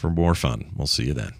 for 0.00 0.10
more 0.10 0.34
fun. 0.34 0.70
We'll 0.76 0.86
see 0.86 1.04
you 1.04 1.14
then. 1.14 1.32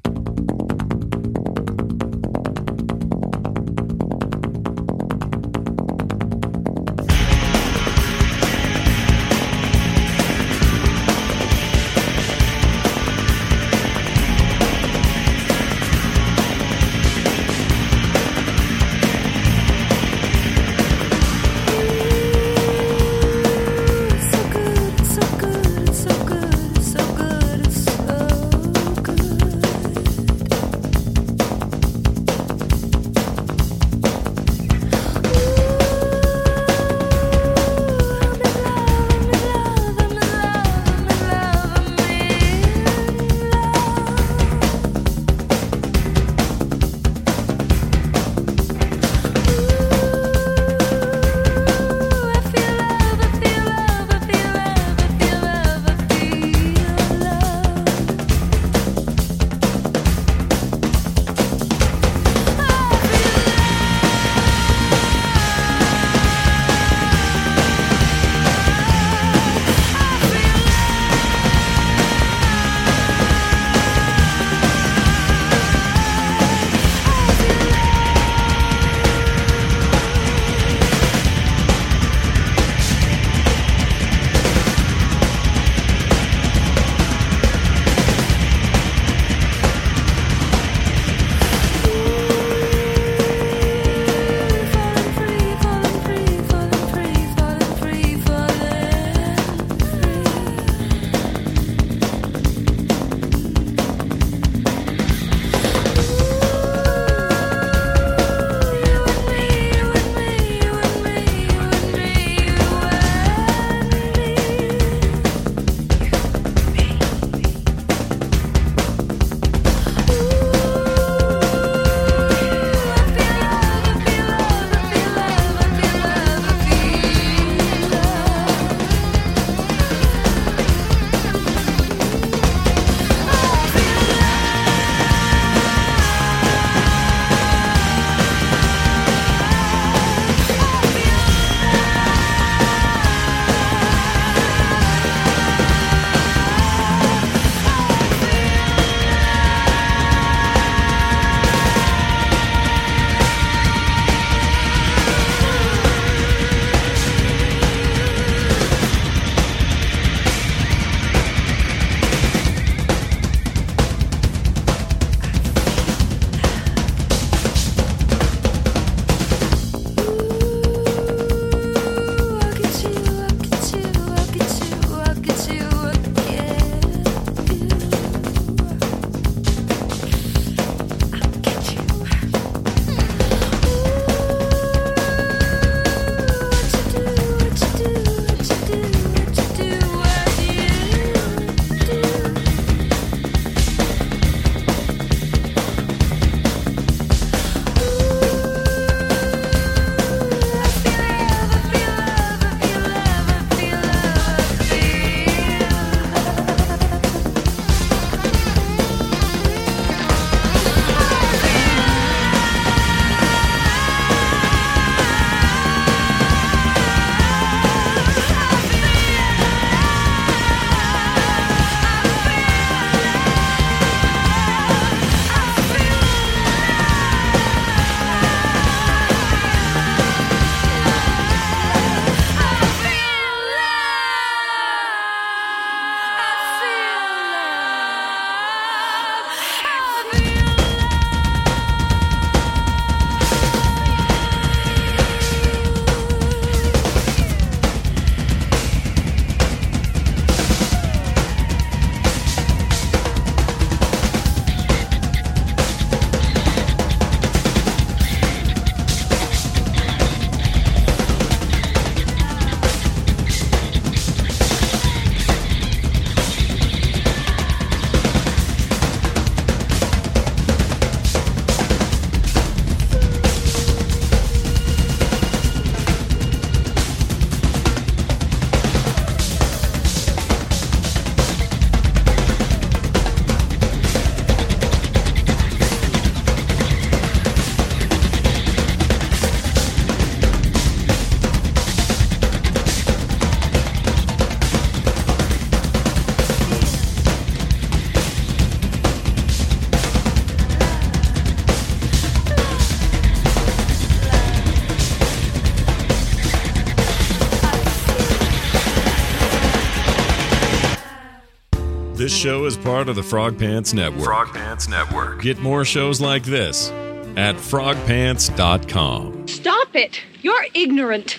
Part 312.62 312.88
of 312.88 312.96
the 312.96 313.02
Frog 313.02 313.38
Pants 313.38 313.72
Network. 313.72 314.04
Frog 314.04 314.32
Pants 314.32 314.68
Network. 314.68 315.22
Get 315.22 315.38
more 315.38 315.64
shows 315.64 316.00
like 316.00 316.24
this 316.24 316.70
at 317.16 317.36
frogpants.com. 317.36 319.28
Stop 319.28 319.74
it! 319.74 320.00
You're 320.22 320.46
ignorant. 320.54 321.18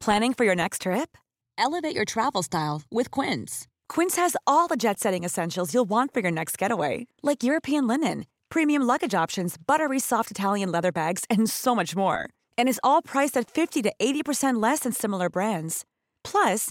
Planning 0.00 0.34
for 0.34 0.44
your 0.44 0.56
next 0.56 0.82
trip? 0.82 1.16
Elevate 1.56 1.94
your 1.94 2.04
travel 2.04 2.42
style 2.42 2.82
with 2.90 3.10
Quince. 3.10 3.68
Quince 3.88 4.16
has 4.16 4.36
all 4.46 4.66
the 4.68 4.76
jet 4.76 4.98
setting 4.98 5.22
essentials 5.22 5.72
you'll 5.72 5.88
want 5.88 6.12
for 6.12 6.20
your 6.20 6.30
next 6.30 6.58
getaway, 6.58 7.06
like 7.22 7.44
European 7.44 7.86
linen, 7.86 8.26
premium 8.48 8.82
luggage 8.82 9.14
options, 9.14 9.56
buttery 9.56 10.00
soft 10.00 10.30
Italian 10.30 10.72
leather 10.72 10.90
bags, 10.92 11.24
and 11.30 11.48
so 11.48 11.74
much 11.74 11.94
more. 11.94 12.28
And 12.58 12.68
is 12.68 12.80
all 12.82 13.00
priced 13.00 13.36
at 13.36 13.50
50 13.50 13.82
to 13.82 13.92
80% 14.00 14.60
less 14.62 14.80
than 14.80 14.92
similar 14.92 15.30
brands. 15.30 15.84
Plus, 16.24 16.70